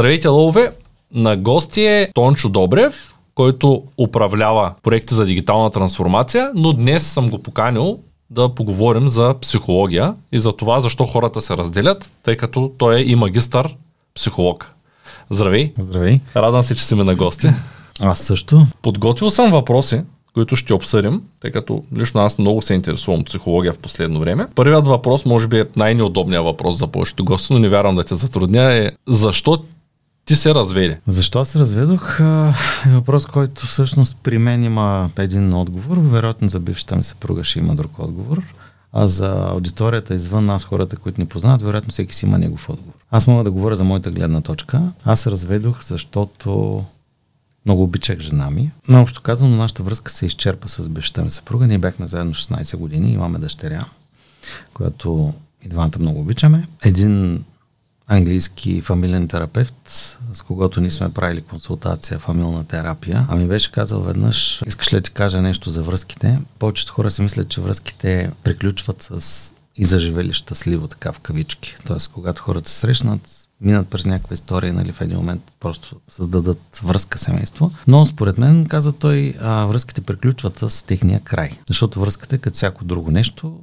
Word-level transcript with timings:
Здравейте, 0.00 0.28
лове! 0.28 0.72
На 1.14 1.36
гости 1.36 1.82
е 1.82 2.10
Тончо 2.14 2.48
Добрев, 2.48 3.14
който 3.34 3.82
управлява 3.98 4.74
проекти 4.82 5.14
за 5.14 5.26
дигитална 5.26 5.70
трансформация, 5.70 6.50
но 6.54 6.72
днес 6.72 7.06
съм 7.06 7.30
го 7.30 7.42
поканил 7.42 7.98
да 8.30 8.54
поговорим 8.54 9.08
за 9.08 9.34
психология 9.40 10.14
и 10.32 10.38
за 10.38 10.52
това 10.52 10.80
защо 10.80 11.06
хората 11.06 11.40
се 11.40 11.56
разделят, 11.56 12.12
тъй 12.22 12.36
като 12.36 12.72
той 12.78 12.96
е 12.96 13.02
и 13.02 13.14
магистър 13.14 13.76
психолог. 14.14 14.72
Здравей! 15.30 15.72
Здравей! 15.78 16.20
Радвам 16.36 16.62
се, 16.62 16.74
че 16.74 16.84
си 16.84 16.94
ми 16.94 17.04
на 17.04 17.14
гости. 17.14 17.48
Аз 18.00 18.18
също. 18.18 18.66
Подготвил 18.82 19.30
съм 19.30 19.50
въпроси, 19.50 20.00
които 20.34 20.56
ще 20.56 20.74
обсъдим, 20.74 21.22
тъй 21.40 21.50
като 21.50 21.82
лично 21.96 22.20
аз 22.20 22.38
много 22.38 22.62
се 22.62 22.74
интересувам 22.74 23.24
психология 23.24 23.72
в 23.72 23.78
последно 23.78 24.20
време. 24.20 24.46
Първият 24.54 24.86
въпрос, 24.86 25.24
може 25.24 25.46
би 25.46 25.58
е 25.58 25.66
най-неудобният 25.76 26.44
въпрос 26.44 26.78
за 26.78 26.86
повечето 26.86 27.24
гости, 27.24 27.52
но 27.52 27.58
не 27.58 27.68
вярвам 27.68 27.96
да 27.96 28.04
те 28.04 28.14
затрудня, 28.14 28.62
е 28.62 28.90
защо 29.08 29.58
ти 30.30 30.36
се 30.36 30.54
разведе? 30.54 31.00
Защо 31.06 31.44
се 31.44 31.58
разведох? 31.58 32.20
Е 32.20 32.90
въпрос, 32.90 33.26
който 33.26 33.66
всъщност 33.66 34.16
при 34.22 34.38
мен 34.38 34.64
има 34.64 35.10
един 35.18 35.54
отговор. 35.54 35.96
Вероятно 35.98 36.48
за 36.48 36.60
бившата 36.60 36.96
ми 36.96 37.04
съпруга 37.04 37.44
ще 37.44 37.58
има 37.58 37.74
друг 37.74 37.98
отговор. 37.98 38.42
А 38.92 39.08
за 39.08 39.46
аудиторията 39.50 40.14
извън 40.14 40.46
нас, 40.46 40.64
хората, 40.64 40.96
които 40.96 41.20
ни 41.20 41.26
познават, 41.26 41.62
вероятно 41.62 41.92
всеки 41.92 42.14
си 42.14 42.26
има 42.26 42.38
негов 42.38 42.68
отговор. 42.68 42.92
Аз 43.10 43.26
мога 43.26 43.44
да 43.44 43.50
говоря 43.50 43.76
за 43.76 43.84
моята 43.84 44.10
гледна 44.10 44.40
точка. 44.40 44.82
Аз 45.04 45.20
се 45.20 45.30
разведох, 45.30 45.84
защото 45.84 46.84
много 47.66 47.82
обичах 47.82 48.18
жена 48.18 48.50
ми. 48.50 48.70
Наобщо 48.88 49.22
казано, 49.22 49.56
нашата 49.56 49.82
връзка 49.82 50.12
се 50.12 50.26
изчерпа 50.26 50.68
с 50.68 50.88
бившата 50.88 51.24
ми 51.24 51.30
съпруга. 51.30 51.66
Ние 51.66 51.78
бяхме 51.78 52.06
заедно 52.06 52.34
16 52.34 52.76
години, 52.76 53.12
имаме 53.12 53.38
дъщеря, 53.38 53.84
която 54.74 55.34
и 55.64 55.68
двамата 55.68 55.98
много 55.98 56.20
обичаме. 56.20 56.68
Един 56.84 57.44
английски 58.10 58.80
фамилен 58.80 59.28
терапевт, 59.28 60.18
с 60.32 60.42
когото 60.42 60.80
ние 60.80 60.90
сме 60.90 61.12
правили 61.12 61.40
консултация, 61.40 62.18
фамилна 62.18 62.64
терапия. 62.64 63.26
А 63.28 63.36
ми 63.36 63.46
беше 63.46 63.72
казал 63.72 64.00
веднъж, 64.00 64.62
искаш 64.66 64.92
ли 64.92 64.96
да 64.96 65.02
ти 65.02 65.10
кажа 65.10 65.42
нещо 65.42 65.70
за 65.70 65.82
връзките? 65.82 66.38
Повечето 66.58 66.92
хора 66.92 67.10
си 67.10 67.22
мислят, 67.22 67.48
че 67.48 67.60
връзките 67.60 68.30
приключват 68.44 69.02
с 69.02 69.54
и 69.76 69.84
заживели 69.84 70.32
щастливо, 70.32 70.88
така 70.88 71.12
в 71.12 71.18
кавички. 71.18 71.76
Тоест, 71.86 72.12
когато 72.12 72.42
хората 72.42 72.70
се 72.70 72.78
срещнат, 72.78 73.20
минат 73.60 73.88
през 73.88 74.04
някаква 74.04 74.34
история, 74.34 74.72
нали, 74.72 74.92
в 74.92 75.00
един 75.00 75.16
момент 75.16 75.42
просто 75.60 75.96
създадат 76.08 76.80
връзка 76.84 77.18
семейство. 77.18 77.72
Но 77.86 78.06
според 78.06 78.38
мен, 78.38 78.66
каза 78.66 78.92
той, 78.92 79.34
връзките 79.42 80.00
приключват 80.00 80.58
с 80.58 80.86
техния 80.86 81.20
край. 81.20 81.50
Защото 81.68 82.00
връзката 82.00 82.36
е 82.36 82.38
като 82.38 82.54
всяко 82.54 82.84
друго 82.84 83.10
нещо, 83.10 83.58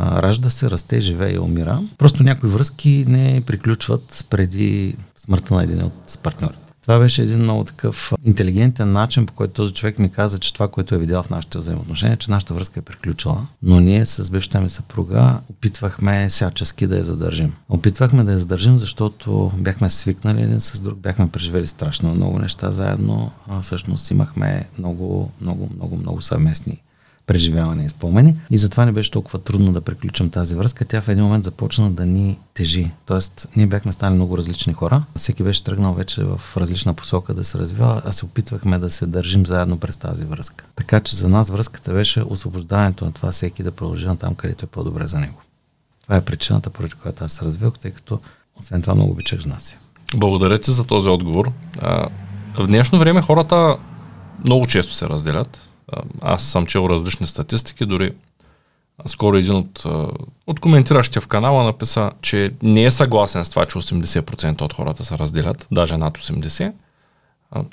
ражда 0.00 0.50
се, 0.50 0.70
расте, 0.70 1.00
живее 1.00 1.34
и 1.34 1.38
умира. 1.38 1.82
Просто 1.98 2.22
някои 2.22 2.50
връзки 2.50 3.04
не 3.08 3.42
приключват 3.46 4.26
преди 4.30 4.96
смъртта 5.16 5.54
на 5.54 5.62
един 5.62 5.82
от 5.82 6.18
партньорите. 6.22 6.64
Това 6.84 6.98
беше 6.98 7.22
един 7.22 7.38
много 7.38 7.64
такъв 7.64 8.12
интелигентен 8.24 8.92
начин, 8.92 9.26
по 9.26 9.32
който 9.32 9.52
този 9.52 9.74
човек 9.74 9.98
ми 9.98 10.12
каза, 10.12 10.38
че 10.38 10.54
това, 10.54 10.68
което 10.68 10.94
е 10.94 10.98
видял 10.98 11.22
в 11.22 11.30
нашите 11.30 11.58
взаимоотношения, 11.58 12.16
че 12.16 12.30
нашата 12.30 12.54
връзка 12.54 12.80
е 12.80 12.82
приключила. 12.82 13.46
Но 13.62 13.80
ние 13.80 14.06
с 14.06 14.30
бившата 14.30 14.60
ми 14.60 14.70
съпруга 14.70 15.40
опитвахме 15.50 16.28
всячески 16.28 16.86
да 16.86 16.96
я 16.96 17.04
задържим. 17.04 17.52
Опитвахме 17.68 18.24
да 18.24 18.32
я 18.32 18.38
задържим, 18.38 18.78
защото 18.78 19.52
бяхме 19.58 19.90
свикнали 19.90 20.42
един 20.42 20.60
с 20.60 20.80
друг, 20.80 20.98
бяхме 20.98 21.30
преживели 21.30 21.66
страшно 21.66 22.14
много 22.14 22.38
неща 22.38 22.70
заедно. 22.70 23.30
А 23.48 23.60
всъщност 23.62 24.10
имахме 24.10 24.64
много, 24.78 25.30
много, 25.40 25.70
много, 25.76 25.96
много 25.96 26.22
съвместни 26.22 26.82
преживяване 27.26 27.84
и 27.84 27.88
спомени. 27.88 28.36
И 28.50 28.58
затова 28.58 28.84
не 28.84 28.92
беше 28.92 29.10
толкова 29.10 29.38
трудно 29.38 29.72
да 29.72 29.80
приключим 29.80 30.30
тази 30.30 30.54
връзка. 30.54 30.84
Тя 30.84 31.00
в 31.00 31.08
един 31.08 31.24
момент 31.24 31.44
започна 31.44 31.90
да 31.90 32.06
ни 32.06 32.38
тежи. 32.54 32.90
Тоест, 33.06 33.48
ние 33.56 33.66
бяхме 33.66 33.92
стали 33.92 34.14
много 34.14 34.38
различни 34.38 34.72
хора. 34.72 35.02
Всеки 35.16 35.42
беше 35.42 35.64
тръгнал 35.64 35.94
вече 35.94 36.24
в 36.24 36.40
различна 36.56 36.94
посока 36.94 37.34
да 37.34 37.44
се 37.44 37.58
развива, 37.58 38.02
а 38.04 38.12
се 38.12 38.24
опитвахме 38.24 38.78
да 38.78 38.90
се 38.90 39.06
държим 39.06 39.46
заедно 39.46 39.78
през 39.78 39.96
тази 39.96 40.24
връзка. 40.24 40.64
Така 40.76 41.00
че 41.00 41.16
за 41.16 41.28
нас 41.28 41.50
връзката 41.50 41.92
беше 41.92 42.22
освобождаването 42.22 43.04
на 43.04 43.12
това 43.12 43.30
всеки 43.30 43.62
да 43.62 43.72
продължи 43.72 44.06
на 44.06 44.16
там, 44.16 44.34
където 44.34 44.64
е 44.64 44.68
по-добре 44.68 45.08
за 45.08 45.18
него. 45.18 45.40
Това 46.02 46.16
е 46.16 46.24
причината, 46.24 46.70
поради 46.70 46.94
която 46.94 47.24
аз 47.24 47.32
се 47.32 47.44
развивах, 47.44 47.78
тъй 47.78 47.90
като 47.90 48.20
освен 48.60 48.82
това 48.82 48.94
много 48.94 49.12
обичах 49.12 49.40
жена 49.40 49.58
си. 49.58 49.76
Благодаря 50.16 50.58
ти 50.58 50.72
за 50.72 50.84
този 50.84 51.08
отговор. 51.08 51.52
В 52.58 52.66
днешно 52.66 52.98
време 52.98 53.22
хората 53.22 53.76
много 54.44 54.66
често 54.66 54.94
се 54.94 55.06
разделят. 55.08 55.63
Аз 56.22 56.42
съм 56.42 56.66
чел 56.66 56.86
различни 56.90 57.26
статистики, 57.26 57.86
дори 57.86 58.12
скоро 59.06 59.36
един 59.36 59.54
от, 59.54 59.84
от 60.46 60.60
коментиращите 60.60 61.20
в 61.20 61.26
канала 61.26 61.64
написа, 61.64 62.10
че 62.20 62.52
не 62.62 62.84
е 62.84 62.90
съгласен 62.90 63.44
с 63.44 63.50
това, 63.50 63.66
че 63.66 63.78
80% 63.78 64.62
от 64.62 64.72
хората 64.72 65.04
се 65.04 65.18
разделят, 65.18 65.66
даже 65.72 65.96
над 65.96 66.18
80%. 66.18 66.72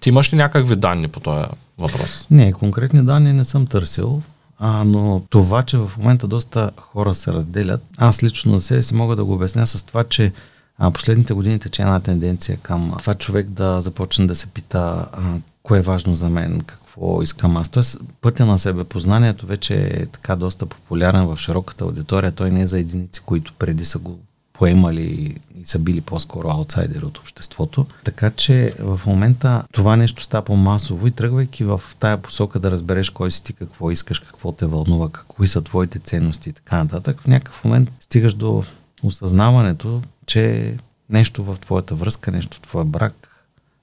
Ти 0.01 0.09
имаш 0.09 0.33
ли 0.33 0.37
някакви 0.37 0.75
данни 0.75 1.07
по 1.07 1.19
този 1.19 1.45
въпрос? 1.77 2.27
Не, 2.31 2.53
конкретни 2.53 3.05
данни 3.05 3.33
не 3.33 3.45
съм 3.45 3.65
търсил. 3.65 4.21
А, 4.59 4.83
но 4.83 5.23
това, 5.29 5.63
че 5.63 5.77
в 5.77 5.91
момента 5.97 6.27
доста 6.27 6.71
хора 6.77 7.13
се 7.13 7.33
разделят, 7.33 7.81
аз 7.97 8.23
лично 8.23 8.59
за 8.59 8.65
себе 8.65 8.83
си 8.83 8.95
мога 8.95 9.15
да 9.15 9.25
го 9.25 9.33
обясня 9.33 9.67
с 9.67 9.83
това, 9.83 10.03
че 10.03 10.31
а, 10.77 10.91
последните 10.91 11.33
години 11.33 11.59
тече 11.59 11.81
една 11.81 11.99
тенденция 11.99 12.57
към 12.57 12.93
това 12.99 13.13
човек 13.13 13.47
да 13.47 13.81
започне 13.81 14.27
да 14.27 14.35
се 14.35 14.47
пита 14.47 15.05
а, 15.13 15.21
кое 15.63 15.79
е 15.79 15.81
важно 15.81 16.15
за 16.15 16.29
мен, 16.29 16.61
какво 16.91 17.21
искам 17.21 17.57
аз. 17.57 17.69
Тоест, 17.69 17.97
пътя 18.21 18.45
на 18.45 18.59
себе 18.59 18.83
познанието 18.83 19.45
вече 19.45 19.75
е 19.75 20.05
така 20.05 20.35
доста 20.35 20.65
популярен 20.65 21.25
в 21.25 21.37
широката 21.37 21.83
аудитория. 21.83 22.31
Той 22.31 22.51
не 22.51 22.61
е 22.61 22.67
за 22.67 22.79
единици, 22.79 23.21
които 23.21 23.53
преди 23.59 23.85
са 23.85 23.99
го 23.99 24.19
поемали 24.53 25.35
и 25.61 25.65
са 25.65 25.79
били 25.79 26.01
по-скоро 26.01 26.49
аутсайдери 26.49 27.05
от 27.05 27.17
обществото. 27.17 27.85
Така 28.03 28.31
че 28.31 28.73
в 28.79 29.01
момента 29.05 29.63
това 29.73 29.95
нещо 29.95 30.23
става 30.23 30.45
по-масово 30.45 31.07
и 31.07 31.11
тръгвайки 31.11 31.63
в 31.63 31.81
тая 31.99 32.17
посока 32.17 32.59
да 32.59 32.71
разбереш 32.71 33.09
кой 33.09 33.31
си 33.31 33.43
ти, 33.43 33.53
какво 33.53 33.91
искаш, 33.91 34.19
какво 34.19 34.51
те 34.51 34.65
вълнува, 34.65 35.09
какви 35.09 35.47
са 35.47 35.61
твоите 35.61 35.99
ценности 35.99 36.49
и 36.49 36.53
така 36.53 36.77
нататък, 36.77 37.21
в 37.21 37.27
някакъв 37.27 37.63
момент 37.63 37.89
стигаш 37.99 38.33
до 38.33 38.63
осъзнаването, 39.03 40.01
че 40.25 40.75
нещо 41.09 41.43
в 41.43 41.57
твоята 41.61 41.95
връзка, 41.95 42.31
нещо 42.31 42.57
в 42.57 42.61
твоя 42.61 42.85
брак 42.85 43.30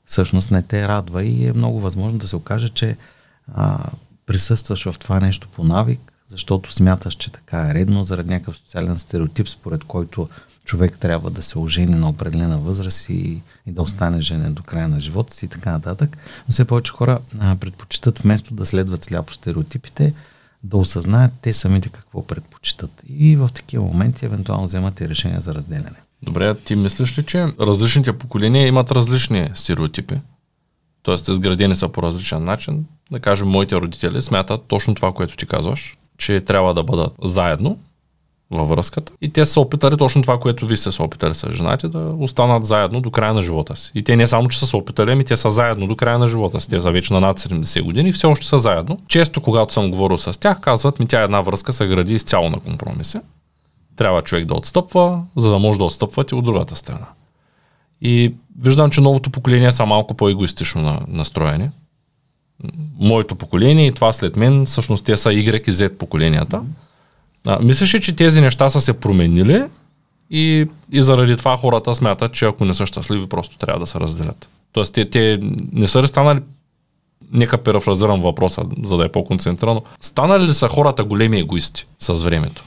всъщност 0.09 0.51
не 0.51 0.63
те 0.63 0.89
радва 0.89 1.25
и 1.25 1.47
е 1.47 1.53
много 1.53 1.81
възможно 1.81 2.19
да 2.19 2.29
се 2.29 2.37
окаже, 2.37 2.69
че 2.69 2.97
а, 3.55 3.91
присъстваш 4.27 4.85
в 4.85 4.99
това 4.99 5.21
нещо 5.21 5.49
по 5.49 5.65
навик, 5.65 6.01
защото 6.29 6.73
смяташ, 6.73 7.15
че 7.15 7.33
така 7.33 7.71
е 7.71 7.75
редно, 7.75 8.05
заради 8.05 8.31
някакъв 8.31 8.57
социален 8.57 8.99
стереотип, 8.99 9.49
според 9.49 9.85
който 9.85 10.29
човек 10.65 10.99
трябва 10.99 11.31
да 11.31 11.43
се 11.43 11.59
ожени 11.59 11.95
на 11.95 12.09
определена 12.09 12.59
възраст 12.59 13.09
и, 13.09 13.43
и 13.67 13.73
да 13.73 13.83
остане 13.83 14.21
женен 14.21 14.55
до 14.55 14.63
края 14.63 14.89
на 14.89 15.01
живота 15.01 15.35
си 15.35 15.45
и 15.45 15.49
така 15.49 15.73
нататък. 15.73 16.17
Но 16.49 16.53
все 16.53 16.65
повече 16.65 16.93
хора 16.93 17.19
а, 17.41 17.57
предпочитат 17.57 18.19
вместо 18.19 18.55
да 18.55 18.67
следват 18.67 19.05
сляпо 19.05 19.35
стереотипите, 19.35 20.15
да 20.63 20.77
осъзнаят 20.77 21.33
те 21.43 21.53
самите 21.53 21.89
какво 21.89 22.27
предпочитат. 22.27 23.03
И 23.09 23.37
в 23.37 23.51
такива 23.55 23.85
моменти 23.85 24.25
евентуално 24.25 24.65
вземат 24.65 25.01
и 25.01 25.09
решения 25.09 25.41
за 25.41 25.55
разделяне. 25.55 25.97
Добре, 26.23 26.55
ти 26.55 26.77
мислиш 26.77 27.19
ли, 27.19 27.23
че 27.23 27.47
различните 27.61 28.13
поколения 28.13 28.67
имат 28.67 28.91
различни 28.91 29.51
стереотипи? 29.55 30.15
Тоест, 31.03 31.29
изградени 31.29 31.75
са 31.75 31.89
по 31.89 32.03
различен 32.03 32.45
начин. 32.45 32.85
Да 33.11 33.21
кажем, 33.21 33.49
моите 33.49 33.77
родители 33.77 34.23
смятат 34.23 34.65
точно 34.69 34.95
това, 34.95 35.13
което 35.13 35.37
ти 35.37 35.47
казваш, 35.47 35.99
че 36.19 36.41
трябва 36.41 36.75
да 36.75 36.83
бъдат 36.83 37.13
заедно 37.23 37.79
във 38.51 38.69
връзката. 38.69 39.13
И 39.21 39.33
те 39.33 39.45
са 39.45 39.61
опитали 39.61 39.97
точно 39.97 40.23
това, 40.23 40.41
което 40.41 40.67
ви 40.67 40.77
сте 40.77 40.93
се 40.93 41.03
опитали 41.03 41.35
с 41.35 41.51
жените, 41.51 41.89
да 41.89 41.99
останат 41.99 42.65
заедно 42.65 43.01
до 43.01 43.11
края 43.11 43.35
на 43.35 43.43
живота 43.43 43.77
си. 43.77 43.93
И 43.95 44.03
те 44.03 44.17
не 44.17 44.27
само, 44.27 44.49
че 44.49 44.59
са 44.59 44.67
се 44.67 44.77
опитали, 44.77 45.13
ами 45.13 45.25
те 45.25 45.37
са 45.37 45.51
заедно 45.51 45.87
до 45.87 45.97
края 45.97 46.19
на 46.19 46.29
живота 46.29 46.61
си. 46.61 46.69
Те 46.69 46.81
са 46.81 46.91
вече 46.91 47.13
на 47.13 47.21
над 47.21 47.41
70 47.41 47.83
години 47.83 48.09
и 48.09 48.13
все 48.13 48.27
още 48.27 48.47
са 48.47 48.59
заедно. 48.59 48.99
Често, 49.09 49.41
когато 49.41 49.73
съм 49.73 49.91
говорил 49.91 50.19
с 50.19 50.41
тях, 50.41 50.61
казват 50.61 50.99
ми, 50.99 51.07
тя 51.07 51.23
една 51.23 51.41
връзка 51.41 51.73
се 51.73 51.87
гради 51.87 52.15
изцяло 52.15 52.51
на 52.51 52.61
компромиси 52.61 53.19
трябва 53.99 54.23
човек 54.23 54.45
да 54.45 54.55
отстъпва, 54.55 55.23
за 55.37 55.51
да 55.51 55.59
може 55.59 55.79
да 55.79 55.85
отстъпват 55.85 56.31
и 56.31 56.35
от 56.35 56.45
другата 56.45 56.77
страна. 56.77 57.07
И 58.03 58.35
виждам, 58.61 58.91
че 58.91 59.01
новото 59.01 59.31
поколение 59.31 59.73
са 59.73 59.87
малко 59.87 60.15
по-егоистично 60.15 61.01
настроени. 61.09 61.71
Моето 62.99 63.35
поколение 63.35 63.87
и 63.87 63.93
това 63.93 64.13
след 64.13 64.37
мен, 64.37 64.67
всъщност 64.67 65.05
те 65.05 65.17
са 65.17 65.31
Y 65.31 65.69
и 65.69 65.73
Z 65.73 65.97
поколенията. 65.97 66.63
А, 67.47 67.59
мислиш 67.63 67.95
ли, 67.95 68.01
че 68.01 68.17
тези 68.17 68.41
неща 68.41 68.71
са 68.71 68.81
се 68.81 68.93
променили 69.01 69.65
и, 70.31 70.67
и 70.93 71.03
заради 71.03 71.37
това 71.37 71.57
хората 71.57 71.95
смятат, 71.95 72.33
че 72.33 72.45
ако 72.45 72.65
не 72.65 72.75
са 72.75 72.87
щастливи, 72.87 73.27
просто 73.27 73.59
трябва 73.59 73.81
да 73.81 73.87
се 73.87 74.01
разделят. 74.01 74.49
Тоест, 74.73 74.95
те, 74.95 75.11
те 75.11 75.39
не 75.73 75.89
са 75.89 76.03
ли 76.03 76.09
станали 76.09 76.41
нека 77.33 77.59
парафразирам 77.59 78.21
въпроса, 78.21 78.65
за 78.85 78.97
да 78.97 79.05
е 79.05 79.09
по-концентрирано. 79.09 79.83
Станали 80.01 80.45
ли 80.45 80.55
са 80.55 80.69
хората 80.69 81.05
големи 81.05 81.39
егоисти 81.39 81.87
с 81.99 82.23
времето? 82.23 82.65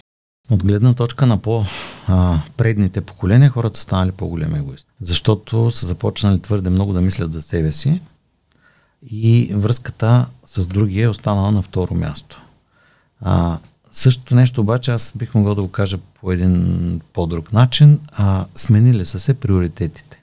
От 0.49 0.63
гледна 0.63 0.93
точка 0.93 1.25
на 1.25 1.37
по-предните 1.37 3.01
поколения, 3.01 3.49
хората 3.49 3.77
са 3.77 3.83
станали 3.83 4.11
по-големи 4.11 4.57
егоисти. 4.57 4.91
Защото 5.01 5.71
са 5.71 5.85
започнали 5.85 6.39
твърде 6.39 6.69
много 6.69 6.93
да 6.93 7.01
мислят 7.01 7.33
за 7.33 7.41
себе 7.41 7.71
си 7.71 8.01
и 9.11 9.51
връзката 9.53 10.25
с 10.45 10.67
другия 10.67 11.05
е 11.05 11.09
останала 11.09 11.51
на 11.51 11.61
второ 11.61 11.93
място. 11.93 12.41
А, 13.21 13.59
същото 13.91 14.35
нещо 14.35 14.61
обаче 14.61 14.91
аз 14.91 15.13
бих 15.15 15.35
могъл 15.35 15.55
да 15.55 15.61
го 15.61 15.71
кажа 15.71 15.97
по 15.97 16.31
един 16.31 17.01
по-друг 17.13 17.53
начин. 17.53 17.99
А, 18.11 18.45
сменили 18.55 19.05
са 19.05 19.19
се 19.19 19.33
приоритетите. 19.33 20.21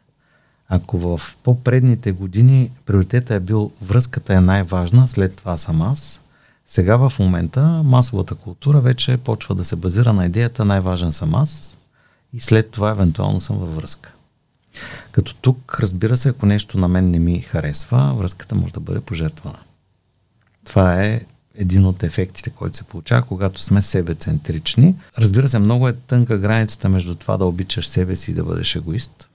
Ако 0.68 0.98
в 0.98 1.20
по-предните 1.42 2.12
години 2.12 2.70
приоритета 2.86 3.34
е 3.34 3.40
бил 3.40 3.72
връзката 3.82 4.34
е 4.34 4.40
най-важна, 4.40 5.08
след 5.08 5.34
това 5.34 5.56
съм 5.56 5.82
аз, 5.82 6.20
сега 6.68 6.96
в 6.96 7.12
момента 7.18 7.82
масовата 7.84 8.34
култура 8.34 8.80
вече 8.80 9.16
почва 9.16 9.54
да 9.54 9.64
се 9.64 9.76
базира 9.76 10.12
на 10.12 10.26
идеята 10.26 10.64
най-важен 10.64 11.12
съм 11.12 11.34
аз 11.34 11.76
и 12.32 12.40
след 12.40 12.70
това 12.70 12.90
евентуално 12.90 13.40
съм 13.40 13.58
във 13.58 13.76
връзка. 13.76 14.12
Като 15.12 15.34
тук, 15.34 15.78
разбира 15.80 16.16
се, 16.16 16.28
ако 16.28 16.46
нещо 16.46 16.78
на 16.78 16.88
мен 16.88 17.10
не 17.10 17.18
ми 17.18 17.40
харесва, 17.40 18.14
връзката 18.18 18.54
може 18.54 18.72
да 18.72 18.80
бъде 18.80 19.00
пожертвана. 19.00 19.58
Това 20.64 21.04
е 21.04 21.20
един 21.54 21.86
от 21.86 22.02
ефектите, 22.02 22.50
който 22.50 22.76
се 22.76 22.84
получава, 22.84 23.22
когато 23.22 23.60
сме 23.60 23.82
себецентрични. 23.82 24.94
Разбира 25.18 25.48
се, 25.48 25.58
много 25.58 25.88
е 25.88 25.92
тънка 25.92 26.38
границата 26.38 26.88
между 26.88 27.14
това 27.14 27.36
да 27.36 27.44
обичаш 27.44 27.88
себе 27.88 28.16
си 28.16 28.30
и 28.30 28.34
да 28.34 28.44
бъдеш 28.44 28.76
егоист. 28.76 29.28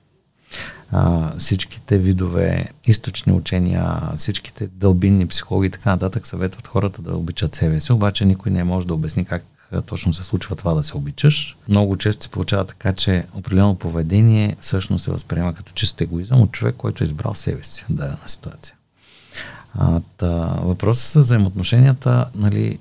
А, 0.91 1.31
всичките 1.37 1.97
видове 1.97 2.65
източни 2.85 3.33
учения, 3.33 4.01
всичките 4.17 4.67
дълбинни 4.67 5.27
психологи 5.27 5.67
и 5.67 5.71
така 5.71 5.89
нататък 5.89 6.27
съветват 6.27 6.67
хората 6.67 7.01
да 7.01 7.17
обичат 7.17 7.55
себе 7.55 7.81
си, 7.81 7.93
обаче 7.93 8.25
никой 8.25 8.51
не 8.51 8.63
може 8.63 8.87
да 8.87 8.93
обясни 8.93 9.25
как 9.25 9.43
точно 9.81 10.13
се 10.13 10.23
случва 10.23 10.55
това 10.55 10.73
да 10.73 10.83
се 10.83 10.97
обичаш. 10.97 11.57
Много 11.69 11.97
често 11.97 12.23
се 12.23 12.29
получава 12.29 12.65
така, 12.65 12.93
че 12.93 13.25
определено 13.33 13.75
поведение 13.75 14.55
всъщност 14.61 15.03
се 15.03 15.11
възприема 15.11 15.53
като 15.53 15.73
чист 15.73 16.01
егоизъм 16.01 16.41
от 16.41 16.51
човек, 16.51 16.75
който 16.75 17.03
е 17.03 17.07
избрал 17.07 17.35
себе 17.35 17.63
си 17.63 17.85
в 17.89 17.93
дадена 17.93 18.17
ситуация. 18.27 18.75
А, 19.73 20.01
та, 20.17 20.27
въпросът 20.63 21.11
с 21.11 21.19
взаимоотношенията, 21.19 22.29
нали, 22.35 22.79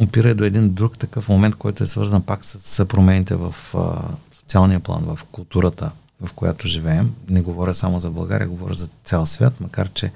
опира 0.00 0.34
до 0.34 0.44
един 0.44 0.74
друг 0.74 0.98
такъв 0.98 1.28
момент, 1.28 1.54
който 1.54 1.84
е 1.84 1.86
свързан 1.86 2.22
пак 2.22 2.44
с, 2.44 2.60
с 2.60 2.86
промените 2.86 3.34
в 3.34 3.54
а, 3.74 4.02
социалния 4.32 4.80
план, 4.80 5.02
в 5.02 5.18
културата, 5.24 5.90
в 6.24 6.32
която 6.32 6.68
живеем. 6.68 7.14
Не 7.28 7.42
говоря 7.42 7.74
само 7.74 8.00
за 8.00 8.10
България, 8.10 8.48
говоря 8.48 8.74
за 8.74 8.88
цял 9.04 9.26
свят, 9.26 9.60
макар 9.60 9.88
че 9.92 10.12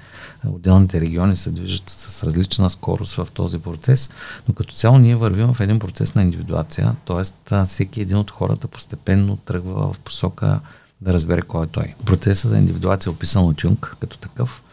отделните 0.47 1.01
региони 1.01 1.35
се 1.37 1.51
движат 1.51 1.89
с 1.89 2.23
различна 2.23 2.69
скорост 2.69 3.13
в 3.13 3.27
този 3.33 3.59
процес, 3.59 4.09
но 4.47 4.53
като 4.53 4.73
цяло 4.73 4.97
ние 4.97 5.15
вървим 5.15 5.53
в 5.53 5.59
един 5.59 5.79
процес 5.79 6.15
на 6.15 6.21
индивидуация, 6.21 6.95
т.е. 7.05 7.65
всеки 7.65 8.01
един 8.01 8.17
от 8.17 8.31
хората 8.31 8.67
постепенно 8.67 9.37
тръгва 9.37 9.93
в 9.93 9.99
посока 9.99 10.59
да 11.01 11.13
разбере 11.13 11.41
кой 11.41 11.65
е 11.65 11.69
той. 11.69 11.95
Процесът 12.05 12.49
за 12.49 12.57
индивидуация 12.57 13.09
е 13.09 13.13
описан 13.13 13.45
от 13.45 13.63
Юнг 13.63 13.95
като 13.99 14.17
такъв 14.17 14.63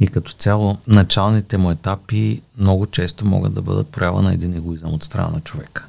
и 0.00 0.06
като 0.06 0.32
цяло 0.32 0.78
началните 0.86 1.58
му 1.58 1.70
етапи 1.70 2.42
много 2.58 2.86
често 2.86 3.26
могат 3.26 3.54
да 3.54 3.62
бъдат 3.62 3.88
проява 3.88 4.22
на 4.22 4.34
един 4.34 4.54
егоизъм 4.54 4.94
от 4.94 5.02
страна 5.02 5.28
на 5.28 5.40
човека. 5.40 5.86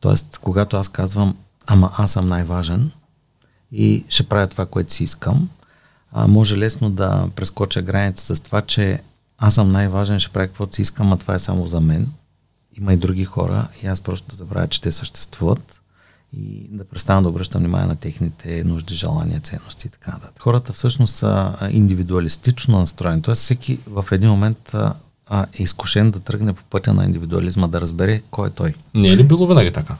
Тоест, 0.00 0.38
когато 0.42 0.76
аз 0.76 0.88
казвам, 0.88 1.36
ама 1.66 1.90
аз 1.96 2.12
съм 2.12 2.28
най-важен, 2.28 2.90
и 3.72 4.04
ще 4.08 4.22
правя 4.22 4.46
това, 4.46 4.66
което 4.66 4.92
си 4.92 5.04
искам. 5.04 5.48
А, 6.12 6.26
може 6.26 6.56
лесно 6.56 6.90
да 6.90 7.28
прескоча 7.36 7.82
граница 7.82 8.36
с 8.36 8.40
това, 8.40 8.62
че 8.62 9.02
аз 9.38 9.54
съм 9.54 9.72
най-важен, 9.72 10.20
ще 10.20 10.32
правя 10.32 10.46
каквото 10.46 10.74
си 10.74 10.82
искам, 10.82 11.12
а 11.12 11.16
това 11.16 11.34
е 11.34 11.38
само 11.38 11.66
за 11.66 11.80
мен. 11.80 12.08
Има 12.78 12.92
и 12.92 12.96
други 12.96 13.24
хора 13.24 13.68
и 13.82 13.86
аз 13.86 14.00
просто 14.00 14.28
да 14.28 14.36
забравя, 14.36 14.68
че 14.68 14.80
те 14.80 14.92
съществуват 14.92 15.80
и 16.36 16.68
да 16.70 16.84
престана 16.84 17.22
да 17.22 17.28
обръщам 17.28 17.60
внимание 17.60 17.86
на 17.86 17.96
техните 17.96 18.64
нужди, 18.64 18.94
желания, 18.94 19.40
ценности 19.40 19.86
и 19.86 19.90
така 19.90 20.10
нататък. 20.10 20.42
Хората 20.42 20.72
всъщност 20.72 21.14
са 21.14 21.56
индивидуалистично 21.70 22.78
настроени. 22.78 23.22
Тоест 23.22 23.42
всеки 23.42 23.78
в 23.86 24.04
един 24.12 24.28
момент 24.28 24.74
а, 24.74 25.46
е 25.58 25.62
изкушен 25.62 26.10
да 26.10 26.20
тръгне 26.20 26.52
по 26.52 26.64
пътя 26.64 26.94
на 26.94 27.04
индивидуализма, 27.04 27.66
да 27.66 27.80
разбере 27.80 28.22
кой 28.30 28.48
е 28.48 28.50
той. 28.50 28.74
Не 28.94 29.08
е 29.08 29.16
ли 29.16 29.24
било 29.24 29.46
винаги 29.46 29.72
така? 29.72 29.96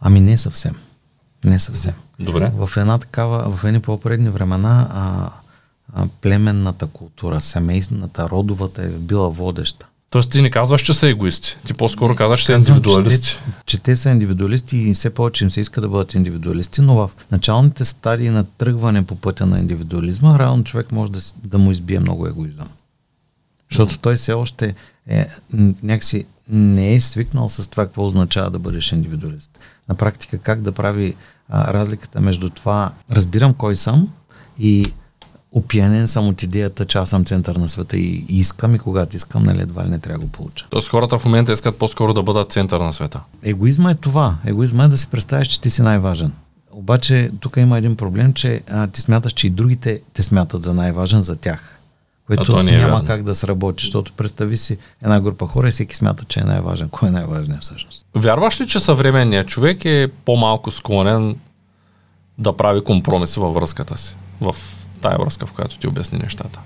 Ами 0.00 0.20
не 0.20 0.38
съвсем. 0.38 0.74
Не 1.44 1.58
съвсем. 1.58 1.92
Добре. 2.20 2.52
В 2.56 2.70
една 2.76 2.98
такава, 2.98 3.56
в 3.56 3.64
едни 3.64 3.80
по-предни 3.80 4.30
времена 4.30 4.88
а, 4.92 5.30
а, 5.94 6.06
племенната 6.20 6.86
култура, 6.86 7.40
семейната, 7.40 8.28
родовата 8.30 8.82
е 8.82 8.88
била 8.88 9.28
водеща. 9.28 9.86
Тоест 10.10 10.30
ти 10.30 10.42
не 10.42 10.50
казваш, 10.50 10.82
че 10.82 10.94
са 10.94 11.08
егоисти. 11.08 11.56
Ти 11.66 11.74
по-скоро 11.74 12.16
казваш, 12.16 12.40
че 12.40 12.46
са 12.46 12.52
индивидуалисти. 12.52 13.28
Че, 13.28 13.38
че 13.66 13.78
те 13.78 13.96
са 13.96 14.10
индивидуалисти 14.10 14.76
и 14.76 14.94
все 14.94 15.14
повече 15.14 15.44
им 15.44 15.50
се 15.50 15.60
иска 15.60 15.80
да 15.80 15.88
бъдат 15.88 16.14
индивидуалисти, 16.14 16.80
но 16.80 16.94
в 16.94 17.10
началните 17.32 17.84
стадии 17.84 18.28
на 18.28 18.44
тръгване 18.44 19.06
по 19.06 19.16
пътя 19.16 19.46
на 19.46 19.58
индивидуализма, 19.58 20.38
реално 20.38 20.64
човек 20.64 20.92
може 20.92 21.12
да, 21.12 21.20
да 21.44 21.58
му 21.58 21.72
избие 21.72 22.00
много 22.00 22.26
егоизъм. 22.26 22.68
Защото 23.70 23.98
той 23.98 24.16
все 24.16 24.32
още 24.32 24.74
е, 25.08 25.26
някакси 25.82 26.26
не 26.48 26.94
е 26.94 27.00
свикнал 27.00 27.48
с 27.48 27.70
това, 27.70 27.86
какво 27.86 28.06
означава 28.06 28.50
да 28.50 28.58
бъдеш 28.58 28.92
индивидуалист. 28.92 29.58
На 29.88 29.94
практика 29.94 30.38
как 30.38 30.60
да 30.60 30.72
прави 30.72 31.14
а, 31.48 31.72
разликата 31.72 32.20
между 32.20 32.50
това, 32.50 32.90
разбирам 33.10 33.54
кой 33.54 33.76
съм 33.76 34.08
и 34.58 34.92
опиянен 35.52 36.08
съм 36.08 36.28
от 36.28 36.42
идеята, 36.42 36.84
че 36.84 36.98
аз 36.98 37.10
съм 37.10 37.24
център 37.24 37.56
на 37.56 37.68
света 37.68 37.96
и 37.96 38.24
искам 38.28 38.74
и 38.74 38.78
когато 38.78 39.16
искам, 39.16 39.42
нали, 39.42 39.60
едва 39.60 39.84
ли 39.84 39.88
не 39.88 39.98
трябва 39.98 40.18
да 40.18 40.24
го 40.24 40.32
получа. 40.32 40.66
Тоест 40.70 40.88
хората 40.88 41.18
в 41.18 41.24
момента 41.24 41.52
искат 41.52 41.76
по-скоро 41.76 42.14
да 42.14 42.22
бъдат 42.22 42.52
център 42.52 42.80
на 42.80 42.92
света. 42.92 43.20
Егоизма 43.42 43.90
е 43.90 43.94
това. 43.94 44.36
Егоизма 44.44 44.84
е 44.84 44.88
да 44.88 44.98
си 44.98 45.10
представиш, 45.10 45.48
че 45.48 45.60
ти 45.60 45.70
си 45.70 45.82
най-важен. 45.82 46.32
Обаче 46.72 47.30
тук 47.40 47.56
има 47.56 47.78
един 47.78 47.96
проблем, 47.96 48.32
че 48.32 48.62
а, 48.70 48.86
ти 48.86 49.00
смяташ, 49.00 49.32
че 49.32 49.46
и 49.46 49.50
другите 49.50 50.00
те 50.14 50.22
смятат 50.22 50.64
за 50.64 50.74
най-важен 50.74 51.22
за 51.22 51.36
тях. 51.36 51.78
Което 52.26 52.62
не 52.62 52.74
е 52.74 52.78
няма 52.78 52.92
вярно. 52.92 53.06
как 53.06 53.22
да 53.22 53.34
сработи, 53.34 53.84
защото 53.84 54.12
представи 54.12 54.56
си 54.56 54.78
една 55.02 55.20
група 55.20 55.46
хора 55.46 55.68
и 55.68 55.70
всеки 55.70 55.96
смята, 55.96 56.24
че 56.24 56.40
е 56.40 56.44
най-важен. 56.44 56.88
Кой 56.88 57.08
е 57.08 57.12
най-важният 57.12 57.62
всъщност? 57.62 58.06
Вярваш 58.14 58.60
ли, 58.60 58.68
че 58.68 58.80
съвременният 58.80 59.48
човек 59.48 59.84
е 59.84 60.08
по-малко 60.24 60.70
склонен 60.70 61.36
да 62.38 62.56
прави 62.56 62.84
компромиси 62.84 63.40
във 63.40 63.54
връзката 63.54 63.98
си? 63.98 64.16
В 64.40 64.56
тая 65.00 65.18
връзка, 65.18 65.46
в 65.46 65.52
която 65.52 65.78
ти 65.78 65.86
обясни 65.86 66.18
нещата. 66.18 66.60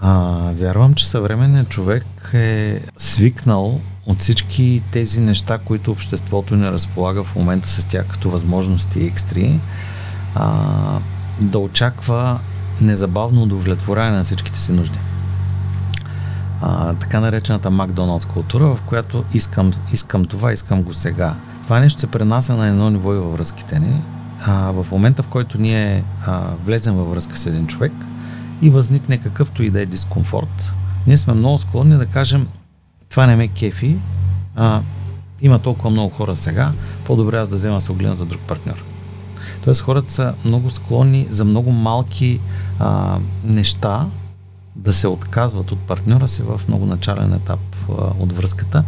А, 0.00 0.28
вярвам, 0.54 0.94
че 0.94 1.08
съвременният 1.08 1.68
човек 1.68 2.30
е 2.34 2.80
свикнал 2.98 3.80
от 4.06 4.18
всички 4.18 4.82
тези 4.92 5.20
неща, 5.20 5.58
които 5.58 5.90
обществото 5.90 6.56
не 6.56 6.70
разполага 6.70 7.24
в 7.24 7.36
момента 7.36 7.68
с 7.68 7.84
тях 7.84 8.06
като 8.06 8.30
възможности 8.30 9.00
и 9.00 9.06
екстри, 9.06 9.60
а, 10.34 10.54
да 11.40 11.58
очаква 11.58 12.40
незабавно 12.80 13.42
удовлетворяване 13.42 14.16
на 14.16 14.24
всичките 14.24 14.58
си 14.58 14.72
нужди. 14.72 14.98
А, 16.62 16.94
така 16.94 17.20
наречената 17.20 17.70
Макдоналдс 17.70 18.26
култура, 18.26 18.66
в 18.66 18.78
която 18.86 19.24
искам, 19.34 19.70
искам 19.92 20.24
това, 20.24 20.52
искам 20.52 20.82
го 20.82 20.94
сега. 20.94 21.34
Това 21.62 21.80
нещо 21.80 22.00
се 22.00 22.06
пренася 22.06 22.56
на 22.56 22.66
едно 22.66 22.90
ниво 22.90 23.14
и 23.14 23.18
във 23.18 23.32
връзките 23.32 23.78
ни. 23.78 24.02
А, 24.46 24.52
в 24.52 24.86
момента, 24.90 25.22
в 25.22 25.26
който 25.26 25.58
ние 25.58 26.04
а, 26.26 26.40
влезем 26.64 26.94
във 26.94 27.10
връзка 27.10 27.38
с 27.38 27.46
един 27.46 27.66
човек 27.66 27.92
и 28.62 28.70
възникне 28.70 29.18
какъвто 29.18 29.62
и 29.62 29.70
да 29.70 29.80
е 29.80 29.86
дискомфорт, 29.86 30.72
ние 31.06 31.18
сме 31.18 31.34
много 31.34 31.58
склонни 31.58 31.96
да 31.96 32.06
кажем 32.06 32.48
това 33.08 33.26
не 33.26 33.36
ме 33.36 33.48
кефи, 33.48 33.96
а, 34.56 34.80
има 35.40 35.58
толкова 35.58 35.90
много 35.90 36.14
хора 36.14 36.36
сега, 36.36 36.72
по-добре 37.04 37.36
аз 37.36 37.48
да 37.48 37.56
взема 37.56 37.80
се 37.80 37.92
огледам 37.92 38.16
за 38.16 38.26
друг 38.26 38.40
партньор. 38.40 38.89
Тоест 39.64 39.80
хората 39.80 40.12
са 40.12 40.34
много 40.44 40.70
склонни 40.70 41.26
за 41.30 41.44
много 41.44 41.72
малки 41.72 42.40
а, 42.78 43.18
неща 43.44 44.06
да 44.76 44.94
се 44.94 45.08
отказват 45.08 45.72
от 45.72 45.78
партньора 45.78 46.28
си 46.28 46.42
в 46.42 46.60
много 46.68 46.86
начален 46.86 47.34
етап 47.34 47.60
а, 47.88 47.92
от 48.18 48.32
връзката, 48.32 48.84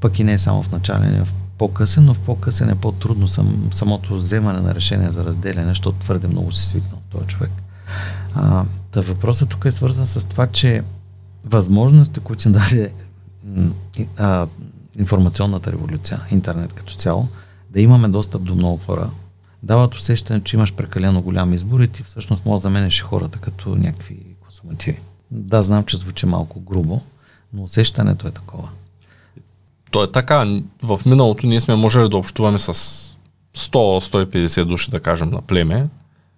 пък 0.00 0.18
и 0.18 0.24
не 0.24 0.38
само 0.38 0.62
в 0.62 0.72
начален, 0.72 1.24
в 1.24 1.32
по-късен, 1.58 2.04
но 2.04 2.14
в 2.14 2.18
по-късен 2.18 2.70
е 2.70 2.74
по-трудно 2.74 3.28
сам, 3.28 3.68
самото 3.72 4.16
вземане 4.16 4.60
на 4.60 4.74
решение 4.74 5.10
за 5.10 5.24
разделяне, 5.24 5.68
защото 5.68 5.98
твърде 5.98 6.28
много 6.28 6.52
си 6.52 6.66
свикнал 6.66 6.98
с 7.02 7.06
този 7.06 7.26
човек. 7.26 7.50
А, 8.34 8.64
та 8.90 9.00
въпросът 9.00 9.48
тук 9.48 9.64
е 9.64 9.72
свързан 9.72 10.06
с 10.06 10.28
това, 10.28 10.46
че 10.46 10.82
възможностите, 11.44 12.20
които 12.20 12.48
ни 12.48 12.54
даде 12.54 12.92
а, 14.18 14.46
информационната 14.98 15.72
революция, 15.72 16.20
интернет 16.30 16.72
като 16.72 16.94
цяло, 16.94 17.28
да 17.70 17.80
имаме 17.80 18.08
достъп 18.08 18.42
до 18.42 18.54
много 18.54 18.80
хора, 18.86 19.10
дават 19.62 19.94
усещане, 19.94 20.44
че 20.44 20.56
имаш 20.56 20.72
прекалено 20.74 21.22
голям 21.22 21.52
избор 21.52 21.80
и 21.80 21.88
ти 21.88 22.02
всъщност 22.02 22.46
може 22.46 22.58
да 22.58 22.62
заменеш 22.62 23.02
хората 23.02 23.38
като 23.38 23.76
някакви 23.76 24.16
консумативи. 24.40 25.00
Да, 25.30 25.62
знам, 25.62 25.84
че 25.84 25.96
звучи 25.96 26.26
малко 26.26 26.60
грубо, 26.60 27.00
но 27.52 27.62
усещането 27.62 28.28
е 28.28 28.30
такова. 28.30 28.68
То 29.90 30.04
е 30.04 30.12
така. 30.12 30.60
В 30.82 31.00
миналото 31.06 31.46
ние 31.46 31.60
сме 31.60 31.74
можели 31.74 32.08
да 32.08 32.16
общуваме 32.16 32.58
с 32.58 32.74
100-150 33.56 34.64
души, 34.64 34.90
да 34.90 35.00
кажем, 35.00 35.28
на 35.28 35.42
племе. 35.42 35.88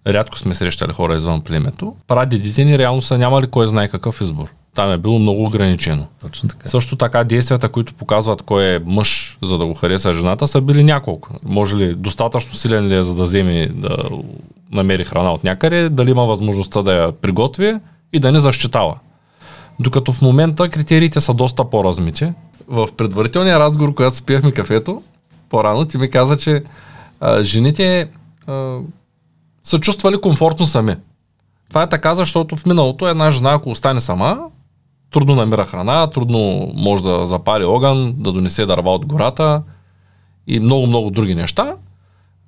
Рядко 0.06 0.38
сме 0.38 0.54
срещали 0.54 0.92
хора 0.92 1.16
извън 1.16 1.40
племето. 1.40 1.96
Прадедите 2.06 2.64
ни 2.64 2.78
реално 2.78 3.02
са 3.02 3.18
нямали 3.18 3.46
кой 3.46 3.68
знае 3.68 3.88
какъв 3.88 4.20
избор. 4.20 4.48
Там 4.74 4.90
е 4.90 4.98
било 4.98 5.18
много 5.18 5.44
ограничено. 5.44 6.06
Точно 6.20 6.48
така. 6.48 6.68
Също 6.68 6.96
така 6.96 7.24
действията, 7.24 7.68
които 7.68 7.94
показват 7.94 8.42
кой 8.42 8.64
е 8.64 8.80
мъж, 8.86 9.38
за 9.42 9.58
да 9.58 9.66
го 9.66 9.74
хареса 9.74 10.14
жената, 10.14 10.46
са 10.46 10.60
били 10.60 10.84
няколко. 10.84 11.28
Може 11.44 11.76
ли 11.76 11.94
достатъчно 11.94 12.54
силен 12.54 12.86
ли 12.88 12.94
е, 12.94 13.04
за 13.04 13.14
да 13.14 13.22
вземе 13.22 13.66
да 13.66 13.96
намери 14.72 15.04
храна 15.04 15.32
от 15.32 15.44
някъде, 15.44 15.88
дали 15.88 16.10
има 16.10 16.24
възможността 16.24 16.82
да 16.82 16.94
я 16.94 17.12
приготви 17.12 17.74
и 18.12 18.18
да 18.18 18.32
не 18.32 18.40
защитава. 18.40 18.94
Докато 19.80 20.12
в 20.12 20.22
момента 20.22 20.68
критериите 20.68 21.20
са 21.20 21.34
доста 21.34 21.70
по-размити. 21.70 22.32
В 22.68 22.88
предварителния 22.96 23.58
разговор, 23.58 23.94
когато 23.94 24.16
спияхме 24.16 24.52
кафето, 24.52 25.02
по-рано 25.50 25.84
ти 25.84 25.98
ми 25.98 26.10
каза, 26.10 26.36
че 26.36 26.62
а, 27.20 27.42
жените 27.42 28.10
а, 28.46 28.78
са 29.64 29.80
чувствали 29.80 30.20
комфортно 30.20 30.66
сами. 30.66 30.96
Това 31.68 31.82
е 31.82 31.88
така, 31.88 32.14
защото 32.14 32.56
в 32.56 32.66
миналото 32.66 33.08
една 33.08 33.30
жена, 33.30 33.52
ако 33.52 33.70
остане 33.70 34.00
сама, 34.00 34.38
трудно 35.12 35.34
намира 35.34 35.64
храна, 35.64 36.06
трудно 36.06 36.72
може 36.74 37.02
да 37.02 37.26
запали 37.26 37.64
огън, 37.64 38.14
да 38.16 38.32
донесе 38.32 38.66
дърва 38.66 38.94
от 38.94 39.06
гората 39.06 39.62
и 40.46 40.60
много-много 40.60 41.10
други 41.10 41.34
неща. 41.34 41.74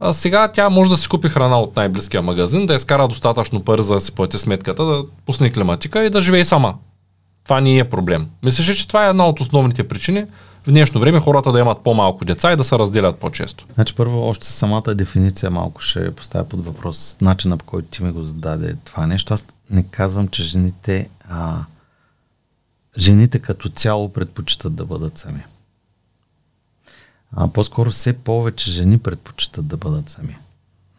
А 0.01 0.13
сега 0.13 0.49
тя 0.49 0.71
може 0.71 0.91
да 0.91 0.97
си 0.97 1.09
купи 1.09 1.29
храна 1.29 1.61
от 1.61 1.77
най-близкия 1.77 2.23
магазин, 2.23 2.67
да 2.67 2.75
изкара 2.75 3.09
достатъчно 3.09 3.65
пари 3.65 3.83
за 3.83 3.95
да 3.95 4.01
си 4.01 4.13
плати 4.13 4.39
сметката, 4.39 4.85
да 4.85 5.05
пусне 5.27 5.53
климатика 5.53 6.05
и 6.05 6.11
да 6.11 6.21
живее 6.21 6.45
сама. 6.45 6.75
Това 7.45 7.61
не 7.61 7.79
е 7.79 7.91
проблем. 7.91 8.29
Мислиш, 8.43 8.77
че 8.77 8.89
това 8.89 9.07
е 9.07 9.11
една 9.11 9.27
от 9.27 9.41
основните 9.41 9.89
причини 9.89 10.25
в 10.67 10.71
днешно 10.71 11.01
време 11.01 11.21
хората 11.21 11.53
да 11.53 11.61
имат 11.61 11.79
по-малко 11.79 12.25
деца 12.25 12.53
и 12.53 12.57
да 12.57 12.65
се 12.65 12.79
разделят 12.79 13.17
по-често. 13.17 13.67
Значи 13.75 13.95
първо, 13.95 14.29
още 14.29 14.47
самата 14.47 14.95
дефиниция 14.95 15.51
малко 15.51 15.81
ще 15.81 16.15
поставя 16.15 16.45
под 16.45 16.65
въпрос 16.65 17.17
начина 17.21 17.57
по 17.57 17.65
който 17.65 17.89
ти 17.89 18.03
ми 18.03 18.13
го 18.13 18.23
зададе 18.23 18.77
това 18.85 19.07
нещо. 19.07 19.35
Аз 19.35 19.45
не 19.71 19.83
казвам, 19.83 20.29
че 20.29 20.43
жените, 20.43 21.09
а, 21.31 21.57
жените 22.99 23.39
като 23.39 23.69
цяло 23.69 24.13
предпочитат 24.13 24.75
да 24.75 24.85
бъдат 24.85 25.19
сами. 25.19 25.43
А 27.37 27.49
по-скоро 27.49 27.91
все 27.91 28.13
повече 28.13 28.71
жени 28.71 28.99
предпочитат 28.99 29.67
да 29.67 29.77
бъдат 29.77 30.11
сами. 30.11 30.37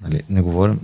Нали, 0.02 0.22
не 0.30 0.42
говорим, 0.42 0.80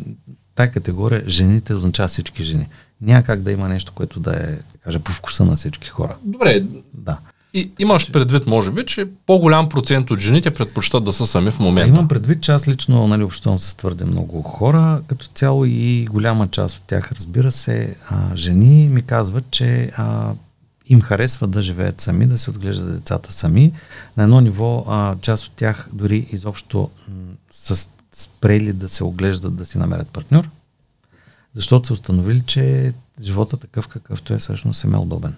тая 0.56 0.72
категория 0.72 1.24
жените 1.28 1.74
означава 1.74 2.08
всички 2.08 2.44
жени. 2.44 2.68
Няма 3.02 3.24
как 3.24 3.42
да 3.42 3.52
има 3.52 3.70
нещо, 3.70 3.92
което 3.96 4.20
да 4.20 4.36
е, 4.36 4.48
да 4.52 4.78
кажа, 4.84 5.00
по 5.00 5.12
вкуса 5.12 5.46
на 5.46 5.56
всички 5.56 5.90
хора. 5.90 6.16
Добре. 6.24 6.64
Да. 6.94 7.18
И 7.54 7.72
имаш 7.80 8.12
предвид, 8.12 8.48
може 8.48 8.72
би, 8.72 8.86
че 8.86 9.08
по-голям 9.26 9.70
процент 9.70 10.12
от 10.12 10.20
жените 10.20 10.52
предпочитат 10.52 11.04
да 11.04 11.14
са 11.14 11.28
сами 11.28 11.52
в 11.52 11.60
момента. 11.60 11.90
Имам 11.90 12.08
предвид, 12.08 12.42
че 12.42 12.52
аз 12.52 12.68
лично 12.68 13.08
нали, 13.08 13.24
общувам 13.24 13.60
с 13.60 13.76
твърде 13.76 14.06
много 14.06 14.42
хора, 14.42 15.02
като 15.08 15.28
цяло 15.28 15.66
и 15.66 16.08
голяма 16.12 16.48
част 16.48 16.78
от 16.78 16.84
тях, 16.88 17.12
разбира 17.12 17.52
се, 17.52 17.96
а, 18.10 18.36
жени 18.36 18.88
ми 18.88 19.02
казват, 19.02 19.44
че 19.52 19.92
а, 19.98 20.34
им 20.92 21.02
харесва 21.02 21.48
да 21.48 21.64
живеят 21.64 22.02
сами, 22.02 22.28
да 22.28 22.38
се 22.38 22.50
отглеждат 22.50 22.94
децата 22.94 23.34
сами. 23.34 23.74
На 24.18 24.24
едно 24.24 24.42
ниво, 24.42 24.86
а, 24.88 25.16
част 25.22 25.46
от 25.46 25.54
тях 25.56 25.88
дори 25.94 26.28
изобщо 26.32 26.90
са 27.52 27.88
спрели 28.14 28.74
да 28.74 28.90
се 28.90 29.04
оглеждат, 29.04 29.56
да 29.56 29.66
си 29.66 29.78
намерят 29.78 30.10
партньор, 30.10 30.50
защото 31.54 31.88
са 31.88 31.94
установили, 31.94 32.42
че 32.46 32.94
живота 33.22 33.58
такъв 33.58 33.88
какъвто 33.88 34.34
е 34.34 34.38
всъщност 34.38 34.84
е 34.84 34.88
удобен. 34.88 35.36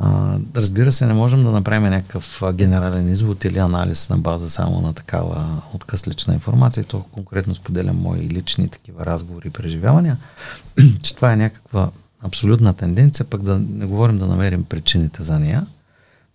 А, 0.00 0.38
разбира 0.56 0.92
се, 0.92 1.06
не 1.06 1.14
можем 1.14 1.44
да 1.44 1.50
направим 1.50 1.90
някакъв 1.90 2.42
генерален 2.52 3.08
извод 3.08 3.44
или 3.44 3.58
анализ 3.58 4.08
на 4.08 4.18
база 4.18 4.50
само 4.50 4.80
на 4.80 4.92
такава 4.94 5.62
откъслична 5.74 6.34
информация. 6.34 6.84
То 6.84 7.02
конкретно 7.02 7.54
споделям 7.54 7.96
мои 7.96 8.28
лични 8.28 8.68
такива 8.68 9.06
разговори 9.06 9.48
и 9.48 9.50
преживявания, 9.50 10.16
че 11.02 11.14
това 11.16 11.32
е 11.32 11.36
някаква 11.36 11.90
абсолютна 12.24 12.74
тенденция, 12.74 13.26
пък 13.26 13.42
да 13.42 13.58
не 13.58 13.86
говорим 13.86 14.18
да 14.18 14.26
намерим 14.26 14.64
причините 14.64 15.22
за 15.22 15.38
нея. 15.38 15.66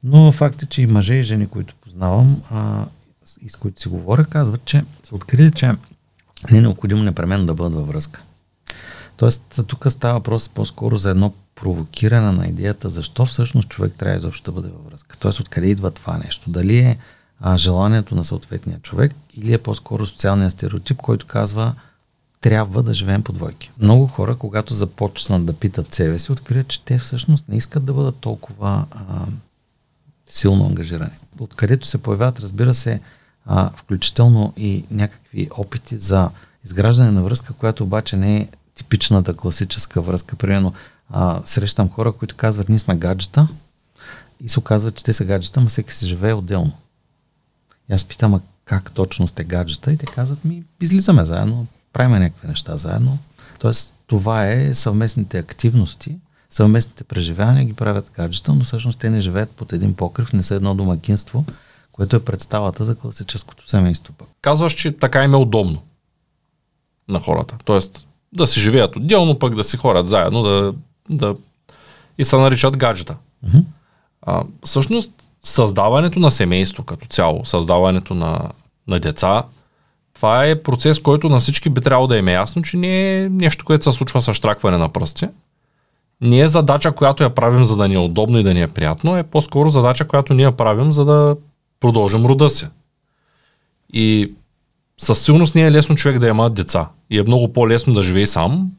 Но 0.03 0.31
факт 0.31 0.62
е, 0.62 0.65
че 0.65 0.81
и 0.81 0.88
мъже 0.88 1.13
и 1.13 1.24
жени, 1.24 1.48
които 1.48 1.75
познавам 1.81 2.41
а, 2.51 2.86
и 3.41 3.50
с 3.50 3.55
които 3.55 3.81
си 3.81 3.88
говоря, 3.89 4.25
казват, 4.25 4.65
че 4.65 4.84
са 5.03 5.15
открили, 5.15 5.51
че 5.51 5.72
не 6.51 6.58
е 6.58 6.62
необходимо 6.62 7.03
непременно 7.03 7.46
да 7.46 7.53
бъдат 7.53 7.74
във 7.74 7.88
връзка. 7.88 8.22
Тоест, 9.17 9.60
тук 9.67 9.86
става 9.89 10.13
въпрос 10.13 10.50
по-скоро 10.50 10.98
за 10.98 11.10
едно 11.10 11.34
провокиране 11.55 12.31
на 12.31 12.48
идеята, 12.48 12.89
защо 12.89 13.25
всъщност 13.25 13.69
човек 13.69 13.93
трябва 13.98 14.17
изобщо 14.17 14.51
да 14.51 14.62
бъде 14.62 14.74
във 14.74 14.86
връзка. 14.86 15.17
Тоест, 15.17 15.39
откъде 15.39 15.67
идва 15.67 15.91
това 15.91 16.17
нещо? 16.17 16.50
Дали 16.50 16.77
е 16.77 16.98
а, 17.39 17.58
желанието 17.58 18.15
на 18.15 18.24
съответния 18.24 18.79
човек 18.79 19.15
или 19.34 19.53
е 19.53 19.58
по-скоро 19.58 20.05
социалния 20.05 20.51
стереотип, 20.51 20.98
който 20.98 21.25
казва, 21.25 21.74
трябва 22.41 22.84
да 22.84 22.93
живеем 22.93 23.24
по 23.24 23.34
двойки. 23.34 23.72
Много 23.79 24.08
хора, 24.08 24.36
когато 24.36 24.74
започнат 24.74 25.46
да 25.46 25.53
питат 25.53 25.93
себе 25.93 26.19
си, 26.19 26.31
открият, 26.31 26.67
че 26.67 26.81
те 26.81 27.00
всъщност 27.00 27.46
не 27.50 27.58
искат 27.58 27.86
да 27.86 27.93
бъдат 27.93 28.15
толкова 28.15 28.86
а, 28.91 29.25
силно 30.25 30.65
ангажирани. 30.65 31.12
Откъдето 31.39 31.88
се 31.88 31.98
появяват, 31.98 32.39
разбира 32.39 32.74
се, 32.74 33.01
а, 33.46 33.69
включително 33.75 34.53
и 34.58 34.86
някакви 34.91 35.50
опити 35.58 36.00
за 36.00 36.29
изграждане 36.65 37.12
на 37.12 37.24
връзка, 37.24 37.53
която 37.53 37.84
обаче 37.84 38.17
не 38.17 38.38
е 38.38 38.48
типичната 38.75 39.38
класическа 39.38 40.01
връзка. 40.01 40.36
Примерно, 40.36 40.74
а, 41.10 41.41
срещам 41.46 41.89
хора, 41.89 42.12
които 42.12 42.36
казват, 42.36 42.69
ние 42.69 42.79
сме 42.79 42.96
гаджета 42.96 43.48
и 44.43 44.50
се 44.50 44.60
оказва, 44.60 44.91
че 44.91 45.03
те 45.03 45.13
са 45.13 45.25
гаджета, 45.25 45.62
но 45.62 45.67
всеки 45.67 45.93
се 45.93 46.08
живее 46.08 46.34
отделно. 46.34 46.72
И 47.89 47.93
аз 47.93 48.03
питам, 48.03 48.34
а 48.34 48.41
как 48.65 48.91
точно 48.91 49.27
сте 49.27 49.43
гаджета? 49.43 49.91
И 49.91 49.98
те 49.98 50.05
казват, 50.05 50.46
ми 50.46 50.63
излизаме 50.81 51.25
заедно, 51.25 51.67
правим 51.93 52.12
някакви 52.12 52.48
неща 52.48 52.77
заедно. 52.77 53.17
Тоест, 53.60 53.93
това 54.08 54.48
е 54.48 54.74
съвместните 54.74 55.38
активности, 55.38 56.15
съвместните 56.50 57.03
преживявания 57.03 57.65
ги 57.65 57.74
правят 57.74 58.12
гаджета, 58.15 58.53
но 58.53 58.63
всъщност 58.63 59.00
те 59.00 59.10
не 59.10 59.22
живеят 59.22 59.51
под 59.51 59.74
един 59.74 59.96
покрив, 59.96 60.34
не 60.34 60.43
са 60.43 60.55
едно 60.55 60.75
домакинство, 60.75 61.46
което 61.91 62.15
е 62.15 62.25
представата 62.25 62.86
за 62.86 62.96
класическото 62.96 63.69
семейство. 63.69 64.13
Казваш, 64.41 64.74
че 64.74 64.91
така 64.91 65.24
им 65.24 65.34
е 65.34 65.38
удобно 65.38 65.81
на 67.08 67.19
хората. 67.19 67.58
Тоест, 67.65 68.08
да 68.34 68.48
си 68.48 68.60
живеят 68.60 68.96
отделно, 68.96 69.39
пък 69.39 69.55
да 69.55 69.63
си 69.63 69.77
хорят 69.77 70.08
заедно, 70.08 70.43
да, 70.43 70.74
да 71.10 71.36
и 72.17 72.25
се 72.25 72.38
наричат 72.38 72.77
гаджета. 72.77 73.17
Mm-hmm. 73.46 73.63
А, 74.22 74.43
всъщност, 74.65 75.12
създаването 75.43 76.19
на 76.19 76.31
семейство 76.31 76.84
като 76.84 77.08
цяло, 77.08 77.46
създаването 77.46 78.13
на, 78.13 78.51
на 78.88 79.00
деца, 79.00 79.43
това 80.20 80.46
е 80.46 80.62
процес, 80.62 81.00
който 81.00 81.30
на 81.30 81.40
всички 81.40 81.70
би 81.70 81.82
трябвало 81.82 82.08
да 82.08 82.18
им 82.18 82.28
е 82.28 82.34
ясно, 82.34 82.62
че 82.62 82.78
не 82.78 83.18
е 83.18 83.30
нещо, 83.30 83.66
което 83.66 83.84
се 83.84 83.98
случва 83.98 84.22
с 84.22 84.34
штракване 84.34 84.78
на 84.78 84.90
пръсти. 84.90 85.28
Не 86.22 86.40
е 86.40 86.48
задача, 86.48 86.92
която 86.92 87.24
я 87.24 87.36
правим, 87.36 87.64
за 87.64 87.76
да 87.76 87.88
ни 87.88 87.94
е 87.94 87.98
удобно 87.98 88.40
и 88.40 88.44
да 88.44 88.54
ни 88.54 88.62
е 88.62 88.68
приятно, 88.68 89.18
е 89.18 89.24
по-скоро 89.24 89.70
задача, 89.70 90.08
която 90.08 90.34
ние 90.34 90.52
правим, 90.52 90.92
за 90.92 91.06
да 91.06 91.36
продължим 91.80 92.26
рода 92.26 92.50
си. 92.50 92.68
И 93.94 94.34
със 94.98 95.24
сигурност 95.24 95.56
не 95.56 95.62
е 95.62 95.72
лесно 95.72 95.96
човек 95.96 96.20
да 96.20 96.28
има 96.28 96.50
деца. 96.50 96.90
И 97.10 97.20
е 97.20 97.24
много 97.24 97.54
по-лесно 97.54 97.94
да 97.94 98.04
живее 98.04 98.28
сам. 98.28 98.72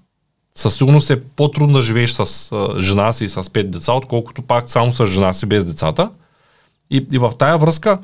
Със 0.55 0.75
сигурност 0.75 1.11
е 1.11 1.23
по-трудно 1.23 1.77
да 1.77 1.83
живееш 1.83 2.11
с 2.11 2.53
жена 2.79 3.13
си 3.13 3.25
и 3.25 3.29
с 3.29 3.53
пет 3.53 3.71
деца, 3.71 3.93
отколкото 3.93 4.43
пак 4.43 4.69
само 4.69 4.93
с 4.93 5.07
жена 5.07 5.33
си 5.33 5.47
без 5.47 5.67
децата. 5.67 6.11
И, 6.91 7.07
и 7.13 7.19
в 7.19 7.33
тая 7.39 7.59
връзка, 7.59 7.99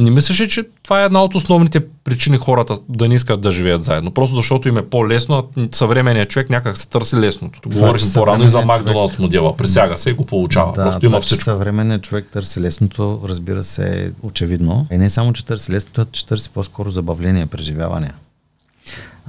не 0.00 0.10
мислиш 0.10 0.40
ли, 0.40 0.48
че 0.48 0.64
това 0.82 1.02
е 1.02 1.04
една 1.04 1.24
от 1.24 1.34
основните 1.34 1.86
причини 2.04 2.36
хората 2.36 2.78
да 2.88 3.08
не 3.08 3.14
искат 3.14 3.40
да 3.40 3.52
живеят 3.52 3.84
заедно? 3.84 4.10
Просто 4.10 4.36
защото 4.36 4.68
им 4.68 4.76
е 4.76 4.82
по-лесно, 4.82 5.48
а 5.56 5.68
съвременният 5.72 6.30
човек 6.30 6.50
някак 6.50 6.78
се 6.78 6.88
търси 6.88 7.16
лесното. 7.16 7.60
Говорихме 7.66 8.12
по-рано 8.14 8.44
и 8.44 8.48
за 8.48 8.60
Макдоналдс 8.60 9.18
модела. 9.18 9.56
Присяга 9.56 9.98
се 9.98 10.10
и 10.10 10.12
го 10.12 10.26
получава. 10.26 10.72
Да, 10.72 10.84
Просто 10.84 11.06
има 11.06 11.20
всичко. 11.20 11.44
Съвременният 11.44 12.02
човек 12.02 12.26
търси 12.32 12.60
лесното, 12.60 13.20
разбира 13.24 13.64
се, 13.64 14.04
е 14.04 14.10
очевидно. 14.22 14.86
И 14.92 14.98
не 14.98 15.10
само, 15.10 15.32
че 15.32 15.46
търси 15.46 15.72
лесното, 15.72 16.00
а 16.00 16.06
че 16.12 16.26
търси 16.26 16.50
по-скоро 16.50 16.90
забавление, 16.90 17.46
преживяване. 17.46 18.10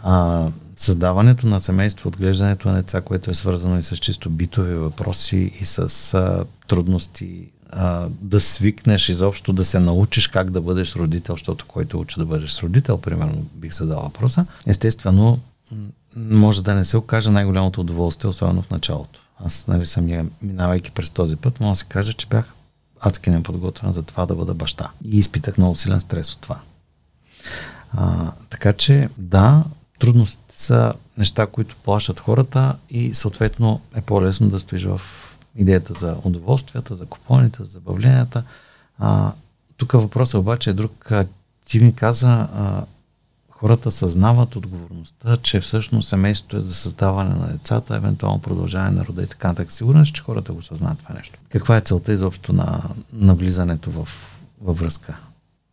А, 0.03 0.47
създаването 0.77 1.47
на 1.47 1.59
семейство, 1.59 2.07
отглеждането 2.07 2.67
на 2.67 2.75
деца, 2.75 3.01
което 3.01 3.31
е 3.31 3.35
свързано 3.35 3.79
и 3.79 3.83
с 3.83 3.97
чисто 3.97 4.29
битови 4.29 4.73
въпроси 4.73 5.51
и 5.61 5.65
с 5.65 6.13
а, 6.13 6.45
трудности 6.67 7.47
а, 7.71 8.07
да 8.21 8.39
свикнеш 8.39 9.09
изобщо 9.09 9.53
да 9.53 9.65
се 9.65 9.79
научиш 9.79 10.27
как 10.27 10.51
да 10.51 10.61
бъдеш 10.61 10.95
родител, 10.95 11.35
защото 11.35 11.65
който 11.67 11.99
учи 11.99 12.15
да 12.17 12.25
бъдеш 12.25 12.63
родител, 12.63 12.97
примерно 12.97 13.45
бих 13.55 13.73
се 13.73 13.85
дал 13.85 13.99
въпроса. 13.99 14.45
Естествено, 14.67 15.39
може 16.15 16.63
да 16.63 16.75
не 16.75 16.85
се 16.85 16.97
окаже 16.97 17.29
най-голямото 17.29 17.81
удоволствие, 17.81 18.29
особено 18.29 18.61
в 18.61 18.69
началото. 18.69 19.19
Аз, 19.45 19.67
нали, 19.67 19.85
съм 19.87 20.29
минавайки 20.41 20.91
през 20.91 21.09
този 21.09 21.35
път, 21.35 21.59
мога 21.59 21.71
да 21.71 21.75
си 21.75 21.85
кажа, 21.85 22.13
че 22.13 22.27
бях 22.27 22.53
адски 22.99 23.29
неподготвен 23.29 23.93
за 23.93 24.03
това 24.03 24.25
да 24.25 24.35
бъда 24.35 24.53
баща. 24.53 24.89
И 25.05 25.17
изпитах 25.17 25.57
много 25.57 25.75
силен 25.75 25.99
стрес 25.99 26.33
от 26.33 26.39
това. 26.41 26.59
А, 27.93 28.31
така 28.49 28.73
че, 28.73 29.09
да, 29.17 29.63
трудностите 29.99 30.61
са 30.61 30.93
неща, 31.17 31.47
които 31.47 31.75
плашат 31.83 32.19
хората 32.19 32.75
и 32.89 33.13
съответно 33.13 33.81
е 33.95 34.01
по-лесно 34.01 34.49
да 34.49 34.59
стоиш 34.59 34.83
в 34.83 35.01
идеята 35.55 35.93
за 35.93 36.17
удоволствията, 36.23 36.95
за 36.95 37.05
купоните, 37.05 37.63
за 37.63 37.67
забавленията. 37.67 38.43
А, 38.99 39.31
тук 39.77 39.91
въпросът 39.91 40.39
обаче 40.39 40.69
е 40.69 40.73
друг. 40.73 41.11
Ти 41.65 41.79
ми 41.79 41.95
каза, 41.95 42.47
а, 42.55 42.83
хората 43.49 43.91
съзнават 43.91 44.55
отговорността, 44.55 45.37
че 45.37 45.59
всъщност 45.59 46.09
семейството 46.09 46.57
е 46.57 46.61
за 46.61 46.73
създаване 46.73 47.35
на 47.35 47.47
децата, 47.47 47.95
евентуално 47.95 48.41
продължаване 48.41 48.97
на 48.97 49.05
рода 49.05 49.23
и 49.23 49.27
така 49.27 49.47
нататък. 49.47 49.71
Сигурен 49.71 50.05
че 50.05 50.21
хората 50.21 50.53
го 50.53 50.61
съзнават 50.61 50.99
това 50.99 51.15
нещо. 51.15 51.39
Каква 51.49 51.77
е 51.77 51.81
целта 51.81 52.13
изобщо 52.13 52.53
на, 52.53 52.81
на 53.13 53.35
влизането 53.35 53.91
в, 53.91 54.07
във 54.61 54.79
връзка? 54.79 55.17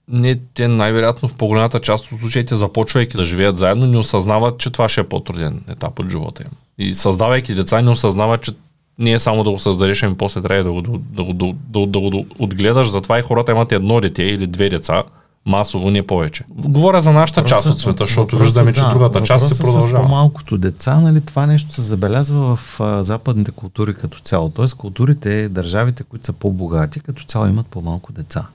Не, 0.09 0.41
те 0.55 0.69
най-вероятно 0.69 1.29
в 1.29 1.35
по-голямата 1.35 1.81
част 1.81 2.13
от 2.13 2.21
случаите, 2.21 2.57
започвайки 2.57 3.17
да 3.17 3.25
живеят 3.25 3.59
заедно, 3.59 3.87
не 3.87 3.99
осъзнават, 3.99 4.59
че 4.59 4.71
това 4.71 4.89
ще 4.89 5.01
е 5.01 5.09
по-труден 5.09 5.65
етап 5.69 5.99
от 5.99 6.11
живота 6.11 6.43
им. 6.43 6.51
И 6.79 6.95
създавайки 6.95 7.55
деца, 7.55 7.83
не 7.83 7.91
осъзнават, 7.91 8.43
че 8.43 8.53
не 8.99 9.13
е 9.13 9.19
само 9.19 9.45
да 9.45 9.51
го 9.51 9.59
създадеш, 9.59 10.03
ами 10.03 10.17
после 10.17 10.43
трябва 10.43 10.65
да 10.65 10.73
го, 10.73 10.83
да, 10.99 11.25
го, 11.25 11.33
да, 11.33 11.55
да, 11.69 11.87
да 11.87 11.99
го 12.01 12.27
отгледаш. 12.39 12.91
Затова 12.91 13.19
и 13.19 13.23
хората 13.23 13.53
имат 13.53 13.73
едно 13.73 14.01
дете 14.01 14.23
или 14.23 14.47
две 14.47 14.69
деца, 14.69 15.03
Масово, 15.47 15.91
не 15.91 16.07
повече. 16.07 16.45
Говоря 16.51 17.01
за 17.01 17.13
нашата 17.13 17.45
част 17.45 17.67
от 17.67 17.79
света, 17.79 18.05
защото 18.05 18.37
въпросът, 18.37 18.45
виждаме, 18.45 18.73
че 18.73 18.81
да, 18.81 18.91
другата 18.91 19.23
част 19.23 19.55
се 19.55 19.63
продължава. 19.63 19.99
С 19.99 20.03
по-малкото 20.03 20.59
деца, 20.59 21.01
нали, 21.01 21.21
това 21.21 21.47
нещо 21.47 21.73
се 21.73 21.83
забелязва 21.83 22.57
в 22.57 22.81
а, 22.81 23.03
западните 23.03 23.51
култури 23.51 23.95
като 23.95 24.19
цяло. 24.21 24.51
Тоест 24.51 24.75
културите, 24.75 25.49
държавите, 25.49 26.03
които 26.03 26.27
са 26.27 26.33
по-богати, 26.33 27.01
като 27.01 27.25
цяло 27.25 27.47
имат 27.47 27.67
по-малко 27.67 28.13
деца. 28.13 28.47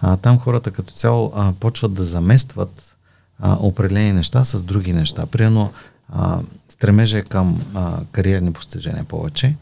А, 0.00 0.16
там 0.16 0.38
хората 0.38 0.70
като 0.70 0.94
цяло 0.94 1.32
а, 1.36 1.52
почват 1.60 1.94
да 1.94 2.04
заместват 2.04 2.96
а, 3.38 3.56
определени 3.60 4.12
неща 4.12 4.44
с 4.44 4.62
други 4.62 4.92
неща. 4.92 5.26
Примерно, 5.26 5.70
а, 6.12 6.38
стремежа 6.80 7.18
е 7.18 7.22
към 7.22 7.62
а, 7.74 8.00
кариерни 8.12 8.52
постижения 8.52 9.04
повече. 9.04 9.56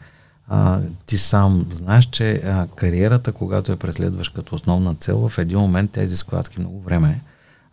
А, 0.47 0.79
ти 1.05 1.17
сам 1.17 1.65
знаеш, 1.71 2.05
че 2.05 2.33
а, 2.33 2.67
кариерата, 2.75 3.31
когато 3.31 3.71
я 3.71 3.77
преследваш 3.77 4.29
като 4.29 4.55
основна 4.55 4.95
цел, 4.95 5.29
в 5.29 5.37
един 5.37 5.59
момент 5.59 5.91
тя 5.91 6.01
изисква 6.01 6.39
адски 6.39 6.59
много 6.59 6.81
време, 6.81 7.21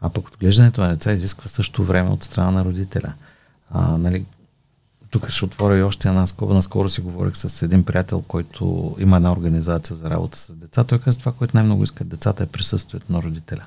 а 0.00 0.10
пък 0.10 0.28
отглеждането 0.28 0.80
на 0.80 0.88
деца 0.88 1.12
изисква 1.12 1.48
също 1.48 1.84
време 1.84 2.10
от 2.10 2.24
страна 2.24 2.50
на 2.50 2.64
родителя. 2.64 3.12
А, 3.70 3.98
нали, 3.98 4.24
тук 5.10 5.30
ще 5.30 5.44
отворя 5.44 5.78
и 5.78 5.82
още 5.82 6.08
една 6.08 6.26
скоба. 6.26 6.54
Наскоро 6.54 6.88
си 6.88 7.00
говорих 7.00 7.36
с 7.36 7.62
един 7.62 7.84
приятел, 7.84 8.22
който 8.22 8.96
има 8.98 9.16
една 9.16 9.32
организация 9.32 9.96
за 9.96 10.10
работа 10.10 10.38
с 10.38 10.52
деца. 10.52 10.84
Той 10.84 10.98
каза, 10.98 11.18
това, 11.18 11.32
което 11.32 11.56
най-много 11.56 11.84
искат 11.84 12.08
децата 12.08 12.42
е 12.42 12.46
присъствието 12.46 13.12
на 13.12 13.22
родителя. 13.22 13.64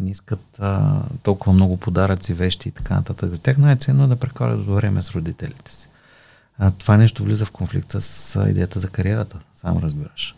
Не 0.00 0.10
искат 0.10 0.40
а, 0.58 1.02
толкова 1.22 1.52
много 1.52 1.76
подаръци, 1.76 2.34
вещи 2.34 2.68
и 2.68 2.72
така 2.72 2.94
нататък. 2.94 3.30
За 3.30 3.42
тях 3.42 3.58
най-ценно 3.58 4.04
е 4.04 4.06
да 4.06 4.16
прекарат 4.16 4.66
време 4.66 5.02
с 5.02 5.10
родителите 5.10 5.74
си. 5.74 5.88
А, 6.58 6.70
това 6.70 6.96
нещо 6.96 7.24
влиза 7.24 7.44
в 7.44 7.50
конфликт 7.50 7.92
с 7.98 8.36
а, 8.36 8.50
идеята 8.50 8.80
за 8.80 8.88
кариерата, 8.88 9.38
сам 9.54 9.78
разбираш. 9.78 10.34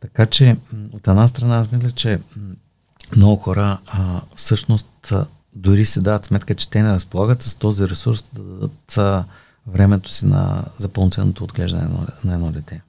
Така 0.00 0.26
че, 0.26 0.56
от 0.92 1.08
една 1.08 1.28
страна, 1.28 1.56
аз 1.58 1.72
мисля, 1.72 1.90
че 1.90 2.20
много 3.16 3.36
хора 3.36 3.78
а, 3.86 4.20
всъщност 4.36 5.12
а, 5.12 5.26
дори 5.54 5.86
си 5.86 6.02
дават 6.02 6.24
сметка, 6.24 6.54
че 6.54 6.70
те 6.70 6.82
не 6.82 6.92
разполагат 6.92 7.42
с 7.42 7.56
този 7.56 7.88
ресурс 7.88 8.30
да 8.32 8.42
дадат 8.42 8.96
а, 8.96 9.24
времето 9.66 10.10
си 10.10 10.26
на, 10.26 10.64
за 10.78 10.88
пълноценното 10.88 11.44
отглеждане 11.44 11.82
на, 11.82 12.06
на 12.24 12.34
едно 12.34 12.52
дете. 12.52 12.82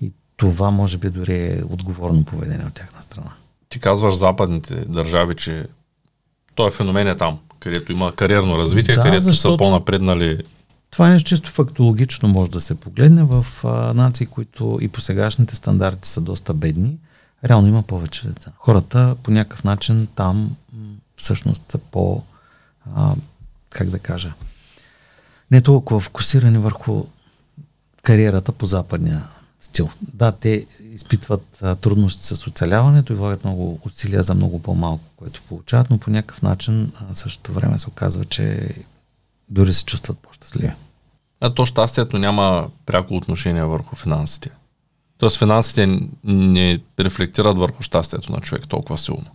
И 0.00 0.12
това 0.36 0.70
може 0.70 0.98
би 0.98 1.10
дори 1.10 1.34
е 1.34 1.62
отговорно 1.68 2.24
поведение 2.24 2.66
от 2.66 2.74
тяхна 2.74 3.02
страна. 3.02 3.32
Ти 3.72 3.78
казваш 3.78 4.14
западните 4.14 4.74
държави, 4.74 5.34
че 5.34 5.66
той 6.54 6.70
феномен 6.70 7.08
е 7.08 7.16
там, 7.16 7.38
където 7.58 7.92
има 7.92 8.12
кариерно 8.12 8.58
развитие, 8.58 8.94
да, 8.94 9.02
където 9.02 9.32
са 9.32 9.56
по-напреднали 9.56 10.38
това 10.90 11.08
нещо 11.08 11.28
чисто 11.28 11.50
фактологично 11.50 12.28
може 12.28 12.50
да 12.50 12.60
се 12.60 12.80
погледне 12.80 13.24
в 13.24 13.46
а, 13.64 13.68
нации, 13.94 14.26
които 14.26 14.78
и 14.82 14.88
по 14.88 15.00
сегашните 15.00 15.56
стандарти 15.56 16.08
са 16.08 16.20
доста 16.20 16.54
бедни. 16.54 16.98
Реално 17.44 17.68
има 17.68 17.82
повече 17.82 18.28
деца. 18.28 18.52
Хората 18.56 19.16
по 19.22 19.30
някакъв 19.30 19.64
начин 19.64 20.08
там 20.16 20.56
всъщност 21.16 21.70
са 21.70 21.78
по, 21.78 22.22
а, 22.96 23.14
как 23.70 23.90
да 23.90 23.98
кажа, 23.98 24.32
не 25.50 25.62
толкова 25.62 26.00
фокусирани 26.00 26.58
върху 26.58 27.04
кариерата 28.02 28.52
по 28.52 28.66
западния 28.66 29.22
стил. 29.62 29.88
Да, 30.00 30.32
те 30.32 30.66
изпитват 30.94 31.58
а, 31.62 31.74
трудности 31.74 32.26
с 32.26 32.46
оцеляването 32.46 33.12
и 33.12 33.16
влагат 33.16 33.44
много 33.44 33.80
усилия 33.86 34.22
за 34.22 34.34
много 34.34 34.62
по-малко, 34.62 35.04
което 35.16 35.42
получават, 35.48 35.90
но 35.90 35.98
по 35.98 36.10
някакъв 36.10 36.42
начин 36.42 36.92
а, 37.10 37.14
същото 37.14 37.52
време 37.52 37.78
се 37.78 37.88
оказва, 37.88 38.24
че 38.24 38.68
дори 39.48 39.74
се 39.74 39.84
чувстват 39.84 40.18
по-щастливи. 40.18 40.72
А 41.40 41.54
то 41.54 41.66
щастието 41.66 42.18
няма 42.18 42.70
пряко 42.86 43.14
отношение 43.14 43.64
върху 43.64 43.96
финансите. 43.96 44.50
Тоест 45.18 45.38
финансите 45.38 46.00
не 46.24 46.80
рефлектират 47.00 47.58
върху 47.58 47.82
щастието 47.82 48.32
на 48.32 48.40
човек 48.40 48.68
толкова 48.68 48.98
силно. 48.98 49.30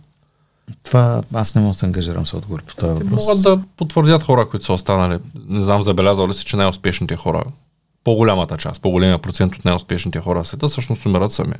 Това 0.82 1.22
аз 1.34 1.54
не 1.54 1.60
мога 1.60 1.72
да 1.72 1.78
се 1.78 1.86
ангажирам 1.86 2.26
с 2.26 2.34
отговор 2.34 2.62
по 2.62 2.74
този 2.74 2.92
въпрос. 2.92 3.26
Могат 3.26 3.42
да 3.42 3.62
потвърдят 3.76 4.22
хора, 4.22 4.48
които 4.48 4.64
са 4.64 4.72
останали. 4.72 5.18
Не 5.48 5.62
знам, 5.62 5.82
забелязал 5.82 6.28
ли 6.28 6.34
си, 6.34 6.44
че 6.44 6.56
най-успешните 6.56 7.16
хора, 7.16 7.44
по-голямата 8.08 8.56
част, 8.56 8.82
по-големия 8.82 9.18
процент 9.18 9.56
от 9.56 9.64
най-успешните 9.64 10.20
хора 10.20 10.42
в 10.42 10.48
света, 10.48 10.68
всъщност 10.68 11.06
умират 11.06 11.32
сами. 11.32 11.54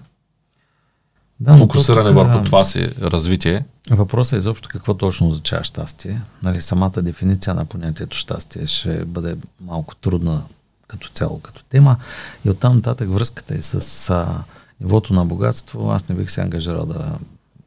Да, 1.41 1.57
Фокусиране 1.57 2.11
върху 2.11 2.45
това 2.45 2.65
си 2.65 2.93
развитие. 3.01 3.65
Въпросът 3.91 4.33
е 4.33 4.37
изобщо 4.37 4.69
какво 4.69 4.95
точно 4.95 5.29
означава 5.29 5.65
щастие. 5.65 6.21
Нали, 6.43 6.63
самата 6.63 7.03
дефиниция 7.03 7.55
на 7.55 7.65
понятието 7.65 8.17
щастие 8.17 8.67
ще 8.67 9.05
бъде 9.05 9.37
малко 9.61 9.95
трудна 9.95 10.43
като 10.87 11.09
цяло, 11.09 11.41
като 11.41 11.65
тема. 11.65 11.97
И 12.45 12.51
оттам 12.51 12.77
нататък 12.77 13.13
връзката 13.13 13.55
е 13.55 13.63
с 13.63 14.11
а, 14.11 14.43
нивото 14.81 15.13
на 15.13 15.25
богатство. 15.25 15.91
Аз 15.91 16.09
не 16.09 16.15
бих 16.15 16.31
се 16.31 16.41
ангажирал 16.41 16.87
да 16.87 17.19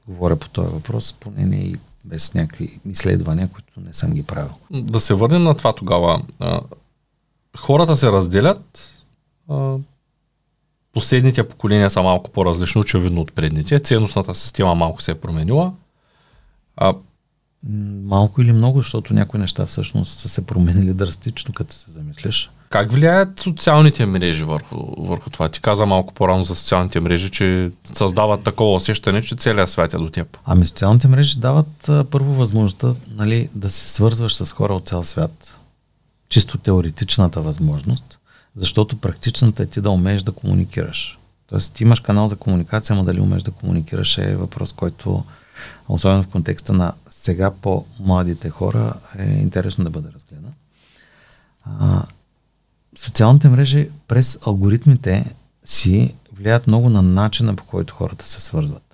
говоря 0.08 0.36
по 0.36 0.50
този 0.50 0.74
въпрос, 0.74 1.14
поне 1.20 1.46
не 1.46 1.56
и 1.56 1.76
без 2.06 2.34
някакви 2.34 2.80
изследвания, 2.90 3.48
които 3.48 3.72
не 3.88 3.94
съм 3.94 4.12
ги 4.12 4.24
правил. 4.24 4.52
Да 4.72 5.00
се 5.00 5.14
върнем 5.14 5.44
на 5.44 5.58
това 5.58 5.74
тогава. 5.74 6.22
Хората 7.58 7.98
се 7.98 8.12
разделят. 8.12 8.90
Последните 10.94 11.48
поколения 11.48 11.90
са 11.90 12.02
малко 12.02 12.32
по-различни, 12.32 12.82
очевидно 12.82 13.22
от 13.22 13.34
предните. 13.34 13.80
Ценностната 13.80 14.36
система 14.36 14.76
малко 14.76 15.02
се 15.02 15.12
е 15.12 15.16
променила. 15.16 15.74
А, 16.78 16.94
Малко 18.04 18.42
или 18.42 18.52
много, 18.52 18.78
защото 18.78 19.14
някои 19.14 19.40
неща 19.40 19.66
всъщност 19.66 20.20
са 20.20 20.30
се 20.30 20.46
променили 20.46 20.94
драстично, 20.94 21.54
като 21.54 21.74
се 21.74 21.92
замислиш. 21.92 22.50
Как 22.70 22.92
влияят 22.92 23.40
социалните 23.40 24.06
мрежи 24.06 24.44
върху, 24.44 24.78
върху 24.98 25.30
това? 25.30 25.50
Ти 25.50 25.62
каза 25.62 25.86
малко 25.86 26.14
по-рано 26.14 26.44
за 26.44 26.56
социалните 26.56 27.00
мрежи, 27.00 27.30
че 27.30 27.72
създават 27.94 28.44
такова 28.44 28.76
усещане, 28.76 29.22
че 29.22 29.36
целият 29.36 29.70
свят 29.70 29.94
е 29.94 29.98
до 29.98 30.10
теб. 30.10 30.38
Ами 30.46 30.68
социалните 30.68 31.08
мрежи 31.08 31.40
дават 31.40 31.90
а, 31.90 32.04
първо 32.12 32.34
възможността 32.34 32.94
нали, 33.16 33.50
да 33.56 33.70
се 33.70 33.90
свързваш 33.90 34.36
с 34.36 34.52
хора 34.52 34.74
от 34.74 34.88
цял 34.88 35.04
свят. 35.04 35.60
Чисто 36.32 36.58
теоретичната 36.58 37.42
възможност, 37.42 38.20
защото 38.56 38.98
практичната 38.98 39.64
е 39.64 39.66
ти 39.66 39.82
да 39.82 39.92
умееш 39.92 40.22
да 40.22 40.32
комуникираш. 40.32 41.20
Тоест 41.48 41.74
ти 41.74 41.84
имаш 41.84 42.00
канал 42.00 42.28
за 42.28 42.36
комуникация, 42.36 42.96
но 42.96 43.04
дали 43.04 43.20
умееш 43.20 43.44
да 43.44 43.52
комуникираш 43.52 44.18
е 44.18 44.36
въпрос, 44.36 44.74
който 44.74 45.24
особено 45.90 46.24
в 46.24 46.28
контекста 46.28 46.74
на 46.74 46.94
сега 47.10 47.52
по-младите 47.52 48.50
хора 48.50 48.94
е 49.18 49.24
интересно 49.24 49.84
да 49.84 49.90
бъде 49.90 50.10
разгледан. 50.14 50.54
А, 51.66 52.04
социалните 52.96 53.50
мрежи 53.50 53.90
през 54.08 54.40
алгоритмите 54.46 55.36
си 55.66 56.16
влияят 56.34 56.68
много 56.68 56.90
на 56.90 57.02
начина 57.02 57.56
по 57.56 57.64
който 57.64 57.94
хората 57.94 58.28
се 58.28 58.42
свързват. 58.42 58.91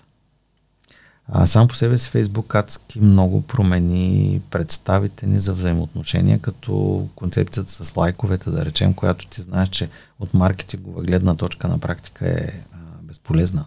А 1.29 1.47
сам 1.47 1.67
по 1.67 1.75
себе 1.75 1.97
си 1.97 2.09
Фейсбук 2.09 2.55
адски 2.55 2.99
много 2.99 3.41
промени 3.41 4.41
представите 4.49 5.27
ни 5.27 5.39
за 5.39 5.53
взаимоотношения, 5.53 6.39
като 6.39 7.07
концепцията 7.15 7.71
с 7.71 7.95
лайковете, 7.95 8.49
да 8.49 8.65
речем, 8.65 8.93
която 8.93 9.27
ти 9.27 9.41
знаеш, 9.41 9.69
че 9.69 9.89
от 10.19 10.33
маркетингова 10.33 11.03
гледна 11.03 11.35
точка 11.35 11.67
на 11.67 11.79
практика 11.79 12.29
е 12.29 12.51
а, 12.73 12.77
безполезна. 13.03 13.65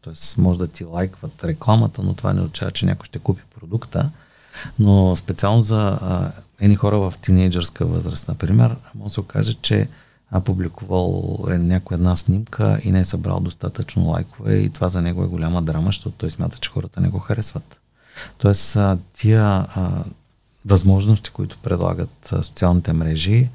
Тоест 0.00 0.38
може 0.38 0.58
да 0.58 0.66
ти 0.66 0.84
лайкват 0.84 1.44
рекламата, 1.44 2.02
но 2.02 2.14
това 2.14 2.32
не 2.32 2.40
означава, 2.40 2.70
че 2.70 2.86
някой 2.86 3.06
ще 3.06 3.18
купи 3.18 3.42
продукта. 3.60 4.10
Но 4.78 5.16
специално 5.16 5.62
за 5.62 5.98
а, 6.02 6.32
едни 6.60 6.76
хора 6.76 6.98
в 6.98 7.14
тинейджърска 7.20 7.86
възраст, 7.86 8.28
например, 8.28 8.76
може 8.94 9.04
да 9.04 9.10
се 9.10 9.20
окаже, 9.20 9.54
че 9.54 9.88
а 10.36 10.40
публикувал 10.40 11.38
е 11.50 11.58
някоя 11.58 11.96
една 11.96 12.16
снимка 12.16 12.80
и 12.84 12.92
не 12.92 13.00
е 13.00 13.04
събрал 13.04 13.40
достатъчно 13.40 14.08
лайкове 14.08 14.54
и 14.54 14.70
това 14.70 14.88
за 14.88 15.02
него 15.02 15.24
е 15.24 15.26
голяма 15.26 15.62
драма, 15.62 15.86
защото 15.86 16.16
той 16.18 16.30
смята, 16.30 16.58
че 16.58 16.70
хората 16.70 17.00
не 17.00 17.08
го 17.08 17.18
харесват. 17.18 17.80
Тоест, 18.38 18.76
тия 19.18 19.44
а, 19.44 20.04
възможности, 20.66 21.30
които 21.30 21.58
предлагат 21.62 22.32
а, 22.32 22.42
социалните 22.42 22.92
мрежи, 22.92 23.48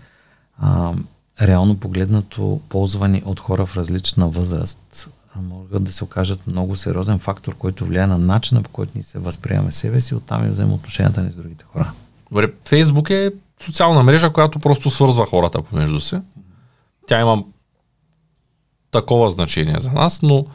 а, 0.59 0.93
реално 1.41 1.79
погледнато 1.79 2.61
ползвани 2.69 3.23
от 3.25 3.39
хора 3.39 3.65
в 3.65 3.77
различна 3.77 4.29
възраст, 4.29 5.09
могат 5.35 5.83
да 5.83 5.91
се 5.91 6.03
окажат 6.03 6.47
много 6.47 6.75
сериозен 6.75 7.19
фактор, 7.19 7.55
който 7.55 7.85
влияе 7.85 8.07
на 8.07 8.17
начина 8.17 8.63
по 8.63 8.69
който 8.69 8.91
ни 8.95 9.03
се 9.03 9.19
възприемаме 9.19 9.71
себе 9.71 10.01
си, 10.01 10.15
оттам 10.15 10.47
и 10.47 10.49
взаимоотношенията 10.49 11.21
ни 11.21 11.31
с 11.31 11.35
другите 11.35 11.65
хора. 11.73 11.91
Добре, 12.31 12.53
Фейсбук 12.65 13.09
е 13.09 13.31
социална 13.65 14.03
мрежа, 14.03 14.33
която 14.33 14.59
просто 14.59 14.89
свързва 14.89 15.25
хората 15.25 15.61
помежду 15.61 16.01
си. 16.01 16.21
Тя 17.09 17.21
има 17.21 17.43
такова 18.91 19.29
значение 19.29 19.75
за 19.79 19.91
нас, 19.91 20.21
но 20.21 20.45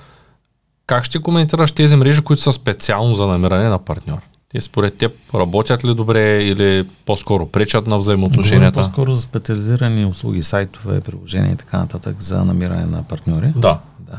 как 0.86 1.04
ще 1.04 1.18
коментираш 1.18 1.72
тези 1.72 1.96
мрежи, 1.96 2.22
които 2.22 2.42
са 2.42 2.52
специално 2.52 3.14
за 3.14 3.26
намиране 3.26 3.68
на 3.68 3.78
партньор? 3.78 4.18
Те 4.52 4.60
според 4.60 4.96
теб 4.96 5.12
работят 5.34 5.84
ли 5.84 5.94
добре 5.94 6.42
или 6.42 6.88
по-скоро 7.06 7.46
пречат 7.46 7.86
на 7.86 7.98
взаимоотношенията? 7.98 8.70
Говорим 8.70 8.90
по-скоро 8.92 9.14
за 9.14 9.22
специализирани 9.22 10.04
услуги, 10.04 10.42
сайтове, 10.42 11.00
приложения 11.00 11.52
и 11.52 11.56
така 11.56 11.78
нататък 11.78 12.22
за 12.22 12.44
намиране 12.44 12.86
на 12.86 13.02
партньори. 13.02 13.52
Да. 13.56 13.78
да. 14.00 14.18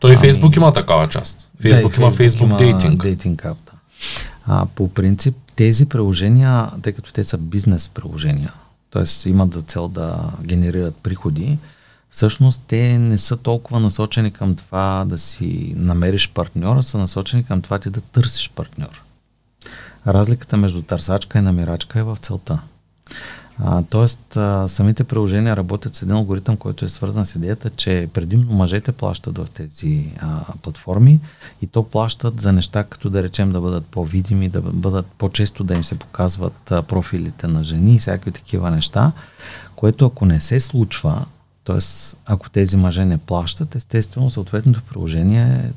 Той 0.00 0.10
ами, 0.10 0.20
Фейсбук 0.20 0.56
има 0.56 0.72
такава 0.72 1.08
част. 1.08 1.50
Фейсбук 1.60 1.94
да, 1.94 2.00
има 2.00 2.10
Фейсбук 2.10 2.56
дейтинг. 2.58 3.02
Дейтинг 3.02 3.44
ап, 3.44 3.58
да. 3.66 3.72
А, 4.46 4.66
по 4.74 4.88
принцип, 4.94 5.36
тези 5.56 5.86
приложения, 5.86 6.66
тъй 6.82 6.92
като 6.92 7.12
те 7.12 7.24
са 7.24 7.38
бизнес 7.38 7.88
приложения, 7.88 8.52
т.е. 8.94 9.28
имат 9.28 9.54
за 9.54 9.62
цел 9.62 9.88
да 9.88 10.30
генерират 10.42 10.96
приходи, 10.96 11.58
всъщност 12.10 12.62
те 12.66 12.98
не 12.98 13.18
са 13.18 13.36
толкова 13.36 13.80
насочени 13.80 14.30
към 14.30 14.54
това 14.54 15.04
да 15.08 15.18
си 15.18 15.74
намериш 15.76 16.30
партньора, 16.34 16.82
са 16.82 16.98
насочени 16.98 17.44
към 17.44 17.62
това 17.62 17.78
ти 17.78 17.90
да 17.90 18.00
търсиш 18.00 18.50
партньор. 18.50 19.02
Разликата 20.06 20.56
между 20.56 20.82
търсачка 20.82 21.38
и 21.38 21.42
намирачка 21.42 21.98
е 21.98 22.02
в 22.02 22.16
целта. 22.20 22.58
А, 23.58 23.82
тоест, 23.90 24.36
а, 24.36 24.68
самите 24.68 25.04
приложения 25.04 25.56
работят 25.56 25.94
с 25.94 26.02
един 26.02 26.14
алгоритъм, 26.14 26.56
който 26.56 26.84
е 26.84 26.88
свързан 26.88 27.26
с 27.26 27.34
идеята, 27.34 27.70
че 27.70 28.08
предимно 28.14 28.52
мъжете 28.52 28.92
плащат 28.92 29.38
в 29.38 29.46
тези 29.54 30.12
а, 30.20 30.44
платформи 30.62 31.20
и 31.62 31.66
то 31.66 31.82
плащат 31.82 32.40
за 32.40 32.52
неща, 32.52 32.84
като 32.84 33.10
да 33.10 33.22
речем 33.22 33.52
да 33.52 33.60
бъдат 33.60 33.86
по-видими, 33.86 34.48
да 34.48 34.62
бъдат 34.62 35.06
по-често 35.18 35.64
да 35.64 35.74
им 35.74 35.84
се 35.84 35.98
показват 35.98 36.72
а, 36.72 36.82
профилите 36.82 37.46
на 37.46 37.64
жени 37.64 37.94
и 37.94 37.98
всякакви 37.98 38.32
такива 38.32 38.70
неща, 38.70 39.12
което 39.76 40.06
ако 40.06 40.26
не 40.26 40.40
се 40.40 40.60
случва, 40.60 41.26
т.е. 41.64 41.78
ако 42.26 42.50
тези 42.50 42.76
мъже 42.76 43.04
не 43.04 43.18
плащат, 43.18 43.74
естествено 43.74 44.30
съответното 44.30 44.82
приложение 44.82 45.70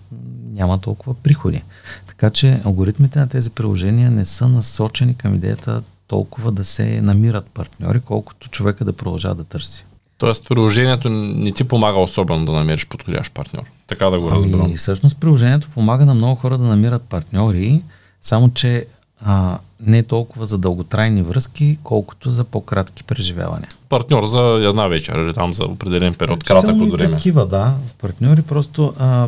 няма 0.51 0.77
толкова 0.77 1.13
приходи. 1.13 1.63
Така 2.07 2.29
че 2.29 2.61
алгоритмите 2.65 3.19
на 3.19 3.27
тези 3.27 3.49
приложения 3.49 4.11
не 4.11 4.25
са 4.25 4.47
насочени 4.47 5.15
към 5.15 5.35
идеята 5.35 5.81
толкова 6.07 6.51
да 6.51 6.65
се 6.65 7.01
намират 7.01 7.45
партньори, 7.45 7.99
колкото 7.99 8.49
човека 8.49 8.85
да 8.85 8.93
продължава 8.93 9.35
да 9.35 9.43
търси. 9.43 9.85
Тоест 10.17 10.49
приложението 10.49 11.09
не 11.09 11.51
ти 11.51 11.63
помага 11.63 11.99
особено 11.99 12.45
да 12.45 12.51
намериш 12.51 12.87
подходящ 12.87 13.33
партньор. 13.33 13.63
Така 13.87 14.09
да 14.09 14.19
го 14.19 14.31
разберам. 14.31 14.61
Ами, 14.65 14.77
всъщност 14.77 15.17
приложението 15.17 15.69
помага 15.69 16.05
на 16.05 16.13
много 16.13 16.35
хора 16.35 16.57
да 16.57 16.63
намират 16.63 17.01
партньори, 17.01 17.81
само 18.21 18.53
че 18.53 18.85
а, 19.21 19.59
не 19.85 20.03
толкова 20.03 20.45
за 20.45 20.57
дълготрайни 20.57 21.21
връзки, 21.21 21.77
колкото 21.83 22.29
за 22.29 22.43
по-кратки 22.43 23.03
преживявания. 23.03 23.67
Партньор 23.89 24.25
за 24.25 24.41
една 24.41 24.87
вечер 24.87 25.13
или 25.13 25.33
там 25.33 25.53
за 25.53 25.65
определен 25.65 26.13
период, 26.13 26.43
кратък 26.43 26.75
от 26.75 26.91
време. 26.91 27.15
Такива, 27.15 27.47
да. 27.47 27.73
Партньори 28.01 28.41
просто 28.41 28.93
а, 28.99 29.27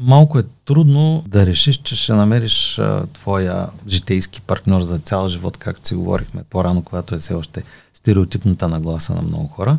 малко 0.00 0.38
е 0.38 0.42
трудно 0.64 1.24
да 1.28 1.46
решиш, 1.46 1.76
че 1.76 1.96
ще 1.96 2.12
намериш 2.12 2.78
а, 2.78 3.06
твоя 3.12 3.68
житейски 3.88 4.40
партньор 4.40 4.82
за 4.82 4.98
цял 4.98 5.28
живот, 5.28 5.56
както 5.56 5.88
си 5.88 5.94
говорихме 5.94 6.42
по-рано, 6.50 6.82
когато 6.82 7.14
е 7.14 7.18
все 7.18 7.34
още 7.34 7.62
стереотипната 7.94 8.68
нагласа 8.68 9.14
на 9.14 9.22
много 9.22 9.46
хора, 9.46 9.78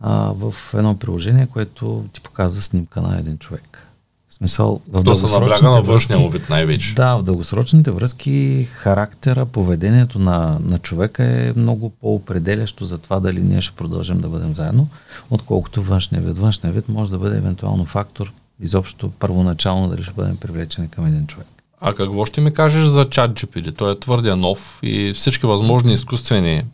а, 0.00 0.32
в 0.34 0.54
едно 0.74 0.98
приложение, 0.98 1.46
което 1.46 2.04
ти 2.12 2.20
показва 2.20 2.62
снимка 2.62 3.00
на 3.00 3.18
един 3.18 3.38
човек. 3.38 3.86
В 4.28 4.34
смисъл, 4.34 4.80
в 4.88 5.04
То 5.04 5.16
се 5.16 5.26
набляга 5.26 5.70
на 5.70 5.82
външния 5.82 6.28
вид 6.28 6.50
най-вече. 6.50 6.94
Да, 6.94 7.16
в 7.16 7.22
дългосрочните 7.22 7.90
връзки 7.90 8.68
характера, 8.72 9.46
поведението 9.46 10.18
на, 10.18 10.58
на 10.62 10.78
човека 10.78 11.24
е 11.24 11.52
много 11.56 11.90
по-определящо 11.90 12.84
за 12.84 12.98
това 12.98 13.20
дали 13.20 13.40
ние 13.40 13.62
ще 13.62 13.76
продължим 13.76 14.20
да 14.20 14.28
бъдем 14.28 14.54
заедно, 14.54 14.88
отколкото 15.30 15.82
външния 15.82 16.22
вид. 16.22 16.38
Външния 16.38 16.72
вид 16.72 16.88
може 16.88 17.10
да 17.10 17.18
бъде 17.18 17.36
евентуално 17.36 17.84
фактор 17.84 18.32
изобщо 18.60 19.10
първоначално 19.10 19.88
дали 19.88 20.02
ще 20.02 20.12
бъдем 20.12 20.36
привлечени 20.36 20.90
към 20.90 21.06
един 21.06 21.26
човек. 21.26 21.46
А 21.80 21.94
какво 21.94 22.26
ще 22.26 22.40
ми 22.40 22.54
кажеш 22.54 22.84
за 22.84 23.08
чат 23.08 23.30
GPT? 23.30 23.76
Той 23.76 23.92
е 23.92 24.00
твърде 24.00 24.34
нов 24.34 24.78
и 24.82 25.12
всички 25.12 25.46
възможни 25.46 25.92
изкуствени, 25.92 26.64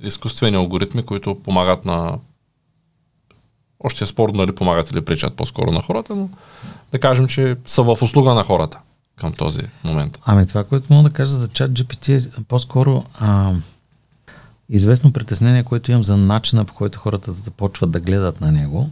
изкуствени 0.00 0.56
алгоритми, 0.56 1.02
които 1.02 1.34
помагат 1.34 1.84
на 1.84 2.18
още 3.80 4.04
е 4.04 4.06
спорно 4.06 4.38
дали 4.38 4.54
помагат 4.54 4.90
или 4.90 5.00
пречат 5.00 5.36
по-скоро 5.36 5.70
на 5.70 5.82
хората, 5.82 6.14
но 6.14 6.28
да 6.92 6.98
кажем, 6.98 7.26
че 7.26 7.56
са 7.66 7.82
в 7.82 7.98
услуга 8.02 8.34
на 8.34 8.44
хората 8.44 8.78
към 9.16 9.32
този 9.32 9.62
момент. 9.84 10.18
Ами 10.24 10.46
това, 10.46 10.64
което 10.64 10.92
мога 10.92 11.08
да 11.08 11.14
кажа 11.14 11.30
за 11.30 11.48
чат 11.48 11.70
GPT 11.70 12.38
е 12.40 12.44
по-скоро 12.48 13.04
а, 13.20 13.52
известно 14.68 15.12
притеснение, 15.12 15.62
което 15.62 15.90
имам 15.90 16.04
за 16.04 16.16
начина 16.16 16.64
по 16.64 16.74
който 16.74 16.98
хората 16.98 17.32
започват 17.32 17.90
да 17.90 18.00
гледат 18.00 18.40
на 18.40 18.52
него. 18.52 18.90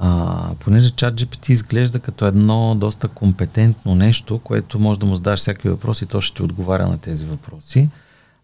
А, 0.00 0.50
понеже 0.60 0.90
чат 0.90 1.14
изглежда 1.48 2.00
като 2.00 2.26
едно 2.26 2.74
доста 2.74 3.08
компетентно 3.08 3.94
нещо, 3.94 4.38
което 4.38 4.78
може 4.78 5.00
да 5.00 5.06
му 5.06 5.16
задаш 5.16 5.40
всякакви 5.40 5.68
въпроси 5.68 6.04
и 6.04 6.06
то 6.06 6.20
ще 6.20 6.36
ти 6.36 6.42
отговаря 6.42 6.88
на 6.88 6.98
тези 6.98 7.24
въпроси. 7.24 7.88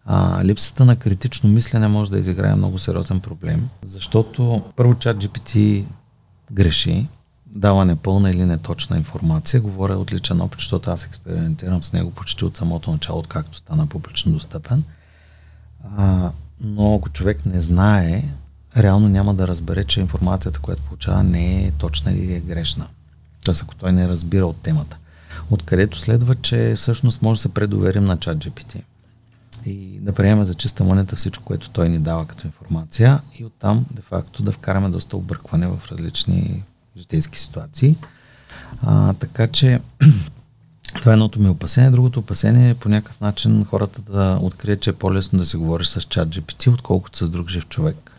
А, 0.05 0.43
липсата 0.43 0.85
на 0.85 0.95
критично 0.95 1.49
мислене 1.49 1.87
може 1.87 2.11
да 2.11 2.19
изиграе 2.19 2.55
много 2.55 2.79
сериозен 2.79 3.19
проблем, 3.19 3.69
защото 3.81 4.63
първо 4.75 4.95
чат 4.95 5.17
греши, 6.51 7.07
дава 7.45 7.85
непълна 7.85 8.29
или 8.29 8.45
неточна 8.45 8.97
информация. 8.97 9.61
Говоря 9.61 9.97
от 9.97 10.11
опит, 10.41 10.59
защото 10.59 10.91
аз 10.91 11.05
експериментирам 11.05 11.83
с 11.83 11.93
него 11.93 12.11
почти 12.11 12.45
от 12.45 12.57
самото 12.57 12.91
начало, 12.91 13.19
откакто 13.19 13.57
стана 13.57 13.87
публично 13.87 14.31
достъпен. 14.31 14.83
А, 15.97 16.31
но 16.61 16.95
ако 16.95 17.09
човек 17.09 17.45
не 17.45 17.61
знае 17.61 18.23
реално 18.77 19.09
няма 19.09 19.33
да 19.33 19.47
разбере, 19.47 19.83
че 19.83 19.99
информацията, 19.99 20.59
която 20.59 20.81
получава, 20.81 21.23
не 21.23 21.65
е 21.65 21.71
точна 21.71 22.11
или 22.11 22.33
е 22.33 22.39
грешна. 22.39 22.87
Тоест, 23.45 23.61
ако 23.61 23.75
той 23.75 23.91
не 23.91 24.07
разбира 24.07 24.45
от 24.45 24.57
темата. 24.57 24.97
Откъдето 25.49 25.99
следва, 25.99 26.35
че 26.35 26.73
всъщност 26.77 27.21
може 27.21 27.37
да 27.37 27.41
се 27.41 27.53
предоверим 27.53 28.05
на 28.05 28.17
чат 28.17 28.37
GPT 28.37 28.81
и 29.65 29.99
да 29.99 30.13
приемем 30.13 30.45
за 30.45 30.53
чиста 30.53 30.83
монета 30.83 31.15
всичко, 31.15 31.43
което 31.43 31.69
той 31.69 31.89
ни 31.89 31.99
дава 31.99 32.25
като 32.25 32.47
информация 32.47 33.21
и 33.39 33.45
оттам, 33.45 33.85
де-факто, 33.91 34.43
да 34.43 34.51
вкараме 34.51 34.89
доста 34.89 35.17
объркване 35.17 35.67
в 35.67 35.79
различни 35.91 36.63
житейски 36.97 37.39
ситуации. 37.39 37.95
А, 38.81 39.13
така 39.13 39.47
че 39.47 39.81
това 40.99 41.11
е 41.11 41.13
едното 41.13 41.39
ми 41.39 41.49
опасение. 41.49 41.91
Другото 41.91 42.19
опасение 42.19 42.69
е 42.69 42.75
по 42.75 42.89
някакъв 42.89 43.21
начин 43.21 43.65
хората 43.65 44.01
да 44.01 44.39
открият, 44.41 44.81
че 44.81 44.89
е 44.89 44.93
по-лесно 44.93 45.39
да 45.39 45.45
се 45.45 45.57
говори 45.57 45.85
с 45.85 46.01
чат 46.01 46.29
GPT, 46.29 46.73
отколкото 46.73 47.25
с 47.25 47.29
друг 47.29 47.49
жив 47.49 47.67
човек 47.67 48.14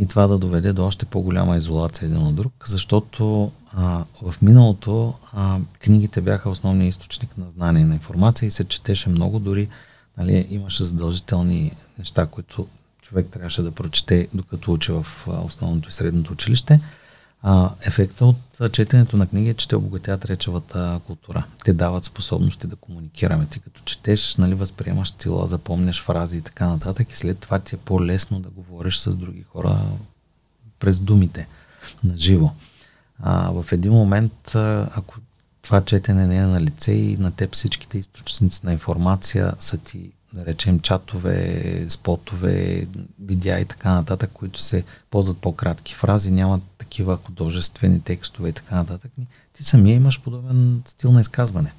и 0.00 0.06
това 0.06 0.26
да 0.26 0.38
доведе 0.38 0.72
до 0.72 0.86
още 0.86 1.06
по-голяма 1.06 1.56
изолация 1.56 2.06
един 2.06 2.26
от 2.26 2.34
друг, 2.34 2.52
защото 2.66 3.50
а, 3.72 4.04
в 4.22 4.34
миналото 4.42 5.14
а, 5.32 5.58
книгите 5.78 6.20
бяха 6.20 6.50
основния 6.50 6.88
източник 6.88 7.38
на 7.38 7.50
знание 7.50 7.82
и 7.82 7.86
на 7.86 7.94
информация 7.94 8.46
и 8.46 8.50
се 8.50 8.64
четеше 8.64 9.08
много, 9.08 9.38
дори 9.38 9.68
нали, 10.18 10.46
имаше 10.50 10.84
задължителни 10.84 11.72
неща, 11.98 12.26
които 12.26 12.66
човек 13.02 13.26
трябваше 13.30 13.62
да 13.62 13.70
прочете 13.70 14.28
докато 14.34 14.72
учи 14.72 14.92
в 14.92 15.06
основното 15.44 15.88
и 15.88 15.92
средното 15.92 16.32
училище. 16.32 16.80
А, 17.42 17.70
ефекта 17.86 18.26
от 18.26 18.72
четенето 18.72 19.16
на 19.16 19.26
книги 19.26 19.48
е, 19.48 19.54
че 19.54 19.68
те 19.68 19.76
обогатяват 19.76 20.24
речевата 20.24 21.00
култура. 21.06 21.44
Те 21.64 21.72
дават 21.72 22.04
способности 22.04 22.66
да 22.66 22.76
комуникираме. 22.76 23.46
Ти 23.46 23.60
като 23.60 23.82
четеш, 23.84 24.36
нали, 24.36 24.54
възприемаш 24.54 25.08
стила, 25.08 25.46
запомняш 25.46 26.02
фрази 26.02 26.36
и 26.36 26.42
така 26.42 26.66
нататък 26.66 27.12
и 27.12 27.16
след 27.16 27.38
това 27.38 27.58
ти 27.58 27.74
е 27.74 27.78
по-лесно 27.78 28.40
да 28.40 28.48
говориш 28.48 28.98
с 28.98 29.16
други 29.16 29.42
хора 29.42 29.78
през 30.78 30.98
думите 30.98 31.48
на 32.04 32.18
живо. 32.18 32.50
А, 33.22 33.50
в 33.50 33.72
един 33.72 33.92
момент, 33.92 34.54
ако 34.94 35.14
това 35.62 35.80
четене 35.80 36.26
не 36.26 36.36
е 36.36 36.42
на 36.42 36.60
лице 36.60 36.92
и 36.92 37.16
на 37.16 37.30
теб 37.30 37.54
всичките 37.54 37.98
източници 37.98 38.60
на 38.64 38.72
информация 38.72 39.52
са 39.58 39.78
ти 39.78 40.12
да 40.32 40.46
речем, 40.46 40.80
чатове, 40.80 41.86
спотове, 41.88 42.86
видеа 43.20 43.60
и 43.60 43.64
така 43.64 43.94
нататък, 43.94 44.30
които 44.34 44.60
се 44.60 44.84
ползват 45.10 45.38
по-кратки 45.38 45.94
фрази, 45.94 46.30
нямат 46.30 46.62
такива 46.90 47.16
художествени 47.16 48.00
текстове 48.00 48.48
и 48.48 48.52
така 48.52 48.74
нататък. 48.74 49.12
Ти 49.52 49.64
самия 49.64 49.96
имаш 49.96 50.20
подобен 50.20 50.82
стил 50.86 51.12
на 51.12 51.20
изказване. 51.20 51.72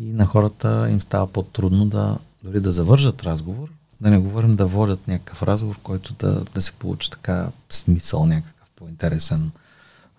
И 0.00 0.12
на 0.12 0.26
хората 0.26 0.88
им 0.90 1.00
става 1.00 1.26
по-трудно 1.32 1.86
да 1.86 2.18
дори 2.44 2.60
да 2.60 2.72
завържат 2.72 3.22
разговор, 3.22 3.68
да 4.00 4.10
не 4.10 4.18
говорим 4.18 4.56
да 4.56 4.66
водят 4.66 5.08
някакъв 5.08 5.42
разговор, 5.42 5.78
който 5.82 6.14
да, 6.14 6.44
да 6.54 6.62
се 6.62 6.72
получи 6.72 7.10
така 7.10 7.48
смисъл, 7.70 8.26
някакъв 8.26 8.68
по-интересен 8.76 9.50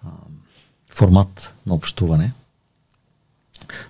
а, 0.05 0.09
формат 0.93 1.53
на 1.65 1.73
общуване. 1.73 2.33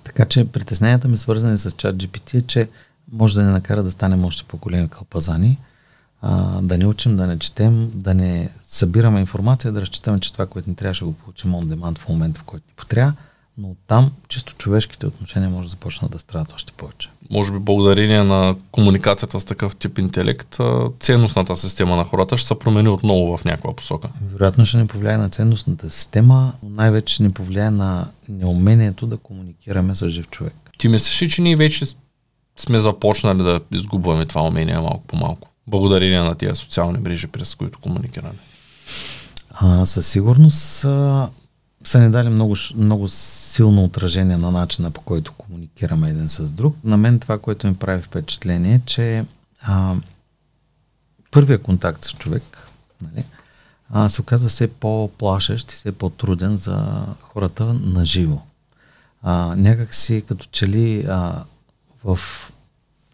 Така 0.04 0.26
че 0.26 0.52
притесненията 0.52 1.08
ми 1.08 1.18
свързани 1.18 1.58
с 1.58 1.72
чат 1.72 1.96
GPT 1.96 2.34
е, 2.34 2.48
че 2.48 2.70
може 3.12 3.36
да 3.36 3.44
ни 3.44 3.52
накара 3.52 3.84
да 3.84 3.92
станем 3.92 4.26
още 4.26 4.44
по-големи 4.44 4.90
кълпазани, 4.90 5.60
а, 6.22 6.62
да 6.62 6.78
не 6.78 6.86
учим, 6.86 7.18
да 7.18 7.28
не 7.28 7.40
четем, 7.40 7.92
да 7.94 8.14
не 8.14 8.50
събираме 8.68 9.20
информация, 9.20 9.72
да 9.72 9.82
разчитаме, 9.82 10.20
че 10.20 10.34
това, 10.34 10.46
което 10.46 10.70
ни 10.70 10.76
трябваше 10.76 11.06
го 11.06 11.14
получим 11.14 11.52
on 11.52 11.66
demand 11.66 11.98
в 11.98 12.10
момента, 12.10 12.40
в 12.40 12.44
който 12.44 12.64
ни 12.68 12.74
потрябва, 12.76 13.14
но 13.58 13.76
там 13.88 14.12
чисто 14.28 14.56
човешките 14.56 15.08
отношения 15.08 15.50
може 15.50 15.66
да 15.66 15.70
започнат 15.70 16.12
да 16.12 16.20
страдат 16.20 16.54
още 16.54 16.72
повече. 16.72 17.10
Може 17.32 17.52
би 17.52 17.60
благодарение 17.60 18.24
на 18.24 18.56
комуникацията 18.72 19.40
с 19.40 19.46
такъв 19.46 19.76
тип 19.76 19.98
интелект, 19.98 20.58
ценностната 21.00 21.56
система 21.56 21.96
на 21.96 22.04
хората 22.04 22.38
ще 22.38 22.48
се 22.48 22.60
промени 22.60 22.90
отново 22.90 23.38
в 23.38 23.46
някаква 23.46 23.76
посока. 23.76 24.10
Вероятно 24.34 24.66
ще 24.66 24.78
ни 24.78 24.88
повлияе 24.88 25.18
на 25.18 25.30
ценностната 25.30 25.92
система, 25.92 26.54
но 26.64 26.70
най-вече 26.70 27.14
ще 27.14 27.24
ни 27.24 27.32
повлияе 27.32 27.70
на 27.70 28.08
неумението 28.30 29.08
да 29.08 29.18
комуникираме 29.18 29.96
с 29.96 30.10
жив 30.10 30.30
човек. 30.30 30.54
Ти 30.78 30.88
мислиш 30.88 31.22
ли, 31.22 31.30
че 31.30 31.42
ние 31.42 31.56
вече 31.56 31.86
сме 32.58 32.80
започнали 32.80 33.44
да 33.44 33.60
изгубваме 33.72 34.26
това 34.26 34.42
умение 34.42 34.80
малко 34.80 35.04
по 35.08 35.16
малко. 35.16 35.48
Благодарение 35.68 36.20
на 36.20 36.36
тия 36.36 36.56
социални 36.56 37.00
мрежи, 37.00 37.28
през 37.28 37.56
които 37.56 37.80
комуникираме. 37.80 38.40
А, 39.52 39.86
със 39.86 40.08
сигурност 40.08 40.86
а, 40.86 41.30
са 41.84 42.00
ни 42.00 42.12
дали 42.12 42.30
много, 42.30 42.56
много 42.76 43.08
силно 43.08 43.84
отражение 43.84 44.38
на 44.38 44.52
начина 44.52 44.92
по 44.92 45.02
който 45.02 45.34
комуникираме 45.34 46.10
един 46.10 46.30
с 46.30 46.52
друг. 46.52 46.76
На 46.84 46.98
мен 46.98 47.20
това, 47.20 47.38
което 47.40 47.68
ми 47.68 47.76
прави 47.76 48.02
впечатление 48.02 48.76
е, 48.76 48.82
че 48.86 49.26
а, 49.62 49.96
първият 51.32 51.64
контакт 51.64 52.04
с 52.04 52.14
човек, 52.14 52.58
нали, 53.02 53.26
а, 53.90 54.10
се 54.10 54.22
оказва 54.22 54.50
все 54.50 54.68
по-плашещ 54.68 55.72
и 55.72 55.76
все 55.76 55.92
по-труден 55.92 56.58
за 56.58 57.06
хората 57.22 57.66
на 57.66 58.06
живо. 58.06 58.42
Някак 59.56 59.96
си 59.96 60.24
като 60.28 60.48
че 60.52 60.68
ли 60.68 61.06
а, 61.10 61.44
в 62.04 62.20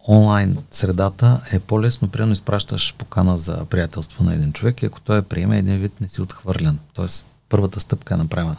онлайн 0.08 0.58
средата 0.72 1.42
е 1.52 1.60
по-лесно, 1.60 2.08
примерно 2.08 2.34
изпращаш 2.34 2.94
покана 2.98 3.40
за 3.40 3.66
приятелство 3.66 4.24
на 4.24 4.34
един 4.34 4.54
човек 4.54 4.82
и 4.82 4.86
ако 4.86 5.02
той 5.02 5.16
я 5.16 5.24
приеме, 5.24 5.58
един 5.58 5.78
вид 5.78 6.02
не 6.02 6.10
си 6.10 6.22
отхвърлен. 6.22 6.80
Тоест 6.94 7.26
първата 7.50 7.80
стъпка 7.80 8.14
е 8.14 8.18
направена. 8.18 8.58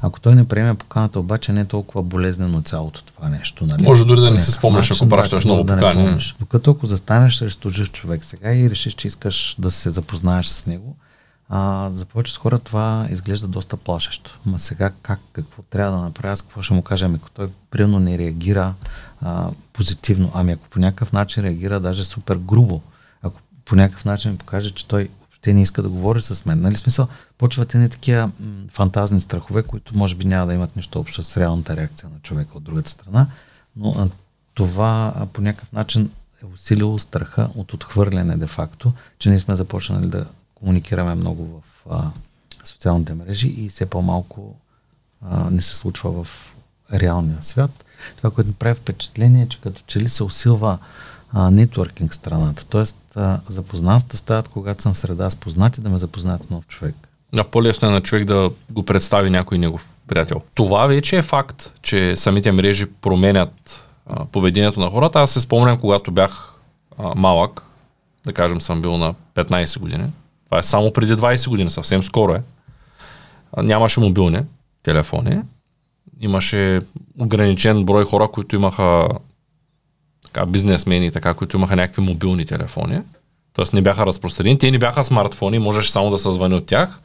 Ако 0.00 0.20
той 0.20 0.34
не 0.34 0.48
приеме 0.48 0.74
поканата, 0.74 1.20
обаче 1.20 1.52
не 1.52 1.60
е 1.60 1.64
толкова 1.64 2.02
болезнено 2.02 2.62
цялото 2.62 3.02
това 3.02 3.28
нещо. 3.28 3.66
Нали? 3.66 3.82
Може 3.82 4.04
дори 4.04 4.20
да 4.20 4.30
не 4.30 4.38
си 4.38 4.52
спомняш, 4.52 4.90
ако 4.90 5.08
пращаш 5.08 5.44
много 5.44 5.64
да 5.64 5.74
покани. 5.74 6.34
Докато 6.40 6.70
ако 6.70 6.86
застанеш 6.86 7.36
срещу 7.36 7.70
жив 7.70 7.92
човек 7.92 8.24
сега 8.24 8.54
и 8.54 8.70
решиш, 8.70 8.94
че 8.94 9.08
искаш 9.08 9.56
да 9.58 9.70
се 9.70 9.90
запознаеш 9.90 10.46
с 10.46 10.66
него, 10.66 10.96
а, 11.54 11.90
за 11.94 12.06
повечето 12.06 12.40
хора 12.40 12.58
това 12.58 13.06
изглежда 13.10 13.48
доста 13.48 13.76
плашещо. 13.76 14.40
Ма 14.46 14.58
сега 14.58 14.92
как, 15.02 15.20
какво 15.32 15.62
трябва 15.62 15.96
да 15.96 16.04
направя, 16.04 16.36
с 16.36 16.42
какво 16.42 16.62
ще 16.62 16.74
му 16.74 16.82
кажа, 16.82 17.04
ами 17.04 17.16
ако 17.16 17.30
той 17.30 17.48
примерно 17.70 18.00
не 18.00 18.18
реагира 18.18 18.74
а, 19.20 19.50
позитивно, 19.72 20.30
ами 20.34 20.52
ако 20.52 20.68
по 20.68 20.78
някакъв 20.78 21.12
начин 21.12 21.42
реагира 21.42 21.80
даже 21.80 22.04
супер 22.04 22.36
грубо, 22.36 22.80
ако 23.22 23.40
по 23.64 23.76
някакъв 23.76 24.04
начин 24.04 24.30
ми 24.30 24.38
покаже, 24.38 24.70
че 24.70 24.88
той 24.88 25.08
въобще 25.20 25.54
не 25.54 25.62
иска 25.62 25.82
да 25.82 25.88
говори 25.88 26.22
с 26.22 26.44
мен. 26.44 26.60
Нали 26.60 26.76
смисъл, 26.76 27.08
почвате 27.38 27.78
не 27.78 27.88
такива 27.88 28.26
м- 28.26 28.32
фантазни 28.68 29.20
страхове, 29.20 29.62
които 29.62 29.96
може 29.96 30.14
би 30.14 30.24
няма 30.24 30.46
да 30.46 30.54
имат 30.54 30.76
нищо 30.76 31.00
общо 31.00 31.22
с 31.22 31.36
реалната 31.36 31.76
реакция 31.76 32.08
на 32.08 32.20
човека 32.22 32.56
от 32.56 32.64
другата 32.64 32.90
страна, 32.90 33.26
но 33.76 33.94
а, 33.98 34.08
това 34.54 35.12
а, 35.16 35.26
по 35.26 35.40
някакъв 35.40 35.72
начин 35.72 36.10
е 36.42 36.46
усилило 36.54 36.98
страха 36.98 37.48
от 37.54 37.72
отхвърляне 37.72 38.36
де-факто, 38.36 38.92
че 39.18 39.28
ние 39.28 39.40
сме 39.40 39.54
започнали 39.54 40.06
да 40.06 40.26
комуникираме 40.62 41.14
много 41.14 41.44
в 41.44 41.90
а, 41.90 42.10
социалните 42.64 43.14
мрежи 43.14 43.48
и 43.48 43.68
все 43.68 43.86
по-малко 43.86 44.54
а, 45.30 45.50
не 45.50 45.62
се 45.62 45.76
случва 45.76 46.24
в 46.24 46.54
реалния 46.92 47.38
свят. 47.40 47.84
Това, 48.16 48.30
което 48.30 48.48
ми 48.48 48.54
прави 48.54 48.74
впечатление 48.74 49.42
е, 49.42 49.48
че 49.48 49.60
като 49.60 49.82
че 49.86 50.00
ли 50.00 50.08
се 50.08 50.24
усилва 50.24 50.78
нетворкинг 51.34 52.14
страната. 52.14 52.66
Тоест, 52.66 52.98
а, 53.16 53.40
запознанствата 53.46 54.16
стават, 54.16 54.48
когато 54.48 54.82
съм 54.82 54.94
в 54.94 54.98
среда 54.98 55.30
с 55.30 55.36
познати, 55.36 55.80
да 55.80 55.90
ме 55.90 55.98
запознаят 55.98 56.50
нов 56.50 56.66
човек. 56.66 56.94
Да, 57.32 57.44
по-лесно 57.44 57.88
е 57.88 57.90
на 57.90 58.00
човек 58.00 58.24
да 58.24 58.50
го 58.70 58.82
представи 58.82 59.30
някой 59.30 59.58
негов 59.58 59.86
приятел. 60.06 60.42
Това 60.54 60.86
вече 60.86 61.16
е 61.16 61.22
факт, 61.22 61.72
че 61.82 62.16
самите 62.16 62.52
мрежи 62.52 62.86
променят 62.86 63.84
а, 64.06 64.24
поведението 64.24 64.80
на 64.80 64.90
хората. 64.90 65.20
Аз 65.20 65.30
се 65.30 65.40
спомням, 65.40 65.78
когато 65.78 66.10
бях 66.10 66.52
а, 66.98 67.14
малък, 67.14 67.62
да 68.26 68.32
кажем 68.32 68.60
съм 68.60 68.82
бил 68.82 68.96
на 68.96 69.14
15 69.34 69.78
години, 69.78 70.10
това 70.52 70.58
е 70.58 70.62
само 70.62 70.92
преди 70.92 71.12
20 71.12 71.48
години, 71.48 71.70
съвсем 71.70 72.02
скоро 72.02 72.32
е. 72.32 72.42
Нямаше 73.62 74.00
мобилни 74.00 74.38
телефони. 74.82 75.40
Имаше 76.20 76.80
ограничен 77.18 77.84
брой 77.84 78.04
хора, 78.04 78.28
които 78.32 78.56
имаха 78.56 79.08
така, 80.24 80.46
бизнесмени, 80.46 81.10
така, 81.10 81.34
които 81.34 81.56
имаха 81.56 81.76
някакви 81.76 82.02
мобилни 82.02 82.46
телефони. 82.46 83.00
Тоест 83.52 83.72
не 83.72 83.82
бяха 83.82 84.06
разпространени. 84.06 84.58
Те 84.58 84.70
не 84.70 84.78
бяха 84.78 85.04
смартфони, 85.04 85.58
можеш 85.58 85.88
само 85.88 86.10
да 86.10 86.18
се 86.18 86.30
звъни 86.30 86.54
от 86.54 86.66
тях. 86.66 87.00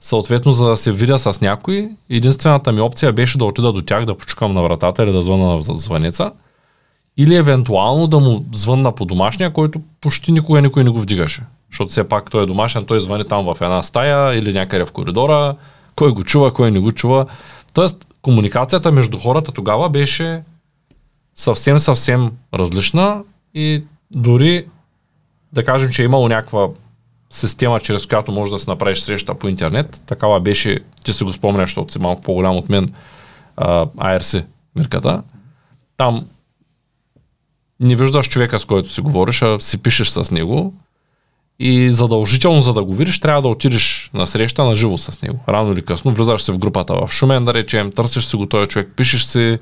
Съответно, 0.00 0.52
за 0.52 0.68
да 0.68 0.76
се 0.76 0.92
видя 0.92 1.18
с 1.18 1.40
някой, 1.40 1.90
единствената 2.10 2.72
ми 2.72 2.80
опция 2.80 3.12
беше 3.12 3.38
да 3.38 3.44
отида 3.44 3.72
до 3.72 3.82
тях, 3.82 4.04
да 4.04 4.18
почукам 4.18 4.54
на 4.54 4.62
вратата 4.62 5.02
или 5.02 5.12
да 5.12 5.22
звъна 5.22 5.44
на 5.44 5.60
звънеца. 5.60 6.32
Или 7.16 7.36
евентуално 7.36 8.06
да 8.06 8.18
му 8.18 8.44
звънна 8.52 8.94
по 8.94 9.04
домашния, 9.04 9.52
който 9.52 9.80
почти 10.00 10.32
никога 10.32 10.62
никой 10.62 10.84
не 10.84 10.90
го 10.90 11.00
вдигаше 11.00 11.42
защото 11.74 11.90
все 11.90 12.08
пак 12.08 12.30
той 12.30 12.42
е 12.42 12.46
домашен, 12.46 12.84
той 12.84 13.00
звъни 13.00 13.24
там 13.24 13.54
в 13.54 13.60
една 13.60 13.82
стая 13.82 14.38
или 14.38 14.52
някъде 14.52 14.84
в 14.84 14.92
коридора, 14.92 15.56
кой 15.94 16.12
го 16.12 16.24
чува, 16.24 16.54
кой 16.54 16.70
не 16.70 16.78
го 16.78 16.92
чува. 16.92 17.26
Тоест, 17.72 18.06
комуникацията 18.22 18.92
между 18.92 19.18
хората 19.18 19.52
тогава 19.52 19.88
беше 19.88 20.42
съвсем, 21.34 21.78
съвсем 21.78 22.32
различна 22.54 23.22
и 23.54 23.84
дори 24.10 24.66
да 25.52 25.64
кажем, 25.64 25.90
че 25.90 26.02
е 26.02 26.04
имало 26.04 26.28
някаква 26.28 26.68
система, 27.30 27.80
чрез 27.80 28.06
която 28.06 28.32
може 28.32 28.50
да 28.50 28.58
се 28.58 28.70
направиш 28.70 28.98
среща 28.98 29.34
по 29.34 29.48
интернет. 29.48 30.02
Такава 30.06 30.40
беше, 30.40 30.80
ти 31.04 31.12
си 31.12 31.24
го 31.24 31.32
спомняш, 31.32 31.68
защото 31.68 31.92
си 31.92 31.98
малко 31.98 32.22
по-голям 32.22 32.56
от 32.56 32.68
мен, 32.68 32.88
ARC 33.58 34.44
мирката. 34.76 35.22
Там 35.96 36.26
не 37.80 37.96
виждаш 37.96 38.28
човека, 38.28 38.58
с 38.58 38.64
който 38.64 38.90
си 38.90 39.00
говориш, 39.00 39.42
а 39.42 39.60
си 39.60 39.78
пишеш 39.78 40.08
с 40.08 40.30
него 40.30 40.74
и 41.58 41.92
задължително, 41.92 42.62
за 42.62 42.72
да 42.72 42.84
го 42.84 42.94
видиш, 42.94 43.20
трябва 43.20 43.42
да 43.42 43.48
отидеш 43.48 44.10
на 44.14 44.26
среща 44.26 44.64
на 44.64 44.74
живо 44.74 44.98
с 44.98 45.22
него. 45.22 45.38
Рано 45.48 45.72
или 45.72 45.82
късно 45.82 46.12
влизаш 46.12 46.42
се 46.42 46.52
в 46.52 46.58
групата 46.58 46.94
в 46.94 47.12
Шумен, 47.12 47.44
да 47.44 47.54
речем, 47.54 47.92
търсиш 47.92 48.24
си 48.24 48.36
го 48.36 48.46
този 48.46 48.66
човек, 48.66 48.92
пишеш 48.96 49.22
си, 49.22 49.58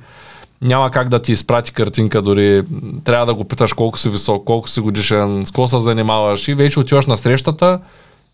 няма 0.62 0.90
как 0.90 1.08
да 1.08 1.22
ти 1.22 1.32
изпрати 1.32 1.72
картинка 1.72 2.22
дори, 2.22 2.62
трябва 3.04 3.26
да 3.26 3.34
го 3.34 3.44
питаш 3.44 3.72
колко 3.72 3.98
си 3.98 4.08
висок, 4.08 4.44
колко 4.44 4.68
си 4.68 4.80
годишен, 4.80 5.46
с 5.46 5.50
какво 5.50 5.68
се 5.68 5.78
занимаваш 5.78 6.48
и 6.48 6.54
вече 6.54 6.80
отиваш 6.80 7.06
на 7.06 7.16
срещата 7.16 7.80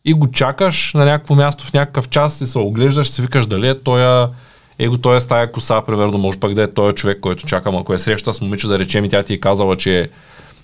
и 0.04 0.12
го 0.12 0.30
чакаш 0.30 0.94
на 0.94 1.04
някакво 1.04 1.34
място 1.34 1.64
в 1.64 1.72
някакъв 1.72 2.08
час 2.08 2.40
и 2.40 2.46
се 2.46 2.58
оглеждаш, 2.58 3.08
си 3.08 3.22
викаш 3.22 3.46
дали 3.46 3.68
е 3.68 3.78
тоя 3.78 4.28
его 4.78 4.98
той 4.98 5.16
е 5.16 5.20
стая 5.20 5.52
коса, 5.52 5.82
примерно, 5.86 6.18
може 6.18 6.38
пък 6.38 6.54
да 6.54 6.62
е 6.62 6.72
този 6.72 6.94
човек, 6.94 7.20
който 7.20 7.46
чакам, 7.46 7.76
ако 7.76 7.94
е 7.94 7.98
среща 7.98 8.34
с 8.34 8.40
момиче, 8.40 8.66
да 8.66 8.78
речем 8.78 9.04
и 9.04 9.08
тя 9.08 9.22
ти 9.22 9.34
е 9.34 9.40
казала, 9.40 9.76
че 9.76 10.10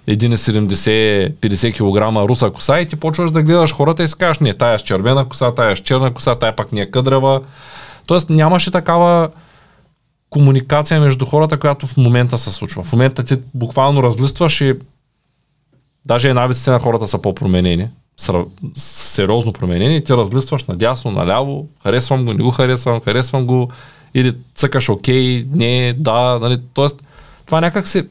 1,70-50 0.09 1.73
кг 1.73 2.29
руса 2.29 2.51
коса 2.51 2.81
и 2.81 2.89
ти 2.89 2.97
почваш 2.97 3.31
да 3.31 3.43
гледаш 3.43 3.73
хората 3.73 4.03
и 4.03 4.09
си 4.09 4.15
кажеш, 4.19 4.39
не, 4.39 4.55
тая 4.55 4.75
е 4.75 4.79
с 4.79 4.83
червена 4.83 5.29
коса, 5.29 5.55
тая 5.55 5.73
е 5.73 5.77
с 5.77 5.79
черна 5.79 6.15
коса, 6.15 6.35
тая 6.35 6.57
пак 6.57 6.73
не 6.73 6.81
е 6.81 6.91
къдрава. 6.91 7.41
Тоест 8.07 8.31
нямаше 8.31 8.71
такава 8.71 9.29
комуникация 10.31 11.01
между 11.01 11.27
хората, 11.27 11.59
която 11.59 11.87
в 11.87 11.97
момента 11.97 12.39
се 12.39 12.53
случва. 12.53 12.83
В 12.83 12.93
момента 12.93 13.25
ти 13.25 13.37
буквално 13.55 14.03
разлистваш 14.03 14.61
и 14.61 14.75
даже 16.05 16.29
една 16.29 16.47
вид 16.47 16.67
на 16.67 16.79
хората 16.79 17.07
са 17.07 17.19
по-променени, 17.19 17.89
сериозно 18.77 19.53
променени, 19.53 20.05
ти 20.05 20.13
разлистваш 20.13 20.65
надясно, 20.65 21.11
наляво, 21.11 21.69
харесвам 21.83 22.25
го, 22.25 22.33
не 22.33 22.43
го 22.43 22.51
харесвам, 22.51 23.01
харесвам 23.01 23.47
го, 23.47 23.71
или 24.15 24.37
цъкаш 24.55 24.89
окей, 24.89 25.47
не, 25.51 25.95
да, 25.99 26.39
нали, 26.39 26.61
тоест 26.75 27.05
това 27.47 27.61
някак 27.61 27.89
се 27.89 28.09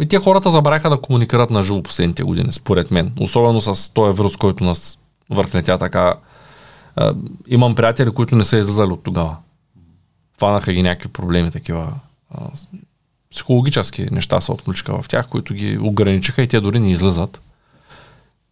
и 0.00 0.08
те 0.08 0.18
хората 0.18 0.50
забравяха 0.50 0.90
да 0.90 1.00
комуникират 1.00 1.50
на 1.50 1.62
живо 1.62 1.82
последните 1.82 2.22
години, 2.22 2.52
според 2.52 2.90
мен. 2.90 3.12
Особено 3.20 3.60
с 3.60 3.92
този 3.92 4.16
вирус, 4.16 4.36
който 4.36 4.64
нас 4.64 4.98
върхнетя 5.30 5.78
така. 5.78 6.14
Е, 7.00 7.04
имам 7.46 7.74
приятели, 7.74 8.10
които 8.10 8.36
не 8.36 8.44
са 8.44 8.58
излизали 8.58 8.92
от 8.92 9.02
тогава. 9.02 9.36
Фанаха 10.38 10.72
ги 10.72 10.82
някакви 10.82 11.08
проблеми, 11.08 11.50
такива 11.50 11.92
е, 12.34 12.38
психологически 13.30 14.06
неща 14.10 14.40
се 14.40 14.52
отключиха 14.52 15.02
в 15.02 15.08
тях, 15.08 15.28
които 15.28 15.54
ги 15.54 15.78
ограничиха 15.78 16.42
и 16.42 16.48
те 16.48 16.60
дори 16.60 16.80
не 16.80 16.90
излизат. 16.90 17.40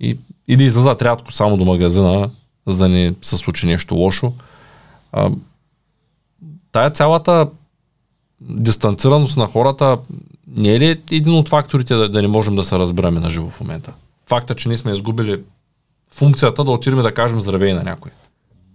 И, 0.00 0.18
или 0.48 0.64
излизат 0.64 1.02
рядко 1.02 1.32
само 1.32 1.56
до 1.56 1.64
магазина, 1.64 2.30
за 2.66 2.78
да 2.78 2.88
не 2.88 3.14
се 3.22 3.36
случи 3.36 3.66
нещо 3.66 3.94
лошо. 3.94 4.32
А, 5.12 5.30
тая 6.72 6.90
цялата 6.90 7.48
дистанцираност 8.40 9.36
на 9.36 9.46
хората 9.46 9.98
не 10.46 10.74
е 10.74 10.80
ли 10.80 11.02
един 11.10 11.34
от 11.34 11.48
факторите 11.48 11.94
да, 11.94 12.08
да 12.08 12.22
не 12.22 12.28
можем 12.28 12.56
да 12.56 12.64
се 12.64 12.78
разбираме 12.78 13.20
на 13.20 13.30
живо 13.30 13.50
в 13.50 13.60
момента? 13.60 13.92
Факта, 14.26 14.54
че 14.54 14.68
ние 14.68 14.78
сме 14.78 14.92
изгубили 14.92 15.40
функцията 16.10 16.64
да 16.64 16.70
отидем 16.70 17.02
да 17.02 17.14
кажем 17.14 17.40
здравей 17.40 17.72
на 17.72 17.82
някой. 17.82 18.10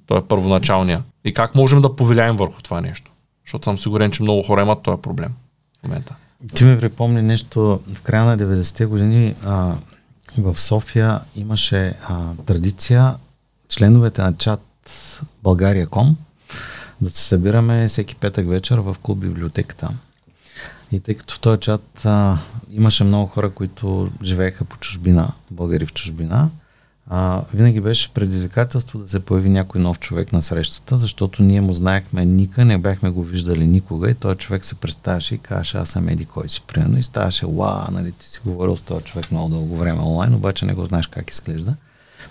Той 0.07 0.17
е 0.17 0.21
първоначалния. 0.21 1.03
И 1.25 1.33
как 1.33 1.55
можем 1.55 1.81
да 1.81 1.95
повлияем 1.95 2.35
върху 2.35 2.61
това 2.61 2.81
нещо? 2.81 3.11
Защото 3.45 3.63
съм 3.63 3.77
сигурен, 3.77 4.11
че 4.11 4.23
много 4.23 4.43
хора 4.43 4.61
имат 4.61 4.83
този 4.83 5.01
проблем 5.01 5.33
в 5.79 5.83
момента. 5.83 6.15
Ти 6.55 6.63
ми 6.63 6.79
припомни 6.79 7.21
нещо. 7.21 7.79
В 7.95 8.01
края 8.01 8.25
на 8.25 8.37
90-те 8.37 8.85
години 8.85 9.35
а, 9.45 9.75
в 10.37 10.59
София 10.59 11.19
имаше 11.35 11.93
а, 12.07 12.33
традиция 12.45 13.15
членовете 13.69 14.21
на 14.21 14.37
чат 14.37 14.61
България.ком 15.43 16.17
да 17.01 17.09
се 17.09 17.23
събираме 17.23 17.87
всеки 17.87 18.15
петък 18.15 18.47
вечер 18.47 18.77
в 18.77 18.95
клуб 19.01 19.19
библиотеката. 19.19 19.89
И 20.91 20.99
тъй 20.99 21.15
като 21.15 21.35
в 21.35 21.39
този 21.39 21.59
чат 21.59 22.05
а, 22.05 22.37
имаше 22.71 23.03
много 23.03 23.27
хора, 23.27 23.49
които 23.49 24.09
живееха 24.23 24.65
по 24.65 24.77
чужбина, 24.77 25.31
българи 25.51 25.85
в 25.85 25.93
чужбина, 25.93 26.49
а, 27.11 27.41
винаги 27.53 27.81
беше 27.81 28.13
предизвикателство 28.13 28.99
да 28.99 29.09
се 29.09 29.19
появи 29.19 29.49
някой 29.49 29.81
нов 29.81 29.99
човек 29.99 30.33
на 30.33 30.43
срещата, 30.43 30.97
защото 30.97 31.43
ние 31.43 31.61
му 31.61 31.73
знаехме 31.73 32.25
Ника, 32.25 32.65
не 32.65 32.77
бяхме 32.77 33.09
го 33.09 33.23
виждали 33.23 33.67
никога 33.67 34.09
и 34.09 34.15
този 34.15 34.37
човек 34.37 34.65
се 34.65 34.75
представяше 34.75 35.35
и 35.35 35.37
казваше 35.37 35.77
аз 35.77 35.89
съм 35.89 36.09
Еди 36.09 36.25
кой 36.25 36.49
си, 36.49 36.61
примерно, 36.67 36.99
и 36.99 37.03
ставаше, 37.03 37.45
ла, 37.45 37.87
нали, 37.91 38.11
ти 38.11 38.29
си 38.29 38.39
говорил 38.45 38.77
с 38.77 38.81
този 38.81 39.05
човек 39.05 39.31
много 39.31 39.49
дълго 39.49 39.77
време 39.77 40.01
онлайн, 40.01 40.33
обаче 40.33 40.65
не 40.65 40.73
го 40.73 40.85
знаеш 40.85 41.07
как 41.07 41.31
изглежда. 41.31 41.75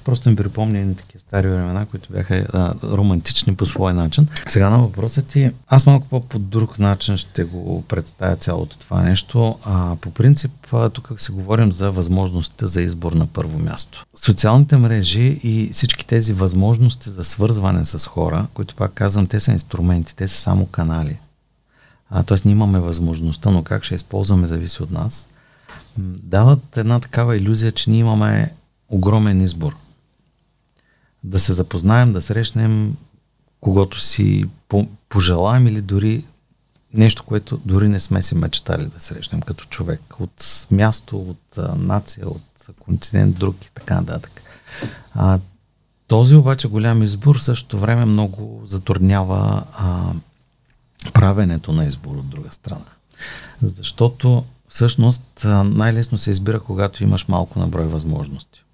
Просто 0.09 0.29
им 0.29 0.37
припомня 0.37 0.79
едни 0.79 0.97
такива 0.97 1.21
стари 1.21 1.49
времена, 1.49 1.87
които 1.87 2.12
бяха 2.12 2.35
а, 2.53 2.75
романтични 2.97 3.57
по 3.57 3.66
свой 3.66 3.94
начин. 3.94 4.29
Сега 4.47 4.71
на 4.71 4.79
въпросът 4.79 5.27
ти, 5.27 5.51
аз 5.68 5.87
малко 5.87 6.07
по, 6.07 6.38
друг 6.38 6.79
начин 6.79 7.16
ще 7.16 7.44
го 7.44 7.85
представя 7.88 8.37
цялото 8.37 8.79
това 8.79 9.03
нещо. 9.03 9.59
А, 9.64 9.97
по 9.97 10.11
принцип, 10.11 10.53
тук 10.92 11.21
си 11.21 11.33
говорим 11.33 11.73
за 11.73 11.90
възможностите 11.90 12.66
за 12.66 12.83
избор 12.83 13.12
на 13.12 13.27
първо 13.27 13.59
място. 13.59 14.05
Социалните 14.25 14.77
мрежи 14.77 15.40
и 15.42 15.71
всички 15.73 16.07
тези 16.07 16.33
възможности 16.33 17.11
за 17.11 17.25
свързване 17.25 17.85
с 17.85 18.07
хора, 18.07 18.47
които 18.55 18.75
пак 18.75 18.92
казвам, 18.92 19.27
те 19.27 19.40
са 19.40 19.53
инструменти, 19.53 20.16
те 20.16 20.29
са 20.29 20.40
само 20.40 20.66
канали. 20.66 21.18
А, 22.11 22.23
тоест 22.23 22.44
ние 22.44 22.53
имаме 22.53 22.81
възможността, 22.81 23.51
но 23.51 23.62
как 23.62 23.85
ще 23.85 23.94
използваме 23.94 24.47
зависи 24.47 24.83
от 24.83 24.90
нас. 24.90 25.29
Дават 26.23 26.77
една 26.77 27.01
такава 27.01 27.37
иллюзия, 27.37 27.73
че 27.73 27.90
ние 27.90 28.01
имаме 28.01 28.53
огромен 28.88 29.40
избор. 29.40 29.77
Да 31.24 31.38
се 31.38 31.52
запознаем, 31.52 32.12
да 32.12 32.22
срещнем 32.22 32.96
когато 33.61 34.00
си 34.00 34.44
пожелаем 35.09 35.66
или 35.66 35.81
дори 35.81 36.24
нещо, 36.94 37.24
което 37.24 37.61
дори 37.64 37.88
не 37.88 38.00
сме 38.00 38.22
си 38.22 38.35
мечтали 38.35 38.87
да 38.87 39.00
срещнем 39.00 39.40
като 39.40 39.64
човек. 39.64 40.20
От 40.20 40.66
място, 40.70 41.18
от 41.20 41.59
нация, 41.76 42.28
от 42.28 42.66
континент, 42.81 43.38
друг 43.38 43.64
и 43.64 43.70
така 43.74 43.94
нататък. 43.94 44.42
А, 45.14 45.38
този 46.07 46.35
обаче 46.35 46.68
голям 46.68 47.02
избор 47.02 47.37
също 47.37 47.78
време 47.78 48.04
много 48.04 48.62
затруднява 48.66 49.64
а, 49.72 50.12
правенето 51.12 51.72
на 51.72 51.85
избор 51.85 52.16
от 52.16 52.28
друга 52.28 52.52
страна. 52.52 52.85
Защото 53.62 54.44
всъщност 54.68 55.44
най-лесно 55.64 56.18
се 56.18 56.31
избира, 56.31 56.61
когато 56.61 57.02
имаш 57.02 57.28
малко 57.28 57.59
на 57.59 57.68
брой 57.68 57.87
възможности. 57.87 58.64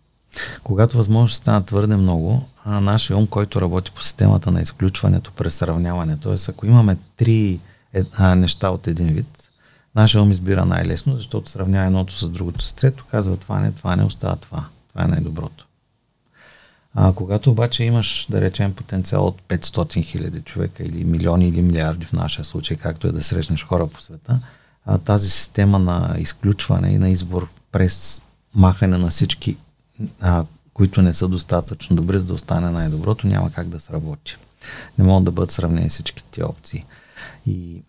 Когато 0.65 0.97
възможности 0.97 1.43
станат 1.43 1.67
твърде 1.67 1.97
много, 1.97 2.49
а 2.65 2.81
нашия 2.81 3.17
ум, 3.17 3.27
който 3.27 3.61
работи 3.61 3.91
по 3.91 4.03
системата 4.03 4.51
на 4.51 4.61
изключването 4.61 5.33
през 5.33 5.55
сравняване, 5.55 6.17
т.е. 6.17 6.37
ако 6.49 6.67
имаме 6.67 6.97
три 7.17 7.61
е, 7.93 8.03
неща 8.37 8.71
от 8.71 8.87
един 8.87 9.07
вид, 9.07 9.49
нашия 9.95 10.23
ум 10.23 10.31
избира 10.31 10.65
най-лесно, 10.65 11.17
защото 11.17 11.51
сравнява 11.51 11.87
едното 11.87 12.15
с 12.15 12.29
другото 12.29 12.65
с 12.65 12.73
трето, 12.73 13.05
казва 13.11 13.37
това 13.37 13.61
не, 13.61 13.73
това 13.73 13.97
не, 13.97 14.05
остава 14.05 14.37
това. 14.37 14.65
Това 14.89 15.05
е 15.05 15.09
най-доброто. 15.09 15.67
А 16.95 17.13
когато 17.13 17.51
обаче 17.51 17.85
имаш, 17.85 18.27
да 18.31 18.41
речем, 18.41 18.75
потенциал 18.75 19.27
от 19.27 19.43
500 19.43 20.05
хиляди 20.05 20.41
човека 20.41 20.85
или 20.85 21.05
милиони 21.05 21.49
или 21.49 21.63
милиарди 21.63 22.07
в 22.07 22.13
нашия 22.13 22.45
случай, 22.45 22.77
както 22.77 23.07
е 23.07 23.13
да 23.13 23.23
срещнеш 23.23 23.65
хора 23.65 23.87
по 23.87 24.01
света, 24.01 24.41
а, 24.87 24.99
тази 24.99 25.31
система 25.31 25.79
на 25.79 26.15
изключване 26.19 26.89
и 26.89 26.99
на 26.99 27.09
избор 27.09 27.49
през 27.73 28.23
махане 28.55 28.99
на 28.99 29.09
всички, 29.09 29.57
а, 30.21 30.45
които 30.75 31.03
не 31.03 31.13
са 31.13 31.29
достатъчно 31.29 31.97
добри, 31.97 32.19
за 32.19 32.25
да 32.25 32.35
остане 32.35 32.71
най-доброто, 32.71 33.27
няма 33.27 33.51
как 33.51 33.69
да 33.69 33.81
сработи. 33.81 34.37
Не 34.99 35.05
могат 35.05 35.25
да 35.25 35.31
бъдат 35.31 35.51
сравнени 35.51 35.89
всички 35.89 36.25
тези 36.25 36.45
опции. 36.45 36.85
И 37.47 37.83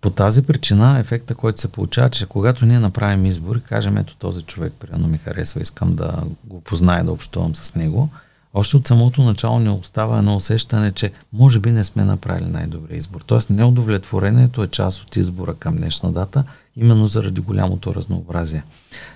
по 0.00 0.10
тази 0.10 0.42
причина 0.42 0.98
ефекта, 0.98 1.34
който 1.34 1.60
се 1.60 1.68
получава, 1.68 2.10
че 2.10 2.26
когато 2.26 2.66
ние 2.66 2.78
направим 2.78 3.26
избор 3.26 3.56
и 3.56 3.60
кажем, 3.60 3.96
ето 3.96 4.16
този 4.16 4.42
човек, 4.42 4.72
примерно 4.80 5.08
ми 5.08 5.18
харесва, 5.18 5.60
искам 5.60 5.96
да 5.96 6.22
го 6.44 6.60
позная, 6.60 7.04
да 7.04 7.12
общувам 7.12 7.56
с 7.56 7.74
него, 7.74 8.10
още 8.54 8.76
от 8.76 8.86
самото 8.86 9.22
начало 9.22 9.58
ни 9.58 9.68
остава 9.68 10.18
едно 10.18 10.36
усещане, 10.36 10.92
че 10.92 11.12
може 11.32 11.58
би 11.60 11.70
не 11.70 11.84
сме 11.84 12.04
направили 12.04 12.48
най-добрия 12.48 12.98
избор. 12.98 13.20
Тоест 13.26 13.50
неудовлетворението 13.50 14.62
е 14.62 14.68
част 14.68 15.02
от 15.02 15.16
избора 15.16 15.54
към 15.54 15.76
днешна 15.76 16.12
дата, 16.12 16.44
именно 16.76 17.08
заради 17.08 17.40
голямото 17.40 17.94
разнообразие. 17.94 18.64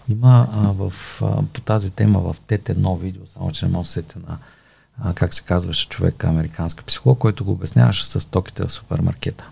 Има 0.09 0.49
а, 0.53 0.73
в, 0.73 0.93
а, 1.23 1.43
по 1.53 1.61
тази 1.61 1.91
тема 1.91 2.21
в 2.21 2.37
ТТ 2.47 2.69
едно 2.69 2.97
видео, 2.97 3.23
само 3.27 3.53
че 3.53 3.67
не 3.67 3.73
мога 3.73 3.87
да 3.97 4.21
на 4.29 4.39
а, 5.03 5.15
как 5.15 5.35
се 5.35 5.43
казваше 5.43 5.89
човек, 5.89 6.25
американска 6.25 6.85
психолог, 6.85 7.19
който 7.19 7.45
го 7.45 7.53
обясняваше 7.53 8.07
с 8.07 8.31
токите 8.31 8.63
в 8.65 8.73
супермаркета. 8.73 9.49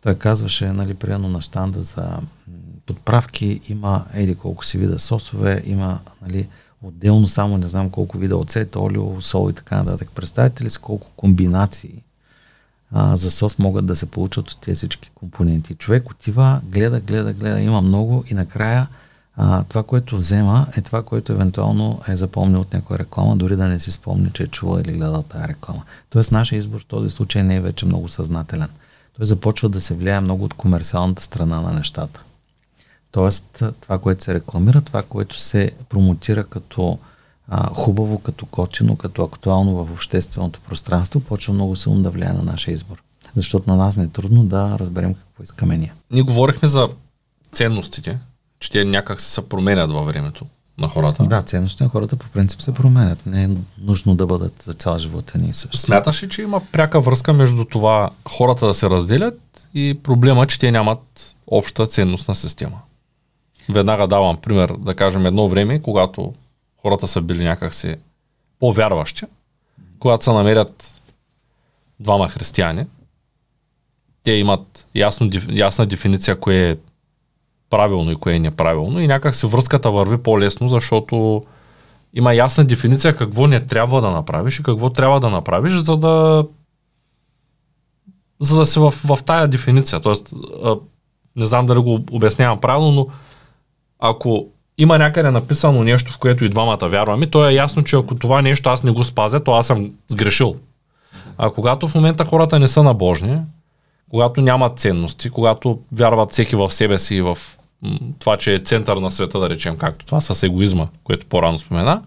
Той 0.00 0.14
казваше, 0.14 0.72
нали, 0.72 0.94
приедно 0.94 1.28
на 1.28 1.42
штанда 1.42 1.82
за 1.82 2.20
подправки, 2.86 3.60
има 3.68 4.04
еди 4.14 4.34
колко 4.34 4.64
си 4.64 4.78
вида 4.78 4.98
сосове, 4.98 5.62
има, 5.64 5.98
нали, 6.22 6.48
отделно 6.82 7.28
само 7.28 7.58
не 7.58 7.68
знам 7.68 7.90
колко 7.90 8.18
вида 8.18 8.36
оцет, 8.36 8.76
олио, 8.76 9.22
сол 9.22 9.50
и 9.50 9.54
така 9.54 9.76
нататък. 9.76 10.10
Представете 10.14 10.64
ли 10.64 10.70
си 10.70 10.78
колко 10.78 11.06
комбинации 11.16 12.02
а, 12.92 13.16
за 13.16 13.30
сос 13.30 13.58
могат 13.58 13.86
да 13.86 13.96
се 13.96 14.06
получат 14.06 14.50
от 14.50 14.60
тези 14.60 14.76
всички 14.76 15.10
компоненти. 15.14 15.74
Човек 15.74 16.10
отива, 16.10 16.60
гледа, 16.64 17.00
гледа, 17.00 17.32
гледа, 17.32 17.60
има 17.60 17.80
много 17.80 18.24
и 18.30 18.34
накрая 18.34 18.86
а, 19.40 19.64
това, 19.64 19.82
което 19.82 20.16
взема 20.16 20.66
е 20.76 20.80
това, 20.80 21.02
което 21.02 21.32
евентуално 21.32 22.00
е 22.08 22.16
запомнил 22.16 22.60
от 22.60 22.72
някоя 22.72 22.98
реклама, 22.98 23.36
дори 23.36 23.56
да 23.56 23.68
не 23.68 23.80
си 23.80 23.90
спомни, 23.90 24.30
че 24.32 24.42
е 24.42 24.46
чувал 24.46 24.80
или 24.80 24.92
гледал 24.92 25.22
тази 25.22 25.48
реклама. 25.48 25.82
Тоест, 26.10 26.32
нашия 26.32 26.58
избор 26.58 26.80
в 26.80 26.86
този 26.86 27.10
случай 27.10 27.42
не 27.42 27.56
е 27.56 27.60
вече 27.60 27.86
много 27.86 28.08
съзнателен. 28.08 28.68
Той 29.16 29.26
започва 29.26 29.68
да 29.68 29.80
се 29.80 29.94
влияе 29.94 30.20
много 30.20 30.44
от 30.44 30.54
комерциалната 30.54 31.22
страна 31.22 31.60
на 31.60 31.72
нещата. 31.72 32.22
Тоест, 33.10 33.62
това, 33.80 33.98
което 33.98 34.24
се 34.24 34.34
рекламира, 34.34 34.80
това, 34.80 35.02
което 35.02 35.38
се 35.38 35.70
промотира 35.88 36.44
като 36.44 36.98
а, 37.48 37.74
хубаво, 37.74 38.18
като 38.18 38.46
котино, 38.46 38.96
като 38.96 39.22
актуално 39.22 39.84
в 39.84 39.92
общественото 39.92 40.60
пространство, 40.60 41.20
почва 41.20 41.54
много 41.54 41.76
силно 41.76 42.02
да 42.02 42.10
влияе 42.10 42.32
на 42.32 42.42
нашия 42.42 42.74
избор. 42.74 43.02
Защото 43.36 43.70
на 43.70 43.76
нас 43.76 43.96
не 43.96 44.04
е 44.04 44.08
трудно 44.08 44.44
да 44.44 44.76
разберем 44.78 45.14
какво 45.14 45.42
искаме 45.42 45.76
ние. 45.76 45.92
Ние 46.10 46.22
говорихме 46.22 46.68
за 46.68 46.88
ценностите, 47.52 48.18
че 48.60 48.70
те 48.70 48.84
някак 48.84 49.20
се 49.20 49.48
променят 49.48 49.92
във 49.92 50.06
времето 50.06 50.46
на 50.78 50.88
хората. 50.88 51.24
Да, 51.24 51.42
ценностите 51.42 51.84
на 51.84 51.90
хората 51.90 52.16
по 52.16 52.26
принцип 52.26 52.62
се 52.62 52.74
променят. 52.74 53.26
Не 53.26 53.44
е 53.44 53.48
нужно 53.78 54.14
да 54.14 54.26
бъдат 54.26 54.62
за 54.62 54.72
цял 54.72 54.98
живот 54.98 55.32
ни 55.34 55.54
също. 55.54 55.76
Смяташ 55.76 56.22
ли, 56.22 56.28
че 56.28 56.42
има 56.42 56.60
пряка 56.72 57.00
връзка 57.00 57.32
между 57.32 57.64
това 57.64 58.10
хората 58.28 58.66
да 58.66 58.74
се 58.74 58.90
разделят 58.90 59.66
и 59.74 59.98
проблема, 60.02 60.46
че 60.46 60.58
те 60.58 60.70
нямат 60.70 61.34
обща 61.46 61.86
ценностна 61.86 62.34
система? 62.34 62.80
Веднага 63.68 64.06
давам 64.06 64.36
пример, 64.36 64.72
да 64.78 64.94
кажем 64.94 65.26
едно 65.26 65.48
време, 65.48 65.82
когато 65.82 66.32
хората 66.82 67.08
са 67.08 67.20
били 67.20 67.44
някакси 67.44 67.96
по-вярващи, 68.60 69.24
когато 69.98 70.24
се 70.24 70.32
намерят 70.32 71.00
двама 72.00 72.28
християни, 72.28 72.86
те 74.22 74.32
имат 74.32 74.86
ясно, 74.94 75.30
ясна 75.48 75.86
дефиниция 75.86 76.40
кое 76.40 76.70
е 76.70 76.76
правилно 77.70 78.10
и 78.10 78.16
кое 78.16 78.34
е 78.34 78.38
неправилно 78.38 79.00
и 79.00 79.06
някак 79.06 79.34
се 79.34 79.46
връзката 79.46 79.90
върви 79.90 80.22
по-лесно, 80.22 80.68
защото 80.68 81.44
има 82.14 82.34
ясна 82.34 82.64
дефиниция 82.64 83.16
какво 83.16 83.46
не 83.46 83.66
трябва 83.66 84.00
да 84.00 84.10
направиш 84.10 84.58
и 84.58 84.62
какво 84.62 84.90
трябва 84.90 85.20
да 85.20 85.30
направиш, 85.30 85.72
за 85.72 85.96
да 85.96 86.46
за 88.40 88.58
да 88.58 88.66
си 88.66 88.78
в, 88.78 88.90
в 88.90 89.18
тая 89.24 89.48
дефиниция. 89.48 90.00
Тоест, 90.00 90.34
не 91.36 91.46
знам 91.46 91.66
дали 91.66 91.78
го 91.78 92.00
обяснявам 92.10 92.60
правилно, 92.60 92.90
но 92.92 93.06
ако 93.98 94.48
има 94.78 94.98
някъде 94.98 95.30
написано 95.30 95.84
нещо, 95.84 96.12
в 96.12 96.18
което 96.18 96.44
и 96.44 96.48
двамата 96.48 96.88
вярваме, 96.88 97.26
то 97.26 97.48
е 97.48 97.54
ясно, 97.54 97.84
че 97.84 97.96
ако 97.96 98.14
това 98.14 98.42
нещо 98.42 98.68
аз 98.68 98.84
не 98.84 98.90
го 98.90 99.04
спазя, 99.04 99.40
то 99.40 99.52
аз 99.52 99.66
съм 99.66 99.92
сгрешил. 100.08 100.56
А 101.38 101.50
когато 101.50 101.88
в 101.88 101.94
момента 101.94 102.24
хората 102.24 102.58
не 102.58 102.68
са 102.68 102.82
набожни, 102.82 103.40
когато 104.10 104.40
нямат 104.40 104.78
ценности, 104.78 105.30
когато 105.30 105.78
вярват 105.92 106.32
всеки 106.32 106.56
в 106.56 106.72
себе 106.72 106.98
си 106.98 107.14
и 107.14 107.20
в 107.20 107.38
това, 108.18 108.36
че 108.36 108.54
е 108.54 108.58
център 108.58 108.96
на 108.96 109.10
света, 109.10 109.40
да 109.40 109.50
речем, 109.50 109.76
както 109.76 110.06
това 110.06 110.20
с 110.20 110.42
егоизма, 110.42 110.88
което 111.04 111.26
по-рано 111.26 111.58
спомена, 111.58 112.02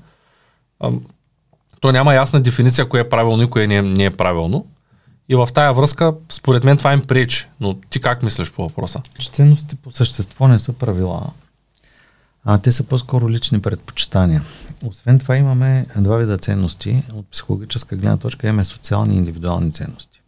то 1.79 1.91
няма 1.91 2.13
ясна 2.13 2.41
дефиниция 2.41 2.89
кое 2.89 2.99
е 2.99 3.09
правилно 3.09 3.43
и 3.43 3.49
кое 3.49 3.67
не 3.67 3.75
е, 3.75 3.81
не 3.81 4.05
е 4.05 4.11
правилно. 4.11 4.65
И 5.29 5.35
в 5.35 5.49
тая 5.53 5.73
връзка, 5.73 6.13
според 6.29 6.63
мен 6.63 6.77
това 6.77 6.93
им 6.93 7.01
пречи. 7.01 7.47
Но 7.59 7.73
ти 7.73 8.01
как 8.01 8.23
мислиш 8.23 8.51
по 8.51 8.63
въпроса? 8.63 9.01
Че 9.19 9.29
ценности 9.29 9.75
по 9.75 9.91
същество 9.91 10.47
не 10.47 10.59
са 10.59 10.73
правила 10.73 11.21
а 12.45 12.57
те 12.57 12.71
са 12.71 12.83
по-скоро 12.83 13.29
лични 13.29 13.61
предпочитания. 13.61 14.43
Освен 14.85 15.19
това 15.19 15.37
имаме 15.37 15.85
два 15.97 16.17
вида 16.17 16.37
ценности. 16.37 17.03
От 17.13 17.27
психологическа 17.31 17.95
гледна 17.95 18.17
точка 18.17 18.47
имаме 18.47 18.63
социални 18.63 19.15
и 19.15 19.17
индивидуални 19.17 19.73
ценности. 19.73 20.21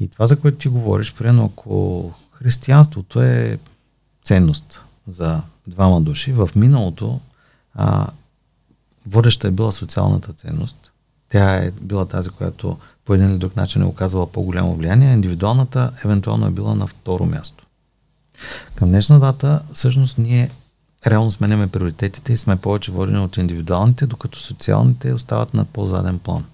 И 0.00 0.08
това, 0.08 0.26
за 0.26 0.40
което 0.40 0.58
ти 0.58 0.68
говориш, 0.68 1.14
примерно 1.14 1.44
ако 1.44 2.12
християнството 2.32 3.22
е 3.22 3.58
ценност 4.24 4.82
за 5.06 5.40
двама 5.66 6.00
души, 6.00 6.32
в 6.32 6.50
миналото 6.56 7.20
а, 7.74 8.06
водеща 9.06 9.48
е 9.48 9.50
била 9.50 9.72
социалната 9.72 10.32
ценност. 10.32 10.92
Тя 11.28 11.56
е 11.56 11.70
била 11.70 12.06
тази, 12.06 12.30
която 12.30 12.78
по 13.04 13.14
един 13.14 13.30
или 13.30 13.38
друг 13.38 13.56
начин 13.56 13.82
е 13.82 13.86
оказала 13.86 14.32
по-голямо 14.32 14.74
влияние, 14.74 15.12
индивидуалната 15.12 15.92
евентуално 16.04 16.46
е 16.46 16.50
била 16.50 16.74
на 16.74 16.86
второ 16.86 17.26
място. 17.26 17.66
Към 18.74 18.88
днешна 18.88 19.20
дата, 19.20 19.62
всъщност, 19.72 20.18
ние 20.18 20.50
реално 21.06 21.30
сменяме 21.30 21.66
приоритетите 21.66 22.32
и 22.32 22.36
сме 22.36 22.56
повече 22.56 22.92
водени 22.92 23.18
от 23.18 23.36
индивидуалните, 23.36 24.06
докато 24.06 24.38
социалните 24.38 25.12
остават 25.12 25.54
на 25.54 25.64
по-заден 25.64 26.18
план. 26.18 26.44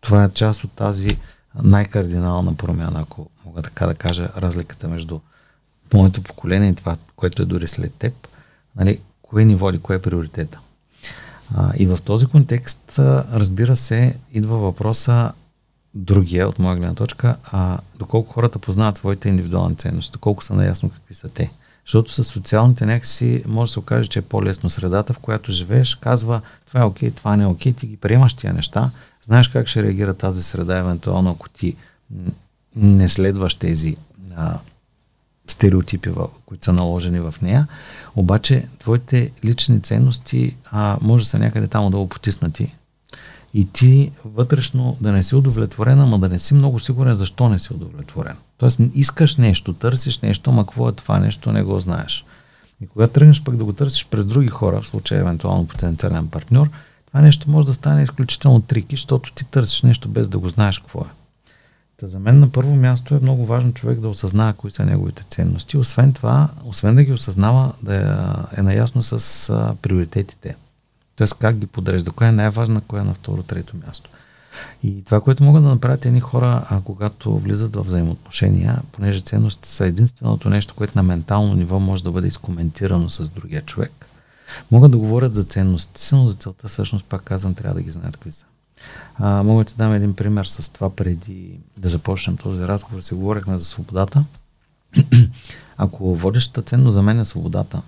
Това 0.00 0.24
е 0.24 0.30
част 0.30 0.64
от 0.64 0.72
тази 0.72 1.18
най-кардинална 1.62 2.54
промяна, 2.54 3.00
ако 3.00 3.30
мога 3.46 3.62
така 3.62 3.86
да 3.86 3.94
кажа, 3.94 4.28
разликата 4.36 4.88
между 4.88 5.20
моето 5.94 6.22
поколение 6.22 6.68
и 6.68 6.74
това, 6.74 6.96
което 7.16 7.42
е 7.42 7.46
дори 7.46 7.68
след 7.68 7.94
теб. 7.94 8.28
Нали, 8.76 9.00
кое 9.22 9.44
ни 9.44 9.54
води, 9.54 9.78
кое 9.78 9.96
е 9.96 10.02
приоритета. 10.02 10.58
А, 11.54 11.72
и 11.76 11.86
в 11.86 11.98
този 12.04 12.26
контекст, 12.26 12.94
разбира 13.32 13.76
се, 13.76 14.18
идва 14.32 14.58
въпроса 14.58 15.32
другия 15.94 16.48
от 16.48 16.58
моя 16.58 16.76
гледна 16.76 16.94
точка, 16.94 17.36
а 17.52 17.78
доколко 17.98 18.32
хората 18.32 18.58
познават 18.58 18.96
своите 18.96 19.28
индивидуални 19.28 19.76
ценности, 19.76 20.12
доколко 20.12 20.44
са 20.44 20.54
наясно 20.54 20.90
какви 20.90 21.14
са 21.14 21.28
те. 21.28 21.50
Защото 21.88 22.12
с 22.12 22.24
социалните 22.24 22.86
някакси 22.86 23.42
може 23.46 23.68
да 23.68 23.72
се 23.72 23.78
окаже, 23.78 24.08
че 24.08 24.18
е 24.18 24.22
по-лесно. 24.22 24.70
Средата, 24.70 25.12
в 25.12 25.18
която 25.18 25.52
живееш, 25.52 25.94
казва 25.94 26.40
това 26.66 26.80
е 26.80 26.84
окей, 26.84 27.10
това 27.10 27.36
не 27.36 27.44
е 27.44 27.46
окей, 27.46 27.72
ти 27.72 27.86
ги 27.86 27.96
приемаш 27.96 28.34
тия 28.34 28.52
неща, 28.52 28.90
знаеш 29.22 29.48
как 29.48 29.68
ще 29.68 29.82
реагира 29.82 30.14
тази 30.14 30.42
среда, 30.42 30.78
евентуално 30.78 31.30
ако 31.30 31.48
ти 31.48 31.76
не 32.76 33.08
следваш 33.08 33.54
тези 33.54 33.96
а, 34.36 34.58
стереотипи, 35.48 36.10
които 36.46 36.64
са 36.64 36.72
наложени 36.72 37.20
в 37.20 37.34
нея, 37.42 37.66
обаче 38.16 38.66
твоите 38.78 39.32
лични 39.44 39.82
ценности 39.82 40.56
а, 40.70 40.98
може 41.00 41.24
да 41.24 41.30
са 41.30 41.38
някъде 41.38 41.66
там 41.66 41.90
долу 41.90 42.08
потиснати 42.08 42.74
и 43.54 43.72
ти 43.72 44.12
вътрешно 44.24 44.96
да 45.00 45.12
не 45.12 45.22
си 45.22 45.34
удовлетворен, 45.34 46.00
ама 46.00 46.18
да 46.18 46.28
не 46.28 46.38
си 46.38 46.54
много 46.54 46.78
сигурен 46.80 47.16
защо 47.16 47.48
не 47.48 47.58
си 47.58 47.72
удовлетворен. 47.72 48.36
Тоест 48.58 48.80
искаш 48.94 49.36
нещо, 49.36 49.72
търсиш 49.72 50.18
нещо, 50.18 50.50
ама 50.50 50.66
какво 50.66 50.88
е 50.88 50.92
това 50.92 51.18
нещо, 51.18 51.52
не 51.52 51.62
го 51.62 51.80
знаеш. 51.80 52.24
И 52.80 52.86
когато 52.86 53.12
тръгнеш 53.12 53.42
пък 53.42 53.56
да 53.56 53.64
го 53.64 53.72
търсиш 53.72 54.06
през 54.06 54.24
други 54.24 54.48
хора, 54.48 54.80
в 54.80 54.88
случая 54.88 55.20
евентуално 55.20 55.66
потенциален 55.66 56.28
партньор, 56.28 56.70
това 57.06 57.20
нещо 57.20 57.50
може 57.50 57.66
да 57.66 57.74
стане 57.74 58.02
изключително 58.02 58.60
трики, 58.60 58.96
защото 58.96 59.32
ти 59.32 59.44
търсиш 59.44 59.82
нещо 59.82 60.08
без 60.08 60.28
да 60.28 60.38
го 60.38 60.48
знаеш 60.48 60.78
какво 60.78 61.00
е. 61.00 61.18
Та 61.96 62.06
за 62.06 62.18
мен 62.18 62.38
на 62.38 62.52
първо 62.52 62.74
място 62.74 63.14
е 63.14 63.20
много 63.22 63.46
важно 63.46 63.74
човек 63.74 64.00
да 64.00 64.08
осъзнава 64.08 64.52
кои 64.52 64.70
са 64.70 64.84
неговите 64.84 65.22
ценности. 65.22 65.76
Освен 65.76 66.12
това, 66.12 66.48
освен 66.64 66.94
да 66.94 67.04
ги 67.04 67.12
осъзнава, 67.12 67.72
да 67.82 67.96
е, 67.96 68.60
е 68.60 68.62
наясно 68.62 69.02
с 69.02 69.74
приоритетите. 69.82 70.56
Тоест 71.18 71.34
как 71.34 71.56
ги 71.58 71.66
подрежда, 71.66 72.10
коя 72.10 72.28
е 72.28 72.32
най-важна, 72.32 72.80
коя 72.80 73.02
е 73.02 73.04
на 73.04 73.14
второ, 73.14 73.42
трето 73.42 73.76
място. 73.86 74.10
И 74.82 75.04
това, 75.04 75.20
което 75.20 75.44
могат 75.44 75.62
да 75.62 75.68
направят 75.68 76.06
едни 76.06 76.20
хора, 76.20 76.66
а 76.70 76.80
когато 76.80 77.38
влизат 77.38 77.76
в 77.76 77.82
взаимоотношения, 77.82 78.78
понеже 78.92 79.20
ценности 79.20 79.68
са 79.68 79.86
единственото 79.86 80.50
нещо, 80.50 80.74
което 80.74 80.92
на 80.96 81.02
ментално 81.02 81.54
ниво 81.54 81.80
може 81.80 82.02
да 82.02 82.12
бъде 82.12 82.28
изкоментирано 82.28 83.10
с 83.10 83.28
другия 83.28 83.62
човек, 83.62 84.06
могат 84.70 84.90
да 84.90 84.98
говорят 84.98 85.34
за 85.34 85.44
ценностите 85.44 86.00
си, 86.00 86.14
но 86.14 86.28
за 86.28 86.36
целта 86.36 86.68
всъщност, 86.68 87.04
пак 87.04 87.22
казвам, 87.22 87.54
трябва 87.54 87.74
да 87.74 87.82
ги 87.82 87.90
знаят 87.90 88.16
какви 88.16 88.32
са. 88.32 88.44
А, 89.16 89.42
мога 89.42 89.64
да 89.64 89.70
ти 89.70 89.76
дам 89.76 89.92
един 89.92 90.14
пример 90.14 90.44
с 90.44 90.72
това 90.72 90.96
преди 90.96 91.60
да 91.76 91.88
започнем 91.88 92.36
този 92.36 92.62
разговор. 92.62 93.00
Си 93.00 93.14
говорихме 93.14 93.58
за 93.58 93.64
свободата. 93.64 94.24
Ако 95.76 96.16
водещата 96.16 96.62
ценност 96.62 96.94
за 96.94 97.02
мен 97.02 97.20
е 97.20 97.24
свободата, 97.24 97.82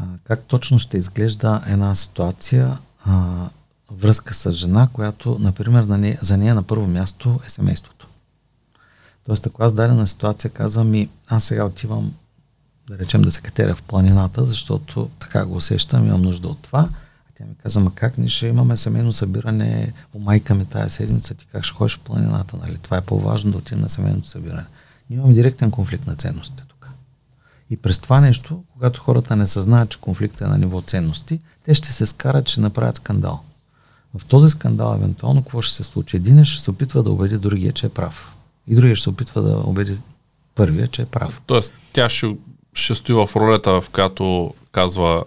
а, 0.00 0.04
как 0.24 0.44
точно 0.44 0.78
ще 0.78 0.98
изглежда 0.98 1.62
една 1.66 1.94
ситуация, 1.94 2.78
а, 3.04 3.48
връзка 3.90 4.34
с 4.34 4.52
жена, 4.52 4.88
която, 4.92 5.38
например, 5.40 5.82
на 5.82 5.98
нея, 5.98 6.18
за 6.20 6.36
нея 6.36 6.54
на 6.54 6.62
първо 6.62 6.86
място 6.86 7.40
е 7.46 7.50
семейството. 7.50 8.06
Тоест, 9.26 9.46
ако 9.46 9.62
аз 9.62 9.72
дадена 9.72 10.08
ситуация 10.08 10.50
казвам 10.50 10.90
ми, 10.90 11.08
аз 11.28 11.44
сега 11.44 11.64
отивам, 11.64 12.12
да 12.88 12.98
речем, 12.98 13.22
да 13.22 13.30
се 13.30 13.40
катеря 13.40 13.74
в 13.74 13.82
планината, 13.82 14.44
защото 14.44 15.10
така 15.18 15.44
го 15.44 15.56
усещам, 15.56 16.06
имам 16.06 16.22
нужда 16.22 16.48
от 16.48 16.62
това, 16.62 16.88
тя 17.38 17.44
ми 17.44 17.54
каза, 17.62 17.80
ма 17.80 17.94
как 17.94 18.18
ние 18.18 18.28
ще 18.28 18.46
имаме 18.46 18.76
семейно 18.76 19.12
събиране 19.12 19.92
майка 20.18 20.54
ми 20.54 20.64
тази 20.64 20.90
седмица, 20.90 21.34
ти 21.34 21.46
как 21.52 21.64
ще 21.64 21.74
ходиш 21.74 21.96
в 21.96 22.00
планината, 22.00 22.56
нали? 22.56 22.78
Това 22.78 22.96
е 22.96 23.00
по-важно 23.00 23.50
да 23.50 23.58
отидем 23.58 23.80
на 23.80 23.88
семейното 23.88 24.28
събиране. 24.28 24.64
Имам 25.10 25.34
директен 25.34 25.70
конфликт 25.70 26.06
на 26.06 26.16
ценностите. 26.16 26.64
И 27.70 27.76
през 27.76 27.98
това 27.98 28.20
нещо, 28.20 28.62
когато 28.72 29.00
хората 29.00 29.36
не 29.36 29.46
съзнаят, 29.46 29.90
че 29.90 30.00
конфликтът 30.00 30.40
е 30.40 30.46
на 30.46 30.58
ниво 30.58 30.80
ценности, 30.80 31.40
те 31.64 31.74
ще 31.74 31.92
се 31.92 32.06
скарат, 32.06 32.48
ще 32.48 32.60
направят 32.60 32.96
скандал. 32.96 33.40
В 34.18 34.24
този 34.24 34.50
скандал, 34.50 34.94
евентуално, 34.96 35.42
какво 35.42 35.62
ще 35.62 35.74
се 35.74 35.84
случи? 35.84 36.16
Един 36.16 36.44
ще 36.44 36.62
се 36.62 36.70
опитва 36.70 37.02
да 37.02 37.10
убеди 37.10 37.38
другия, 37.38 37.72
че 37.72 37.86
е 37.86 37.88
прав. 37.88 38.34
И 38.66 38.74
другия 38.74 38.96
ще 38.96 39.02
се 39.02 39.10
опитва 39.10 39.42
да 39.42 39.56
убеди 39.66 39.96
първия, 40.54 40.88
че 40.88 41.02
е 41.02 41.06
прав. 41.06 41.42
Тоест, 41.46 41.74
тя 41.92 42.08
ще, 42.08 42.36
ще 42.74 42.94
стои 42.94 43.14
в 43.14 43.30
ролята, 43.36 43.80
в 43.80 43.90
която 43.92 44.54
казва 44.72 45.24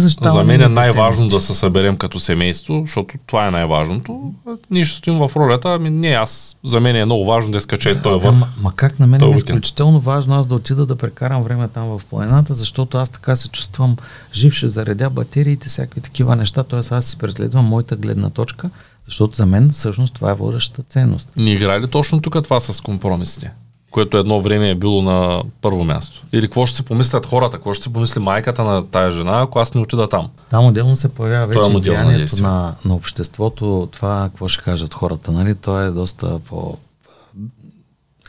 те 0.00 0.28
За 0.28 0.44
мен 0.44 0.60
е 0.60 0.68
най-важно 0.68 1.28
да 1.28 1.40
се 1.40 1.54
съберем 1.54 1.96
като 1.96 2.20
семейство, 2.20 2.82
защото 2.86 3.14
това 3.26 3.46
е 3.46 3.50
най-важното. 3.50 4.32
Ние 4.70 4.84
ще 4.84 4.98
стоим 4.98 5.18
в 5.18 5.30
ролята, 5.36 5.68
ами 5.68 5.90
не, 5.90 6.08
аз, 6.08 6.56
за 6.64 6.80
мен 6.80 6.96
е 6.96 7.04
много 7.04 7.24
важно 7.24 7.50
да 7.50 7.60
скача 7.60 7.94
да, 7.94 8.02
този 8.02 8.18
върх. 8.18 8.36
Ма, 8.36 8.48
ма 8.62 8.72
как 8.76 8.98
на 8.98 9.06
мен 9.06 9.22
е 9.22 9.36
изключително 9.36 10.00
важно 10.00 10.34
аз 10.34 10.46
да 10.46 10.54
отида 10.54 10.86
да 10.86 10.96
прекарам 10.96 11.42
време 11.42 11.68
там 11.68 11.98
в 11.98 12.04
планината, 12.10 12.54
защото 12.54 12.98
аз 12.98 13.10
така 13.10 13.36
се 13.36 13.48
чувствам 13.48 13.96
жив, 14.34 14.54
ще 14.54 14.68
заредя 14.68 15.10
батериите, 15.10 15.68
всякакви 15.68 16.00
такива 16.00 16.36
неща, 16.36 16.62
т.е. 16.62 16.94
аз 16.94 17.04
си 17.04 17.18
преследвам 17.18 17.64
моята 17.64 17.96
гледна 17.96 18.30
точка, 18.30 18.70
защото 19.04 19.36
за 19.36 19.46
мен 19.46 19.70
всъщност 19.70 20.14
това 20.14 20.30
е 20.30 20.34
водещата 20.34 20.82
ценност. 20.82 21.28
Ни 21.36 21.52
играе 21.52 21.80
ли 21.80 21.88
точно 21.88 22.20
тук 22.20 22.44
това 22.44 22.60
с 22.60 22.80
компромисите? 22.80 23.50
Което 23.92 24.18
едно 24.18 24.40
време 24.40 24.70
е 24.70 24.74
било 24.74 25.02
на 25.02 25.42
първо 25.60 25.84
място? 25.84 26.22
Или 26.32 26.46
какво 26.46 26.66
ще 26.66 26.76
се 26.76 26.82
помислят 26.82 27.26
хората, 27.26 27.56
какво 27.56 27.74
ще 27.74 27.82
се 27.82 27.92
помисли 27.92 28.20
майката 28.20 28.64
на 28.64 28.86
тая 28.86 29.10
жена, 29.10 29.40
ако 29.40 29.58
аз 29.58 29.74
не 29.74 29.80
отида 29.80 30.08
там? 30.08 30.28
Там 30.50 30.66
отделно 30.66 30.96
се 30.96 31.08
появява 31.08 31.46
вече 31.46 31.70
влиянието 31.70 32.42
на, 32.42 32.74
на 32.84 32.94
обществото, 32.94 33.88
това 33.92 34.28
какво 34.32 34.48
ще 34.48 34.64
кажат 34.64 34.94
хората, 34.94 35.32
нали? 35.32 35.54
То 35.54 35.80
е 35.80 35.90
доста 35.90 36.38
по 36.38 36.78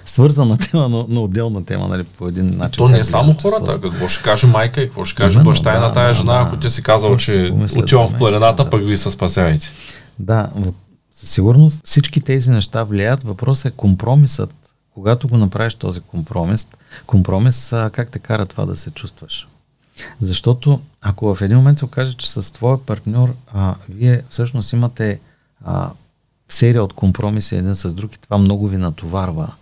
свързана 0.06 0.58
тема, 0.72 0.90
но, 0.90 1.06
но 1.10 1.24
отделна 1.24 1.66
тема, 1.66 1.88
нали, 1.88 2.04
по 2.04 2.28
един 2.28 2.58
начин. 2.58 2.78
То 2.78 2.88
не 2.88 3.00
е 3.00 3.04
само 3.04 3.36
хората. 3.42 3.82
Какво 3.82 4.08
ще 4.08 4.24
каже 4.24 4.48
майка 4.48 4.82
и 4.82 4.86
какво 4.86 5.06
ще 5.06 5.16
каже 5.16 5.34
Именно, 5.34 5.52
баща 5.52 5.74
да, 5.74 5.80
на 5.80 5.94
тая 5.94 6.08
да, 6.08 6.14
жена, 6.14 6.34
да, 6.34 6.40
ако 6.40 6.58
ти 6.58 6.70
си 6.70 6.84
казал, 6.84 7.18
че 7.18 7.54
отивам 7.78 8.10
в 8.10 8.18
планината, 8.18 8.64
да. 8.64 8.70
пък 8.70 8.86
ви 8.86 8.98
се 8.98 9.12
спасявайте. 9.12 9.72
Да, 10.20 10.50
със 11.12 11.30
сигурност 11.30 11.82
всички 11.84 12.22
тези 12.22 12.50
неща 12.50 12.84
влияят. 12.84 13.24
Въпросът 13.24 13.66
е 13.66 13.76
компромисът 13.76 14.63
когато 14.94 15.28
го 15.28 15.38
направиш 15.38 15.76
този 15.76 16.00
компромис, 16.00 16.68
компромис 17.06 17.74
как 17.92 18.12
те 18.12 18.20
кара 18.20 18.46
това 18.46 18.66
да 18.66 18.78
се 18.78 18.92
чувстваш? 18.92 19.48
Защото 20.20 20.82
ако 21.02 21.36
в 21.36 21.42
един 21.42 21.58
момент 21.58 21.80
се 21.80 21.86
окаже, 21.86 22.14
че 22.14 22.32
с 22.32 22.54
твоя 22.54 22.86
партньор 22.86 23.36
а, 23.54 23.76
вие 23.90 24.24
всъщност 24.30 24.74
имате 24.74 25.20
а, 25.66 25.92
серия 26.50 26.84
от 26.84 26.94
компромиси 26.94 27.56
един 27.56 27.76
с 27.76 27.94
друг 27.94 28.16
и 28.16 28.22
това 28.22 28.38
много 28.38 28.68
ви 28.68 28.78
натоварва, 28.78 29.54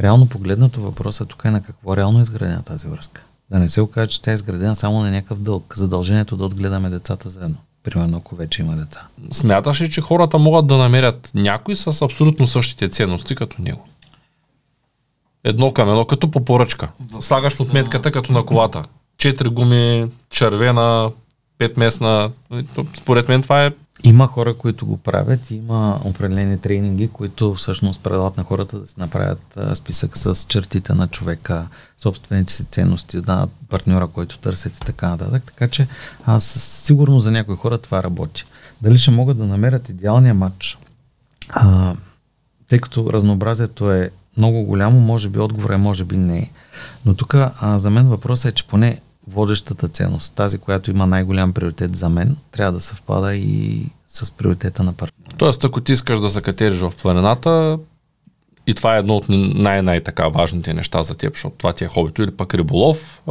реално 0.00 0.28
погледнато 0.28 0.80
въпросът 0.80 1.28
тук 1.28 1.42
е 1.44 1.50
на 1.50 1.62
какво 1.62 1.96
реално 1.96 2.18
е 2.18 2.22
изградена 2.22 2.62
тази 2.62 2.88
връзка. 2.88 3.22
Да 3.50 3.58
не 3.58 3.68
се 3.68 3.80
окаже, 3.80 4.10
че 4.10 4.22
тя 4.22 4.30
е 4.30 4.34
изградена 4.34 4.76
само 4.76 5.00
на 5.00 5.10
някакъв 5.10 5.38
дълг. 5.38 5.72
Задължението 5.76 6.36
да 6.36 6.44
отгледаме 6.44 6.90
децата 6.90 7.30
заедно. 7.30 7.56
Примерно, 7.82 8.16
ако 8.16 8.36
вече 8.36 8.62
има 8.62 8.76
деца. 8.76 9.06
Смяташ 9.32 9.80
ли, 9.80 9.90
че 9.90 10.00
хората 10.00 10.38
могат 10.38 10.66
да 10.66 10.76
намерят 10.76 11.30
някой 11.34 11.76
с 11.76 12.02
абсолютно 12.02 12.46
същите 12.46 12.88
ценности 12.88 13.34
като 13.34 13.62
него? 13.62 13.88
Едно 15.44 15.72
към 15.72 15.88
едно, 15.88 16.04
като 16.04 16.30
по 16.30 16.44
поръчка. 16.44 16.88
Слагаш 17.20 17.60
отметката 17.60 18.12
като 18.12 18.32
на 18.32 18.46
колата. 18.46 18.82
Четири 19.18 19.48
гуми, 19.48 20.06
червена, 20.30 21.10
петместна. 21.58 22.30
Според 22.96 23.28
мен 23.28 23.42
това 23.42 23.66
е 23.66 23.72
има 24.04 24.26
хора, 24.26 24.54
които 24.54 24.86
го 24.86 24.96
правят, 24.96 25.50
има 25.50 26.00
определени 26.04 26.58
тренинги, 26.58 27.08
които 27.08 27.54
всъщност 27.54 28.02
предлагат 28.02 28.36
на 28.36 28.44
хората 28.44 28.78
да 28.78 28.86
си 28.86 28.94
направят 28.98 29.58
списък 29.74 30.18
с 30.18 30.46
чертите 30.48 30.94
на 30.94 31.08
човека, 31.08 31.68
собствените 31.98 32.52
си 32.52 32.64
ценности, 32.64 33.20
на 33.26 33.48
партньора, 33.68 34.06
който 34.06 34.38
търсят 34.38 34.76
и 34.76 34.80
така 34.80 35.08
нататък. 35.08 35.42
Така 35.46 35.68
че 35.68 35.88
аз 36.26 36.44
сигурно 36.84 37.20
за 37.20 37.30
някои 37.30 37.56
хора 37.56 37.78
това 37.78 38.02
работи. 38.02 38.44
Дали 38.82 38.98
ще 38.98 39.10
могат 39.10 39.38
да 39.38 39.46
намерят 39.46 39.88
идеалния 39.88 40.34
матч? 40.34 40.78
А, 41.48 41.94
тъй 42.68 42.78
като 42.78 43.12
разнообразието 43.12 43.92
е 43.92 44.10
много 44.36 44.62
голямо, 44.62 45.00
може 45.00 45.28
би 45.28 45.38
отговор 45.38 45.70
е, 45.70 45.76
може 45.76 46.04
би 46.04 46.16
не. 46.16 46.50
Но 47.06 47.14
тук 47.14 47.36
за 47.76 47.90
мен 47.90 48.08
въпросът 48.08 48.52
е, 48.52 48.54
че 48.54 48.66
поне 48.66 49.00
водещата 49.28 49.88
ценност, 49.88 50.34
тази, 50.34 50.58
която 50.58 50.90
има 50.90 51.06
най-голям 51.06 51.52
приоритет 51.52 51.96
за 51.96 52.08
мен, 52.08 52.36
трябва 52.52 52.72
да 52.72 52.80
съвпада 52.80 53.34
и 53.34 53.86
с 54.08 54.30
приоритета 54.30 54.82
на 54.82 54.92
партнера. 54.92 55.36
Тоест, 55.36 55.64
ако 55.64 55.80
ти 55.80 55.92
искаш 55.92 56.20
да 56.20 56.30
се 56.30 56.42
катериш 56.42 56.78
в 56.78 56.92
планината, 57.02 57.78
и 58.66 58.74
това 58.74 58.96
е 58.96 58.98
едно 58.98 59.16
от 59.16 59.24
най-най-така 59.28 60.28
важните 60.28 60.74
неща 60.74 61.02
за 61.02 61.14
теб, 61.14 61.34
защото 61.34 61.56
това 61.58 61.72
ти 61.72 61.84
е 61.84 61.88
хобито 61.88 62.22
или 62.22 62.30
пък 62.30 62.54
риболов, 62.54 63.22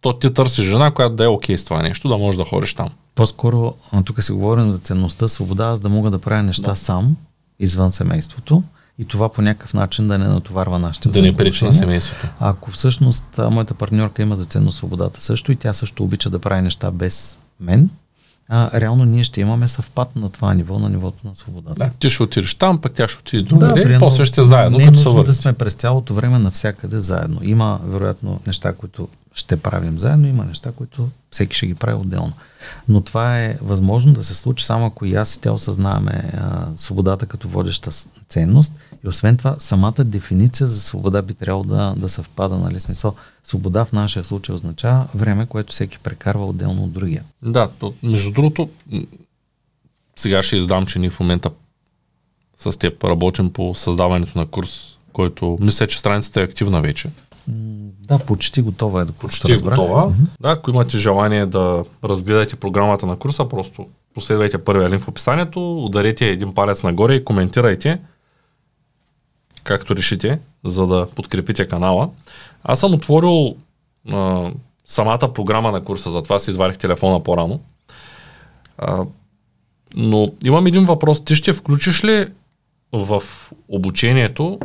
то 0.00 0.12
ти 0.12 0.34
търси 0.34 0.62
жена, 0.62 0.90
която 0.90 1.14
да 1.14 1.24
е 1.24 1.28
окей 1.28 1.56
okay 1.56 1.58
с 1.58 1.64
това 1.64 1.82
нещо, 1.82 2.08
да 2.08 2.18
можеш 2.18 2.38
да 2.38 2.44
ходиш 2.44 2.74
там. 2.74 2.88
По-скоро, 3.14 3.74
тук 4.04 4.22
си 4.22 4.32
говорим 4.32 4.72
за 4.72 4.78
ценността, 4.78 5.28
свобода, 5.28 5.64
аз 5.64 5.80
да 5.80 5.88
мога 5.88 6.10
да 6.10 6.18
правя 6.18 6.42
неща 6.42 6.70
да. 6.70 6.76
сам, 6.76 7.16
извън 7.58 7.92
семейството 7.92 8.62
и 8.98 9.04
това 9.04 9.28
по 9.28 9.42
някакъв 9.42 9.74
начин 9.74 10.08
да 10.08 10.18
не 10.18 10.24
натоварва 10.28 10.78
нашите 10.78 11.08
Да 11.08 11.22
не 11.22 11.36
пречи 11.36 11.64
на 11.64 11.74
семейството. 11.74 12.28
Ако 12.40 12.70
всъщност 12.70 13.24
моята 13.50 13.74
партньорка 13.74 14.22
има 14.22 14.36
за 14.36 14.44
ценно 14.44 14.72
свободата 14.72 15.20
също 15.20 15.52
и 15.52 15.56
тя 15.56 15.72
също 15.72 16.04
обича 16.04 16.30
да 16.30 16.38
прави 16.38 16.62
неща 16.62 16.90
без 16.90 17.38
мен, 17.60 17.90
а, 18.48 18.80
реално 18.80 19.04
ние 19.04 19.24
ще 19.24 19.40
имаме 19.40 19.68
съвпад 19.68 20.16
на 20.16 20.30
това 20.30 20.54
ниво, 20.54 20.78
на 20.78 20.88
нивото 20.88 21.26
на 21.26 21.34
свободата. 21.34 21.74
Да, 21.74 21.90
ти 21.98 22.10
ще 22.10 22.22
отидеш 22.22 22.54
там, 22.54 22.80
пък 22.80 22.94
тя 22.94 23.08
ще 23.08 23.18
отиде 23.18 23.42
другаде 23.42 23.84
да, 23.84 23.92
и 23.94 23.98
после 23.98 24.24
ще 24.24 24.42
заедно. 24.42 24.78
Не 24.78 24.84
е 24.84 24.90
нужно 24.90 25.22
да 25.22 25.34
сме 25.34 25.52
през 25.52 25.74
цялото 25.74 26.14
време 26.14 26.38
навсякъде 26.38 27.00
заедно. 27.00 27.40
Има, 27.42 27.80
вероятно, 27.84 28.40
неща, 28.46 28.72
които 28.72 29.08
ще 29.34 29.56
правим 29.56 29.98
заедно, 29.98 30.28
има 30.28 30.44
неща, 30.44 30.72
които 30.72 31.08
всеки 31.30 31.56
ще 31.56 31.66
ги 31.66 31.74
прави 31.74 32.00
отделно. 32.00 32.32
Но 32.88 33.00
това 33.00 33.38
е 33.38 33.58
възможно 33.62 34.12
да 34.12 34.24
се 34.24 34.34
случи 34.34 34.64
само 34.64 34.86
ако 34.86 35.06
и 35.06 35.14
аз 35.14 35.34
и 35.34 35.40
тя 35.40 35.52
осъзнаваме 35.52 36.32
а, 36.36 36.66
свободата 36.76 37.26
като 37.26 37.48
водеща 37.48 37.90
ценност 38.28 38.72
и 39.04 39.08
освен 39.08 39.36
това 39.36 39.56
самата 39.58 40.04
дефиниция 40.04 40.68
за 40.68 40.80
свобода 40.80 41.22
би 41.22 41.34
трябвало 41.34 41.64
да, 41.64 41.94
да 41.96 42.08
съвпада, 42.08 42.58
нали 42.58 42.80
смисъл. 42.80 43.14
Свобода 43.44 43.84
в 43.84 43.92
нашия 43.92 44.24
случай 44.24 44.54
означава 44.54 45.06
време, 45.14 45.46
което 45.46 45.72
всеки 45.72 45.98
прекарва 45.98 46.46
отделно 46.46 46.84
от 46.84 46.92
другия. 46.92 47.24
Да, 47.42 47.68
то, 47.78 47.94
между 48.02 48.30
другото, 48.30 48.68
сега 50.16 50.42
ще 50.42 50.56
издам, 50.56 50.86
че 50.86 50.98
ние 50.98 51.10
в 51.10 51.20
момента 51.20 51.50
с 52.58 52.78
теб 52.78 53.04
работим 53.04 53.52
по 53.52 53.74
създаването 53.74 54.38
на 54.38 54.46
курс, 54.46 54.98
който 55.12 55.58
мисля, 55.60 55.86
че 55.86 55.98
страницата 55.98 56.40
е 56.40 56.44
активна 56.44 56.80
вече. 56.80 57.10
Да, 57.48 58.18
почти 58.18 58.62
готова 58.62 59.02
е. 59.02 59.06
Почти 59.06 59.52
е 59.52 59.56
готова. 59.56 60.08
Mm-hmm. 60.08 60.40
Да, 60.40 60.50
ако 60.50 60.70
имате 60.70 60.98
желание 60.98 61.46
да 61.46 61.84
разгледате 62.04 62.56
програмата 62.56 63.06
на 63.06 63.16
курса, 63.16 63.48
просто 63.48 63.86
последвайте 64.14 64.64
първия 64.64 64.90
линк 64.90 65.02
в 65.02 65.08
описанието, 65.08 65.84
ударете 65.84 66.28
един 66.28 66.54
палец 66.54 66.82
нагоре 66.82 67.14
и 67.14 67.24
коментирайте 67.24 67.98
както 69.64 69.96
решите, 69.96 70.40
за 70.64 70.86
да 70.86 71.06
подкрепите 71.16 71.68
канала. 71.68 72.10
Аз 72.64 72.80
съм 72.80 72.94
отворил 72.94 73.56
а, 74.10 74.50
самата 74.86 75.32
програма 75.34 75.72
на 75.72 75.82
курса, 75.82 76.10
затова 76.10 76.38
си 76.38 76.50
изварих 76.50 76.78
телефона 76.78 77.22
по-рано. 77.22 77.60
А, 78.78 79.04
но 79.94 80.28
имам 80.44 80.66
един 80.66 80.84
въпрос. 80.84 81.24
Ти 81.24 81.34
ще 81.34 81.52
включиш 81.52 82.04
ли 82.04 82.26
в 82.92 83.22
обучението 83.68 84.58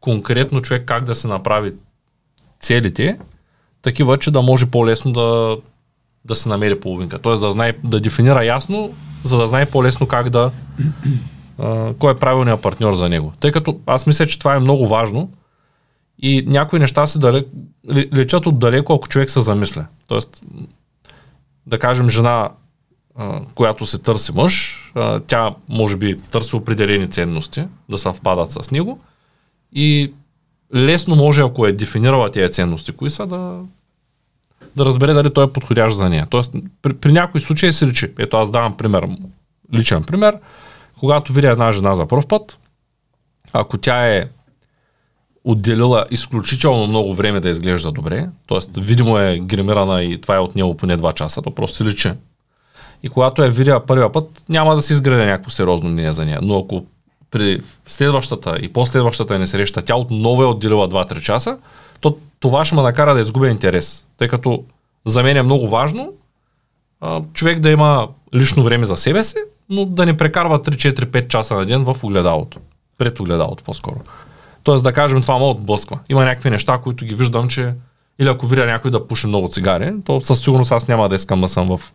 конкретно 0.00 0.62
човек 0.62 0.84
как 0.86 1.04
да 1.04 1.14
се 1.14 1.28
направи 1.28 1.74
целите, 2.60 3.18
такива, 3.82 4.18
че 4.18 4.30
да 4.30 4.42
може 4.42 4.66
по-лесно 4.66 5.12
да, 5.12 5.56
да 6.24 6.36
се 6.36 6.48
намери 6.48 6.80
половинка. 6.80 7.18
Тоест 7.18 7.42
да, 7.42 7.50
знае, 7.50 7.72
да 7.84 8.00
дефинира 8.00 8.44
ясно, 8.44 8.94
за 9.22 9.38
да 9.38 9.46
знае 9.46 9.66
по-лесно 9.66 10.06
как 10.06 10.30
да 10.30 10.50
а, 11.58 11.94
кой 11.94 12.12
е 12.12 12.18
правилният 12.18 12.62
партньор 12.62 12.94
за 12.94 13.08
него. 13.08 13.32
Тъй 13.40 13.52
като 13.52 13.80
аз 13.86 14.06
мисля, 14.06 14.26
че 14.26 14.38
това 14.38 14.54
е 14.54 14.60
много 14.60 14.88
важно 14.88 15.30
и 16.18 16.44
някои 16.46 16.78
неща 16.78 17.06
се 17.06 17.18
далек, 17.18 17.48
лечат 18.14 18.46
отдалеко, 18.46 18.94
ако 18.94 19.08
човек 19.08 19.30
се 19.30 19.40
замисля. 19.40 19.86
Тоест, 20.08 20.42
да 21.66 21.78
кажем, 21.78 22.08
жена, 22.08 22.50
а, 23.16 23.40
която 23.54 23.86
се 23.86 23.98
търси 23.98 24.32
мъж, 24.32 24.82
а, 24.94 25.20
тя 25.20 25.54
може 25.68 25.96
би 25.96 26.20
търси 26.20 26.56
определени 26.56 27.10
ценности, 27.10 27.64
да 27.88 27.98
съвпадат 27.98 28.50
с 28.50 28.70
него 28.70 29.00
и 29.72 30.12
лесно 30.74 31.16
може, 31.16 31.42
ако 31.42 31.66
е 31.66 31.72
дефинирала 31.72 32.30
тези 32.30 32.52
ценности, 32.52 32.92
кои 32.92 33.10
са, 33.10 33.26
да, 33.26 33.60
да 34.76 34.84
разбере 34.84 35.12
дали 35.12 35.34
той 35.34 35.44
е 35.44 35.52
подходящ 35.52 35.96
за 35.96 36.08
нея. 36.08 36.26
Тоест, 36.30 36.54
при, 36.82 36.94
при 36.94 37.12
някои 37.12 37.40
случаи 37.40 37.72
се 37.72 37.86
речи. 37.86 38.12
Ето 38.18 38.36
аз 38.36 38.50
давам 38.50 38.76
пример, 38.76 39.08
личен 39.74 40.02
пример. 40.02 40.38
Когато 41.00 41.32
видя 41.32 41.50
една 41.50 41.72
жена 41.72 41.94
за 41.94 42.06
първ 42.06 42.22
път, 42.28 42.58
ако 43.52 43.78
тя 43.78 44.06
е 44.06 44.28
отделила 45.44 46.04
изключително 46.10 46.86
много 46.86 47.14
време 47.14 47.40
да 47.40 47.48
изглежда 47.48 47.92
добре, 47.92 48.28
т.е. 48.48 48.80
видимо 48.80 49.18
е 49.18 49.38
гримирана 49.38 50.02
и 50.02 50.20
това 50.20 50.36
е 50.36 50.38
от 50.38 50.56
него 50.56 50.76
поне 50.76 50.98
2 50.98 51.14
часа, 51.14 51.42
то 51.42 51.50
просто 51.50 51.76
се 51.76 51.84
личи. 51.84 52.12
И 53.02 53.08
когато 53.08 53.42
я 53.42 53.50
видя 53.50 53.86
първия 53.86 54.12
път, 54.12 54.44
няма 54.48 54.74
да 54.74 54.82
се 54.82 54.92
изгради 54.92 55.24
някакво 55.24 55.50
сериозно 55.50 55.88
мнение 55.88 56.12
за 56.12 56.24
нея. 56.24 56.38
Но 56.42 56.58
ако 56.58 56.86
при 57.30 57.60
следващата 57.86 58.58
и 58.62 58.72
последващата 58.72 59.38
ни 59.38 59.46
среща 59.46 59.82
тя 59.82 59.96
отново 59.96 60.42
е 60.42 60.46
отделила 60.46 60.88
2-3 60.88 61.20
часа, 61.20 61.58
то 62.00 62.16
това 62.40 62.64
ще 62.64 62.74
ме 62.74 62.82
накара 62.82 63.14
да 63.14 63.20
изгубя 63.20 63.48
интерес. 63.48 64.06
Тъй 64.16 64.28
като 64.28 64.64
за 65.06 65.22
мен 65.22 65.36
е 65.36 65.42
много 65.42 65.68
важно 65.68 66.12
а, 67.00 67.22
човек 67.34 67.60
да 67.60 67.70
има 67.70 68.08
лично 68.34 68.64
време 68.64 68.84
за 68.84 68.96
себе 68.96 69.24
си, 69.24 69.36
но 69.70 69.84
да 69.84 70.06
не 70.06 70.16
прекарва 70.16 70.62
3-4-5 70.62 71.28
часа 71.28 71.54
на 71.54 71.66
ден 71.66 71.84
в 71.84 71.96
огледалото. 72.02 72.58
Пред 72.98 73.20
огледалото 73.20 73.64
по-скоро. 73.64 74.00
Тоест 74.62 74.84
да 74.84 74.92
кажем 74.92 75.22
това 75.22 75.38
ме 75.38 75.44
отблъсква. 75.44 75.98
Има 76.08 76.24
някакви 76.24 76.50
неща, 76.50 76.78
които 76.78 77.04
ги 77.04 77.14
виждам, 77.14 77.48
че 77.48 77.74
или 78.18 78.28
ако 78.28 78.46
видя 78.46 78.66
някой 78.66 78.90
да 78.90 79.06
пуши 79.06 79.26
много 79.26 79.48
цигари, 79.48 79.94
то 80.04 80.20
със 80.20 80.40
сигурност 80.40 80.72
аз 80.72 80.88
няма 80.88 81.08
да 81.08 81.14
искам 81.14 81.40
да 81.40 81.48
съм 81.48 81.78
в 81.78 81.92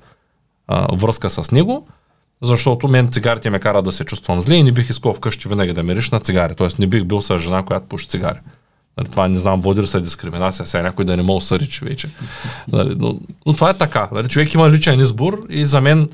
а, 0.67 0.95
връзка 0.95 1.29
с 1.29 1.51
него, 1.51 1.87
защото 2.41 2.87
мен 2.87 3.07
цигарите 3.07 3.49
ме 3.49 3.59
кара 3.59 3.81
да 3.81 3.91
се 3.91 4.05
чувствам 4.05 4.41
зле 4.41 4.55
и 4.55 4.63
не 4.63 4.71
бих 4.71 4.89
искал 4.89 5.13
вкъщи 5.13 5.49
винаги 5.49 5.73
да 5.73 5.83
мириш 5.83 6.09
на 6.09 6.19
цигари. 6.19 6.55
Тоест 6.55 6.79
не 6.79 6.87
бих 6.87 7.03
бил 7.03 7.21
с 7.21 7.39
жена, 7.39 7.63
която 7.63 7.87
пуши 7.87 8.07
цигари. 8.07 8.39
Нали, 8.97 9.07
това 9.09 9.27
не 9.27 9.39
знам, 9.39 9.61
води 9.61 9.81
ли 9.81 9.87
се 9.87 9.99
дискриминация, 9.99 10.65
сега 10.65 10.83
някой 10.83 11.05
да 11.05 11.17
не 11.17 11.23
мога 11.23 11.41
съди, 11.41 11.69
че 11.69 11.85
вече. 11.85 12.09
Нали, 12.71 12.95
но, 12.99 13.19
но, 13.45 13.53
това 13.53 13.69
е 13.69 13.77
така. 13.77 14.09
Нали, 14.11 14.27
човек 14.27 14.53
има 14.53 14.69
личен 14.69 14.99
избор 14.99 15.45
и 15.49 15.65
за 15.65 15.81
мен 15.81 16.09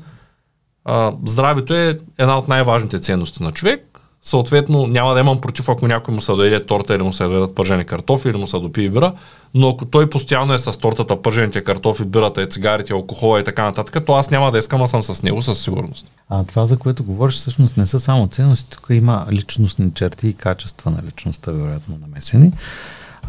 а, 0.84 1.12
здравето 1.26 1.74
е 1.74 1.98
една 2.18 2.38
от 2.38 2.48
най-важните 2.48 2.98
ценности 2.98 3.42
на 3.42 3.52
човек. 3.52 3.89
Съответно, 4.22 4.86
няма 4.86 5.14
да 5.14 5.20
имам 5.20 5.40
против, 5.40 5.68
ако 5.68 5.86
някой 5.86 6.14
му 6.14 6.20
се 6.20 6.32
доеде 6.32 6.66
торта 6.66 6.94
или 6.94 7.02
му 7.02 7.12
се 7.12 7.24
дадат 7.24 7.54
пържени 7.54 7.84
картофи 7.84 8.28
или 8.28 8.36
му 8.36 8.46
се 8.46 8.58
допие 8.58 8.88
бира, 8.88 9.12
но 9.54 9.68
ако 9.68 9.84
той 9.84 10.10
постоянно 10.10 10.54
е 10.54 10.58
с 10.58 10.78
тортата, 10.78 11.22
пържените 11.22 11.64
картофи, 11.64 12.04
бирата, 12.04 12.46
цигарите, 12.46 12.92
алкохола 12.92 13.40
и 13.40 13.44
така 13.44 13.62
нататък, 13.62 14.04
то 14.06 14.14
аз 14.14 14.30
няма 14.30 14.52
да 14.52 14.58
искам, 14.58 14.82
а 14.82 14.88
съм 14.88 15.02
с 15.02 15.22
него 15.22 15.42
със 15.42 15.62
сигурност. 15.62 16.06
А 16.28 16.44
това, 16.44 16.66
за 16.66 16.78
което 16.78 17.04
говориш, 17.04 17.34
всъщност 17.34 17.76
не 17.76 17.86
са 17.86 18.00
само 18.00 18.26
ценности, 18.26 18.70
тук 18.70 18.86
има 18.90 19.26
личностни 19.32 19.92
черти 19.94 20.28
и 20.28 20.34
качества 20.34 20.90
на 20.90 21.02
личността, 21.06 21.52
вероятно 21.52 21.98
намесени. 22.00 22.52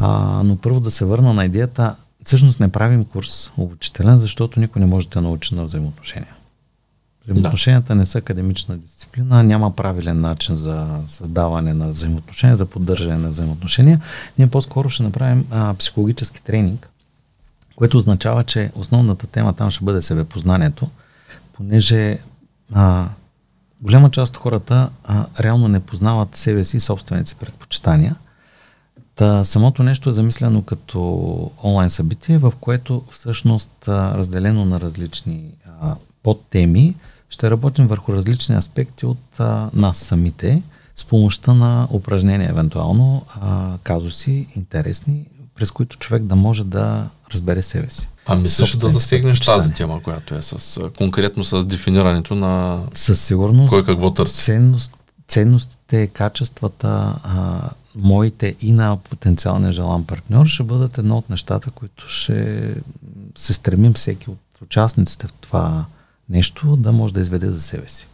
А, 0.00 0.40
но 0.44 0.56
първо 0.56 0.80
да 0.80 0.90
се 0.90 1.04
върна 1.04 1.32
на 1.32 1.44
идеята, 1.44 1.96
всъщност 2.24 2.60
не 2.60 2.72
правим 2.72 3.04
курс 3.04 3.50
обучителен, 3.56 4.18
защото 4.18 4.60
никой 4.60 4.80
не 4.80 4.86
може 4.86 5.08
да 5.08 5.20
научи 5.20 5.54
на 5.54 5.64
взаимоотношения. 5.64 6.34
Взаимоотношенията 7.24 7.88
да. 7.88 7.94
не 7.94 8.06
са 8.06 8.18
академична 8.18 8.76
дисциплина, 8.76 9.42
няма 9.42 9.76
правилен 9.76 10.20
начин 10.20 10.56
за 10.56 11.00
създаване 11.06 11.74
на 11.74 11.92
взаимоотношения, 11.92 12.56
за 12.56 12.66
поддържане 12.66 13.16
на 13.16 13.30
взаимоотношения. 13.30 14.00
Ние 14.38 14.46
по-скоро 14.46 14.90
ще 14.90 15.02
направим 15.02 15.46
а, 15.50 15.74
психологически 15.74 16.42
тренинг, 16.42 16.90
което 17.76 17.98
означава, 17.98 18.44
че 18.44 18.70
основната 18.74 19.26
тема 19.26 19.52
там 19.52 19.70
ще 19.70 19.84
бъде 19.84 20.02
себепознанието, 20.02 20.88
понеже 21.52 22.18
а, 22.72 23.08
голяма 23.80 24.10
част 24.10 24.36
от 24.36 24.42
хората 24.42 24.90
а, 25.04 25.26
реално 25.40 25.68
не 25.68 25.80
познават 25.80 26.36
себе 26.36 26.64
си 26.64 26.76
и 26.76 26.80
собствените 26.80 27.28
си 27.28 27.36
предпочитания. 27.36 28.16
Та, 29.14 29.44
самото 29.44 29.82
нещо 29.82 30.10
е 30.10 30.12
замислено 30.12 30.62
като 30.62 31.00
онлайн 31.64 31.90
събитие, 31.90 32.38
в 32.38 32.52
което 32.60 33.04
всъщност 33.10 33.88
а, 33.88 34.18
разделено 34.18 34.64
на 34.64 34.80
различни 34.80 35.44
а, 35.80 35.94
подтеми, 36.22 36.94
ще 37.32 37.50
работим 37.50 37.86
върху 37.86 38.12
различни 38.12 38.54
аспекти 38.54 39.06
от 39.06 39.40
а, 39.40 39.70
нас 39.74 39.98
самите, 39.98 40.62
с 40.96 41.04
помощта 41.04 41.54
на 41.54 41.88
упражнения, 41.90 42.50
евентуално, 42.50 43.26
а, 43.40 43.78
казуси, 43.82 44.46
интересни, 44.56 45.24
през 45.54 45.70
които 45.70 45.96
човек 45.96 46.22
да 46.22 46.36
може 46.36 46.64
да 46.64 47.08
разбере 47.34 47.62
себе 47.62 47.90
си. 47.90 48.08
А 48.26 48.34
мислиш 48.34 48.72
да 48.72 48.88
засегнеш 48.88 49.40
тази 49.40 49.72
тема, 49.72 50.02
която 50.02 50.34
е 50.34 50.42
с, 50.42 50.80
конкретно 50.98 51.44
с 51.44 51.64
дефинирането 51.64 52.34
на 52.34 52.82
Със 52.94 53.20
сигурност, 53.20 53.68
кой 53.68 53.84
какво 53.84 54.14
търси? 54.14 54.42
Ценност, 54.42 54.96
ценностите, 55.28 56.06
качествата, 56.06 57.18
а, 57.24 57.70
моите 57.94 58.56
и 58.60 58.72
на 58.72 58.96
потенциалния 59.10 59.72
желан 59.72 60.04
партньор 60.04 60.46
ще 60.46 60.62
бъдат 60.62 60.98
едно 60.98 61.18
от 61.18 61.30
нещата, 61.30 61.70
които 61.70 62.08
ще 62.08 62.74
се 63.36 63.52
стремим 63.52 63.92
всеки 63.94 64.30
от 64.30 64.38
участниците 64.62 65.26
в 65.26 65.32
това 65.32 65.84
нещо 66.28 66.76
да 66.76 66.92
може 66.92 67.14
да 67.14 67.20
изведе 67.20 67.46
за 67.46 67.60
себе 67.60 67.88
си. 67.88 68.06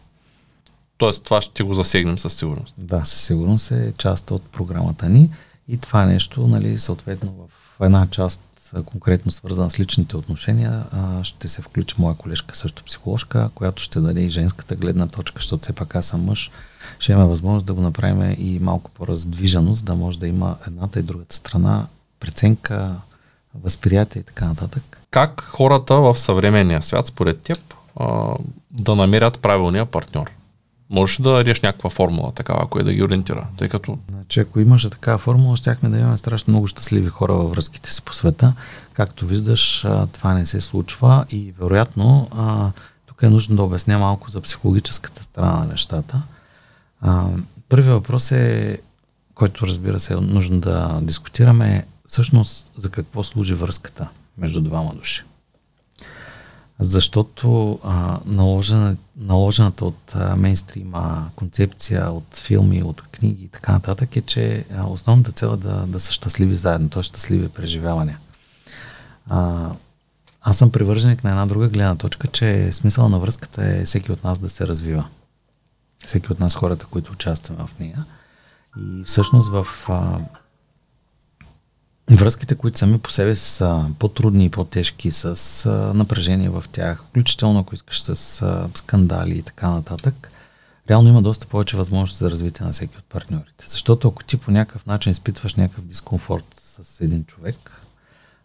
Тоест 0.97 1.23
това 1.23 1.41
ще 1.41 1.63
го 1.63 1.73
засегнем 1.73 2.19
със 2.19 2.33
сигурност. 2.33 2.75
Да, 2.77 3.05
със 3.05 3.21
сигурност 3.21 3.71
е 3.71 3.93
част 3.97 4.31
от 4.31 4.43
програмата 4.43 5.09
ни 5.09 5.29
и 5.67 5.77
това 5.77 6.05
нещо, 6.05 6.47
нали, 6.47 6.79
съответно 6.79 7.49
в 7.79 7.85
една 7.85 8.07
част 8.11 8.41
конкретно 8.85 9.31
свързана 9.31 9.71
с 9.71 9.79
личните 9.79 10.17
отношения, 10.17 10.83
ще 11.23 11.49
се 11.49 11.61
включи 11.61 11.95
моя 11.97 12.15
колежка, 12.15 12.55
също 12.55 12.83
психоложка, 12.83 13.49
която 13.55 13.83
ще 13.83 13.99
даде 13.99 14.21
и 14.21 14.29
женската 14.29 14.75
гледна 14.75 15.07
точка, 15.07 15.39
защото 15.39 15.63
все 15.63 15.73
пак 15.73 15.95
аз 15.95 16.05
съм 16.05 16.23
мъж. 16.23 16.51
Ще 16.99 17.11
имаме 17.11 17.27
възможност 17.27 17.65
да 17.65 17.73
го 17.73 17.81
направим 17.81 18.35
и 18.39 18.59
малко 18.59 18.91
по-раздвижено, 18.91 19.75
за 19.75 19.83
да 19.83 19.95
може 19.95 20.19
да 20.19 20.27
има 20.27 20.57
едната 20.67 20.99
и 20.99 21.03
другата 21.03 21.35
страна 21.35 21.87
преценка, 22.19 22.95
възприятие 23.63 24.19
и 24.19 24.25
така 24.25 24.45
нататък. 24.45 24.97
Как 25.11 25.41
хората 25.41 25.95
в 25.95 26.19
съвременния 26.19 26.81
свят, 26.81 27.05
според 27.05 27.41
теб, 27.41 27.73
да 28.71 28.95
намерят 28.95 29.39
правилния 29.39 29.85
партньор. 29.85 30.31
Можеш 30.89 31.17
да 31.17 31.31
дадеш 31.31 31.61
някаква 31.61 31.89
формула 31.89 32.31
такава, 32.31 32.59
ако 32.63 32.79
е 32.79 32.83
да 32.83 32.93
ги 32.93 33.03
ориентира, 33.03 33.47
тъй 33.57 33.69
като... 33.69 33.97
Значи, 34.09 34.39
ако 34.39 34.59
имаше 34.59 34.89
такава 34.89 35.17
формула, 35.17 35.57
щяхме 35.57 35.89
да 35.89 35.99
имаме 35.99 36.17
страшно 36.17 36.51
много 36.51 36.67
щастливи 36.67 37.07
хора 37.07 37.33
във 37.33 37.51
връзките 37.51 37.93
си 37.93 38.01
по 38.01 38.13
света. 38.13 38.53
Както 38.93 39.25
виждаш, 39.25 39.85
това 40.11 40.33
не 40.33 40.45
се 40.45 40.61
случва 40.61 41.25
и 41.29 41.53
вероятно 41.59 42.29
тук 43.05 43.23
е 43.23 43.29
нужно 43.29 43.55
да 43.55 43.63
обясня 43.63 43.99
малко 43.99 44.29
за 44.29 44.41
психологическата 44.41 45.23
страна 45.23 45.53
на 45.53 45.65
нещата. 45.65 46.21
Първият 47.69 47.93
въпрос 47.95 48.31
е, 48.31 48.77
който 49.35 49.67
разбира 49.67 49.99
се 49.99 50.13
е 50.13 50.17
нужно 50.17 50.59
да 50.59 50.99
дискутираме, 51.01 51.85
всъщност 52.07 52.71
за 52.75 52.89
какво 52.89 53.23
служи 53.23 53.53
връзката 53.53 54.07
между 54.37 54.61
двама 54.61 54.93
души. 54.95 55.23
Защото 56.79 57.79
а, 57.83 58.19
наложена, 58.25 58.95
наложената 59.17 59.85
от 59.85 60.15
а, 60.15 60.35
мейнстрима 60.35 61.29
концепция, 61.35 62.11
от 62.11 62.35
филми, 62.35 62.83
от 62.83 63.01
книги 63.01 63.43
и 63.43 63.47
така 63.47 63.71
нататък 63.71 64.15
е, 64.15 64.21
че 64.21 64.65
а, 64.77 64.87
основната 64.87 65.31
цел 65.31 65.47
е 65.47 65.57
да, 65.57 65.85
да 65.87 65.99
са 65.99 66.11
щастливи 66.11 66.55
заедно, 66.55 66.89
т.е. 66.89 67.03
щастливи 67.03 67.49
преживявания. 67.49 68.19
А, 69.29 69.69
аз 70.41 70.57
съм 70.57 70.71
привърженик 70.71 71.23
на 71.23 71.29
една 71.29 71.45
друга 71.45 71.69
гледна 71.69 71.95
точка, 71.95 72.27
че 72.27 72.71
смисъл 72.71 73.09
на 73.09 73.19
връзката 73.19 73.65
е 73.65 73.83
всеки 73.85 74.11
от 74.11 74.23
нас 74.23 74.39
да 74.39 74.49
се 74.49 74.67
развива. 74.67 75.05
Всеки 76.05 76.31
от 76.31 76.39
нас 76.39 76.55
хората, 76.55 76.85
които 76.85 77.11
участваме 77.11 77.63
в 77.67 77.79
нея. 77.79 78.05
И 78.77 79.03
всъщност 79.03 79.51
в 79.51 79.67
а, 79.89 80.19
връзките, 82.15 82.55
които 82.55 82.77
сами 82.77 82.99
по 82.99 83.11
себе 83.11 83.35
са 83.35 83.85
по-трудни 83.99 84.45
и 84.45 84.49
по-тежки, 84.49 85.11
с 85.11 85.25
а, 85.65 85.93
напрежение 85.93 86.49
в 86.49 86.63
тях, 86.71 87.03
включително 87.09 87.59
ако 87.59 87.75
искаш 87.75 88.01
с 88.01 88.41
а, 88.41 88.69
скандали 88.75 89.37
и 89.37 89.41
така 89.41 89.69
нататък, 89.69 90.31
реално 90.89 91.09
има 91.09 91.21
доста 91.21 91.47
повече 91.47 91.77
възможности 91.77 92.23
за 92.23 92.31
развитие 92.31 92.65
на 92.65 92.71
всеки 92.71 92.97
от 92.97 93.03
партньорите. 93.03 93.65
Защото 93.67 94.07
ако 94.07 94.23
ти 94.23 94.37
по 94.37 94.51
някакъв 94.51 94.85
начин 94.85 95.11
изпитваш 95.11 95.55
някакъв 95.55 95.85
дискомфорт 95.85 96.45
с 96.57 97.01
един 97.01 97.25
човек, 97.25 97.71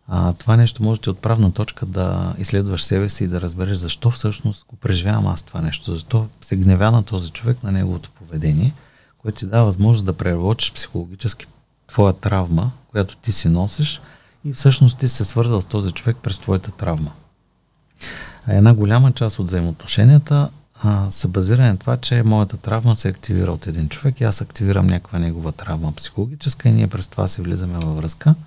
а, 0.08 0.32
това 0.32 0.56
нещо 0.56 0.82
може 0.82 1.00
да 1.00 1.10
е 1.10 1.12
отправна 1.12 1.52
точка 1.52 1.86
да 1.86 2.34
изследваш 2.38 2.84
себе 2.84 3.08
си 3.08 3.24
и 3.24 3.28
да 3.28 3.40
разбереш 3.40 3.76
защо 3.76 4.10
всъщност 4.10 4.66
го 4.68 4.76
преживявам 4.76 5.26
аз 5.26 5.42
това 5.42 5.60
нещо, 5.60 5.92
защо 5.92 6.26
се 6.42 6.56
гневя 6.56 6.90
на 6.90 7.02
този 7.02 7.30
човек, 7.30 7.62
на 7.62 7.72
неговото 7.72 8.10
поведение, 8.10 8.72
което 9.18 9.38
ти 9.38 9.46
дава 9.46 9.64
възможност 9.64 10.04
да 10.04 10.12
преработиш 10.12 10.72
психологически 10.72 11.46
твоя 11.86 12.12
травма, 12.12 12.70
която 12.94 13.16
ти 13.16 13.32
си 13.32 13.48
носиш 13.48 14.00
и 14.44 14.52
всъщност 14.52 14.98
ти 14.98 15.08
се 15.08 15.24
свързал 15.24 15.62
с 15.62 15.66
този 15.66 15.92
човек 15.92 16.16
през 16.22 16.38
твоята 16.38 16.70
травма. 16.70 17.12
А 18.46 18.54
една 18.54 18.74
голяма 18.74 19.12
част 19.12 19.38
от 19.38 19.46
взаимоотношенията 19.46 20.48
а, 20.82 21.10
са 21.10 21.28
базирани 21.28 21.68
на 21.68 21.76
това, 21.76 21.96
че 21.96 22.22
моята 22.22 22.56
травма 22.56 22.96
се 22.96 23.08
активира 23.08 23.52
от 23.52 23.66
един 23.66 23.88
човек 23.88 24.20
и 24.20 24.24
аз 24.24 24.40
активирам 24.40 24.86
някаква 24.86 25.18
негова 25.18 25.52
травма 25.52 25.92
психологическа 25.92 26.68
и 26.68 26.72
ние 26.72 26.86
през 26.86 27.06
това 27.06 27.28
се 27.28 27.42
влизаме 27.42 27.78
във 27.78 27.96
връзка– 27.96 28.34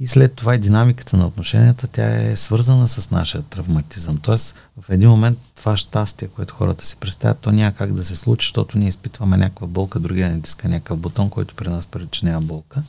и 0.00 0.08
след 0.08 0.34
това 0.34 0.54
и 0.54 0.58
динамиката 0.58 1.16
на 1.16 1.26
отношенията, 1.26 1.86
тя 1.86 2.22
е 2.22 2.36
свързана 2.36 2.88
с 2.88 3.10
нашия 3.10 3.42
травматизъм. 3.42 4.18
Тоест, 4.18 4.54
в 4.82 4.90
един 4.90 5.10
момент 5.10 5.38
това 5.54 5.76
щастие, 5.76 6.28
което 6.28 6.54
хората 6.54 6.86
си 6.86 6.96
представят, 6.96 7.38
то 7.38 7.52
няма 7.52 7.72
как 7.72 7.92
да 7.92 8.04
се 8.04 8.16
случи, 8.16 8.46
защото 8.46 8.78
ние 8.78 8.88
изпитваме 8.88 9.36
някаква 9.36 9.66
болка, 9.66 10.00
другия 10.00 10.30
не 10.30 10.38
диска 10.38 10.68
някакъв 10.68 10.98
бутон, 10.98 11.30
който 11.30 11.54
при 11.54 11.68
нас 11.68 11.86
причинява 11.86 12.40
болка. 12.40 12.82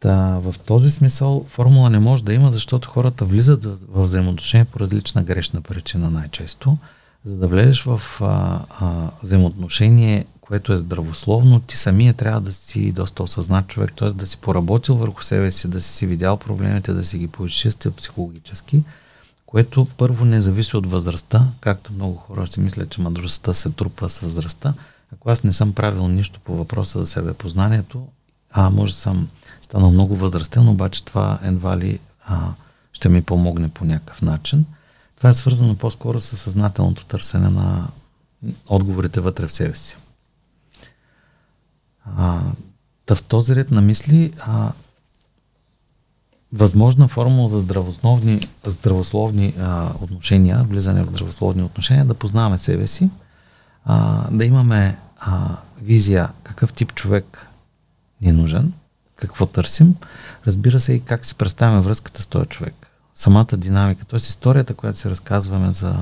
Та, 0.00 0.38
в 0.38 0.54
този 0.66 0.90
смисъл 0.90 1.46
формула 1.48 1.90
не 1.90 1.98
може 1.98 2.24
да 2.24 2.34
има, 2.34 2.52
защото 2.52 2.88
хората 2.88 3.24
влизат 3.24 3.64
в, 3.64 4.04
взаимоотношения 4.04 4.64
по 4.64 4.80
различна 4.80 5.22
грешна 5.22 5.60
причина 5.60 6.10
най-често. 6.10 6.78
За 7.24 7.36
да 7.36 7.48
влезеш 7.48 7.82
в 7.82 8.02
а, 8.20 8.60
а, 8.80 9.10
взаимоотношение, 9.22 10.26
което 10.40 10.72
е 10.72 10.78
здравословно, 10.78 11.60
ти 11.60 11.76
самия 11.76 12.14
трябва 12.14 12.40
да 12.40 12.52
си 12.52 12.92
доста 12.92 13.22
осъзнат 13.22 13.66
човек, 13.66 13.92
т.е. 13.96 14.10
да 14.10 14.26
си 14.26 14.36
поработил 14.36 14.94
върху 14.94 15.22
себе 15.22 15.50
си, 15.50 15.68
да 15.68 15.80
си 15.80 16.06
видял 16.06 16.36
проблемите, 16.36 16.92
да 16.92 17.04
си 17.04 17.18
ги 17.18 17.28
почистил 17.28 17.92
психологически, 17.92 18.82
което 19.46 19.86
първо 19.96 20.24
не 20.24 20.40
зависи 20.40 20.76
от 20.76 20.86
възрастта, 20.86 21.46
както 21.60 21.92
много 21.92 22.14
хора 22.14 22.46
си 22.46 22.60
мислят, 22.60 22.90
че 22.90 23.00
мъдростта 23.00 23.54
се 23.54 23.70
трупа 23.70 24.08
с 24.08 24.18
възрастта. 24.18 24.74
Ако 25.12 25.30
аз 25.30 25.44
не 25.44 25.52
съм 25.52 25.72
правил 25.72 26.08
нищо 26.08 26.40
по 26.44 26.56
въпроса 26.56 26.98
за 26.98 27.06
себе 27.06 27.32
познанието, 27.32 28.06
а 28.50 28.70
може 28.70 28.94
съм 28.94 29.28
станал 29.70 29.90
много 29.90 30.16
възрастен, 30.16 30.68
обаче 30.68 31.04
това 31.04 31.38
едва 31.42 31.78
ли 31.78 31.98
а, 32.24 32.52
ще 32.92 33.08
ми 33.08 33.22
помогне 33.22 33.68
по 33.68 33.84
някакъв 33.84 34.22
начин. 34.22 34.64
Това 35.16 35.30
е 35.30 35.34
свързано 35.34 35.76
по-скоро 35.76 36.20
с 36.20 36.36
съзнателното 36.36 37.04
търсене 37.04 37.48
на 37.48 37.88
отговорите 38.68 39.20
вътре 39.20 39.46
в 39.46 39.52
себе 39.52 39.76
си. 39.76 39.96
А, 42.16 42.40
да 43.06 43.16
в 43.16 43.22
този 43.22 43.56
ред 43.56 43.70
на 43.70 43.80
мисли, 43.80 44.32
а, 44.40 44.72
възможна 46.52 47.08
формула 47.08 47.48
за 47.48 47.60
здравословни, 47.60 48.40
здравословни 48.66 49.54
а, 49.60 49.92
отношения, 50.00 50.64
влизане 50.64 51.02
в 51.02 51.06
здравословни 51.06 51.62
отношения, 51.62 52.04
да 52.04 52.14
познаваме 52.14 52.58
себе 52.58 52.86
си, 52.86 53.10
а, 53.84 54.26
да 54.30 54.44
имаме 54.44 54.98
а, 55.20 55.56
визия 55.82 56.28
какъв 56.42 56.72
тип 56.72 56.94
човек 56.94 57.48
ни 58.20 58.28
е 58.28 58.32
нужен, 58.32 58.72
какво 59.20 59.46
търсим, 59.46 59.94
разбира 60.46 60.80
се 60.80 60.92
и 60.92 61.00
как 61.00 61.24
си 61.24 61.34
представяме 61.34 61.80
връзката 61.80 62.22
с 62.22 62.26
този 62.26 62.46
човек. 62.46 62.74
Самата 63.14 63.56
динамика, 63.56 64.04
т.е. 64.04 64.16
историята, 64.16 64.74
която 64.74 64.98
си 64.98 65.10
разказваме 65.10 65.72
за, 65.72 65.96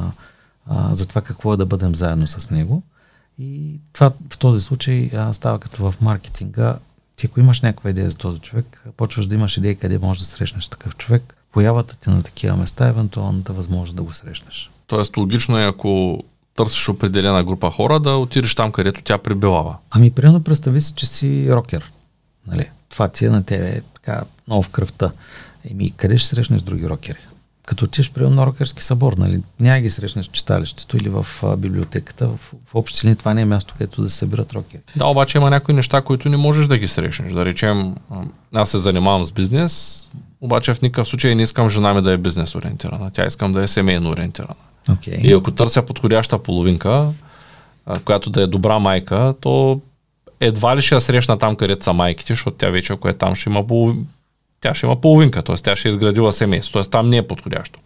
а, 0.66 0.94
за 0.94 1.08
това 1.08 1.20
какво 1.20 1.52
е 1.52 1.56
да 1.56 1.66
бъдем 1.66 1.94
заедно 1.94 2.28
с 2.28 2.50
него– 2.50 2.82
и 3.38 3.80
това 3.92 4.12
в 4.30 4.38
този 4.38 4.60
случай 4.60 5.10
а, 5.14 5.32
става 5.32 5.58
като 5.58 5.90
в 5.90 6.00
маркетинга. 6.00 6.78
Ти 7.16 7.26
ако 7.26 7.40
имаш 7.40 7.60
някаква 7.60 7.90
идея 7.90 8.10
за 8.10 8.18
този 8.18 8.40
човек, 8.40 8.84
почваш 8.96 9.26
да 9.26 9.34
имаш 9.34 9.56
идеи 9.56 9.76
къде 9.76 9.98
можеш 9.98 10.20
да 10.20 10.26
срещнеш 10.26 10.68
такъв 10.68 10.96
човек, 10.96 11.36
появата 11.52 11.96
ти 11.96 12.10
на 12.10 12.22
такива 12.22 12.56
места 12.56 12.86
е 12.86 12.88
евентуалната 12.88 13.52
възможност 13.52 13.96
да 13.96 14.02
го 14.02 14.12
срещнеш. 14.12 14.70
Тоест 14.86 15.16
логично 15.16 15.58
е 15.58 15.66
ако 15.66 16.22
търсиш 16.56 16.88
определена 16.88 17.44
група 17.44 17.70
хора, 17.70 18.00
да 18.00 18.10
отидеш 18.10 18.54
там, 18.54 18.72
където 18.72 19.02
тя 19.02 19.18
пребивава. 19.18 19.76
Ами, 19.90 20.10
примерно, 20.10 20.44
представи 20.44 20.80
си, 20.80 20.94
че 20.96 21.06
си 21.06 21.52
рокер. 21.52 21.92
Нали? 22.46 22.70
Това 22.98 23.08
ти 23.08 23.26
е 23.26 23.30
на 23.30 23.44
тебе 23.44 23.80
така 23.94 24.22
много 24.46 24.62
в 24.62 24.68
кръвта. 24.68 25.10
Еми, 25.70 25.90
къде 25.90 26.18
ще 26.18 26.28
срещнеш 26.28 26.62
други 26.62 26.88
рокери? 26.88 27.18
като 27.66 27.84
отиш 27.84 28.10
при 28.10 28.28
на 28.28 28.46
рокерски 28.46 28.82
събор, 28.84 29.12
нали? 29.12 29.42
Няма 29.60 29.80
ги 29.80 29.90
срещнеш 29.90 30.28
в 30.28 30.32
читалището 30.32 30.96
или 30.96 31.08
в 31.08 31.26
а, 31.42 31.56
библиотеката. 31.56 32.28
В, 32.28 32.54
в 32.66 32.74
общи 32.74 33.06
линии 33.06 33.16
това 33.16 33.34
не 33.34 33.42
е 33.42 33.44
място, 33.44 33.74
където 33.78 34.02
да 34.02 34.10
се 34.10 34.16
събират 34.16 34.52
рокери. 34.52 34.80
Да, 34.96 35.06
обаче 35.06 35.38
има 35.38 35.50
някои 35.50 35.74
неща, 35.74 36.00
които 36.00 36.28
не 36.28 36.36
можеш 36.36 36.66
да 36.66 36.78
ги 36.78 36.88
срещнеш. 36.88 37.32
Да 37.32 37.44
речем, 37.44 37.94
аз 38.54 38.70
се 38.70 38.78
занимавам 38.78 39.24
с 39.24 39.32
бизнес, 39.32 40.04
обаче 40.40 40.74
в 40.74 40.82
никакъв 40.82 41.08
случай 41.08 41.34
не 41.34 41.42
искам 41.42 41.68
жена 41.68 41.94
ми 41.94 42.02
да 42.02 42.12
е 42.12 42.16
бизнес 42.16 42.54
ориентирана. 42.54 43.10
Тя 43.10 43.26
искам 43.26 43.52
да 43.52 43.62
е 43.62 43.68
семейно 43.68 44.10
ориентирана. 44.10 44.54
Okay. 44.88 45.20
И 45.20 45.32
ако 45.32 45.50
търся 45.50 45.82
подходяща 45.82 46.38
половинка, 46.38 47.08
която 48.04 48.30
да 48.30 48.42
е 48.42 48.46
добра 48.46 48.78
майка, 48.78 49.34
то 49.40 49.80
едва 50.40 50.76
ли 50.76 50.82
ще 50.82 50.94
я 50.94 51.00
срещна 51.00 51.38
там, 51.38 51.56
където 51.56 51.84
са 51.84 51.92
майките, 51.92 52.32
защото 52.32 52.56
тя 52.56 52.70
вече, 52.70 52.92
ако 52.92 53.08
е 53.08 53.12
там, 53.12 53.34
ще 53.34 53.50
има 53.50 53.66
половин 53.66 54.06
тя 54.60 54.74
ще 54.74 54.86
има 54.86 55.00
половинка, 55.00 55.42
т.е. 55.42 55.56
тя 55.56 55.76
ще 55.76 55.88
е 55.88 55.90
изградила 55.90 56.32
семейство, 56.32 56.72
т.е. 56.72 56.82
там 56.82 57.08
не 57.08 57.16
е 57.16 57.26
подходящо. 57.26 57.80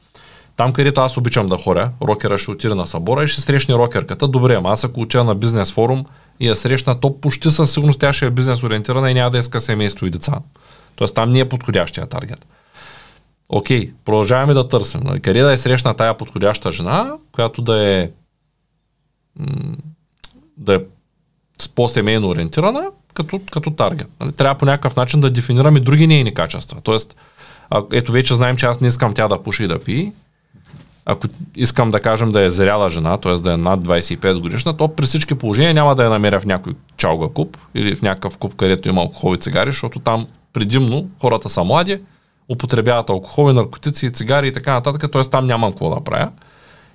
Там, 0.57 0.73
където 0.73 1.01
аз 1.01 1.17
обичам 1.17 1.47
да 1.47 1.59
хоря, 1.59 1.91
рокера 2.03 2.39
ще 2.39 2.51
отиде 2.51 2.75
на 2.75 2.87
събора 2.87 3.25
и 3.25 3.29
ще 3.29 3.41
срещне 3.41 3.75
рокерката. 3.75 4.29
Добре, 4.29 4.55
ама 4.55 4.71
аз 4.71 4.85
ако 4.85 5.01
отида 5.01 5.25
на 5.25 5.35
бизнес 5.35 5.73
форум 5.73 6.05
и 6.41 6.49
я 6.49 6.57
срещна, 6.57 7.01
то 7.01 7.21
почти 7.21 7.51
със 7.51 7.73
сигурност 7.73 8.01
тя 8.01 8.13
ще 8.13 8.27
е 8.27 8.31
бизнес 8.31 8.63
ориентирана 8.63 9.11
и 9.11 9.15
няма 9.15 9.31
да 9.31 9.39
иска 9.39 9.61
семейство 9.61 10.07
и 10.07 10.11
деца. 10.11 10.39
Тоест 10.97 11.15
там 11.15 11.31
не 11.31 11.39
е 11.39 11.49
подходящия 11.49 12.07
таргет. 12.07 12.47
Окей, 13.49 13.93
продължаваме 14.05 14.55
да 14.55 14.69
търсим. 14.69 15.01
Нали? 15.05 15.21
Къде 15.21 15.43
да 15.43 15.53
е 15.53 15.59
срещна 15.59 15.95
тая 15.95 16.17
подходяща 16.17 16.73
жена, 16.73 17.13
която 17.33 17.63
да 17.63 17.89
е 17.89 18.11
да 20.57 20.75
е 20.75 20.81
по-семейно 21.69 22.29
ориентирана 22.29 22.85
като, 23.15 23.41
като 23.51 23.71
таргет. 23.71 24.09
Нали? 24.21 24.33
Трябва 24.33 24.59
по 24.59 24.65
някакъв 24.65 24.97
начин 24.97 25.21
да 25.21 25.31
дефинираме 25.31 25.81
други 25.81 26.07
нейни 26.07 26.35
качества. 26.35 26.81
Тоест, 26.83 27.17
ето 27.93 28.13
вече 28.13 28.35
знаем, 28.35 28.57
че 28.57 28.67
аз 28.67 28.81
не 28.81 28.89
искам 28.89 29.15
тя 29.15 29.29
да 29.29 29.43
пуши 29.43 29.65
и 29.65 29.69
да 29.69 29.79
пи. 29.79 30.13
Ако 31.07 31.29
искам 31.57 31.91
да 31.91 32.01
кажем 32.01 32.33
да 32.33 32.41
е 32.41 32.51
зряла 32.51 32.91
жена, 32.91 33.17
т.е. 33.17 33.35
да 33.35 33.53
е 33.53 33.57
над 33.57 33.85
25 33.85 34.41
годишна, 34.41 34.77
то 34.77 34.89
при 34.89 35.07
всички 35.07 35.35
положения 35.35 35.75
няма 35.75 35.95
да 35.95 36.05
я 36.05 36.11
намеря 36.11 36.41
в 36.41 36.47
някой 36.47 36.75
чалга 36.97 37.29
куп 37.29 37.57
или 37.75 37.97
в 37.97 38.03
някакъв 38.03 38.39
куп, 38.39 38.55
където 38.55 38.89
има 38.89 39.01
алкохол 39.01 39.35
и 39.35 39.39
цигари, 39.39 39.71
защото 39.71 39.99
там 39.99 40.27
предимно 40.53 41.09
хората 41.21 41.49
са 41.49 41.65
млади, 41.65 42.01
употребяват 42.49 43.11
алкохол, 43.11 43.53
наркотици, 43.53 44.13
цигари 44.13 44.49
и 44.49 44.53
така 44.53 44.73
нататък, 44.73 45.13
т.е. 45.13 45.23
там 45.23 45.47
нямам 45.47 45.71
какво 45.71 45.95
да 45.95 46.01
правя. 46.01 46.29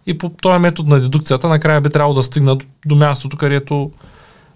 И 0.05 0.17
по 0.17 0.29
този 0.29 0.59
метод 0.59 0.89
на 0.89 0.99
дедукцията 0.99 1.49
накрая 1.49 1.81
би 1.81 1.89
трябвало 1.89 2.15
да 2.15 2.23
стигна 2.23 2.57
до 2.85 2.95
мястото, 2.95 3.37
където 3.37 3.91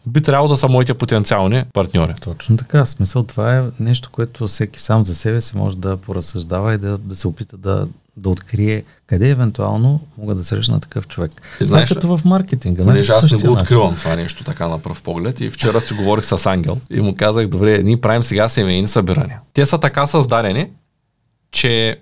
би 0.05 0.21
трябвало 0.21 0.49
да 0.49 0.57
са 0.57 0.67
моите 0.67 0.93
потенциални 0.93 1.63
партньори. 1.73 2.13
Точно 2.21 2.57
така. 2.57 2.85
Смисъл 2.85 3.23
това 3.23 3.57
е 3.57 3.63
нещо, 3.79 4.09
което 4.11 4.47
всеки 4.47 4.79
сам 4.79 5.05
за 5.05 5.15
себе 5.15 5.41
си 5.41 5.57
може 5.57 5.77
да 5.77 5.97
поразсъждава 5.97 6.73
и 6.73 6.77
да, 6.77 6.97
да 6.97 7.15
се 7.15 7.27
опита 7.27 7.57
да, 7.57 7.87
да 8.17 8.29
открие 8.29 8.83
къде 9.07 9.29
евентуално 9.29 9.99
мога 10.17 10.35
да 10.35 10.43
срещна 10.43 10.79
такъв 10.79 11.07
човек. 11.07 11.31
И 11.61 11.65
знаеш, 11.65 11.93
като 11.93 12.17
в 12.17 12.25
маркетинга. 12.25 12.83
Нали? 12.83 12.99
аз 12.99 13.31
не 13.31 13.37
го 13.37 13.53
откривам 13.53 13.95
това 13.95 14.15
нещо 14.15 14.43
така 14.43 14.67
на 14.67 14.79
пръв 14.79 15.01
поглед. 15.01 15.39
И 15.39 15.49
вчера 15.49 15.81
си 15.81 15.93
говорих 15.93 16.25
с 16.25 16.45
Ангел 16.45 16.77
и 16.89 17.01
му 17.01 17.15
казах, 17.15 17.47
добре, 17.47 17.83
ние 17.83 18.01
правим 18.01 18.23
сега 18.23 18.49
семейни 18.49 18.87
събирания. 18.87 19.39
Те 19.53 19.65
са 19.65 19.77
така 19.77 20.07
създадени, 20.07 20.69
че 21.51 21.99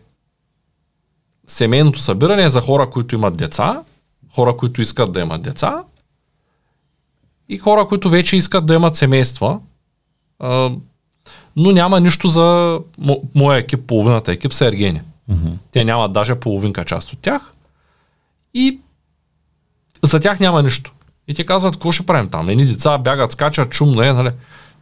семейното 1.48 2.00
събиране 2.00 2.44
е 2.44 2.50
за 2.50 2.62
хора, 2.62 2.90
които 2.90 3.16
имат 3.16 3.38
деца, 3.38 3.82
хора, 4.36 4.58
които 4.58 4.82
искат 4.82 5.12
да 5.12 5.20
имат 5.20 5.42
деца 5.42 5.84
и 7.50 7.58
хора, 7.58 7.88
които 7.88 8.10
вече 8.10 8.38
искат 8.38 8.66
да 8.66 8.74
имат 8.74 8.96
семейства, 8.96 9.60
а, 10.40 10.72
но 11.56 11.72
няма 11.72 12.00
нищо 12.00 12.28
за 12.28 12.80
мо, 12.98 13.22
моя 13.36 13.58
екип, 13.58 13.88
половината 13.88 14.32
екип 14.32 14.54
са 14.54 14.66
ергени. 14.66 15.02
Мгм. 15.28 15.50
Те 15.72 15.86
нямат 15.86 16.14
даже 16.14 16.36
половинка 16.36 16.86
част 16.86 17.14
от 17.14 17.20
тях. 17.20 17.54
И 18.54 18.80
за 20.04 20.20
тях 20.20 20.40
няма 20.40 20.64
нищо. 20.64 20.94
И 21.28 21.34
те 21.34 21.46
казват, 21.46 21.74
какво 21.74 21.92
ще 21.92 22.06
правим 22.06 22.30
там? 22.30 22.50
Едни 22.50 22.66
деца 22.66 22.98
бягат, 22.98 23.32
скачат, 23.32 23.74
шумно 23.74 24.02
е, 24.02 24.14
нали? 24.14 24.32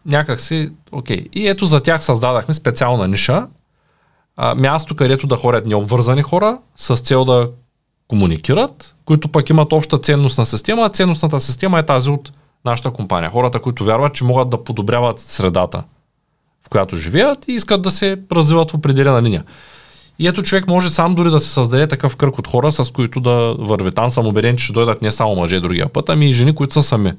Някак 0.06 0.42
си, 0.42 0.72
окей. 0.92 1.26
И 1.34 1.48
ето 1.48 1.66
за 1.66 1.80
тях 1.80 2.04
създадахме 2.04 2.54
специална 2.54 3.08
ниша, 3.08 3.48
а, 4.38 4.56
място, 4.56 4.96
където 4.96 5.28
да 5.28 5.36
ходят 5.36 5.66
необвързани 5.66 6.22
хора 6.22 6.58
с 6.76 6.96
цел 6.96 7.26
да 7.26 7.50
комуникират, 8.08 8.96
които 9.06 9.30
пък 9.30 9.50
имат 9.50 9.74
обща 9.74 9.98
ценностна 9.98 10.46
система, 10.46 10.86
а 10.86 10.90
ценностната 10.90 11.40
система 11.40 11.80
е 11.80 11.86
тази 11.86 12.10
от 12.10 12.32
нашата 12.66 12.92
компания. 12.92 13.30
Хората, 13.30 13.60
които 13.60 13.86
вярват, 13.86 14.14
че 14.14 14.24
могат 14.24 14.50
да 14.50 14.64
подобряват 14.64 15.20
средата, 15.20 15.84
в 16.66 16.70
която 16.70 16.98
живеят 16.98 17.48
и 17.48 17.52
искат 17.52 17.82
да 17.82 17.92
се 17.92 18.18
развиват 18.32 18.72
в 18.72 18.74
определена 18.74 19.22
линия. 19.22 19.44
И 20.20 20.28
ето 20.28 20.44
човек 20.44 20.68
може 20.68 20.90
сам 20.90 21.16
дори 21.16 21.30
да 21.30 21.40
се 21.40 21.50
създаде 21.50 21.88
такъв 21.88 22.16
кръг 22.16 22.38
от 22.38 22.48
хора, 22.48 22.72
с 22.72 22.92
които 22.92 23.20
да 23.20 23.56
върви. 23.60 23.92
Там 23.92 24.10
съм 24.10 24.28
убеден, 24.28 24.58
че 24.58 24.64
ще 24.64 24.74
дойдат 24.74 25.02
не 25.02 25.12
само 25.12 25.36
мъже 25.36 25.60
другия 25.60 25.90
път, 25.90 26.10
ами 26.10 26.30
и 26.30 26.34
жени, 26.34 26.56
които 26.56 26.74
са 26.74 26.84
сами. 26.84 27.14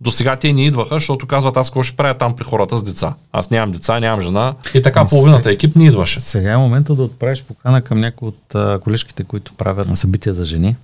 До 0.00 0.10
сега 0.10 0.36
те 0.36 0.52
не 0.52 0.66
идваха, 0.66 0.94
защото 0.94 1.26
казват 1.26 1.56
аз 1.56 1.70
какво 1.70 1.82
ще 1.82 1.96
правя 1.96 2.14
там 2.14 2.36
при 2.36 2.44
хората 2.44 2.78
с 2.78 2.82
деца. 2.82 3.14
Аз 3.32 3.50
нямам 3.50 3.72
деца, 3.72 4.00
нямам 4.00 4.20
жена. 4.20 4.54
И 4.74 4.82
така 4.82 5.04
половината 5.04 5.50
екип 5.50 5.76
не 5.76 5.86
идваше. 5.86 6.20
Сега 6.20 6.52
е 6.52 6.56
момента 6.56 6.94
да 6.94 7.02
отправиш 7.02 7.42
покана 7.42 7.82
към 7.82 8.00
някои 8.00 8.28
от 8.28 8.54
а, 8.54 8.78
колежките, 8.78 9.24
които 9.24 9.52
правят 9.54 9.88
на 9.88 9.96
събития 9.96 10.34
за 10.34 10.44
жени, 10.44 10.76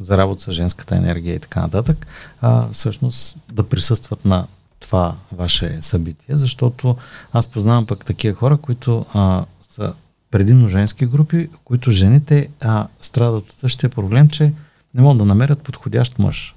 за 0.00 0.18
работа 0.18 0.42
с 0.42 0.52
женската 0.52 0.96
енергия 0.96 1.34
и 1.34 1.40
така 1.40 1.60
нататък, 1.60 2.06
а, 2.40 2.68
всъщност 2.72 3.36
да 3.52 3.68
присъстват 3.68 4.24
на 4.24 4.46
това 4.80 5.14
ваше 5.32 5.78
събитие, 5.82 6.36
защото 6.36 6.96
аз 7.32 7.46
познавам 7.46 7.86
пък 7.86 8.04
такива 8.04 8.34
хора, 8.34 8.56
които 8.56 9.06
а, 9.12 9.44
са 9.62 9.94
предимно 10.30 10.68
женски 10.68 11.06
групи, 11.06 11.48
които 11.64 11.90
жените 11.90 12.48
а, 12.62 12.88
страдат 13.00 13.50
от 13.50 13.58
същия 13.58 13.90
проблем, 13.90 14.28
че 14.28 14.52
не 14.94 15.02
могат 15.02 15.18
да 15.18 15.24
намерят 15.24 15.62
подходящ 15.62 16.18
мъж. 16.18 16.54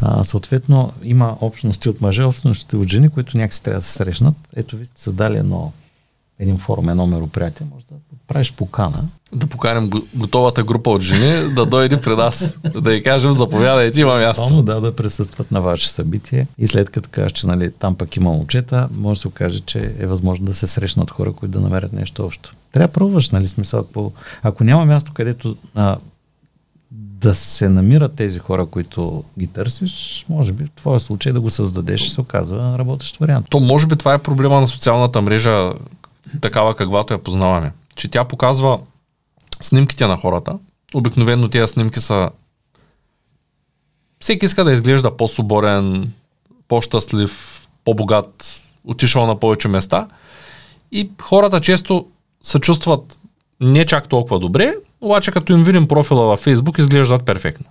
А, 0.00 0.24
съответно, 0.24 0.92
има 1.02 1.36
общности 1.40 1.88
от 1.88 2.00
мъже, 2.00 2.22
общности 2.22 2.76
от 2.76 2.88
жени, 2.88 3.08
които 3.08 3.36
някакси 3.36 3.62
трябва 3.62 3.78
да 3.78 3.84
се 3.84 3.92
срещнат. 3.92 4.34
Ето, 4.56 4.76
ви 4.76 4.86
сте 4.86 5.00
създали 5.00 5.36
едно, 5.38 5.72
един 6.42 6.58
форум, 6.58 6.88
едно 6.88 7.06
мероприятие, 7.06 7.66
може 7.72 7.84
да 7.90 7.94
правиш 8.28 8.52
покана. 8.52 9.04
Да 9.34 9.46
поканим 9.46 9.90
го- 9.90 10.02
готовата 10.14 10.64
група 10.64 10.90
от 10.90 11.02
жени 11.02 11.54
да 11.54 11.66
дойде 11.66 12.00
при 12.00 12.16
нас. 12.16 12.58
Да 12.82 12.94
й 12.94 13.02
кажем, 13.02 13.32
заповядайте, 13.32 14.00
има 14.00 14.14
място. 14.14 14.46
Само 14.46 14.62
да, 14.62 14.80
да 14.80 14.96
присъстват 14.96 15.50
на 15.50 15.60
ваше 15.60 15.88
събитие 15.88 16.46
и 16.58 16.68
след 16.68 16.90
като 16.90 17.08
кажеш, 17.12 17.32
че 17.32 17.46
нали, 17.46 17.72
там 17.72 17.94
пък 17.94 18.16
има 18.16 18.30
момчета, 18.30 18.88
може 18.96 19.18
да 19.18 19.20
се 19.20 19.28
окаже, 19.28 19.60
че 19.60 19.94
е 19.98 20.06
възможно 20.06 20.46
да 20.46 20.54
се 20.54 20.66
срещнат 20.66 21.10
хора, 21.10 21.32
които 21.32 21.52
да 21.52 21.60
намерят 21.60 21.92
нещо 21.92 22.24
общо. 22.24 22.54
Трябва 22.72 22.88
да 22.88 22.92
пробваш, 22.92 23.30
нали, 23.30 23.48
смисъл, 23.48 23.80
ако, 23.80 24.12
ако 24.42 24.64
няма 24.64 24.84
място, 24.84 25.12
където 25.14 25.56
а, 25.74 25.96
да 26.94 27.34
се 27.34 27.68
намират 27.68 28.14
тези 28.14 28.38
хора, 28.38 28.66
които 28.66 29.24
ги 29.38 29.46
търсиш, 29.46 30.26
може 30.28 30.52
би 30.52 30.64
в 30.64 30.70
твоя 30.70 31.00
случай 31.00 31.32
да 31.32 31.40
го 31.40 31.50
създадеш, 31.50 32.08
се 32.08 32.20
оказва 32.20 32.78
работещ 32.78 33.16
вариант. 33.16 33.46
То 33.50 33.60
може 33.60 33.86
би 33.86 33.96
това 33.96 34.14
е 34.14 34.18
проблема 34.18 34.60
на 34.60 34.68
социалната 34.68 35.22
мрежа, 35.22 35.72
такава 36.40 36.76
каквато 36.76 37.14
я 37.14 37.22
познаваме. 37.22 37.72
Че 37.96 38.08
тя 38.08 38.24
показва 38.24 38.78
снимките 39.60 40.06
на 40.06 40.16
хората. 40.16 40.58
Обикновено 40.94 41.48
тези 41.48 41.72
снимки 41.72 42.00
са 42.00 42.30
всеки 44.20 44.44
иска 44.44 44.64
да 44.64 44.72
изглежда 44.72 45.16
по-соборен, 45.16 46.12
по-щастлив, 46.68 47.66
по-богат, 47.84 48.62
отишъл 48.84 49.26
на 49.26 49.40
повече 49.40 49.68
места. 49.68 50.08
И 50.92 51.10
хората 51.20 51.60
често 51.60 52.06
се 52.42 52.58
чувстват 52.58 53.18
не 53.60 53.86
чак 53.86 54.08
толкова 54.08 54.38
добре, 54.38 54.74
обаче 55.00 55.32
като 55.32 55.52
им 55.52 55.64
видим 55.64 55.88
профила 55.88 56.26
във 56.26 56.44
Facebook, 56.44 56.78
изглеждат 56.78 57.24
перфектно. 57.24 57.66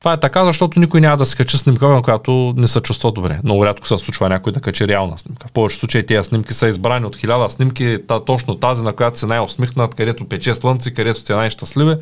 Това 0.00 0.12
е 0.12 0.20
така, 0.20 0.44
защото 0.44 0.80
никой 0.80 1.00
няма 1.00 1.16
да 1.16 1.26
се 1.26 1.36
качи 1.36 1.58
снимка, 1.58 1.88
на 1.88 2.02
която 2.02 2.54
не 2.56 2.66
се 2.66 2.80
чувства 2.80 3.12
добре. 3.12 3.40
Много 3.44 3.66
рядко 3.66 3.86
се 3.86 3.98
случва 3.98 4.28
някой 4.28 4.52
да 4.52 4.60
качи 4.60 4.88
реална 4.88 5.18
снимка. 5.18 5.48
В 5.48 5.52
повечето 5.52 5.80
случаи 5.80 6.06
тези 6.06 6.28
снимки 6.28 6.54
са 6.54 6.68
избрани 6.68 7.06
от 7.06 7.16
хиляда 7.16 7.50
снимки, 7.50 7.98
та, 8.08 8.24
точно 8.24 8.54
тази, 8.54 8.84
на 8.84 8.92
която 8.92 9.18
си 9.18 9.26
най-усмихнат, 9.26 9.94
където 9.94 10.28
пече 10.28 10.54
слънце, 10.54 10.94
където 10.94 11.20
сте 11.20 11.34
най-щастливи. 11.34 11.96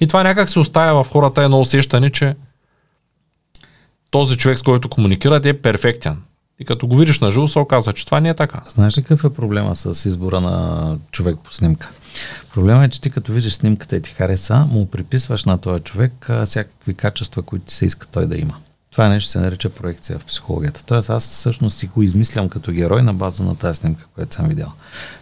И 0.00 0.06
това 0.06 0.22
някак 0.22 0.50
се 0.50 0.58
оставя 0.58 1.04
в 1.04 1.08
хората 1.08 1.42
едно 1.42 1.60
усещане, 1.60 2.10
че 2.10 2.36
този 4.10 4.36
човек, 4.36 4.58
с 4.58 4.62
който 4.62 4.88
комуникират, 4.88 5.46
е 5.46 5.60
перфектен. 5.60 6.22
И 6.58 6.64
като 6.64 6.86
го 6.86 6.96
видиш 6.96 7.20
на 7.20 7.30
живо, 7.30 7.48
се 7.48 7.58
оказва, 7.58 7.92
че 7.92 8.04
това 8.04 8.20
не 8.20 8.28
е 8.28 8.34
така. 8.34 8.60
Знаеш 8.64 8.98
ли 8.98 9.02
какъв 9.02 9.24
е 9.24 9.34
проблема 9.34 9.76
с 9.76 10.04
избора 10.08 10.40
на 10.40 10.98
човек 11.10 11.36
по 11.44 11.54
снимка? 11.54 11.90
Проблема 12.54 12.84
е, 12.84 12.88
че 12.88 13.00
ти 13.00 13.10
като 13.10 13.32
видиш 13.32 13.52
снимката 13.52 13.96
и 13.96 14.02
ти 14.02 14.10
хареса, 14.10 14.66
му 14.70 14.86
приписваш 14.86 15.44
на 15.44 15.58
този 15.58 15.82
човек 15.82 16.30
всякакви 16.44 16.94
качества, 16.94 17.42
които 17.42 17.64
ти 17.64 17.74
се 17.74 17.86
иска 17.86 18.06
той 18.06 18.26
да 18.26 18.36
има. 18.36 18.56
Това 18.90 19.08
нещо 19.08 19.30
се 19.30 19.38
нарича 19.38 19.70
проекция 19.70 20.18
в 20.18 20.24
психологията. 20.24 20.84
Тоест 20.86 21.10
аз 21.10 21.24
всъщност 21.24 21.78
си 21.78 21.86
го 21.86 22.02
измислям 22.02 22.48
като 22.48 22.72
герой 22.72 23.02
на 23.02 23.14
база 23.14 23.42
на 23.44 23.56
тази 23.56 23.76
снимка, 23.76 24.06
която 24.14 24.34
съм 24.34 24.48
видял. 24.48 24.72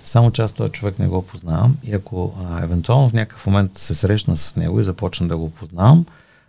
Само 0.05 0.31
че 0.31 0.43
аз 0.43 0.53
този 0.53 0.72
човек 0.72 0.99
не 0.99 1.09
го 1.09 1.26
познавам 1.26 1.76
и 1.85 1.95
ако 1.95 2.35
а, 2.45 2.64
евентуално 2.64 3.09
в 3.09 3.12
някакъв 3.12 3.47
момент 3.47 3.78
се 3.78 3.95
срещна 3.95 4.37
с 4.37 4.57
него 4.57 4.81
и 4.81 4.85
започна 4.85 5.28
да 5.28 5.37
го 5.37 5.51
познавам, 5.51 6.07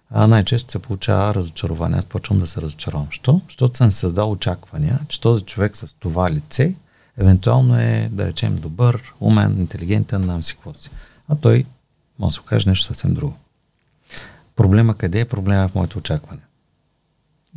а, 0.10 0.28
най-често 0.28 0.72
се 0.72 0.80
получава 0.80 1.36
разочарование. 1.36 1.98
Аз 1.98 2.06
почвам 2.06 2.40
да 2.40 2.48
се 2.48 2.62
разочаровам. 2.62 3.08
Що? 3.10 3.42
Защото 3.48 3.78
съм 3.78 3.92
създал 3.92 4.32
очаквания, 4.32 5.00
че 5.08 5.22
този 5.22 5.44
човек 5.44 5.78
с 5.78 5.96
това 6.00 6.32
лице 6.32 6.76
евентуално 7.22 7.80
е, 7.80 8.09
да 8.11 8.28
речем, 8.28 8.55
добър, 8.55 9.13
умен, 9.19 9.55
интелигентен, 9.59 10.26
нам 10.26 10.43
си 10.43 10.53
какво 10.53 10.74
си. 10.74 10.89
А 11.28 11.36
той 11.36 11.65
може 12.19 12.30
да 12.30 12.34
се 12.34 12.39
окаже 12.39 12.69
нещо 12.69 12.86
съвсем 12.86 13.13
друго. 13.13 13.36
Проблема 14.55 14.97
къде 14.97 15.19
е? 15.19 15.26
Проблема 15.26 15.63
е 15.63 15.67
в 15.67 15.76
моето 15.76 15.97
очакване. 15.97 16.41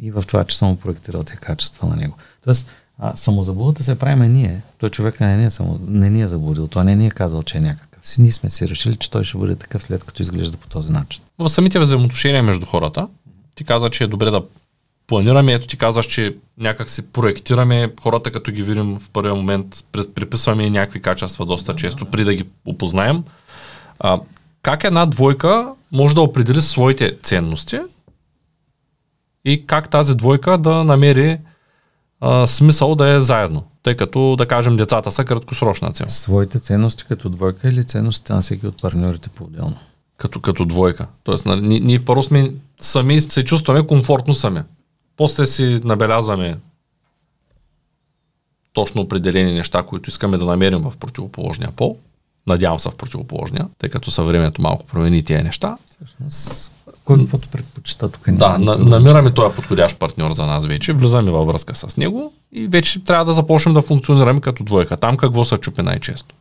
И 0.03 0.11
в 0.11 0.25
това, 0.27 0.45
че 0.45 0.59
съм 0.59 0.77
проектирал 0.77 1.23
тези 1.23 1.39
качества 1.39 1.89
на 1.89 1.97
него. 1.97 2.17
Тоест, 2.45 2.71
а, 2.99 3.17
самозаблудата 3.17 3.83
се 3.83 3.99
правиме 3.99 4.29
ние. 4.29 4.63
Той 4.79 4.91
човек 4.91 5.21
не 5.21 5.37
ни 5.37 5.45
е, 5.45 5.51
само, 5.51 5.81
не 5.87 6.11
ни 6.11 6.23
е 6.23 6.29
заблудил. 6.29 6.69
Той 6.69 6.85
не 6.85 6.97
ни 6.97 7.07
е 7.07 7.11
казал, 7.11 7.43
че 7.43 7.59
е 7.59 7.61
някакъв 7.61 8.09
си. 8.09 8.23
Ние 8.23 8.33
сме 8.33 8.51
си 8.51 8.69
решили, 8.69 8.97
че 8.97 9.11
той 9.11 9.25
ще 9.25 9.39
бъде 9.39 9.57
такъв 9.57 9.83
след 9.83 10.05
като 10.05 10.23
изглежда 10.23 10.57
по 10.57 10.69
този 10.69 10.93
начин. 10.93 11.23
В 11.39 11.49
самите 11.49 11.79
взаимоотношения 11.79 12.43
между 12.43 12.67
хората, 12.67 13.09
ти 13.55 13.65
каза, 13.65 13.91
че 13.91 14.05
е 14.05 14.07
добре 14.07 14.31
да 14.31 14.43
планираме, 15.07 15.53
ето 15.53 15.67
ти 15.67 15.77
казваш, 15.77 16.07
че 16.07 16.37
някак 16.59 16.91
си 16.91 17.07
проектираме 17.07 17.93
хората, 18.03 18.31
като 18.31 18.53
ги 18.53 18.63
видим 18.63 18.99
в 18.99 19.11
първия 19.11 19.35
момент, 19.35 19.85
при- 19.93 20.09
приписваме 20.15 20.71
някакви 20.71 21.03
качества 21.03 21.47
доста 21.47 21.77
често, 21.77 22.07
при 22.07 22.25
да 22.25 22.35
ги 22.35 22.45
опознаем. 22.67 23.25
А, 23.99 24.21
как 24.63 24.85
една 24.85 25.07
двойка 25.07 25.69
може 25.93 26.15
да 26.15 26.21
определи 26.21 26.63
своите 26.63 27.17
ценности 27.23 27.81
и 29.45 29.67
как 29.67 29.91
тази 29.91 30.15
двойка 30.15 30.59
да 30.59 30.85
намери 30.85 31.39
а, 32.21 32.47
смисъл 32.47 32.95
да 32.95 33.09
е 33.09 33.21
заедно, 33.21 33.65
тъй 33.83 33.97
като, 33.97 34.37
да 34.37 34.47
кажем, 34.47 34.77
децата 34.77 35.13
са 35.13 35.25
краткосрочна 35.25 35.91
цел, 35.91 36.07
Своите 36.09 36.61
ценности 36.61 37.05
като 37.09 37.29
двойка 37.29 37.69
или 37.69 37.85
ценностите 37.85 38.33
на 38.33 38.41
всеки 38.41 38.67
от 38.67 38.83
партньорите 38.83 39.29
по-отделно. 39.29 39.77
като, 40.17 40.41
като 40.41 40.65
двойка. 40.65 41.07
Тоест, 41.25 41.47
нали, 41.47 41.61
ние, 41.61 41.81
ние 41.81 42.05
първо 42.05 42.23
сме 42.23 42.53
сами 42.81 43.21
се 43.21 43.45
чувстваме 43.45 43.87
комфортно 43.87 44.35
сами. 44.35 44.61
После 45.17 45.47
си 45.47 45.81
набелязваме 45.85 46.59
точно 48.73 49.01
определени 49.01 49.53
неща, 49.53 49.83
които 49.83 50.11
искаме 50.11 50.37
да 50.37 50.45
намерим 50.45 50.79
в 50.79 50.93
противоположния 50.97 51.71
пол. 51.77 51.97
Надявам 52.47 52.81
се 52.81 52.91
в 52.91 52.97
противоположния, 52.97 53.69
тъй 53.79 53.91
като 53.91 54.11
съвремето 54.11 54.63
малко 54.63 54.87
промени 54.87 55.25
тия 55.25 55.45
неща. 55.45 55.77
Всъщност, 55.91 56.71
кой 57.05 57.19
каквото 57.19 57.49
предпочита 57.49 58.11
тук 58.11 58.31
Да, 58.31 58.59
на, 58.59 58.77
намираме 58.77 59.31
този 59.31 59.55
подходящ 59.55 59.99
партньор 59.99 60.33
за 60.33 60.47
нас 60.47 60.67
вече, 60.67 60.93
влизаме 60.93 61.31
във 61.31 61.47
връзка 61.47 61.75
с 61.75 61.97
него 61.97 62.33
и 62.53 62.67
вече 62.67 63.05
трябва 63.05 63.25
да 63.25 63.33
започнем 63.33 63.75
да 63.75 63.83
функционираме 63.83 64.41
като 64.41 64.65
двойка. 64.65 64.97
Там 64.97 65.17
какво 65.17 65.45
се 65.45 65.59
чупи 65.59 65.83
най-често? 65.83 66.35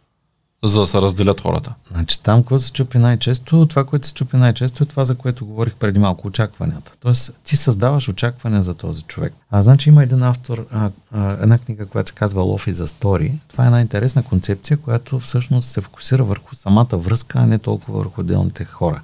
За 0.64 0.80
да 0.80 0.88
се 0.88 1.01
разделят 1.01 1.41
хората. 1.41 1.74
Значи 1.91 2.24
там, 2.24 2.41
какво 2.41 2.59
се 2.59 2.72
чупи 2.72 2.97
най-често, 2.97 3.66
това, 3.66 3.84
което 3.84 4.07
се 4.07 4.14
чупи 4.14 4.38
най-често 4.38 4.84
е 4.84 4.86
това, 4.86 5.05
за 5.05 5.16
което 5.16 5.45
говорих 5.45 5.74
преди 5.74 5.99
малко, 5.99 6.28
очакванията. 6.28 6.91
Тоест, 6.99 7.32
ти 7.43 7.55
създаваш 7.55 8.09
очакване 8.09 8.64
за 8.64 8.74
този 8.74 9.03
човек. 9.03 9.34
А 9.51 9.64
значи 9.64 9.89
има 9.89 10.03
един 10.03 10.24
автор, 10.24 10.66
а, 10.72 10.89
а, 11.11 11.43
една 11.43 11.57
книга, 11.57 11.86
която 11.86 12.09
се 12.09 12.16
казва 12.16 12.41
is 12.41 12.74
a 12.74 12.86
Story. 12.86 13.32
Това 13.47 13.64
е 13.64 13.68
една 13.68 13.82
интересна 13.82 14.24
концепция, 14.24 14.78
която 14.78 15.20
всъщност 15.20 15.70
се 15.70 15.82
фокусира 15.82 16.24
върху 16.24 16.55
самата 16.55 16.97
връзка, 16.97 17.39
а 17.39 17.45
не 17.45 17.59
толкова 17.59 17.97
върху 17.97 18.22
отделните 18.22 18.66
хора. 18.66 19.01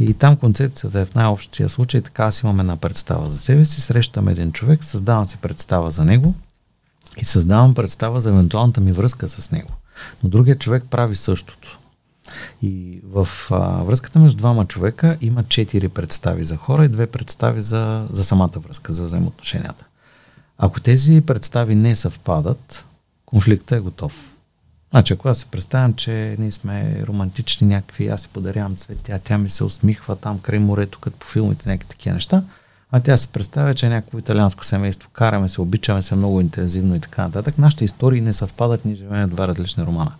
И 0.00 0.14
там 0.14 0.36
концепцията 0.36 1.00
е 1.00 1.04
в 1.04 1.14
най-общия 1.14 1.68
случай, 1.68 2.00
така 2.00 2.24
аз 2.24 2.40
имам 2.40 2.60
една 2.60 2.76
представа 2.76 3.30
за 3.30 3.38
себе 3.38 3.64
си, 3.64 3.80
срещам 3.80 4.28
един 4.28 4.52
човек, 4.52 4.84
създавам 4.84 5.28
си 5.28 5.36
представа 5.36 5.90
за 5.90 6.04
него 6.04 6.34
и 7.16 7.24
създавам 7.24 7.74
представа 7.74 8.20
за 8.20 8.30
евентуалната 8.30 8.80
ми 8.80 8.92
връзка 8.92 9.28
с 9.28 9.50
него. 9.50 9.70
Но 10.22 10.28
другият 10.28 10.60
човек 10.60 10.84
прави 10.90 11.16
същото. 11.16 11.78
И 12.62 13.00
в 13.04 13.28
а, 13.50 13.82
връзката 13.82 14.18
между 14.18 14.36
двама 14.36 14.66
човека 14.66 15.16
има 15.20 15.44
четири 15.44 15.88
представи 15.88 16.44
за 16.44 16.56
хора 16.56 16.84
и 16.84 16.88
две 16.88 17.06
представи 17.06 17.62
за, 17.62 18.06
за 18.10 18.24
самата 18.24 18.52
връзка, 18.56 18.92
за 18.92 19.04
взаимоотношенията. 19.04 19.84
Ако 20.58 20.80
тези 20.80 21.20
представи 21.20 21.74
не 21.74 21.96
съвпадат, 21.96 22.84
конфликтът 23.26 23.78
е 23.78 23.80
готов. 23.80 24.14
Значи, 24.90 25.12
ако 25.12 25.28
аз 25.28 25.38
се 25.38 25.46
представям, 25.46 25.94
че 25.94 26.36
ние 26.38 26.50
сме 26.50 27.04
романтични 27.06 27.66
някакви, 27.66 28.08
аз 28.08 28.22
си 28.22 28.28
подарявам 28.28 28.76
цветя, 28.76 29.20
тя 29.24 29.38
ми 29.38 29.50
се 29.50 29.64
усмихва 29.64 30.16
там 30.16 30.38
край 30.38 30.58
морето, 30.58 30.98
като 30.98 31.16
по 31.16 31.26
филмите, 31.26 31.68
някакви 31.68 31.88
такива 31.88 32.14
неща, 32.14 32.42
а 32.90 33.00
тя 33.00 33.16
се 33.16 33.28
представя, 33.28 33.74
че 33.74 33.86
е 33.86 33.88
някакво 33.88 34.18
италианско 34.18 34.64
семейство, 34.64 35.10
караме 35.12 35.48
се, 35.48 35.60
обичаме 35.60 36.02
се 36.02 36.16
много 36.16 36.40
интензивно 36.40 36.94
и 36.94 37.00
така 37.00 37.22
нататък. 37.22 37.58
Нашите 37.58 37.84
истории 37.84 38.20
не 38.20 38.32
съвпадат, 38.32 38.84
ние 38.84 38.96
живеем 38.96 39.28
два 39.28 39.48
различни 39.48 39.84
романа. 39.84 40.12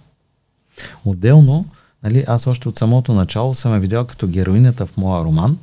Отделно, 1.04 1.66
нали, 2.02 2.24
аз 2.28 2.46
още 2.46 2.68
от 2.68 2.78
самото 2.78 3.12
начало 3.12 3.54
съм 3.54 3.74
я 3.74 3.80
видял 3.80 4.04
като 4.04 4.28
героинята 4.28 4.86
в 4.86 4.96
моя 4.96 5.24
роман 5.24 5.58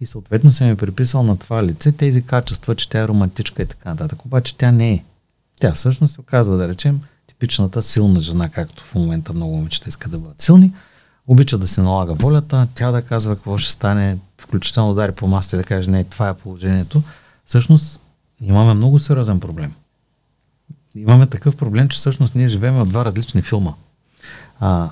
и 0.00 0.06
съответно 0.06 0.52
съм 0.52 0.68
я 0.68 0.76
приписал 0.76 1.22
на 1.22 1.36
това 1.36 1.64
лице 1.64 1.92
тези 1.92 2.22
качества, 2.22 2.74
че 2.74 2.88
тя 2.88 3.00
е 3.00 3.08
романтичка 3.08 3.62
и 3.62 3.66
така 3.66 3.90
нататък. 3.90 4.24
Обаче 4.24 4.56
тя 4.56 4.70
не 4.70 4.92
е. 4.92 5.04
Тя 5.60 5.72
всъщност 5.72 6.14
се 6.14 6.20
оказва, 6.20 6.56
да 6.56 6.68
речем, 6.68 7.00
типичната 7.26 7.82
силна 7.82 8.20
жена, 8.20 8.48
както 8.48 8.84
в 8.84 8.94
момента 8.94 9.32
много 9.32 9.56
момичета 9.56 9.88
искат 9.88 10.10
да 10.10 10.18
бъдат 10.18 10.42
силни, 10.42 10.72
обича 11.28 11.58
да 11.58 11.66
се 11.66 11.82
налага 11.82 12.14
волята, 12.14 12.68
тя 12.74 12.90
да 12.90 13.02
казва 13.02 13.34
какво 13.34 13.58
ще 13.58 13.72
стане, 13.72 14.18
включително 14.38 14.90
удари 14.90 15.12
по 15.12 15.26
масата 15.26 15.56
и 15.56 15.58
да 15.58 15.64
каже, 15.64 15.90
не, 15.90 16.04
това 16.04 16.28
е 16.28 16.34
положението. 16.34 17.02
Всъщност 17.46 18.00
имаме 18.40 18.74
много 18.74 18.98
сериозен 18.98 19.40
проблем. 19.40 19.72
Имаме 20.94 21.26
такъв 21.26 21.56
проблем, 21.56 21.88
че 21.88 21.96
всъщност 21.96 22.34
ние 22.34 22.48
живеем 22.48 22.74
в 22.74 22.86
два 22.86 23.04
различни 23.04 23.42
филма. 23.42 23.72
А, 24.60 24.90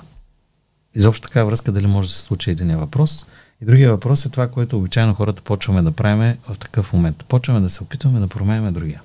изобщо 0.95 1.27
така 1.27 1.43
връзка 1.43 1.71
дали 1.71 1.87
може 1.87 2.07
да 2.07 2.13
се 2.13 2.21
случи 2.21 2.51
един 2.51 2.77
въпрос. 2.77 3.25
И 3.61 3.65
другия 3.65 3.91
въпрос 3.91 4.25
е 4.25 4.29
това, 4.29 4.47
което 4.47 4.77
обичайно 4.77 5.13
хората 5.13 5.41
почваме 5.41 5.81
да 5.81 5.91
правим 5.91 6.37
в 6.49 6.57
такъв 6.57 6.93
момент. 6.93 7.25
Почваме 7.27 7.59
да 7.59 7.69
се 7.69 7.83
опитваме 7.83 8.19
да 8.19 8.27
променяме 8.27 8.71
другия. 8.71 9.01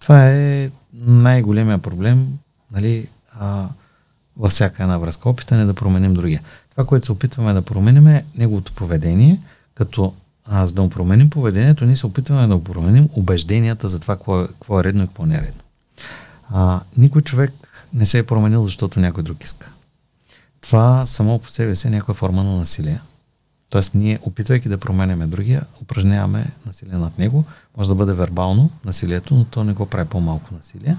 Това 0.00 0.30
е 0.30 0.70
най-големия 0.92 1.78
проблем 1.78 2.38
нали, 2.72 3.08
а, 3.38 3.68
във 4.36 4.50
всяка 4.50 4.82
една 4.82 4.98
връзка. 4.98 5.28
Опитане 5.28 5.64
да 5.64 5.74
променим 5.74 6.14
другия. 6.14 6.40
Това, 6.70 6.86
което 6.86 7.06
се 7.06 7.12
опитваме 7.12 7.52
да 7.52 7.62
променим 7.62 8.06
е 8.06 8.24
неговото 8.38 8.72
поведение, 8.72 9.40
като 9.74 10.14
а, 10.44 10.66
за 10.66 10.74
да 10.74 10.82
му 10.82 10.90
променим 10.90 11.30
поведението, 11.30 11.84
ние 11.84 11.96
се 11.96 12.06
опитваме 12.06 12.46
да 12.46 12.64
променим 12.64 13.08
убежденията 13.16 13.88
за 13.88 14.00
това, 14.00 14.16
какво 14.16 14.40
е, 14.40 14.46
какво 14.46 14.80
е 14.80 14.84
редно 14.84 15.04
и 15.04 15.06
какво 15.06 15.26
не 15.26 15.34
е 15.34 15.40
редно. 15.40 15.62
А, 16.50 16.80
никой 16.96 17.22
човек 17.22 17.52
не 17.94 18.06
се 18.06 18.18
е 18.18 18.26
променил, 18.26 18.64
защото 18.64 19.00
някой 19.00 19.22
друг 19.22 19.44
иска. 19.44 19.68
Това 20.60 21.06
само 21.06 21.38
по 21.38 21.50
себе 21.50 21.76
си 21.76 21.86
е 21.86 21.90
някаква 21.90 22.14
форма 22.14 22.44
на 22.44 22.56
насилие. 22.56 23.00
Тоест, 23.70 23.94
ние, 23.94 24.18
опитвайки 24.22 24.68
да 24.68 24.78
променяме 24.78 25.26
другия, 25.26 25.62
упражняваме 25.82 26.46
насилие 26.66 26.98
над 26.98 27.18
него. 27.18 27.44
Може 27.76 27.88
да 27.88 27.94
бъде 27.94 28.14
вербално 28.14 28.70
насилието, 28.84 29.34
но 29.34 29.44
то 29.44 29.64
не 29.64 29.72
го 29.72 29.86
прави 29.86 30.08
по-малко 30.08 30.54
насилие. 30.54 30.96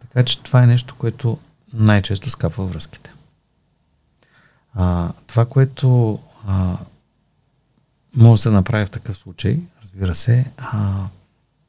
Така 0.00 0.24
че 0.24 0.42
това 0.42 0.62
е 0.62 0.66
нещо, 0.66 0.94
което 0.98 1.38
най-често 1.74 2.30
скапва 2.30 2.64
връзките. 2.64 3.12
А, 4.74 5.12
това, 5.26 5.46
което 5.46 6.18
а, 6.46 6.76
може 8.16 8.38
да 8.38 8.42
се 8.42 8.50
направи 8.50 8.86
в 8.86 8.90
такъв 8.90 9.18
случай, 9.18 9.60
разбира 9.82 10.14
се, 10.14 10.44
а, 10.56 11.04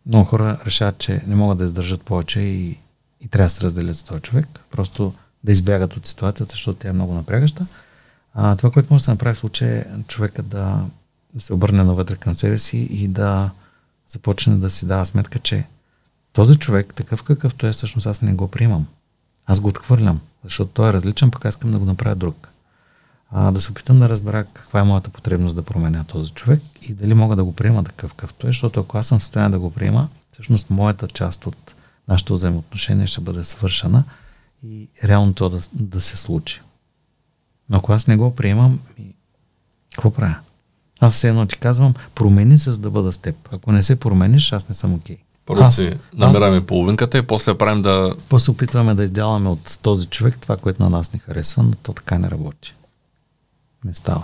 много 0.05 0.25
хора 0.25 0.59
решават, 0.65 0.97
че 0.97 1.21
не 1.27 1.35
могат 1.35 1.57
да 1.57 1.63
издържат 1.63 2.01
повече 2.01 2.39
и, 2.39 2.79
и 3.21 3.27
трябва 3.27 3.45
да 3.45 3.49
се 3.49 3.61
разделят 3.61 3.97
с 3.97 4.03
този 4.03 4.21
човек. 4.21 4.47
Просто 4.71 5.13
да 5.43 5.51
избягат 5.51 5.97
от 5.97 6.07
ситуацията, 6.07 6.51
защото 6.51 6.79
тя 6.79 6.89
е 6.89 6.93
много 6.93 7.13
напрягаща. 7.13 7.65
А, 8.33 8.55
това, 8.55 8.71
което 8.71 8.93
може 8.93 9.01
да 9.01 9.05
се 9.05 9.11
направи 9.11 9.35
в 9.35 9.39
случай 9.39 9.69
е 9.69 9.85
човека 10.07 10.43
да 10.43 10.85
се 11.39 11.53
обърне 11.53 11.83
навътре 11.83 12.15
към 12.15 12.35
себе 12.35 12.59
си 12.59 12.77
и 12.77 13.07
да 13.07 13.51
започне 14.07 14.57
да 14.57 14.69
си 14.69 14.85
дава 14.85 15.05
сметка, 15.05 15.39
че 15.39 15.63
този 16.33 16.55
човек, 16.55 16.93
такъв 16.93 17.23
какъвто 17.23 17.67
е, 17.67 17.71
всъщност 17.71 18.07
аз 18.07 18.21
не 18.21 18.33
го 18.33 18.47
приемам. 18.47 18.87
Аз 19.45 19.59
го 19.59 19.69
отхвърлям, 19.69 20.19
защото 20.43 20.71
той 20.73 20.89
е 20.89 20.93
различен, 20.93 21.31
пък 21.31 21.45
аз 21.45 21.53
искам 21.53 21.71
да 21.71 21.79
го 21.79 21.85
направя 21.85 22.15
друг. 22.15 22.47
А, 23.31 23.51
да 23.51 23.61
се 23.61 23.71
опитам 23.71 23.99
да 23.99 24.09
разбера 24.09 24.43
каква 24.43 24.79
е 24.79 24.83
моята 24.83 25.09
потребност 25.09 25.55
да 25.55 25.63
променя 25.63 26.03
този 26.03 26.31
човек 26.31 26.61
и 26.81 26.93
дали 26.93 27.13
мога 27.13 27.35
да 27.35 27.43
го 27.43 27.55
приема 27.55 27.83
такъв 27.83 28.13
какъвто 28.13 28.47
е, 28.47 28.49
защото 28.49 28.79
ако 28.79 28.97
аз 28.97 29.07
съм 29.07 29.19
в 29.19 29.23
състояние 29.23 29.51
да 29.51 29.59
го 29.59 29.73
приема, 29.73 30.09
всъщност 30.31 30.69
моята 30.69 31.07
част 31.07 31.47
от 31.47 31.75
нашето 32.07 32.33
взаимоотношение 32.33 33.07
ще 33.07 33.21
бъде 33.21 33.43
свършена 33.43 34.03
и 34.63 34.87
реално 35.03 35.33
то 35.33 35.49
да, 35.49 35.59
да 35.73 36.01
се 36.01 36.17
случи. 36.17 36.61
Но 37.69 37.77
ако 37.77 37.93
аз 37.93 38.07
не 38.07 38.17
го 38.17 38.35
приемам, 38.35 38.79
какво 39.95 40.11
правя? 40.11 40.35
Аз 40.99 41.13
все 41.13 41.29
едно 41.29 41.45
ти 41.45 41.57
казвам, 41.57 41.93
промени 42.15 42.57
се, 42.57 42.71
за 42.71 42.79
да 42.79 42.91
бъда 42.91 43.13
с 43.13 43.17
теб. 43.17 43.35
Ако 43.51 43.71
не 43.71 43.83
се 43.83 43.99
промениш, 43.99 44.53
аз 44.53 44.69
не 44.69 44.75
съм 44.75 44.93
окей. 44.93 45.15
Okay. 45.15 45.24
Първо 45.45 45.63
аз, 45.63 45.75
си 45.75 45.93
намираме 46.13 46.57
аз, 46.57 46.63
половинката 46.63 47.17
и 47.17 47.21
после 47.21 47.57
правим 47.57 47.81
да... 47.81 48.15
После 48.29 48.51
опитваме 48.51 48.93
да 48.93 49.03
изделаме 49.03 49.49
от 49.49 49.79
този 49.81 50.07
човек 50.07 50.37
това, 50.41 50.57
което 50.57 50.83
на 50.83 50.89
нас 50.89 51.13
не 51.13 51.19
харесва, 51.19 51.63
но 51.63 51.71
то 51.83 51.93
така 51.93 52.17
не 52.17 52.29
работи. 52.31 52.73
Не 53.85 53.93
става. 53.93 54.23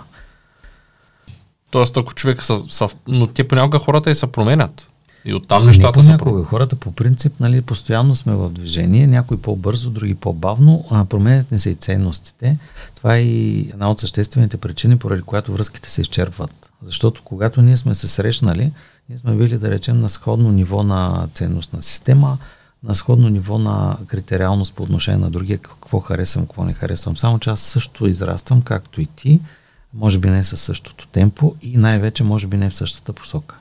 Тоест, 1.70 1.96
ако 1.96 2.14
човек 2.14 2.44
са, 2.44 2.60
са... 2.68 2.88
Но 3.08 3.26
те 3.26 3.48
понякога 3.48 3.78
хората 3.78 4.10
и 4.10 4.14
се 4.14 4.26
променят. 4.26 4.88
И 5.24 5.34
оттам 5.34 5.66
нещата 5.66 6.02
са... 6.02 6.18
Про... 6.18 6.44
Хората 6.44 6.76
по 6.76 6.92
принцип, 6.92 7.40
нали, 7.40 7.62
постоянно 7.62 8.16
сме 8.16 8.34
в 8.34 8.50
движение, 8.50 9.06
някои 9.06 9.36
по-бързо, 9.36 9.90
други 9.90 10.14
по-бавно, 10.14 10.84
а 10.90 11.04
променят 11.04 11.50
не 11.50 11.58
са 11.58 11.70
и 11.70 11.74
ценностите. 11.74 12.58
Това 12.96 13.16
е 13.16 13.20
и 13.20 13.60
една 13.72 13.90
от 13.90 14.00
съществените 14.00 14.56
причини, 14.56 14.98
поради 14.98 15.22
която 15.22 15.52
връзките 15.52 15.90
се 15.90 16.02
изчерпват. 16.02 16.70
Защото 16.82 17.22
когато 17.24 17.62
ние 17.62 17.76
сме 17.76 17.94
се 17.94 18.06
срещнали, 18.06 18.72
ние 19.08 19.18
сме 19.18 19.36
били, 19.36 19.58
да 19.58 19.70
речем, 19.70 20.00
на 20.00 20.08
сходно 20.08 20.52
ниво 20.52 20.82
на 20.82 21.28
ценностна 21.34 21.82
система, 21.82 22.38
на 22.82 22.94
сходно 22.94 23.28
ниво 23.28 23.58
на 23.58 23.96
критериалност 24.06 24.74
по 24.74 24.82
отношение 24.82 25.20
на 25.20 25.30
другия, 25.30 25.58
какво 25.58 26.00
харесвам, 26.00 26.46
какво 26.46 26.64
не 26.64 26.72
харесвам. 26.72 27.16
Само 27.16 27.38
че 27.38 27.50
аз 27.50 27.60
също 27.60 28.06
израствам, 28.06 28.62
както 28.62 29.00
и 29.00 29.06
ти, 29.06 29.40
може 29.94 30.18
би 30.18 30.30
не 30.30 30.44
със 30.44 30.60
същото 30.60 31.06
темпо 31.06 31.54
и 31.62 31.76
най-вече 31.76 32.24
може 32.24 32.46
би 32.46 32.56
не 32.56 32.70
в 32.70 32.74
същата 32.74 33.12
посока. 33.12 33.56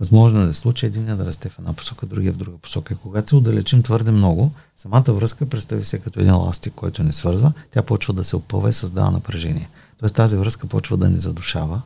Възможно 0.00 0.42
е 0.42 0.46
да 0.46 0.54
случи 0.54 0.86
един 0.86 1.16
да 1.16 1.26
расте 1.26 1.48
в 1.48 1.58
една 1.58 1.72
посока, 1.72 2.06
другия 2.06 2.32
в 2.32 2.36
друга 2.36 2.58
посока. 2.58 2.94
И 2.94 2.96
когато 2.96 3.28
се 3.28 3.36
отдалечим 3.36 3.82
твърде 3.82 4.10
много, 4.10 4.52
самата 4.76 5.04
връзка 5.08 5.46
представи 5.46 5.84
се 5.84 5.98
като 5.98 6.20
един 6.20 6.34
ластик, 6.34 6.72
който 6.76 7.02
не 7.02 7.12
свързва, 7.12 7.52
тя 7.70 7.82
почва 7.82 8.12
да 8.12 8.24
се 8.24 8.36
опъва 8.36 8.70
и 8.70 8.72
създава 8.72 9.10
напрежение. 9.10 9.68
Тоест 9.98 10.14
тази 10.14 10.36
връзка 10.36 10.66
почва 10.66 10.96
да 10.96 11.08
ни 11.08 11.20
задушава 11.20 11.82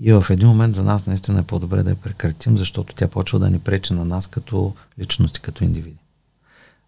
и 0.00 0.12
в 0.12 0.26
един 0.30 0.48
момент 0.48 0.74
за 0.74 0.84
нас 0.84 1.06
наистина 1.06 1.40
е 1.40 1.42
по-добре 1.42 1.82
да 1.82 1.90
я 1.90 1.96
прекратим, 1.96 2.58
защото 2.58 2.94
тя 2.94 3.08
почва 3.08 3.38
да 3.38 3.50
ни 3.50 3.58
пречи 3.58 3.94
на 3.94 4.04
нас 4.04 4.26
като 4.26 4.74
личности, 4.98 5.40
като 5.40 5.64
индивиди. 5.64 5.96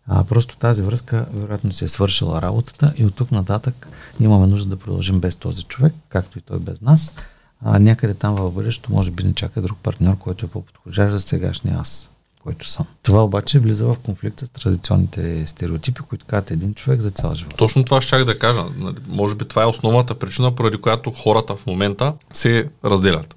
А, 0.07 0.25
просто 0.25 0.57
тази 0.57 0.83
връзка 0.83 1.27
вероятно 1.33 1.73
си 1.73 1.85
е 1.85 1.89
свършила 1.89 2.43
работата 2.43 2.93
и 2.97 3.05
от 3.05 3.15
тук 3.15 3.31
нататък 3.31 3.89
имаме 4.21 4.47
нужда 4.47 4.71
да 4.71 4.77
продължим 4.77 5.21
без 5.21 5.37
този 5.37 5.63
човек, 5.63 5.95
както 6.09 6.39
и 6.39 6.43
той 6.43 6.59
без 6.59 6.81
нас 6.81 7.15
а, 7.61 7.79
някъде 7.79 8.15
там 8.15 8.35
в 8.35 8.53
бъдещето 8.53 8.93
може 8.93 9.11
би 9.11 9.23
не 9.23 9.35
чака 9.35 9.63
друг 9.63 9.79
партньор, 9.83 10.19
който 10.19 10.47
е 10.47 10.49
по-подходящ 10.49 11.13
за 11.13 11.21
сегашния 11.21 11.79
аз, 11.81 12.09
който 12.49 12.69
съм. 12.69 12.87
Това 13.03 13.25
обаче 13.25 13.59
влиза 13.59 13.87
в 13.87 13.97
конфликта 13.99 14.47
с 14.47 14.51
традиционните 14.51 15.47
стереотипи, 15.47 16.01
които 16.01 16.27
казват 16.27 16.51
един 16.51 16.75
човек 16.75 17.01
за 17.01 17.11
цял 17.11 17.35
живот. 17.35 17.55
Точно 17.57 17.85
това 17.85 18.01
ще 18.01 18.25
да 18.25 18.39
кажа. 18.39 18.65
Нали, 18.77 18.97
може 19.09 19.35
би 19.35 19.45
това 19.45 19.63
е 19.63 19.67
основната 19.67 20.15
причина, 20.15 20.55
поради 20.55 20.77
която 20.77 21.11
хората 21.11 21.57
в 21.57 21.67
момента 21.67 22.15
се 22.33 22.69
разделят. 22.85 23.37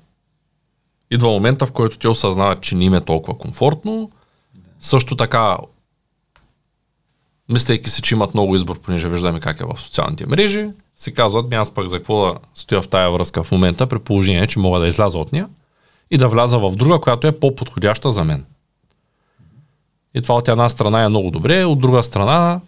Идва 1.12 1.30
момента, 1.30 1.66
в 1.66 1.72
който 1.72 1.98
те 1.98 2.08
осъзнават, 2.08 2.62
че 2.62 2.76
не 2.76 2.86
им 2.86 2.94
е 2.94 3.02
толкова 3.02 3.38
комфортно. 3.38 4.12
Също 4.80 5.16
така, 5.16 5.58
мислейки 7.50 7.90
се, 7.90 8.02
че 8.02 8.16
имат 8.16 8.34
много 8.34 8.56
избор, 8.56 8.80
понеже 8.80 9.10
виждаме 9.10 9.40
как 9.40 9.60
е 9.60 9.66
в 9.66 9.82
социалните 9.82 10.28
мрежи, 10.28 10.70
си 10.96 11.14
казват, 11.14 11.50
ми 11.50 11.56
аз 11.56 11.74
пък 11.74 11.88
за 11.88 11.98
какво 11.98 12.26
да 12.26 12.36
стоя 12.54 12.82
в 12.82 12.88
тая 12.88 13.12
връзка 13.12 13.44
в 13.44 13.52
момента, 13.52 13.88
при 13.88 14.00
положение, 14.00 14.48
че 14.48 14.60
мога 14.60 14.80
да 14.80 14.88
изляза 14.88 15.18
от 15.18 15.32
нея 15.32 15.48
и 16.12 16.18
да 16.18 16.28
вляза 16.28 16.60
в 16.60 16.76
друга, 16.76 17.00
която 17.00 17.28
е 17.28 17.40
по-подходяща 17.40 18.12
за 18.12 18.24
мен. 18.24 18.46
И 20.16 20.22
това 20.22 20.36
от 20.36 20.48
една 20.48 20.70
страна 20.70 21.04
е 21.04 21.10
много 21.10 21.32
добре, 21.32 21.66
от 21.66 21.80
друга 21.80 22.04
страна 22.04 22.60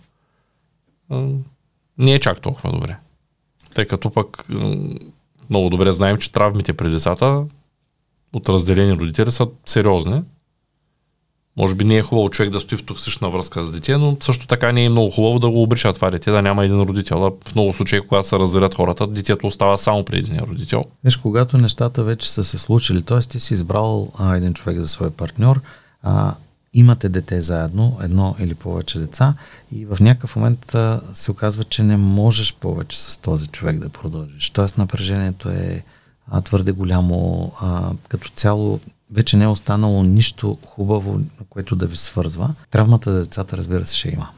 не 1.97 2.13
е 2.13 2.19
чак 2.19 2.41
толкова 2.41 2.71
добре. 2.71 2.97
Тъй 3.75 3.85
като 3.85 4.09
пък 4.09 4.45
много 5.49 5.69
добре 5.69 5.91
знаем, 5.91 6.17
че 6.17 6.31
травмите 6.31 6.73
при 6.73 6.89
децата 6.89 7.43
от 8.33 8.49
разделени 8.49 8.93
родители 8.93 9.31
са 9.31 9.47
сериозни 9.65 10.21
може 11.57 11.75
би 11.75 11.83
не 11.83 11.97
е 11.97 12.01
хубаво 12.01 12.29
човек 12.29 12.51
да 12.51 12.59
стои 12.59 12.77
в 12.77 12.85
токсична 12.85 13.29
връзка 13.29 13.61
с 13.61 13.71
дете, 13.71 13.97
но 13.97 14.17
също 14.21 14.47
така 14.47 14.71
не 14.71 14.85
е 14.85 14.89
много 14.89 15.11
хубаво 15.11 15.39
да 15.39 15.49
го 15.49 15.63
обрича 15.63 15.93
това 15.93 16.11
дете, 16.11 16.31
да 16.31 16.41
няма 16.41 16.65
един 16.65 16.81
родител. 16.81 17.19
В 17.19 17.55
много 17.55 17.73
случаи, 17.73 18.01
когато 18.01 18.27
се 18.27 18.39
разделят 18.39 18.75
хората, 18.75 19.07
детето 19.07 19.47
остава 19.47 19.77
само 19.77 20.05
при 20.05 20.17
един 20.17 20.39
родител. 20.39 20.83
Виж, 21.03 21.15
когато 21.15 21.57
нещата 21.57 22.03
вече 22.03 22.31
са 22.31 22.43
се 22.43 22.57
случили, 22.57 23.01
т.е. 23.01 23.19
ти 23.19 23.39
си 23.39 23.53
избрал 23.53 24.11
а, 24.17 24.35
един 24.35 24.53
човек 24.53 24.77
за 24.77 24.87
свой 24.87 25.09
партньор, 25.09 25.61
а, 26.03 26.35
имате 26.73 27.09
дете 27.09 27.41
заедно, 27.41 27.97
едно 28.01 28.35
или 28.39 28.55
повече 28.55 28.99
деца 28.99 29.33
и 29.71 29.85
в 29.85 29.97
някакъв 29.99 30.35
момент 30.35 30.75
се 31.13 31.31
оказва, 31.31 31.63
че 31.63 31.83
не 31.83 31.97
можеш 31.97 32.53
повече 32.53 33.01
с 33.01 33.17
този 33.17 33.47
човек 33.47 33.79
да 33.79 33.89
продължиш. 33.89 34.49
Тоест 34.49 34.77
напрежението 34.77 35.49
е 35.49 35.83
а, 36.31 36.41
твърде 36.41 36.71
голямо. 36.71 37.51
А, 37.61 37.91
като 38.07 38.29
цяло 38.29 38.79
вече 39.11 39.37
не 39.37 39.43
е 39.43 39.47
останало 39.47 40.03
нищо 40.03 40.57
хубаво, 40.67 41.19
което 41.49 41.75
да 41.75 41.87
ви 41.87 41.97
свързва. 41.97 42.53
Травмата 42.71 43.13
за 43.13 43.19
децата, 43.19 43.57
разбира 43.57 43.85
се, 43.85 43.97
ще 43.97 44.09
има. 44.09 44.29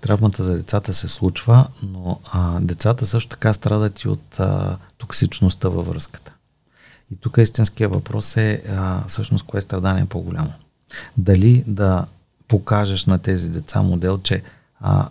Травмата 0.00 0.42
за 0.42 0.56
децата 0.56 0.94
се 0.94 1.08
случва, 1.08 1.66
но 1.82 2.20
а, 2.32 2.60
децата 2.60 3.06
също 3.06 3.30
така 3.30 3.54
страдат 3.54 4.00
и 4.00 4.08
от 4.08 4.40
а, 4.40 4.76
токсичността 4.98 5.68
във 5.68 5.86
връзката. 5.86 6.32
И 7.12 7.16
тук 7.16 7.38
истинския 7.38 7.88
въпрос 7.88 8.36
е 8.36 8.62
а, 8.70 9.04
всъщност 9.08 9.46
кое 9.46 9.60
страдание 9.60 10.02
е 10.02 10.06
по-голямо. 10.06 10.52
Дали 11.16 11.64
да 11.66 12.06
покажеш 12.48 13.06
на 13.06 13.18
тези 13.18 13.50
деца 13.50 13.82
модел, 13.82 14.18
че 14.18 14.42
а, 14.80 15.08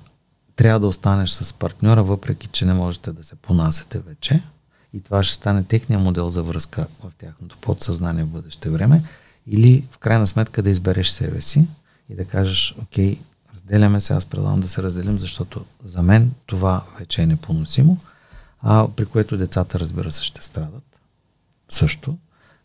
трябва 0.56 0.80
да 0.80 0.88
останеш 0.88 1.30
с 1.30 1.54
партньора, 1.54 2.04
въпреки 2.04 2.48
че 2.48 2.66
не 2.66 2.74
можете 2.74 3.12
да 3.12 3.24
се 3.24 3.36
понасете 3.36 4.00
вече. 4.00 4.44
И 4.94 5.02
това 5.02 5.24
ще 5.24 5.36
стане 5.36 5.64
техния 5.64 6.00
модел 6.00 6.30
за 6.30 6.44
връзка 6.44 6.88
в 7.04 7.12
тяхното 7.18 7.58
подсъзнание 7.58 8.24
в 8.24 8.28
бъдеще 8.28 8.70
време. 8.70 9.04
Или 9.48 9.88
в 9.92 9.98
крайна 9.98 10.28
сметка 10.28 10.62
да 10.62 10.70
избереш 10.70 11.10
себе 11.10 11.42
си 11.42 11.68
и 12.10 12.16
да 12.16 12.26
кажеш, 12.26 12.76
окей, 12.82 13.20
разделяме 13.54 14.02
се, 14.02 14.14
аз 14.14 14.26
предлагам 14.26 14.60
да 14.60 14.68
се 14.68 14.84
разделим, 14.84 15.20
защото 15.20 15.66
за 15.84 16.02
мен 16.02 16.32
това 16.46 16.84
вече 17.00 17.22
е 17.22 17.26
непоносимо, 17.26 17.98
а 18.62 18.88
при 18.96 19.06
което 19.06 19.38
децата, 19.38 19.80
разбира 19.80 20.12
се, 20.12 20.24
ще 20.24 20.44
страдат 20.44 21.00
също, 21.70 22.18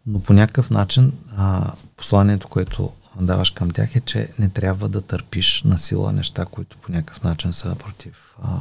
но 0.06 0.20
по 0.20 0.32
някакъв 0.32 0.70
начин 0.70 1.12
а, 1.36 1.72
посланието, 1.96 2.48
което 2.48 2.92
даваш 3.20 3.50
към 3.50 3.70
тях 3.70 3.96
е, 3.96 4.00
че 4.00 4.28
не 4.38 4.48
трябва 4.48 4.88
да 4.88 5.00
търпиш 5.00 5.62
на 5.64 5.78
сила 5.78 6.12
неща, 6.12 6.44
които 6.44 6.76
по 6.76 6.92
някакъв 6.92 7.22
начин 7.22 7.52
са 7.52 7.74
против 7.74 8.36
а, 8.42 8.58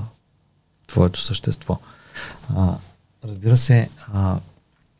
твоето 0.87 1.21
същество. 1.21 1.79
А, 2.55 2.77
разбира 3.23 3.57
се, 3.57 3.89
а, 4.13 4.39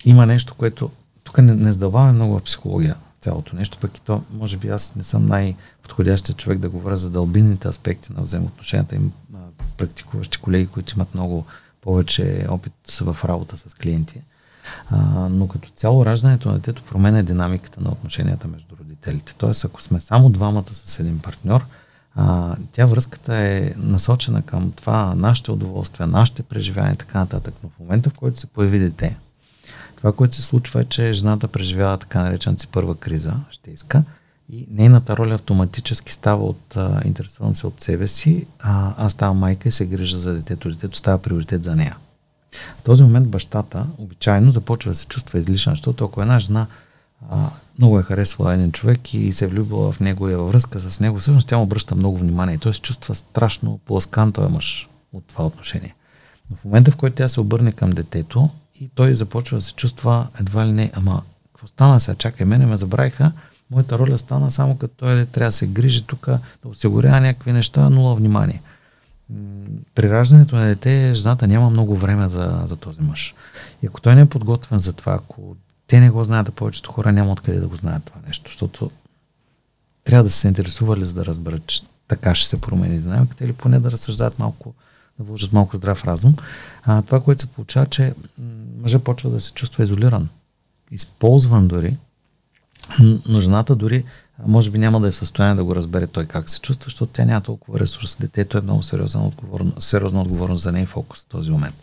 има 0.06 0.26
нещо, 0.26 0.56
което 0.56 0.92
тук 1.24 1.38
не, 1.38 1.56
не 1.56 1.74
сдаваме 1.74 2.12
много 2.12 2.40
в 2.40 2.44
психология 2.44 2.96
цялото 3.22 3.56
нещо, 3.56 3.78
пък 3.82 3.98
и 3.98 4.02
то, 4.02 4.24
може 4.32 4.58
би 4.58 4.70
аз 4.70 4.96
не 4.96 5.04
съм 5.04 5.26
най-подходящия 5.26 6.36
човек 6.36 6.60
да 6.60 6.70
говоря 6.70 6.98
за 6.98 7.10
дълбинните 7.10 7.68
аспекти 7.68 8.14
на 8.14 8.22
взаимоотношенията. 8.22 8.96
Им 8.96 9.12
практикуващи 9.78 10.38
колеги, 10.38 10.68
които 10.68 10.94
имат 10.96 11.14
много 11.14 11.46
повече 11.82 12.46
опит 12.50 12.74
в 13.02 13.18
работа 13.26 13.58
с 13.58 13.74
клиенти. 13.74 14.18
А, 14.18 14.35
но 15.30 15.48
като 15.48 15.70
цяло 15.70 16.06
раждането 16.06 16.50
на 16.50 16.56
детето 16.56 16.84
променя 16.84 17.24
динамиката 17.24 17.82
на 17.82 17.92
отношенията 17.92 18.48
между 18.48 18.76
родителите. 18.80 19.36
Тоест, 19.38 19.66
ако 19.66 19.82
сме 19.82 20.02
само 20.02 20.30
двамата 20.30 20.74
с 20.74 21.00
един 21.00 21.20
партньор, 21.20 21.66
а, 22.16 22.56
тя 22.72 22.86
връзката 22.86 23.36
е 23.36 23.74
насочена 23.78 24.42
към 24.42 24.72
това, 24.72 25.16
нашите 25.16 25.52
удоволствия, 25.52 26.08
нашите 26.08 26.44
преживявания 26.44 26.94
и 26.94 26.98
така 26.98 27.20
нататък. 27.20 27.54
Но 27.64 27.70
в 27.70 27.80
момента, 27.80 28.10
в 28.10 28.14
който 28.14 28.40
се 28.40 28.48
появи 28.48 28.80
дете, 28.80 29.18
това, 29.96 30.12
което 30.12 30.36
се 30.36 30.42
случва 30.42 30.82
е, 30.82 30.86
че 30.86 31.14
жената 31.14 31.48
преживява 31.48 31.98
така 31.98 32.24
наречената 32.24 32.62
си 32.62 32.68
първа 32.68 32.96
криза, 32.96 33.34
ще 33.50 33.72
иска, 33.72 34.04
и 34.52 34.68
нейната 34.72 35.18
роля 35.18 35.34
автоматически 35.36 36.14
става 36.14 36.44
от 36.44 36.76
а, 36.76 37.02
интересувам 37.06 37.56
се 37.56 37.68
от 37.68 37.82
себе 37.82 38.08
си, 38.08 38.48
а 38.60 38.94
аз 39.06 39.14
ставам 39.14 39.38
майка 39.38 39.70
и 39.70 39.72
се 39.72 39.86
грижа 39.86 40.18
за 40.18 40.34
детето. 40.34 40.70
Детето 40.70 40.98
става 40.98 41.18
приоритет 41.18 41.64
за 41.64 41.76
нея. 41.76 41.98
В 42.80 42.82
този 42.84 43.04
момент 43.04 43.30
бащата 43.30 43.86
обичайно 43.98 44.52
започва 44.52 44.92
да 44.92 44.96
се 44.96 45.06
чувства 45.06 45.40
излишен, 45.40 45.74
защото 45.74 46.06
ако 46.06 46.22
една 46.22 46.40
жена 46.40 46.68
а, 47.32 47.50
много 47.80 48.00
е 48.00 48.04
харесвала 48.04 48.54
един 48.54 48.72
човек 48.72 49.14
и 49.14 49.34
се 49.34 49.46
е 49.46 49.48
влюбила 49.48 49.92
в 49.92 50.00
него 50.00 50.30
и 50.30 50.34
е 50.34 50.36
във 50.36 50.50
връзка 50.50 50.80
с 50.80 51.00
него, 51.00 51.20
всъщност 51.20 51.48
тя 51.48 51.58
му 51.58 51.64
обръща 51.64 51.96
много 51.96 52.18
внимание. 52.18 52.56
И 52.56 52.58
той 52.58 52.74
се 52.74 52.82
чувства 52.82 53.16
страшно 53.16 53.80
пласкан 53.86 54.32
този 54.32 54.52
мъж 54.52 54.90
от 55.14 55.24
това 55.28 55.46
отношение. 55.46 55.96
Но 56.50 56.58
в 56.58 56.66
момента, 56.66 56.92
в 56.92 56.96
който 56.96 57.16
тя 57.16 57.30
се 57.30 57.42
обърне 57.42 57.72
към 57.72 57.90
детето 57.90 58.50
и 58.82 58.90
той 58.96 59.16
започва 59.16 59.58
да 59.58 59.62
се 59.62 59.74
чувства 59.74 60.28
едва 60.40 60.66
ли 60.66 60.72
не, 60.72 60.92
ама 60.94 61.22
какво 61.54 61.68
стана 61.68 62.00
сега, 62.00 62.16
чакай, 62.16 62.46
мене 62.46 62.66
ме 62.66 62.78
забравиха, 62.78 63.32
моята 63.72 64.00
роля 64.00 64.18
стана 64.18 64.52
само 64.52 64.78
като 64.78 64.94
той 64.98 65.26
трябва 65.26 65.48
да 65.48 65.52
се 65.52 65.68
грижи 65.68 66.04
тук, 66.04 66.26
да 66.64 66.70
осигурява 66.70 67.22
някакви 67.22 67.52
неща, 67.52 67.90
нула 67.90 68.16
внимание– 68.16 68.62
при 69.96 70.10
раждането 70.10 70.56
на 70.56 70.66
дете 70.66 71.14
жената 71.14 71.48
няма 71.48 71.70
много 71.70 71.98
време 71.98 72.30
за, 72.30 72.62
за 72.66 72.76
този 72.76 73.02
мъж. 73.02 73.34
И 73.84 73.88
ако 73.88 74.02
той 74.02 74.16
не 74.16 74.22
е 74.22 74.26
подготвен 74.26 74.80
за 74.80 74.94
това, 74.94 75.14
ако 75.14 75.56
те 75.88 76.00
не 76.00 76.10
го 76.10 76.24
знаят, 76.24 76.54
повечето 76.54 76.92
хора 76.92 77.12
няма 77.12 77.32
откъде 77.32 77.60
да 77.60 77.68
го 77.68 77.76
знаят 77.76 78.04
това 78.04 78.22
нещо, 78.28 78.50
защото 78.50 78.92
трябва 80.04 80.24
да 80.24 80.30
се 80.30 80.48
интересували 80.48 81.06
за 81.06 81.14
да 81.14 81.26
разберат, 81.26 81.68
че 81.68 81.82
така 82.08 82.36
ще 82.36 82.50
се 82.50 82.62
промени 82.62 83.00
динамиката 83.00 83.46
или 83.46 83.54
поне 83.54 83.80
да 83.80 83.92
разсъждават 83.92 84.40
малко, 84.40 84.74
да 85.20 85.24
вложат 85.24 85.54
малко 85.54 85.78
здрав 85.78 86.06
разум. 86.06 86.36
А, 86.84 87.02
това, 87.02 87.22
което 87.24 87.42
се 87.42 87.48
получава, 87.48 87.86
че 87.86 88.14
мъжът 88.82 89.04
почва 89.04 89.30
да 89.30 89.42
се 89.42 89.52
чувства 89.52 89.84
изолиран, 89.84 90.30
използван 90.92 91.68
дори, 91.68 91.98
но 93.28 93.40
жената 93.40 93.76
дори 93.76 94.04
може 94.46 94.72
би 94.72 94.78
няма 94.78 95.02
да 95.02 95.08
е 95.08 95.12
в 95.12 95.16
състояние 95.16 95.56
да 95.56 95.64
го 95.64 95.76
разбере 95.76 96.08
той 96.08 96.26
как 96.26 96.50
се 96.50 96.60
чувства, 96.62 96.86
защото 96.86 97.14
тя 97.14 97.26
няма 97.26 97.42
толкова 97.42 97.80
ресурс. 97.80 98.18
Детето 98.20 98.58
е 98.58 98.62
много 98.62 98.84
сериозна 98.84 99.28
отговорност, 99.28 99.84
сериозна 99.84 100.22
отговорност 100.22 100.64
за 100.64 100.72
ней 100.72 100.86
фокус 100.86 101.24
в 101.24 101.28
този 101.28 101.52
момент. 101.52 101.76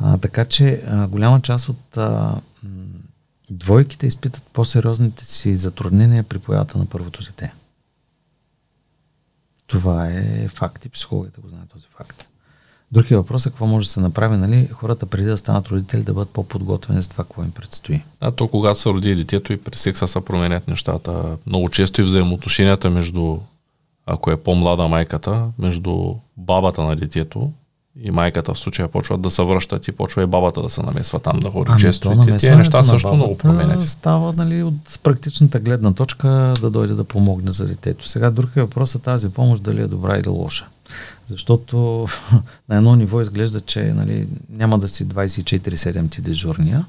А, 0.00 0.18
така 0.18 0.44
че 0.44 0.82
а, 0.86 1.08
голяма 1.08 1.40
част 1.40 1.68
от 1.68 1.96
а, 1.96 2.40
двойките 3.50 4.06
изпитат 4.06 4.42
по-сериозните 4.52 5.24
си 5.24 5.56
затруднения 5.56 6.24
при 6.24 6.38
появата 6.38 6.78
на 6.78 6.86
първото 6.86 7.24
дете. 7.24 7.52
Това 9.66 10.08
е 10.08 10.48
факт 10.48 10.84
и 10.84 10.88
психологията 10.88 11.40
го 11.40 11.48
знае 11.48 11.66
този 11.72 11.86
факт. 11.96 12.28
Другия 12.92 13.18
въпрос 13.18 13.46
е 13.46 13.50
какво 13.50 13.66
може 13.66 13.86
да 13.86 13.92
се 13.92 14.00
направи, 14.00 14.36
нали, 14.36 14.68
хората 14.72 15.06
преди 15.06 15.26
да 15.26 15.38
станат 15.38 15.68
родители 15.68 16.02
да 16.02 16.14
бъдат 16.14 16.30
по-подготвени 16.30 17.02
за 17.02 17.10
това, 17.10 17.24
какво 17.24 17.42
им 17.42 17.50
предстои. 17.50 18.02
А 18.20 18.30
то 18.30 18.48
когато 18.48 18.80
се 18.80 18.88
роди 18.88 19.14
детето 19.14 19.52
и 19.52 19.56
при 19.56 19.76
секса 19.76 20.08
се 20.08 20.20
променят 20.20 20.68
нещата. 20.68 21.36
Много 21.46 21.68
често 21.68 22.00
и 22.00 22.04
взаимоотношенията 22.04 22.90
между, 22.90 23.38
ако 24.06 24.30
е 24.30 24.36
по-млада 24.36 24.88
майката, 24.88 25.46
между 25.58 26.14
бабата 26.36 26.82
на 26.82 26.96
детето 26.96 27.52
и 28.02 28.10
майката 28.10 28.54
в 28.54 28.58
случая 28.58 28.88
почват 28.88 29.20
да 29.20 29.30
се 29.30 29.42
връщат 29.42 29.88
и 29.88 29.92
почва 29.92 30.22
и 30.22 30.26
бабата 30.26 30.62
да 30.62 30.68
се 30.68 30.82
намесва 30.82 31.18
там 31.18 31.40
да 31.40 31.50
ходи 31.50 31.70
ами, 31.70 31.80
често. 31.80 32.12
И 32.12 32.26
тези 32.26 32.50
неща 32.50 32.82
също 32.82 33.14
много 33.14 33.38
променят. 33.38 33.88
Става 33.88 34.32
нали, 34.32 34.62
от 34.62 35.00
практичната 35.02 35.60
гледна 35.60 35.92
точка 35.92 36.28
да 36.60 36.70
дойде 36.70 36.94
да 36.94 37.04
помогне 37.04 37.52
за 37.52 37.66
детето. 37.66 38.08
Сега 38.08 38.30
друг 38.30 38.50
е 38.56 38.60
въпрос 38.60 38.94
е 38.94 38.98
тази 38.98 39.28
помощ 39.28 39.62
дали 39.62 39.80
е 39.80 39.86
добра 39.86 40.18
или 40.18 40.28
лоша. 40.28 40.66
Защото 41.28 42.06
на 42.68 42.76
едно 42.76 42.96
ниво 42.96 43.20
изглежда, 43.20 43.60
че 43.60 43.82
нали, 43.82 44.28
няма 44.50 44.78
да 44.78 44.88
си 44.88 45.06
24-7 45.06 46.10
ти 46.10 46.20
дежурния. 46.20 46.86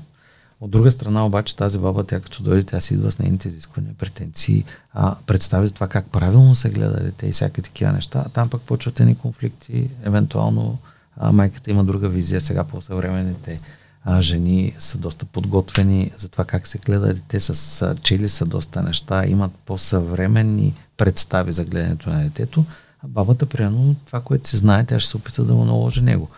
От 0.61 0.71
друга 0.71 0.91
страна 0.91 1.25
обаче 1.25 1.55
тази 1.55 1.77
баба, 1.77 2.03
тя 2.03 2.19
като 2.19 2.43
дойде, 2.43 2.63
тя 2.63 2.79
си 2.79 2.93
идва 2.93 3.11
с 3.11 3.19
нейните 3.19 3.47
изисквания, 3.47 3.93
претенции, 3.97 4.63
а, 4.93 5.15
представи 5.25 5.67
за 5.67 5.73
това 5.73 5.87
как 5.87 6.05
правилно 6.05 6.55
се 6.55 6.69
гледа 6.69 7.03
дете 7.03 7.27
и 7.27 7.31
всякакви 7.31 7.61
такива 7.61 7.91
неща. 7.91 8.25
Там 8.33 8.49
пък 8.49 8.61
почват 8.61 8.99
едни 8.99 9.15
конфликти, 9.15 9.89
евентуално 10.03 10.77
а, 11.17 11.31
майката 11.31 11.71
има 11.71 11.83
друга 11.83 12.09
визия, 12.09 12.41
сега 12.41 12.63
по-съвременните 12.63 13.59
а, 14.03 14.21
жени 14.21 14.73
са 14.79 14.97
доста 14.97 15.25
подготвени 15.25 16.11
за 16.17 16.29
това 16.29 16.45
как 16.45 16.67
се 16.67 16.77
гледа 16.77 17.13
дете, 17.13 17.39
с 17.39 17.81
а, 17.81 17.95
чели 17.95 18.29
са 18.29 18.45
доста 18.45 18.81
неща, 18.81 19.27
имат 19.27 19.51
по-съвременни 19.65 20.73
представи 20.97 21.51
за 21.51 21.65
гледането 21.65 22.09
на 22.09 22.23
детето. 22.23 22.65
А 23.03 23.07
бабата, 23.07 23.45
примерно, 23.45 23.95
това, 24.05 24.21
което 24.21 24.49
се 24.49 24.57
знае, 24.57 24.85
тя 24.85 24.99
ще 24.99 25.09
се 25.09 25.17
опита 25.17 25.43
да 25.43 25.53
му 25.53 25.65
наложи 25.65 26.01
него. 26.01 26.29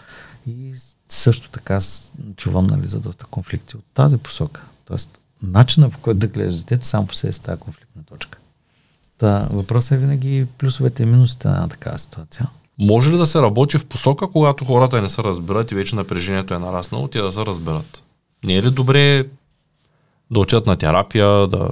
И 0.47 0.74
също 1.07 1.49
така 1.49 1.80
чувам 2.36 2.68
нали, 2.68 2.88
за 2.88 2.99
доста 2.99 3.26
конфликти 3.26 3.78
от 3.78 3.84
тази 3.93 4.18
посока. 4.18 4.64
Тоест, 4.86 5.20
начина 5.43 5.89
по 5.89 5.99
който 5.99 6.20
да 6.20 6.28
гледаш 6.28 6.55
детето, 6.55 6.88
сам 6.88 7.07
по 7.07 7.14
себе 7.14 7.30
е 7.30 7.39
тази 7.39 7.59
конфликтна 7.59 8.03
точка. 8.03 8.39
Та, 9.18 9.47
въпросът 9.51 9.91
е 9.91 9.97
винаги 9.97 10.47
плюсовете 10.57 11.03
и 11.03 11.05
минусите 11.05 11.47
на 11.47 11.70
такава 11.70 11.99
ситуация. 11.99 12.49
Може 12.80 13.12
ли 13.12 13.18
да 13.18 13.26
се 13.26 13.41
работи 13.41 13.78
в 13.78 13.86
посока, 13.86 14.28
когато 14.28 14.66
хората 14.66 15.01
не 15.01 15.09
се 15.09 15.24
разбират 15.24 15.72
и 15.72 15.76
вече 15.76 15.95
напрежението 15.95 16.53
е 16.53 16.59
нараснало, 16.59 17.07
те 17.07 17.22
да 17.22 17.32
се 17.32 17.45
разберат? 17.45 18.03
Не 18.43 18.55
е 18.55 18.64
ли 18.64 18.72
добре 18.72 19.28
да 20.32 20.39
отидат 20.39 20.66
на 20.66 20.78
терапия, 20.78 21.47
да 21.47 21.70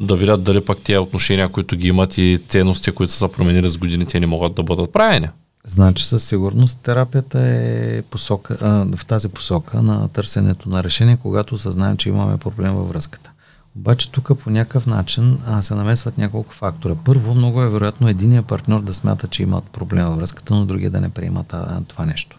да 0.00 0.16
видят 0.16 0.42
дали 0.42 0.64
пък 0.64 0.78
тези 0.78 0.98
отношения, 0.98 1.48
които 1.48 1.76
ги 1.76 1.88
имат 1.88 2.18
и 2.18 2.40
ценности, 2.48 2.90
които 2.90 3.12
са 3.12 3.28
променили 3.28 3.68
с 3.68 3.78
годините, 3.78 4.20
не 4.20 4.26
могат 4.26 4.54
да 4.54 4.62
бъдат 4.62 4.92
правени. 4.92 5.28
Значи 5.66 6.04
със 6.04 6.24
сигурност 6.24 6.80
терапията 6.82 7.40
е 7.40 8.02
посока, 8.02 8.56
а, 8.60 8.96
в 8.96 9.06
тази 9.06 9.28
посока 9.28 9.82
на 9.82 10.08
търсенето 10.08 10.68
на 10.68 10.84
решение, 10.84 11.16
когато 11.22 11.54
осъзнаем, 11.54 11.96
че 11.96 12.08
имаме 12.08 12.36
проблем 12.36 12.74
във 12.74 12.88
връзката. 12.88 13.30
Обаче 13.76 14.10
тук 14.10 14.38
по 14.38 14.50
някакъв 14.50 14.86
начин 14.86 15.38
а, 15.46 15.62
се 15.62 15.74
намесват 15.74 16.18
няколко 16.18 16.54
фактора. 16.54 16.94
Първо, 17.04 17.34
много 17.34 17.62
е 17.62 17.70
вероятно 17.70 18.08
единия 18.08 18.42
партньор 18.42 18.82
да 18.82 18.94
смята, 18.94 19.28
че 19.28 19.42
имат 19.42 19.64
проблем 19.64 20.06
във 20.06 20.16
връзката, 20.16 20.54
но 20.54 20.64
другия 20.64 20.90
да 20.90 21.00
не 21.00 21.08
приема 21.08 21.44
това 21.88 22.06
нещо. 22.06 22.38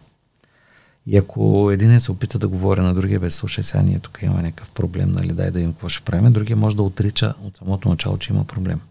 И 1.07 1.17
ако 1.17 1.69
един 1.71 1.99
се 1.99 2.11
опита 2.11 2.39
да 2.39 2.47
говори 2.47 2.81
на 2.81 2.93
другия, 2.93 3.19
бе, 3.19 3.31
слушай, 3.31 3.63
сега 3.63 3.83
ние 3.83 3.99
тук 3.99 4.19
имаме 4.21 4.41
някакъв 4.41 4.69
проблем, 4.69 5.11
нали, 5.11 5.33
дай 5.33 5.51
да 5.51 5.59
им 5.59 5.71
какво 5.73 5.89
ще 5.89 6.03
правим, 6.03 6.33
другия 6.33 6.57
може 6.57 6.75
да 6.75 6.83
отрича 6.83 7.33
от 7.43 7.57
самото 7.57 7.89
начало, 7.89 8.17
че 8.17 8.33
има 8.33 8.43
проблем. 8.43 8.81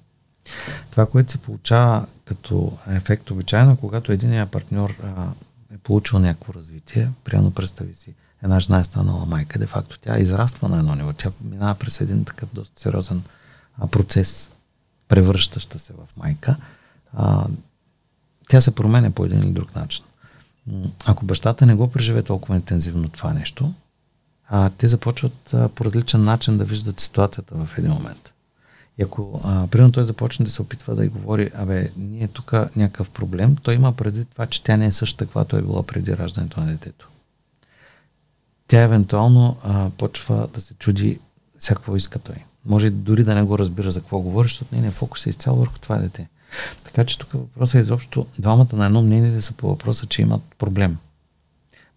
Това, 0.91 1.07
което 1.07 1.33
се 1.33 1.39
получава 1.39 2.07
като 2.25 2.79
ефект 2.89 3.31
обичайно, 3.31 3.77
когато 3.77 4.13
единия 4.13 4.47
партньор 4.47 4.95
а, 5.03 5.27
е 5.75 5.79
получил 5.79 6.19
някакво 6.19 6.55
развитие, 6.55 7.11
приемно 7.25 7.51
представи 7.51 7.95
си, 7.95 8.15
една 8.43 8.61
жена 8.61 8.81
е 8.81 8.85
станала 8.85 9.27
майка, 9.27 9.59
де 9.59 9.67
факто 9.67 9.99
тя 9.99 10.19
израства 10.19 10.69
на 10.69 10.79
едно 10.79 10.95
ниво, 10.95 11.13
тя 11.13 11.31
минава 11.45 11.75
през 11.75 12.01
един 12.01 12.25
такъв 12.25 12.55
доста 12.55 12.81
сериозен 12.81 13.23
процес, 13.91 14.51
превръщаща 15.09 15.79
се 15.79 15.93
в 15.93 16.17
майка. 16.17 16.57
А, 17.13 17.47
тя 18.49 18.61
се 18.61 18.75
променя 18.75 19.11
по 19.11 19.25
един 19.25 19.39
или 19.39 19.53
друг 19.53 19.75
начин. 19.75 20.05
Ако 21.05 21.25
бащата 21.25 21.67
не 21.67 21.75
го 21.75 21.91
преживе 21.91 22.23
толкова 22.23 22.57
интензивно 22.57 23.09
това 23.09 23.33
нещо, 23.33 23.73
а, 24.49 24.71
те 24.71 24.89
започват 24.89 25.55
а, 25.55 25.69
по 25.69 25.85
различен 25.85 26.25
начин 26.25 26.59
да 26.59 26.65
виждат 26.65 27.01
ситуацията 27.01 27.55
в 27.55 27.79
един 27.79 27.91
момент. 27.91 28.35
И 28.99 29.03
ако, 29.03 29.41
а, 29.45 29.67
примерно, 29.67 29.93
той 29.93 30.05
започне 30.05 30.45
да 30.45 30.51
се 30.51 30.63
опитва 30.63 30.95
да 30.95 31.05
й 31.05 31.09
говори, 31.09 31.51
абе, 31.55 31.91
ние 31.97 32.29
тук 32.29 32.53
някакъв 32.77 33.11
проблем, 33.11 33.57
той 33.57 33.75
има 33.75 33.93
предвид 33.93 34.29
това, 34.29 34.47
че 34.47 34.63
тя 34.63 34.77
не 34.77 34.87
е 34.87 34.93
същата, 34.93 35.25
каквато 35.25 35.57
е 35.57 35.63
била 35.63 35.83
преди 35.83 36.17
раждането 36.17 36.61
на 36.61 36.67
детето. 36.67 37.09
Тя 38.69 38.83
евентуално 38.83 39.57
а, 39.63 39.91
почва 39.91 40.49
да 40.55 40.61
се 40.61 40.75
чуди 40.75 41.21
всякакво 41.59 41.97
иска 41.97 42.19
той. 42.19 42.37
Може 42.67 42.91
дори 42.91 43.25
да 43.25 43.35
не 43.35 43.43
го 43.43 43.59
разбира 43.59 43.91
за 43.91 44.01
какво 44.01 44.21
говори, 44.21 44.49
защото 44.49 44.75
нейният 44.75 44.95
фокус 44.95 45.27
е 45.27 45.31
изцяло 45.31 45.59
върху 45.59 45.79
това 45.79 45.97
дете. 45.97 46.29
Така 46.85 47.05
че 47.05 47.19
тук 47.19 47.33
въпросът 47.33 47.75
е 47.75 47.83
изобщо 47.83 48.27
двамата 48.39 48.69
на 48.73 48.87
едно 48.87 49.03
мнение 49.03 49.43
са 49.43 49.53
по 49.53 49.69
въпроса, 49.69 50.07
че 50.07 50.23
имат 50.23 50.43
проблем. 50.59 50.97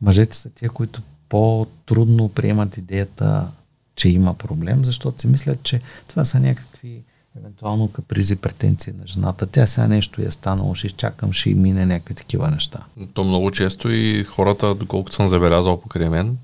Мъжете 0.01 0.35
са 0.35 0.49
тия, 0.49 0.69
които 0.69 1.01
по-трудно 1.29 2.29
приемат 2.29 2.77
идеята, 2.77 3.47
че 3.95 4.09
има 4.09 4.33
проблем, 4.33 4.85
защото 4.85 5.21
си 5.21 5.27
мислят, 5.27 5.63
че 5.63 5.81
това 6.07 6.25
са 6.25 6.39
някакви 6.39 7.03
евентуално 7.39 7.91
капризи, 7.91 8.35
претенции 8.35 8.93
на 9.01 9.07
жената. 9.07 9.47
Тя 9.47 9.67
сега 9.67 9.87
нещо 9.87 10.21
е 10.21 10.31
станало, 10.31 10.75
ще 10.75 10.87
изчакам, 10.87 11.33
ще 11.33 11.49
и 11.49 11.53
мине 11.53 11.85
някакви 11.85 12.15
такива 12.15 12.51
неща. 12.51 12.79
То 13.13 13.23
много 13.23 13.51
често 13.51 13.91
и 13.91 14.23
хората, 14.23 14.75
доколкото 14.75 15.15
съм 15.15 15.27
забелязал 15.27 15.81
покрай 15.81 16.09
мен, 16.09 16.37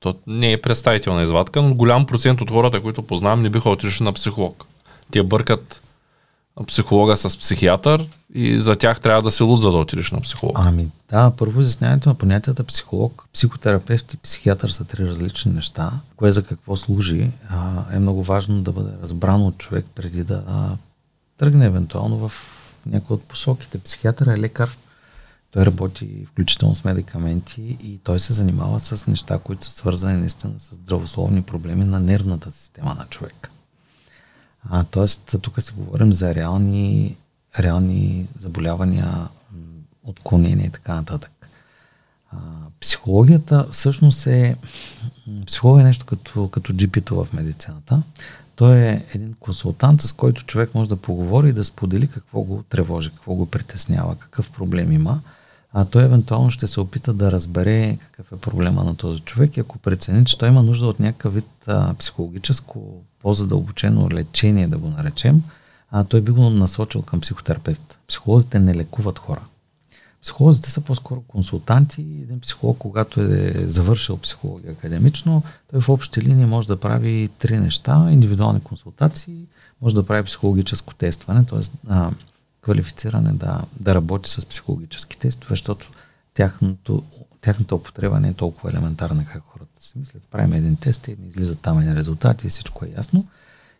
то 0.00 0.14
не 0.26 0.52
е 0.52 0.62
представителна 0.62 1.22
извадка, 1.22 1.62
но 1.62 1.74
голям 1.74 2.06
процент 2.06 2.40
от 2.40 2.50
хората, 2.50 2.82
които 2.82 3.02
познавам, 3.02 3.42
не 3.42 3.50
биха 3.50 3.70
отишли 3.70 4.04
на 4.04 4.12
психолог. 4.12 4.64
Те 5.10 5.22
бъркат 5.22 5.82
психолога 6.64 7.16
с 7.16 7.38
психиатър 7.38 8.08
и 8.34 8.60
за 8.60 8.76
тях 8.76 9.00
трябва 9.00 9.22
да 9.22 9.30
се 9.30 9.42
луд, 9.42 9.60
за 9.60 9.70
да 9.70 9.76
отидеш 9.76 10.10
на 10.10 10.20
психолог. 10.20 10.56
Ами 10.60 10.88
да, 11.10 11.32
първо 11.36 11.60
изясняването 11.60 12.08
на 12.08 12.14
понятията 12.14 12.64
психолог, 12.64 13.28
психотерапевт 13.34 14.14
и 14.14 14.16
психиатър 14.16 14.70
са 14.70 14.84
три 14.84 15.08
различни 15.08 15.52
неща. 15.52 15.90
Кое 16.16 16.32
за 16.32 16.42
какво 16.42 16.76
служи 16.76 17.30
а, 17.48 17.84
е 17.92 17.98
много 17.98 18.22
важно 18.22 18.62
да 18.62 18.72
бъде 18.72 18.90
разбрано 19.02 19.46
от 19.46 19.58
човек 19.58 19.86
преди 19.94 20.24
да 20.24 20.44
а, 20.48 20.76
тръгне 21.38 21.66
евентуално 21.66 22.28
в 22.28 22.32
някои 22.86 23.14
от 23.14 23.22
посоките. 23.22 23.78
Психиатър 23.78 24.26
е 24.26 24.40
лекар, 24.40 24.76
той 25.50 25.66
работи 25.66 26.26
включително 26.26 26.74
с 26.74 26.84
медикаменти 26.84 27.76
и 27.82 28.00
той 28.04 28.20
се 28.20 28.32
занимава 28.32 28.80
с 28.80 29.06
неща, 29.06 29.38
които 29.38 29.64
са 29.64 29.70
свързани 29.70 30.20
наистина 30.20 30.52
с 30.58 30.74
здравословни 30.74 31.42
проблеми 31.42 31.84
на 31.84 32.00
нервната 32.00 32.52
система 32.52 32.94
на 32.94 33.06
човека. 33.06 33.50
А, 34.70 34.84
тоест, 34.84 35.36
тук 35.42 35.62
се 35.62 35.72
говорим 35.72 36.12
за 36.12 36.34
реални, 36.34 37.16
реални 37.58 38.26
заболявания, 38.38 39.28
отклонения 40.04 40.66
и 40.66 40.70
така 40.70 40.94
нататък. 40.94 41.48
А, 42.30 42.36
психологията 42.80 43.68
всъщност 43.70 44.26
е, 44.26 44.56
психология 45.46 45.84
е 45.84 45.86
нещо 45.86 46.06
като, 46.06 46.48
като 46.48 46.72
джипито 46.72 47.16
в 47.16 47.32
медицината. 47.32 48.02
Той 48.56 48.78
е 48.78 49.04
един 49.14 49.34
консултант, 49.40 50.00
с 50.00 50.12
който 50.12 50.44
човек 50.44 50.74
може 50.74 50.88
да 50.88 50.96
поговори 50.96 51.48
и 51.48 51.52
да 51.52 51.64
сподели 51.64 52.08
какво 52.08 52.40
го 52.40 52.62
тревожи, 52.62 53.10
какво 53.10 53.34
го 53.34 53.46
притеснява, 53.46 54.16
какъв 54.16 54.50
проблем 54.50 54.92
има– 54.92 55.20
а 55.78 55.84
той 55.84 56.04
евентуално 56.04 56.50
ще 56.50 56.66
се 56.66 56.80
опита 56.80 57.12
да 57.12 57.32
разбере 57.32 57.98
какъв 58.10 58.32
е 58.32 58.40
проблема 58.40 58.84
на 58.84 58.96
този 58.96 59.20
човек 59.20 59.56
и 59.56 59.60
ако 59.60 59.78
прецени, 59.78 60.24
че 60.24 60.38
той 60.38 60.48
има 60.48 60.62
нужда 60.62 60.86
от 60.86 61.00
някакъв 61.00 61.34
вид 61.34 61.48
а, 61.66 61.94
психологическо, 61.94 63.02
по-задълбочено 63.22 64.10
лечение, 64.10 64.68
да 64.68 64.78
го 64.78 64.88
наречем, 64.88 65.42
а 65.90 66.04
той 66.04 66.20
би 66.20 66.32
го 66.32 66.50
насочил 66.50 67.02
към 67.02 67.20
психотерапевт. 67.20 67.98
Психолозите 68.08 68.58
не 68.58 68.74
лекуват 68.74 69.18
хора. 69.18 69.42
Психолозите 70.22 70.70
са 70.70 70.80
по-скоро 70.80 71.20
консултанти. 71.20 72.00
Един 72.00 72.40
психолог, 72.40 72.78
когато 72.78 73.20
е 73.20 73.52
завършил 73.66 74.16
психология 74.16 74.72
академично, 74.72 75.42
той 75.70 75.80
в 75.80 75.88
общи 75.88 76.22
линии 76.22 76.46
може 76.46 76.68
да 76.68 76.80
прави 76.80 77.30
три 77.38 77.58
неща. 77.58 78.08
Индивидуални 78.10 78.60
консултации, 78.60 79.46
може 79.82 79.94
да 79.94 80.06
прави 80.06 80.22
психологическо 80.22 80.94
тестване, 80.94 81.44
т.е 81.44 81.60
квалифициране 82.66 83.32
да, 83.32 83.62
да 83.80 83.94
работи 83.94 84.30
с 84.30 84.46
психологически 84.46 85.18
тестове, 85.18 85.52
защото 85.52 85.90
тяхното, 86.34 87.02
тяхната 87.46 87.74
употреба 87.74 88.20
не 88.20 88.28
е 88.28 88.32
толкова 88.32 88.70
елементарна, 88.70 89.24
как 89.32 89.42
хората 89.46 89.82
си 89.82 89.98
мислят. 89.98 90.22
Правим 90.30 90.52
един 90.52 90.76
тест 90.76 91.08
и 91.08 91.16
излизат 91.28 91.60
там 91.60 91.80
един 91.80 91.94
резултат 91.94 92.44
и 92.44 92.48
всичко 92.48 92.84
е 92.84 92.92
ясно. 92.96 93.26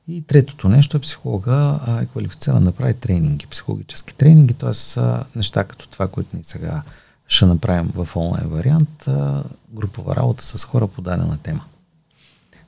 И 0.09 0.23
третото 0.23 0.69
нещо 0.69 0.97
е 0.97 1.01
психолога 1.01 1.81
а, 1.87 2.03
е 2.03 2.07
квалифициран 2.07 2.65
да 2.65 2.73
прави 2.73 2.95
тренинги, 2.95 3.47
психологически 3.47 4.15
тренинги, 4.15 4.55
т.е. 4.55 5.01
неща 5.37 5.65
като 5.65 5.89
това, 5.89 6.09
които 6.09 6.37
ни 6.37 6.45
сега 6.45 6.83
ще 7.29 7.47
направим 7.47 7.93
в 7.95 8.17
онлайн 8.17 8.49
вариант, 8.49 9.09
а, 9.09 9.45
групова 9.73 10.17
работа 10.17 10.45
с 10.45 10.65
хора 10.65 10.89
по 10.89 11.03
дадена 11.03 11.39
тема. 11.43 11.65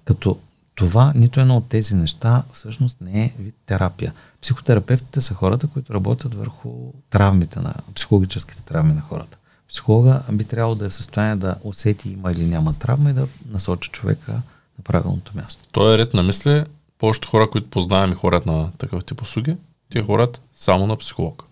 Като 0.04 0.38
това, 0.74 1.12
нито 1.14 1.40
едно 1.40 1.56
от 1.56 1.68
тези 1.68 1.94
неща 1.94 2.42
всъщност 2.52 3.00
не 3.00 3.24
е 3.24 3.32
вид 3.38 3.54
терапия. 3.66 4.12
Психотерапевтите 4.42 5.20
са 5.20 5.34
хората, 5.34 5.66
които 5.66 5.94
работят 5.94 6.34
върху 6.34 6.92
травмите 7.10 7.60
на, 7.60 7.74
психологическите 7.94 8.62
травми 8.62 8.92
на 8.92 9.00
хората. 9.00 9.37
Психолога 9.68 10.22
би 10.32 10.44
трябвало 10.44 10.74
да 10.74 10.86
е 10.86 10.88
в 10.88 10.94
състояние 10.94 11.36
да 11.36 11.56
усети 11.64 12.10
има 12.10 12.32
или 12.32 12.46
няма 12.46 12.74
травма 12.78 13.10
и 13.10 13.12
да 13.12 13.28
насочи 13.50 13.90
човека 13.90 14.32
на 14.32 14.84
правилното 14.84 15.32
място. 15.34 15.62
Той 15.72 15.94
е 15.94 15.98
ред 15.98 16.14
на 16.14 16.22
мисли. 16.22 16.64
Повечето 16.98 17.28
хора, 17.28 17.50
които 17.50 17.70
познаваме 17.70 18.14
хорят 18.14 18.46
на 18.46 18.70
такъв 18.78 19.04
тип 19.04 19.22
услуги, 19.22 19.56
те 19.90 20.02
хорят 20.02 20.40
само 20.54 20.86
на 20.86 20.96
психолог. 20.96 21.44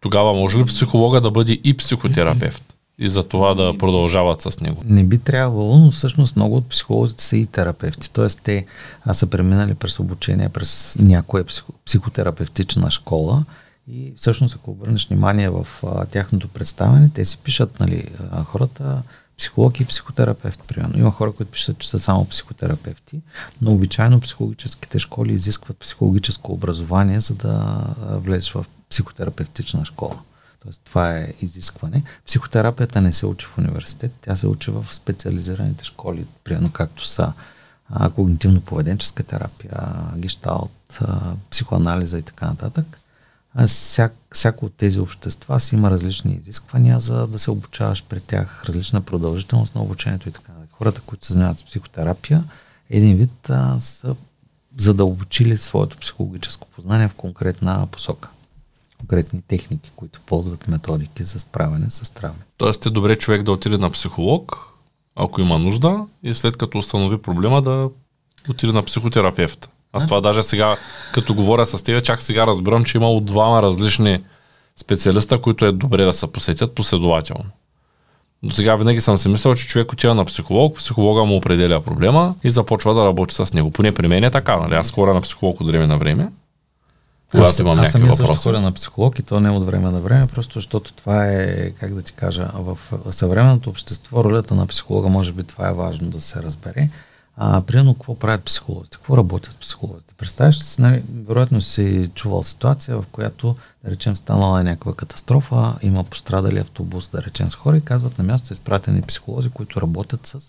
Тогава 0.00 0.34
може 0.34 0.58
ли 0.58 0.64
психолога 0.64 1.20
да 1.20 1.30
бъде 1.30 1.52
и 1.64 1.76
психотерапевт? 1.76 2.72
и 2.98 3.08
за 3.08 3.22
това 3.22 3.54
да 3.54 3.78
продължават 3.78 4.40
с 4.40 4.60
него. 4.60 4.82
Не 4.84 5.04
би 5.04 5.18
трябвало, 5.18 5.78
но 5.78 5.90
всъщност 5.90 6.36
много 6.36 6.56
от 6.56 6.68
психолозите 6.68 7.24
са 7.24 7.36
и 7.36 7.46
терапевти. 7.46 8.10
Тоест 8.12 8.40
те 8.44 8.66
а, 9.04 9.14
са 9.14 9.26
преминали 9.26 9.74
през 9.74 10.00
обучение, 10.00 10.48
през 10.48 10.96
някоя 11.00 11.44
психо, 11.44 11.72
психотерапевтична 11.86 12.90
школа 12.90 13.44
и 13.88 14.12
всъщност 14.16 14.54
ако 14.54 14.70
обърнеш 14.70 15.08
внимание 15.08 15.50
в 15.50 15.66
а, 15.86 16.06
тяхното 16.06 16.48
представяне, 16.48 17.10
те 17.14 17.24
си 17.24 17.38
пишат 17.38 17.80
нали, 17.80 18.08
а, 18.30 18.44
хората 18.44 19.02
психолог 19.38 19.80
и 19.80 19.84
психотерапевт, 19.84 20.62
примерно. 20.66 20.98
Има 20.98 21.10
хора, 21.10 21.32
които 21.32 21.52
пишат, 21.52 21.78
че 21.78 21.88
са 21.88 21.98
само 21.98 22.24
психотерапевти, 22.24 23.20
но 23.60 23.72
обичайно 23.72 24.20
психологическите 24.20 24.98
школи 24.98 25.32
изискват 25.32 25.78
психологическо 25.78 26.52
образование, 26.52 27.20
за 27.20 27.34
да 27.34 27.84
влезеш 27.98 28.52
в 28.52 28.66
психотерапевтична 28.90 29.84
школа. 29.84 30.18
Тоест, 30.62 30.82
това 30.84 31.16
е 31.16 31.32
изискване. 31.40 32.02
Психотерапията 32.26 33.00
не 33.00 33.12
се 33.12 33.26
учи 33.26 33.46
в 33.46 33.58
университет, 33.58 34.12
тя 34.20 34.36
се 34.36 34.46
учи 34.46 34.70
в 34.70 34.86
специализираните 34.90 35.84
школи, 35.84 36.26
примерно 36.44 36.72
както 36.72 37.06
са 37.06 37.32
когнитивно-поведенческа 37.90 39.26
терапия, 39.26 39.94
гешталт, 40.16 41.00
психоанализа 41.50 42.18
и 42.18 42.22
така 42.22 42.46
нататък. 42.46 43.01
А 43.54 43.66
всяк, 43.66 44.14
всяко 44.32 44.66
от 44.66 44.74
тези 44.74 45.00
общества 45.00 45.60
си 45.60 45.74
има 45.74 45.90
различни 45.90 46.34
изисквания, 46.34 47.00
за 47.00 47.26
да 47.26 47.38
се 47.38 47.50
обучаваш 47.50 48.04
при 48.08 48.20
тях, 48.20 48.64
различна 48.64 49.00
продължителност 49.00 49.74
на 49.74 49.82
обучението 49.82 50.28
и 50.28 50.32
така. 50.32 50.52
Хората, 50.72 51.00
които 51.00 51.26
се 51.26 51.32
занимават 51.32 51.58
с 51.58 51.64
психотерапия, 51.64 52.44
един 52.90 53.16
вид 53.16 53.50
а, 53.50 53.80
са 53.80 54.16
задълбочили 54.76 55.58
своето 55.58 55.96
психологическо 55.96 56.68
познание 56.68 57.08
в 57.08 57.14
конкретна 57.14 57.86
посока 57.86 58.28
конкретни 59.02 59.42
техники, 59.42 59.92
които 59.96 60.20
ползват 60.26 60.68
методики 60.68 61.24
за 61.24 61.40
справяне 61.40 61.90
с 61.90 62.14
травми. 62.14 62.42
Тоест 62.56 62.86
е 62.86 62.90
добре 62.90 63.18
човек 63.18 63.42
да 63.42 63.52
отиде 63.52 63.78
на 63.78 63.90
психолог, 63.90 64.56
ако 65.16 65.40
има 65.40 65.58
нужда, 65.58 66.06
и 66.22 66.34
след 66.34 66.56
като 66.56 66.78
установи 66.78 67.22
проблема 67.22 67.62
да 67.62 67.90
отиде 68.48 68.72
на 68.72 68.82
психотерапевт. 68.82 69.68
Аз 69.92 70.04
а? 70.04 70.06
това 70.06 70.20
даже 70.20 70.42
сега, 70.42 70.76
като 71.14 71.34
говоря 71.34 71.66
с 71.66 71.82
теб, 71.82 72.04
чак 72.04 72.22
сега 72.22 72.46
разбирам, 72.46 72.84
че 72.84 72.98
имало 72.98 73.20
двама 73.20 73.62
различни 73.62 74.20
специалиста, 74.76 75.40
които 75.40 75.64
е 75.64 75.72
добре 75.72 76.04
да 76.04 76.12
се 76.12 76.32
посетят 76.32 76.74
последователно. 76.74 77.50
До 78.42 78.54
сега 78.54 78.76
винаги 78.76 79.00
съм 79.00 79.18
си 79.18 79.28
мислил, 79.28 79.54
че 79.54 79.66
човек 79.66 79.92
отива 79.92 80.14
на 80.14 80.24
психолог, 80.24 80.76
психолога 80.76 81.24
му 81.24 81.36
определя 81.36 81.80
проблема 81.80 82.34
и 82.44 82.50
започва 82.50 82.94
да 82.94 83.04
работи 83.04 83.34
с 83.34 83.52
него. 83.52 83.70
Поне 83.70 83.94
при 83.94 84.08
мен 84.08 84.24
е 84.24 84.30
така, 84.30 84.56
нали? 84.56 84.74
Аз 84.74 84.90
хора 84.90 85.14
на 85.14 85.20
психолог 85.20 85.60
от 85.60 85.66
време 85.66 85.86
на 85.86 85.98
време 85.98 86.28
когато 87.32 87.50
аз, 87.50 87.58
имам 87.58 87.80
аз 87.80 87.92
самия 87.92 88.14
също 88.14 88.34
ходя 88.34 88.60
на 88.60 88.72
психолог 88.72 89.18
и 89.18 89.22
то 89.22 89.40
не 89.40 89.50
от 89.50 89.66
време 89.66 89.90
на 89.90 90.00
време, 90.00 90.26
просто 90.26 90.58
защото 90.58 90.92
това 90.92 91.26
е, 91.26 91.70
как 91.70 91.94
да 91.94 92.02
ти 92.02 92.12
кажа, 92.12 92.48
в 92.54 92.78
съвременното 93.10 93.70
общество 93.70 94.24
ролята 94.24 94.54
на 94.54 94.66
психолога, 94.66 95.08
може 95.08 95.32
би 95.32 95.42
това 95.42 95.68
е 95.68 95.72
важно 95.72 96.10
да 96.10 96.20
се 96.20 96.42
разбере. 96.42 96.88
А, 97.36 97.62
примерно, 97.62 97.94
какво 97.94 98.14
правят 98.14 98.44
психолозите? 98.44 98.96
Какво 98.96 99.16
работят 99.16 99.58
психолозите? 99.58 100.14
Представяш 100.14 100.58
ли 100.58 100.62
си, 100.62 101.02
вероятно 101.26 101.62
си 101.62 102.10
чувал 102.14 102.42
ситуация, 102.42 102.96
в 102.96 103.06
която, 103.12 103.56
да 103.84 103.90
речем, 103.90 104.16
станала 104.16 104.60
е 104.60 104.64
някаква 104.64 104.94
катастрофа, 104.94 105.74
има 105.82 106.04
пострадали 106.04 106.58
автобус, 106.58 107.08
да 107.08 107.22
речем, 107.22 107.50
с 107.50 107.54
хора 107.54 107.76
и 107.76 107.84
казват 107.84 108.18
на 108.18 108.24
място 108.24 108.46
са 108.46 108.54
изпратени 108.54 109.02
психолози, 109.02 109.50
които 109.50 109.80
работят 109.80 110.26
с 110.26 110.40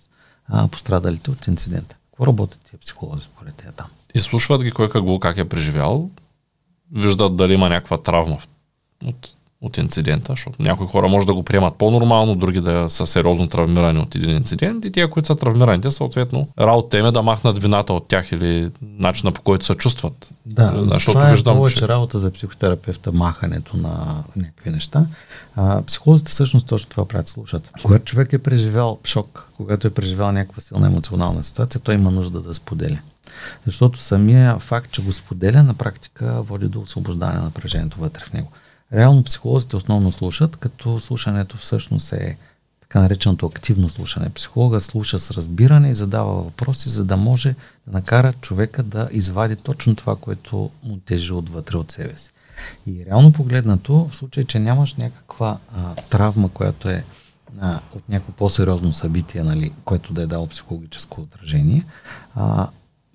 а, 0.48 0.68
пострадалите 0.68 1.32
от 1.32 1.48
инцидента. 1.48 1.96
Какво 2.12 2.28
работят 2.28 2.60
тия 2.70 2.80
психолози 2.80 3.24
според 3.24 3.56
тия 3.56 3.72
там? 3.72 3.88
Изслушват 4.16 4.64
ги 4.64 4.72
кой 4.72 4.90
какво 4.90 5.20
как 5.20 5.38
е 5.38 5.50
преживял, 5.50 6.10
виждат 6.92 7.36
дали 7.36 7.54
има 7.54 7.70
някаква 7.70 7.98
травма 7.98 8.38
от 9.06 9.36
от 9.64 9.78
инцидента, 9.78 10.32
защото 10.34 10.64
някои 10.64 10.88
хора 10.88 11.08
може 11.08 11.28
да 11.28 11.34
го 11.34 11.44
приемат 11.44 11.76
по-нормално, 11.76 12.36
други 12.36 12.62
да 12.62 12.86
са 12.90 13.08
сериозно 13.08 13.48
травмирани 13.48 14.00
от 14.00 14.16
един 14.16 14.36
инцидент 14.36 14.86
и 14.86 14.92
тия, 14.92 15.10
които 15.10 15.28
са 15.28 15.36
травмираните, 15.36 15.92
съответно, 15.92 16.48
работа 16.60 16.98
им 16.98 17.06
е 17.06 17.12
да 17.12 17.22
махнат 17.22 17.62
вината 17.62 17.94
от 17.94 18.08
тях 18.08 18.32
или 18.32 18.72
начина 18.82 19.32
по 19.32 19.42
който 19.42 19.66
се 19.66 19.76
чувстват. 19.76 20.30
Да, 20.46 20.84
защото 20.94 21.12
това 21.12 21.30
е 21.30 21.32
виждам, 21.32 21.56
повече 21.56 21.76
че... 21.76 21.88
работа 21.88 22.20
за 22.20 22.32
психотерапевта, 22.32 23.12
махането 23.12 23.78
на 23.78 24.24
някакви 24.36 24.70
неща. 24.70 25.06
А, 25.56 25.82
психолозите 25.82 26.32
всъщност 26.32 26.68
точно 26.68 26.90
това 26.90 27.08
правят, 27.08 27.28
слушат. 27.28 27.72
Когато 27.84 28.06
човек 28.06 28.34
е 28.34 28.38
преживял 28.38 29.00
шок, 29.04 29.50
когато 29.58 29.88
е 29.88 29.90
преживял 29.90 30.32
някаква 30.32 30.62
силна 30.62 30.88
емоционална 30.88 31.44
ситуация, 31.44 31.82
той 31.82 31.96
има 31.96 32.12
нужда 32.12 32.42
да 32.42 32.54
споделя. 32.54 33.00
Защото 33.66 34.00
самия 34.00 34.60
факт, 34.60 34.92
че 34.92 35.02
го 35.02 35.14
споделя, 35.14 35.64
на 35.64 35.74
практика 35.74 36.42
води 36.42 36.68
до 36.68 36.82
освобождане 36.82 37.34
на 37.34 37.42
напрежението 37.42 38.00
вътре 38.00 38.24
в 38.26 38.34
него. 38.34 38.52
Реално 38.94 39.24
психолозите 39.24 39.76
основно 39.76 40.12
слушат, 40.12 40.56
като 40.56 41.00
слушането 41.00 41.58
всъщност 41.58 42.14
е 42.14 42.38
така 42.82 43.00
нареченото 43.00 43.46
активно 43.46 43.90
слушане. 43.90 44.30
Психолога 44.30 44.82
слуша 44.82 45.20
с 45.20 45.32
разбиране 45.32 45.90
и 45.90 45.96
задава 45.96 46.34
въпроси, 46.34 46.90
за 46.90 47.04
да 47.04 47.18
може 47.18 47.56
да 47.88 47.94
накара 47.94 48.34
човека 48.34 48.84
да 48.84 49.10
извади 49.12 49.56
точно 49.56 49.96
това, 49.96 50.16
което 50.16 50.70
му 50.84 50.98
тежи 50.98 51.34
отвътре 51.34 51.78
от 51.78 51.92
себе 51.92 52.18
си. 52.18 52.32
И 52.88 53.06
реално 53.06 53.34
погледнато, 53.34 54.08
в 54.12 54.16
случай, 54.16 54.46
че 54.46 54.60
нямаш 54.60 54.96
някаква 54.96 55.58
а, 55.76 55.96
травма, 55.96 56.50
която 56.50 56.90
е 56.90 57.04
а, 57.62 57.80
от 57.96 58.10
някакво 58.10 58.34
по-сериозно 58.34 58.94
събитие, 58.94 59.44
нали, 59.44 59.74
което 59.86 60.14
да 60.14 60.22
е 60.22 60.28
дало 60.28 60.48
психологическо 60.48 61.22
отражение, 61.22 61.86
а, 62.36 62.68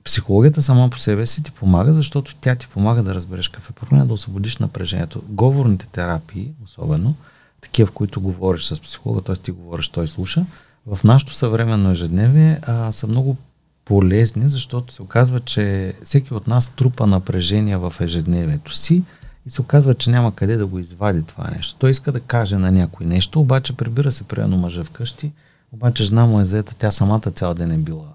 Психологията 0.04 0.62
сама 0.62 0.90
по 0.90 0.98
себе 0.98 1.26
си 1.26 1.42
ти 1.42 1.50
помага, 1.50 1.92
защото 1.92 2.34
тя 2.40 2.54
ти 2.54 2.68
помага 2.68 3.02
да 3.02 3.14
разбереш 3.14 3.48
какъв 3.48 3.70
е 3.70 3.72
проблем, 3.72 4.06
да 4.06 4.14
освободиш 4.14 4.56
напрежението. 4.56 5.22
Говорните 5.28 5.86
терапии, 5.86 6.50
особено, 6.64 7.14
такива, 7.60 7.86
в 7.86 7.92
които 7.92 8.20
говориш 8.20 8.64
с 8.64 8.80
психолога, 8.80 9.22
т.е. 9.22 9.34
ти 9.34 9.50
говориш, 9.50 9.88
той 9.88 10.08
слуша, 10.08 10.46
в 10.86 11.04
нашето 11.04 11.34
съвременно 11.34 11.90
ежедневие 11.90 12.60
а, 12.62 12.92
са 12.92 13.06
много 13.06 13.36
полезни, 13.84 14.48
защото 14.48 14.94
се 14.94 15.02
оказва, 15.02 15.40
че 15.40 15.94
всеки 16.04 16.34
от 16.34 16.46
нас 16.46 16.68
трупа 16.68 17.06
напрежение 17.06 17.76
в 17.76 17.94
ежедневието 18.00 18.74
си 18.74 19.02
и 19.46 19.50
се 19.50 19.60
оказва, 19.60 19.94
че 19.94 20.10
няма 20.10 20.34
къде 20.34 20.56
да 20.56 20.66
го 20.66 20.78
извади 20.78 21.22
това 21.22 21.50
нещо. 21.56 21.76
Той 21.78 21.90
иска 21.90 22.12
да 22.12 22.20
каже 22.20 22.56
на 22.56 22.72
някой 22.72 23.06
нещо, 23.06 23.40
обаче 23.40 23.76
прибира 23.76 24.12
се 24.12 24.24
приедно 24.24 24.56
мъжа 24.56 24.84
вкъщи, 24.84 25.32
обаче 25.72 26.04
жена 26.04 26.26
му 26.26 26.40
е 26.40 26.44
заета, 26.44 26.74
тя 26.78 26.90
самата 26.90 27.30
цял 27.34 27.54
ден 27.54 27.72
е 27.72 27.78
била 27.78 28.06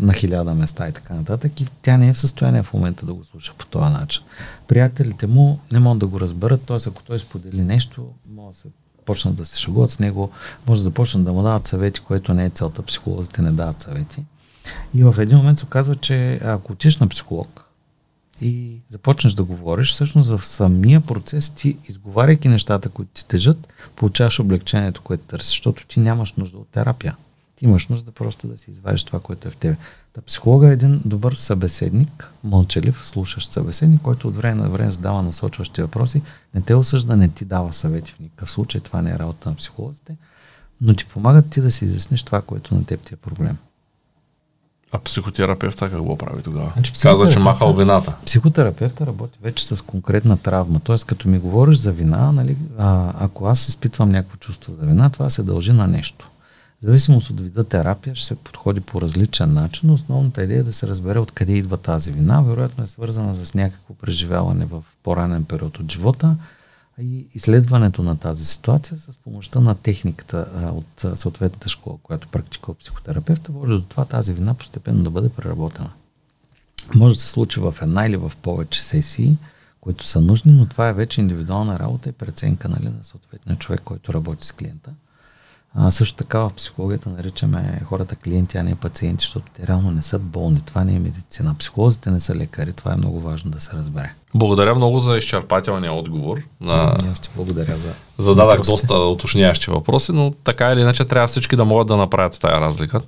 на 0.00 0.12
хиляда 0.12 0.54
места 0.54 0.88
и 0.88 0.92
така 0.92 1.14
нататък. 1.14 1.60
И 1.60 1.66
тя 1.82 1.96
не 1.96 2.08
е 2.08 2.12
в 2.12 2.18
състояние 2.18 2.62
в 2.62 2.72
момента 2.72 3.06
да 3.06 3.14
го 3.14 3.24
слуша 3.24 3.52
по 3.58 3.66
този 3.66 3.92
начин. 3.92 4.22
Приятелите 4.68 5.26
му 5.26 5.60
не 5.72 5.78
могат 5.78 5.98
да 5.98 6.06
го 6.06 6.20
разберат, 6.20 6.62
т.е. 6.62 6.76
ако 6.86 7.02
той 7.02 7.18
сподели 7.18 7.62
нещо, 7.62 8.08
може 8.34 8.56
да 8.56 8.60
се 8.60 8.68
почнат 9.04 9.36
да 9.36 9.46
се 9.46 9.60
шегуват 9.60 9.90
с 9.90 9.98
него, 9.98 10.30
може 10.66 10.78
да 10.78 10.84
започнат 10.84 11.24
да 11.24 11.32
му 11.32 11.42
дават 11.42 11.66
съвети, 11.66 12.00
което 12.00 12.34
не 12.34 12.44
е 12.44 12.50
целта. 12.50 12.82
Психолозите 12.82 13.42
не 13.42 13.52
дават 13.52 13.82
съвети. 13.82 14.24
И 14.94 15.04
в 15.04 15.14
един 15.18 15.38
момент 15.38 15.58
се 15.58 15.64
оказва, 15.64 15.96
че 15.96 16.40
ако 16.44 16.72
отиш 16.72 16.96
на 16.96 17.08
психолог 17.08 17.62
и 18.40 18.80
започнеш 18.88 19.34
да 19.34 19.44
говориш, 19.44 19.92
всъщност 19.92 20.30
в 20.30 20.46
самия 20.46 21.00
процес 21.00 21.50
ти, 21.50 21.76
изговаряйки 21.88 22.48
нещата, 22.48 22.88
които 22.88 23.10
ти 23.14 23.28
тежат, 23.28 23.68
получаваш 23.96 24.40
облегчението, 24.40 25.02
което 25.02 25.24
търсиш, 25.24 25.50
защото 25.50 25.86
ти 25.86 26.00
нямаш 26.00 26.32
нужда 26.32 26.58
от 26.58 26.68
терапия. 26.68 27.16
Ти 27.56 27.64
имаш 27.64 27.86
нужда 27.86 28.12
просто 28.12 28.46
да 28.48 28.58
си 28.58 28.70
извадиш 28.70 29.04
това, 29.04 29.20
което 29.20 29.48
е 29.48 29.50
в 29.50 29.56
тебе. 29.56 29.76
Та 30.12 30.20
психолога 30.22 30.68
е 30.68 30.72
един 30.72 31.00
добър 31.04 31.34
събеседник, 31.34 32.30
мълчалив, 32.44 33.06
слушащ 33.06 33.52
събеседник, 33.52 34.02
който 34.02 34.28
от 34.28 34.36
време 34.36 34.62
на 34.62 34.70
време 34.70 34.90
задава 34.90 35.22
насочващи 35.22 35.82
въпроси, 35.82 36.22
не 36.54 36.60
те 36.60 36.74
осъжда, 36.74 37.16
не 37.16 37.28
ти 37.28 37.44
дава 37.44 37.72
съвети 37.72 38.12
в 38.12 38.20
никакъв 38.20 38.50
случай, 38.50 38.80
това 38.80 39.02
не 39.02 39.10
е 39.10 39.18
работа 39.18 39.50
на 39.50 39.56
психолозите, 39.56 40.16
но 40.80 40.94
ти 40.94 41.04
помагат 41.04 41.50
ти 41.50 41.60
да 41.60 41.72
си 41.72 41.84
изясниш 41.84 42.22
това, 42.22 42.42
което 42.42 42.74
на 42.74 42.84
теб 42.84 43.00
ти 43.00 43.14
е 43.14 43.16
проблем. 43.16 43.56
А 44.92 44.98
психотерапевта 44.98 45.90
какво 45.90 46.18
прави 46.18 46.42
тогава? 46.42 46.72
Значи, 46.72 46.92
Каза, 47.02 47.32
че 47.32 47.38
махал 47.38 47.74
вината. 47.74 48.14
Психотерапевта 48.26 49.06
работи 49.06 49.38
вече 49.42 49.66
с 49.66 49.82
конкретна 49.84 50.36
травма. 50.36 50.80
Тоест, 50.80 51.04
като 51.04 51.28
ми 51.28 51.38
говориш 51.38 51.78
за 51.78 51.92
вина, 51.92 52.32
нали, 52.32 52.56
а, 52.78 53.12
ако 53.24 53.46
аз 53.46 53.68
изпитвам 53.68 54.10
някакво 54.10 54.36
чувство 54.36 54.74
за 54.74 54.86
вина, 54.86 55.10
това 55.10 55.30
се 55.30 55.42
дължи 55.42 55.72
на 55.72 55.86
нещо. 55.86 56.30
Зависимост 56.86 57.30
от 57.30 57.40
вида 57.40 57.64
терапия 57.64 58.14
ще 58.14 58.26
се 58.26 58.36
подходи 58.36 58.80
по 58.80 59.00
различен 59.00 59.52
начин, 59.52 59.88
но 59.88 59.94
основната 59.94 60.44
идея 60.44 60.60
е 60.60 60.62
да 60.62 60.72
се 60.72 60.86
разбере 60.86 61.18
откъде 61.18 61.52
идва 61.52 61.76
тази 61.76 62.12
вина. 62.12 62.42
Вероятно 62.42 62.84
е 62.84 62.86
свързана 62.86 63.46
с 63.46 63.54
някакво 63.54 63.94
преживяване 63.94 64.64
в 64.64 64.82
по-ранен 65.02 65.44
период 65.44 65.78
от 65.78 65.92
живота 65.92 66.36
и 67.00 67.26
изследването 67.34 68.02
на 68.02 68.16
тази 68.16 68.44
ситуация 68.44 68.96
с 68.96 69.16
помощта 69.16 69.60
на 69.60 69.74
техниката 69.74 70.48
от 70.72 71.18
съответната 71.18 71.68
школа, 71.68 71.98
която 72.02 72.28
практикува 72.28 72.78
психотерапевта, 72.78 73.52
води 73.52 73.72
до 73.72 73.82
това 73.82 74.04
тази 74.04 74.32
вина 74.32 74.54
постепенно 74.54 75.02
да 75.02 75.10
бъде 75.10 75.28
преработена. 75.28 75.90
Може 76.94 77.14
да 77.14 77.20
се 77.20 77.28
случи 77.28 77.60
в 77.60 77.74
една 77.82 78.06
или 78.06 78.16
в 78.16 78.32
повече 78.42 78.82
сесии, 78.82 79.36
които 79.80 80.04
са 80.06 80.20
нужни, 80.20 80.52
но 80.52 80.66
това 80.66 80.88
е 80.88 80.92
вече 80.92 81.20
индивидуална 81.20 81.78
работа 81.78 82.08
и 82.08 82.12
преценка 82.12 82.68
нали, 82.68 82.84
на 82.84 83.04
съответния 83.04 83.56
човек, 83.56 83.80
който 83.84 84.14
работи 84.14 84.46
с 84.46 84.52
клиента. 84.52 84.90
А, 85.78 85.90
също 85.90 86.16
така 86.16 86.38
в 86.38 86.50
психологията 86.56 87.10
наричаме 87.10 87.80
хората 87.84 88.16
клиенти, 88.16 88.58
а 88.58 88.62
не 88.62 88.74
пациенти, 88.74 89.22
защото 89.22 89.46
те 89.56 89.66
реално 89.66 89.90
не 89.90 90.02
са 90.02 90.18
болни. 90.18 90.60
Това 90.66 90.84
не 90.84 90.96
е 90.96 90.98
медицина. 90.98 91.54
Психолозите 91.58 92.10
не 92.10 92.20
са 92.20 92.34
лекари. 92.34 92.72
Това 92.72 92.92
е 92.92 92.96
много 92.96 93.20
важно 93.20 93.50
да 93.50 93.60
се 93.60 93.76
разбере. 93.76 94.12
Благодаря 94.34 94.74
много 94.74 94.98
за 94.98 95.16
изчерпателния 95.16 95.92
отговор. 95.92 96.40
На... 96.60 96.96
Аз 97.12 97.20
ти 97.20 97.30
благодаря 97.36 97.76
за. 97.76 97.92
Зададах 98.18 98.62
доста 98.62 98.94
уточняващи 98.94 99.70
въпроси, 99.70 100.12
но 100.12 100.30
така 100.44 100.72
или 100.72 100.80
иначе 100.80 101.04
трябва 101.04 101.28
всички 101.28 101.56
да 101.56 101.64
могат 101.64 101.86
да 101.86 101.96
направят 101.96 102.40
тая 102.40 102.60
разлика. 102.60 103.00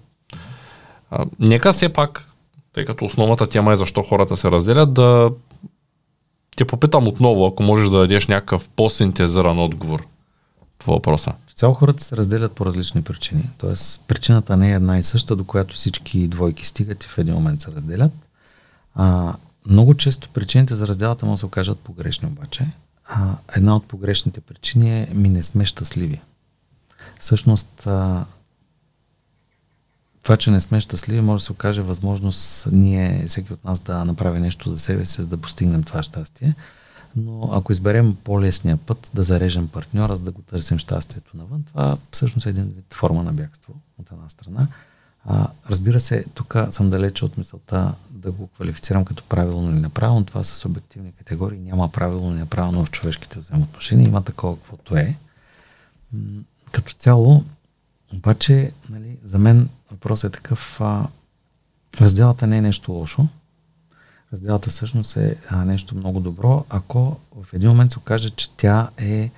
А, 1.11 1.25
нека 1.41 1.73
все 1.73 1.89
пак, 1.89 2.25
тъй 2.73 2.85
като 2.85 3.05
основната 3.05 3.47
тема 3.47 3.73
е 3.73 3.77
защо 3.77 4.03
хората 4.03 4.37
се 4.37 4.51
разделят, 4.51 4.95
да 4.95 5.31
те 6.57 6.65
попитам 6.65 7.09
отново, 7.09 7.47
ако 7.47 7.63
можеш 7.63 7.89
да 7.89 7.99
дадеш 7.99 8.27
някакъв 8.27 8.69
по-синтезиран 8.69 9.59
отговор 9.59 10.07
по 10.79 10.93
въпроса. 10.93 11.33
Цяло 11.59 11.75
хората 11.75 12.05
се 12.05 12.17
разделят 12.17 12.53
по 12.53 12.67
различни 12.67 13.03
причини. 13.03 13.51
Тоест, 13.59 14.03
причината 14.09 14.57
не 14.57 14.71
е 14.71 14.75
една 14.75 14.99
и 14.99 15.03
съща, 15.03 15.37
до 15.37 15.45
която 15.45 15.75
всички 15.75 16.29
двойки 16.29 16.67
стигат 16.67 17.05
и 17.05 17.09
в 17.09 17.19
един 17.19 17.35
момент 17.35 17.61
се 17.61 17.73
разделят. 17.73 18.13
А, 18.95 19.35
много 19.67 19.95
често 19.95 20.29
причините 20.29 20.75
за 20.75 20.89
разделата 20.89 21.27
му 21.27 21.39
се 21.39 21.47
окажат 21.47 21.79
погрешни 21.79 22.29
обаче. 22.29 22.67
А, 23.05 23.37
една 23.57 23.77
от 23.77 23.89
погрешните 23.89 24.41
причини 24.41 25.01
е 25.01 25.09
ми 25.15 25.29
не 25.29 25.43
сме 25.43 25.67
щастливи. 25.67 26.21
Всъщност, 27.21 27.87
а, 27.87 28.25
това, 30.23 30.37
че 30.37 30.51
не 30.51 30.61
сме 30.61 30.81
щастливи, 30.81 31.21
може 31.21 31.43
да 31.43 31.45
се 31.45 31.53
окаже 31.53 31.83
възможност 31.83 32.69
ние, 32.73 33.25
всеки 33.29 33.53
от 33.53 33.65
нас 33.65 33.81
да 33.81 34.05
направи 34.05 34.41
нещо 34.41 34.71
за 34.71 34.79
себе 34.79 35.07
си, 35.07 35.23
за 35.23 35.27
да 35.27 35.37
постигнем 35.37 35.83
това 35.83 36.03
щастие 36.03 36.55
но 37.17 37.51
ако 37.53 37.73
изберем 37.73 38.17
по-лесния 38.25 38.77
път 38.77 39.11
да 39.15 39.25
зарежем 39.25 39.69
партньора, 39.69 40.17
за 40.17 40.23
да 40.23 40.33
го 40.33 40.43
търсим 40.43 40.79
щастието 40.79 41.37
навън, 41.37 41.63
това 41.63 41.99
всъщност 42.11 42.47
е 42.47 42.51
един 42.51 42.65
вид 42.65 42.95
форма 42.95 43.23
на 43.23 43.33
бягство 43.33 43.75
от 43.99 44.13
една 44.13 44.29
страна. 44.29 44.69
А, 45.25 45.49
разбира 45.71 46.01
се, 46.01 46.25
тук 46.35 46.57
съм 46.71 46.91
далече 46.91 47.25
от 47.25 47.39
мисълта 47.39 47.95
да 48.11 48.33
го 48.33 48.47
квалифицирам 48.47 49.05
като 49.05 49.25
правилно 49.25 49.71
или 49.71 49.81
неправилно. 49.81 50.25
Това 50.25 50.45
са 50.45 50.55
субективни 50.55 51.13
категории. 51.13 51.59
Няма 51.59 51.89
правилно 51.89 52.31
или 52.31 52.39
неправилно 52.39 52.85
в 52.85 52.91
човешките 52.91 53.39
взаимоотношения. 53.39 54.09
Има 54.09 54.25
такова, 54.25 54.57
каквото 54.57 54.97
е. 54.97 55.17
Като 56.73 56.95
цяло, 56.95 57.45
обаче, 58.15 58.73
нали, 58.91 59.19
за 59.25 59.39
мен 59.39 59.69
въпросът 59.91 60.35
е 60.35 60.37
такъв. 60.37 60.81
А, 60.81 61.07
разделата 62.01 62.47
не 62.47 62.59
е 62.59 62.63
нещо 62.63 62.93
лошо. 62.93 63.29
Разделата 64.33 64.71
всъщност 64.71 65.17
е 65.17 65.37
а, 65.49 65.65
нещо 65.65 65.97
много 65.97 66.21
добро, 66.21 66.65
ако 66.69 67.17
в 67.43 67.55
един 67.55 67.69
момент 67.69 67.93
се 67.93 67.99
окаже, 67.99 68.31
че 68.31 68.51
тя 68.51 68.91
е 68.99 69.31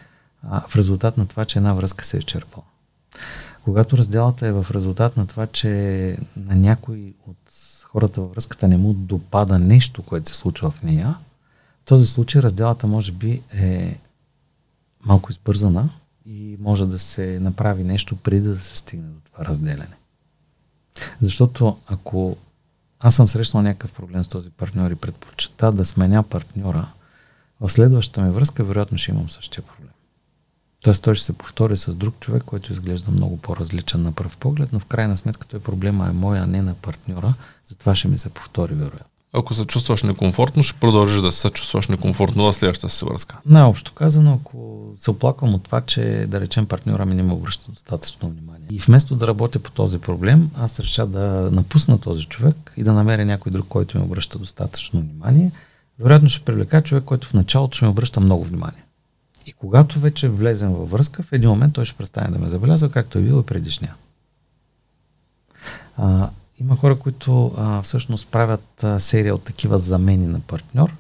а, 0.43 0.61
в 0.61 0.77
резултат 0.77 1.17
на 1.17 1.27
това, 1.27 1.45
че 1.45 1.59
една 1.59 1.75
връзка 1.75 2.05
се 2.05 2.17
е 2.17 2.19
изчерпала. 2.19 2.65
Когато 3.65 3.97
разделата 3.97 4.47
е 4.47 4.53
в 4.53 4.67
резултат 4.71 5.17
на 5.17 5.27
това, 5.27 5.47
че 5.47 5.69
на 6.37 6.57
някой 6.57 7.15
от 7.27 7.53
хората 7.85 8.21
във 8.21 8.31
връзката 8.31 8.69
не 8.69 8.77
му 8.77 8.93
допада 8.93 9.59
нещо, 9.59 10.03
което 10.03 10.31
се 10.31 10.37
случва 10.37 10.71
в 10.71 10.83
нея, 10.83 11.19
в 11.83 11.85
този 11.85 12.07
случай 12.07 12.43
разделата 12.43 12.87
може 12.87 13.13
би 13.13 13.43
е 13.55 13.99
малко 15.05 15.31
избързана 15.31 15.89
и 16.27 16.57
може 16.61 16.87
да 16.87 16.99
се 16.99 17.41
направи 17.41 17.85
нещо 17.85 18.17
преди 18.17 18.49
да 18.49 18.59
се 18.59 18.77
стигне 18.77 19.09
до 19.09 19.21
това 19.21 19.45
разделяне. 19.45 19.97
Защото 21.21 21.79
ако 21.87 22.37
аз 23.01 23.15
съм 23.15 23.29
срещнал 23.29 23.63
някакъв 23.63 23.93
проблем 23.93 24.25
с 24.25 24.29
този 24.29 24.51
партньор 24.51 24.91
и 24.91 24.95
предпочита 24.95 25.73
да 25.73 25.85
сменя 25.85 26.23
партньора, 26.23 26.87
в 27.61 27.69
следващата 27.69 28.21
ми 28.21 28.31
връзка 28.31 28.65
вероятно 28.65 28.99
ще 28.99 29.11
имам 29.11 29.31
същия 29.31 29.65
проблем. 29.65 29.91
Тоест 30.83 31.03
той 31.03 31.15
ще 31.15 31.27
се 31.27 31.33
повтори 31.33 31.77
с 31.77 31.95
друг 31.95 32.21
човек, 32.21 32.43
който 32.43 32.73
изглежда 32.73 33.11
много 33.11 33.37
по-различен 33.37 34.03
на 34.03 34.13
пръв 34.13 34.37
поглед, 34.37 34.73
но 34.73 34.79
в 34.81 34.85
крайна 34.85 35.17
сметка 35.17 35.47
той 35.47 35.61
проблема 35.61 36.09
е 36.09 36.13
моя, 36.13 36.43
а 36.43 36.47
не 36.47 36.63
на 36.63 36.75
партньора, 36.75 37.35
затова 37.65 37.95
ще 37.95 38.09
ми 38.09 38.19
се 38.19 38.31
повтори 38.31 38.75
вероятно. 38.75 39.10
Ако 39.33 39.55
се 39.55 39.65
чувстваш 39.65 40.03
некомфортно, 40.03 40.63
ще 40.63 40.81
продължиш 40.81 41.21
да 41.21 41.33
се 41.33 41.51
чувстваш 41.51 41.89
некомфортно 41.89 42.45
в 42.45 42.57
следващата 42.57 42.95
си 42.95 43.05
връзка. 43.05 43.39
Най-общо 43.47 43.93
казано, 43.93 44.39
ако 44.41 44.89
се 44.99 45.11
оплаквам 45.11 45.55
от 45.55 45.63
това, 45.63 45.81
че 45.81 46.27
да 46.29 46.41
речем 46.41 46.67
партньора 46.67 47.07
ми 47.07 47.15
не 47.15 47.23
ме 47.23 47.33
обръща 47.33 47.73
достатъчно 47.73 48.29
внимание. 48.29 48.67
И 48.71 48.79
вместо 48.79 49.15
да 49.15 49.27
работя 49.27 49.59
по 49.59 49.71
този 49.71 49.99
проблем, 49.99 50.51
аз 50.59 50.81
реша 50.81 51.07
да 51.07 51.49
напусна 51.53 52.01
този 52.01 52.25
човек 52.25 52.73
и 52.77 52.83
да 52.83 52.93
намеря 52.93 53.25
някой 53.25 53.53
друг, 53.53 53.67
който 53.69 53.99
ми 53.99 54.05
обръща 54.05 54.39
достатъчно 54.39 55.01
внимание. 55.01 55.53
Вероятно 55.99 56.29
ще 56.29 56.45
привлека 56.45 56.83
човек, 56.83 57.05
който 57.05 57.29
в 57.29 57.35
началото 57.35 57.77
ще 57.77 57.85
ми 57.85 57.91
обръща 57.91 58.21
много 58.21 58.45
внимание. 58.45 58.85
И 59.47 59.53
когато 59.53 60.01
вече 60.01 60.29
влезем 60.29 60.73
във 60.73 60.91
връзка, 60.91 61.23
в 61.23 61.33
един 61.33 61.51
момент 61.51 61.75
той 61.75 61.85
ще 61.85 61.97
престане 61.97 62.29
да 62.29 62.39
ме 62.39 62.49
забелязва, 62.49 62.91
както 62.91 63.19
е 63.19 63.23
било 63.23 63.41
и 63.41 63.47
предишния. 63.47 63.95
Има 66.61 66.77
хора, 66.77 66.99
които 66.99 67.53
а, 67.57 67.83
всъщност 67.83 68.29
правят 68.29 68.85
а, 68.85 69.01
серия 69.01 69.35
от 69.35 69.43
такива 69.43 69.79
замени 69.79 70.27
на 70.27 70.41
партньор, 70.41 70.93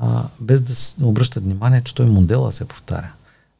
а, 0.00 0.22
без 0.40 0.60
да 0.60 1.06
обръщат 1.06 1.44
внимание, 1.44 1.82
че 1.84 1.94
той 1.94 2.06
модела 2.06 2.52
се 2.52 2.64
повтаря. 2.64 3.12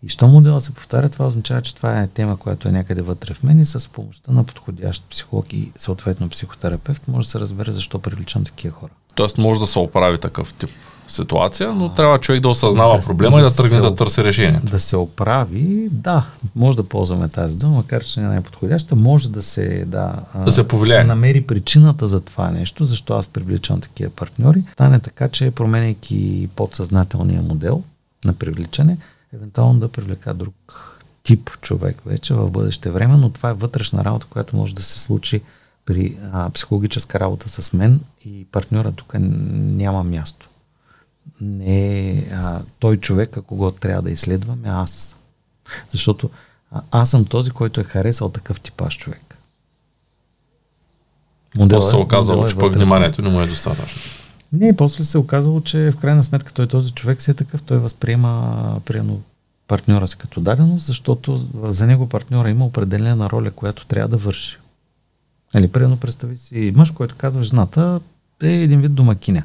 И 0.03 0.09
що 0.09 0.29
модела 0.29 0.61
се 0.61 0.75
повтаря, 0.75 1.09
това 1.09 1.27
означава, 1.27 1.63
че 1.63 1.75
това 1.75 2.01
е 2.01 2.07
тема, 2.07 2.37
която 2.37 2.69
е 2.69 2.73
някъде 2.73 3.03
вътре 3.03 3.35
в 3.35 3.43
мен 3.43 3.61
и 3.61 3.67
с 3.67 3.93
помощта 3.93 4.33
на 4.33 4.45
подходящ 4.45 5.11
психолог 5.11 5.53
и 5.53 5.73
съответно 5.79 6.29
психотерапевт 6.29 7.09
може 7.09 7.27
да 7.27 7.31
се 7.31 7.41
разбере 7.41 7.73
защо 7.73 7.99
привличам 7.99 8.45
такива 8.45 8.75
хора. 8.75 8.91
Тоест 9.15 9.39
може 9.39 9.61
да 9.61 9.67
се 9.67 9.79
оправи 9.79 10.19
такъв 10.19 10.55
тип 10.55 10.71
ситуация, 11.09 11.73
но 11.73 11.89
трябва 11.89 12.19
човек 12.19 12.41
да 12.41 12.49
осъзнава 12.49 12.99
да, 12.99 13.07
проблема 13.07 13.37
да 13.37 13.43
и 13.43 13.45
да 13.45 13.57
тръгне 13.57 13.81
да 13.81 13.95
търси 13.95 14.25
решение. 14.25 14.61
Да 14.65 14.79
се 14.79 14.97
оправи, 14.97 15.89
да, 15.91 16.27
може 16.57 16.77
да 16.77 16.83
ползваме 16.83 17.29
тази 17.29 17.59
дума, 17.59 17.77
макар 17.77 18.05
че 18.05 18.21
не 18.21 18.27
е 18.27 18.29
най-подходяща, 18.29 18.97
може 18.97 19.31
да 19.31 19.43
се, 19.43 19.85
да, 19.87 20.15
да 20.45 20.53
се 20.53 20.69
повлияе. 20.69 21.05
намери 21.05 21.41
причината 21.41 22.09
за 22.09 22.21
това 22.21 22.51
нещо, 22.51 22.85
защо 22.85 23.15
аз 23.15 23.29
привличам 23.29 23.81
такива 23.81 24.11
партньори. 24.11 24.63
Стане 24.73 24.99
така, 24.99 25.29
че 25.29 25.51
променяйки 25.51 26.49
подсъзнателния 26.57 27.43
модел 27.43 27.83
на 28.25 28.33
привличане, 28.33 28.97
евентуално 29.35 29.81
да 29.81 29.89
привлека 29.89 30.35
друг 30.35 30.55
тип 31.23 31.51
човек 31.61 32.03
вече 32.07 32.35
в 32.35 32.51
бъдеще 32.51 32.91
време, 32.91 33.17
но 33.17 33.31
това 33.31 33.51
е 33.51 33.55
вътрешна 33.55 34.05
работа, 34.05 34.27
която 34.31 34.57
може 34.57 34.75
да 34.75 34.83
се 34.83 35.01
случи 35.01 35.41
при 35.87 36.17
а, 36.33 36.51
психологическа 36.51 37.21
работа 37.21 37.49
с 37.49 37.73
мен 37.73 38.01
и 38.25 38.47
партньора 38.53 38.93
тук 38.93 39.15
няма 39.19 40.05
място 40.05 40.49
не 41.43 42.11
е 42.11 42.25
той 42.79 42.97
човек, 42.97 43.37
ако 43.37 43.57
го 43.57 43.71
трябва 43.71 44.03
да 44.03 44.11
изследваме, 44.11 44.69
аз. 44.69 45.17
Защото 45.91 46.31
а, 46.71 46.83
аз 46.91 47.11
съм 47.11 47.25
този, 47.25 47.51
който 47.51 47.81
е 47.81 47.85
харесал 47.85 48.29
такъв 48.29 48.61
типаж 48.61 48.99
човек. 48.99 49.37
Модел 51.57 51.83
се 51.83 51.97
е 51.97 51.99
оказало, 51.99 52.49
че 52.49 52.57
пък 52.57 52.75
вниманието 52.75 53.23
не 53.23 53.29
му 53.29 53.41
е 53.41 53.47
достатъчно. 53.47 54.03
Не, 54.53 54.77
после 54.77 55.05
се 55.05 55.19
оказало, 55.19 55.61
че 55.61 55.91
в 55.91 55.97
крайна 55.97 56.25
сметка 56.25 56.53
той 56.53 56.67
този 56.67 56.93
човек 56.93 57.23
си 57.23 57.31
е 57.31 57.35
такъв, 57.35 57.63
той 57.63 57.79
възприема 57.79 58.81
приемно 58.85 59.23
партньора 59.69 60.09
си 60.09 60.19
като 60.19 60.41
даденост, 60.41 60.87
защото 60.87 61.49
за 61.63 61.87
него 61.87 62.09
партньора 62.09 62.51
има 62.51 62.67
определена 62.67 63.31
роля, 63.31 63.51
която 63.51 63.87
трябва 63.87 64.09
да 64.09 64.17
върши. 64.17 64.59
Нали, 65.55 65.69
примерно 65.69 65.97
представи 65.97 66.37
си 66.37 66.73
мъж, 66.77 66.91
който 66.91 67.15
казва 67.19 67.45
жената 67.45 68.01
е 68.43 68.49
един 68.49 68.81
вид 68.81 68.95
домакиня 68.95 69.43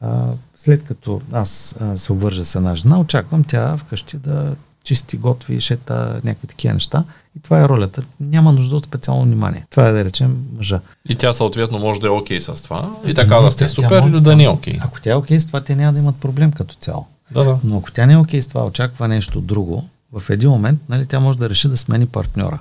а, 0.00 0.24
след 0.56 0.84
като 0.84 1.20
аз 1.32 1.76
а, 1.80 1.98
се 1.98 2.12
обвържа 2.12 2.44
с 2.44 2.54
една 2.54 2.74
жена, 2.74 3.00
очаквам 3.00 3.44
тя 3.44 3.76
вкъщи 3.76 4.16
да 4.16 4.54
чисти, 4.84 5.16
готви, 5.16 5.60
шета, 5.60 6.20
някакви 6.24 6.46
такива 6.46 6.74
неща. 6.74 7.04
И 7.36 7.40
това 7.40 7.60
е 7.60 7.68
ролята. 7.68 8.02
Няма 8.20 8.52
нужда 8.52 8.76
от 8.76 8.84
специално 8.84 9.22
внимание. 9.22 9.66
Това 9.70 9.88
е 9.88 9.92
да 9.92 10.04
речем 10.04 10.46
мъжа. 10.56 10.80
И 11.08 11.16
тя 11.16 11.32
съответно 11.32 11.78
може 11.78 12.00
да 12.00 12.06
е 12.06 12.10
окей 12.10 12.38
okay 12.38 12.54
с 12.54 12.62
това. 12.62 12.90
И 13.06 13.14
така 13.14 13.36
да 13.36 13.52
сте 13.52 13.68
супер 13.68 14.02
или 14.02 14.20
да 14.20 14.36
не 14.36 14.44
е 14.44 14.48
окей. 14.48 14.74
Okay. 14.74 14.84
Ако 14.84 15.00
тя 15.00 15.10
е 15.10 15.14
окей 15.14 15.36
okay 15.36 15.40
с 15.40 15.46
това, 15.46 15.60
те 15.60 15.76
няма 15.76 15.92
да 15.92 15.98
имат 15.98 16.16
проблем 16.16 16.52
като 16.52 16.74
цяло. 16.74 17.06
Да, 17.30 17.44
да. 17.44 17.58
Но 17.64 17.78
ако 17.78 17.92
тя 17.92 18.06
не 18.06 18.12
е 18.12 18.16
окей 18.16 18.40
okay 18.40 18.42
с 18.42 18.48
това, 18.48 18.66
очаква 18.66 19.08
нещо 19.08 19.40
друго, 19.40 19.88
в 20.12 20.30
един 20.30 20.50
момент 20.50 20.80
нали, 20.88 21.06
тя 21.06 21.20
може 21.20 21.38
да 21.38 21.50
реши 21.50 21.68
да 21.68 21.76
смени 21.76 22.06
партньора. 22.06 22.58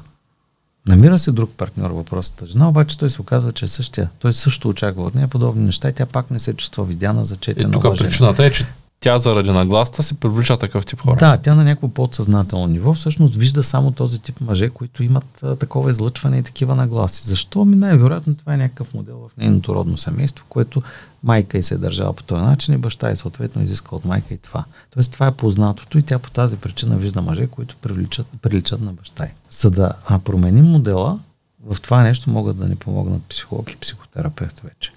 Намира 0.88 1.20
се 1.20 1.32
друг 1.32 1.52
партньор 1.58 1.90
въпросата 1.90 2.46
жена, 2.46 2.70
обаче 2.70 2.98
той 2.98 3.10
се 3.10 3.22
оказва, 3.22 3.52
че 3.52 3.66
е 3.66 3.68
същия. 3.68 4.10
Той 4.20 4.34
също 4.34 4.70
очаква 4.70 5.04
от 5.04 5.16
нея 5.16 5.28
подобни 5.28 5.66
неща 5.66 5.90
и 5.90 5.94
тя 5.94 6.06
пак 6.06 6.32
не 6.32 6.40
се 6.40 6.54
чувства 6.54 6.86
видяна, 6.86 7.26
зачетена. 7.26 7.70
И 7.70 7.72
тук 7.72 7.98
причината 7.98 8.46
е, 8.46 8.52
че 8.52 8.66
тя 9.00 9.20
заради 9.20 9.52
нагласта 9.52 10.04
се 10.04 10.14
привлича 10.14 10.58
такъв 10.58 10.86
тип 10.86 11.02
хора. 11.02 11.16
Да, 11.20 11.38
тя 11.38 11.56
на 11.56 11.64
някакво 11.64 11.88
подсъзнателно 11.88 12.68
ниво 12.68 12.94
всъщност 12.94 13.36
вижда 13.36 13.64
само 13.64 13.92
този 13.92 14.20
тип 14.20 14.42
мъже, 14.42 14.70
които 14.70 15.04
имат 15.04 15.44
а, 15.44 15.56
такова 15.56 15.92
излъчване 15.92 16.38
и 16.38 16.44
такива 16.44 16.76
нагласи. 16.76 17.28
Защо? 17.28 17.66
Ми 17.66 17.76
най-вероятно 17.76 18.36
това 18.36 18.54
е 18.54 18.58
някакъв 18.58 18.94
модел 18.94 19.18
в 19.18 19.38
нейното 19.38 19.76
родно 19.76 19.98
семейство, 19.98 20.46
което 20.50 20.82
майка 21.24 21.58
и 21.58 21.64
се 21.64 21.76
е 21.76 21.78
държала 21.78 22.14
по 22.14 22.24
този 22.24 22.42
начин 22.42 22.74
и 22.74 22.78
баща 22.78 23.12
и 23.12 23.16
съответно 23.16 23.64
изиска 23.64 23.96
от 23.96 24.06
майка 24.06 24.34
и 24.34 24.38
това. 24.38 24.64
Тоест 24.94 25.14
това 25.14 25.28
е 25.28 25.32
познатото 25.32 25.98
и 25.98 26.04
тя 26.04 26.20
по 26.20 26.32
тази 26.32 26.58
причина 26.58 26.98
вижда 26.98 27.22
мъже, 27.22 27.48
които 27.48 27.76
приличат, 27.82 28.28
приличат 28.42 28.82
на 28.82 28.94
баща 28.94 29.26
й. 29.26 29.30
За 29.50 29.72
да 29.72 29.94
променим 30.24 30.66
модела, 30.66 31.20
в 31.66 31.82
това 31.82 32.04
нещо 32.04 32.30
могат 32.30 32.58
да 32.58 32.68
ни 32.68 32.76
помогнат 32.76 33.24
психолог 33.24 33.72
и 33.72 33.76
психотерапевт 33.76 34.60
вече. 34.60 34.92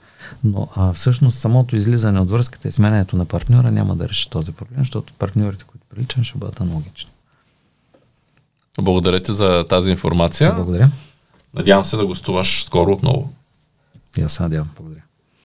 Но 0.45 0.69
а, 0.77 0.93
всъщност 0.93 1.39
самото 1.39 1.77
излизане 1.77 2.21
от 2.21 2.31
връзката 2.31 2.69
и 2.69 2.73
сменянето 2.73 3.17
на 3.17 3.25
партньора 3.25 3.71
няма 3.71 3.97
да 3.97 4.09
реши 4.09 4.31
този 4.31 4.53
проблем, 4.53 4.79
защото 4.79 5.13
партньорите, 5.13 5.65
които 5.65 5.87
приличам, 5.91 6.25
ще 6.25 6.39
бъдат 6.39 6.61
аналогични. 6.61 7.11
Благодаря 8.81 9.23
ти 9.23 9.33
за 9.33 9.65
тази 9.69 9.91
информация. 9.91 10.55
Благодаря. 10.55 10.91
Надявам 11.55 11.85
се 11.85 11.97
да 11.97 12.07
гостуваш 12.07 12.65
скоро 12.65 12.93
отново. 12.93 13.33
Аз 14.25 14.33
се 14.33 14.43
надявам. 14.43 14.71
Благодаря. 14.77 15.03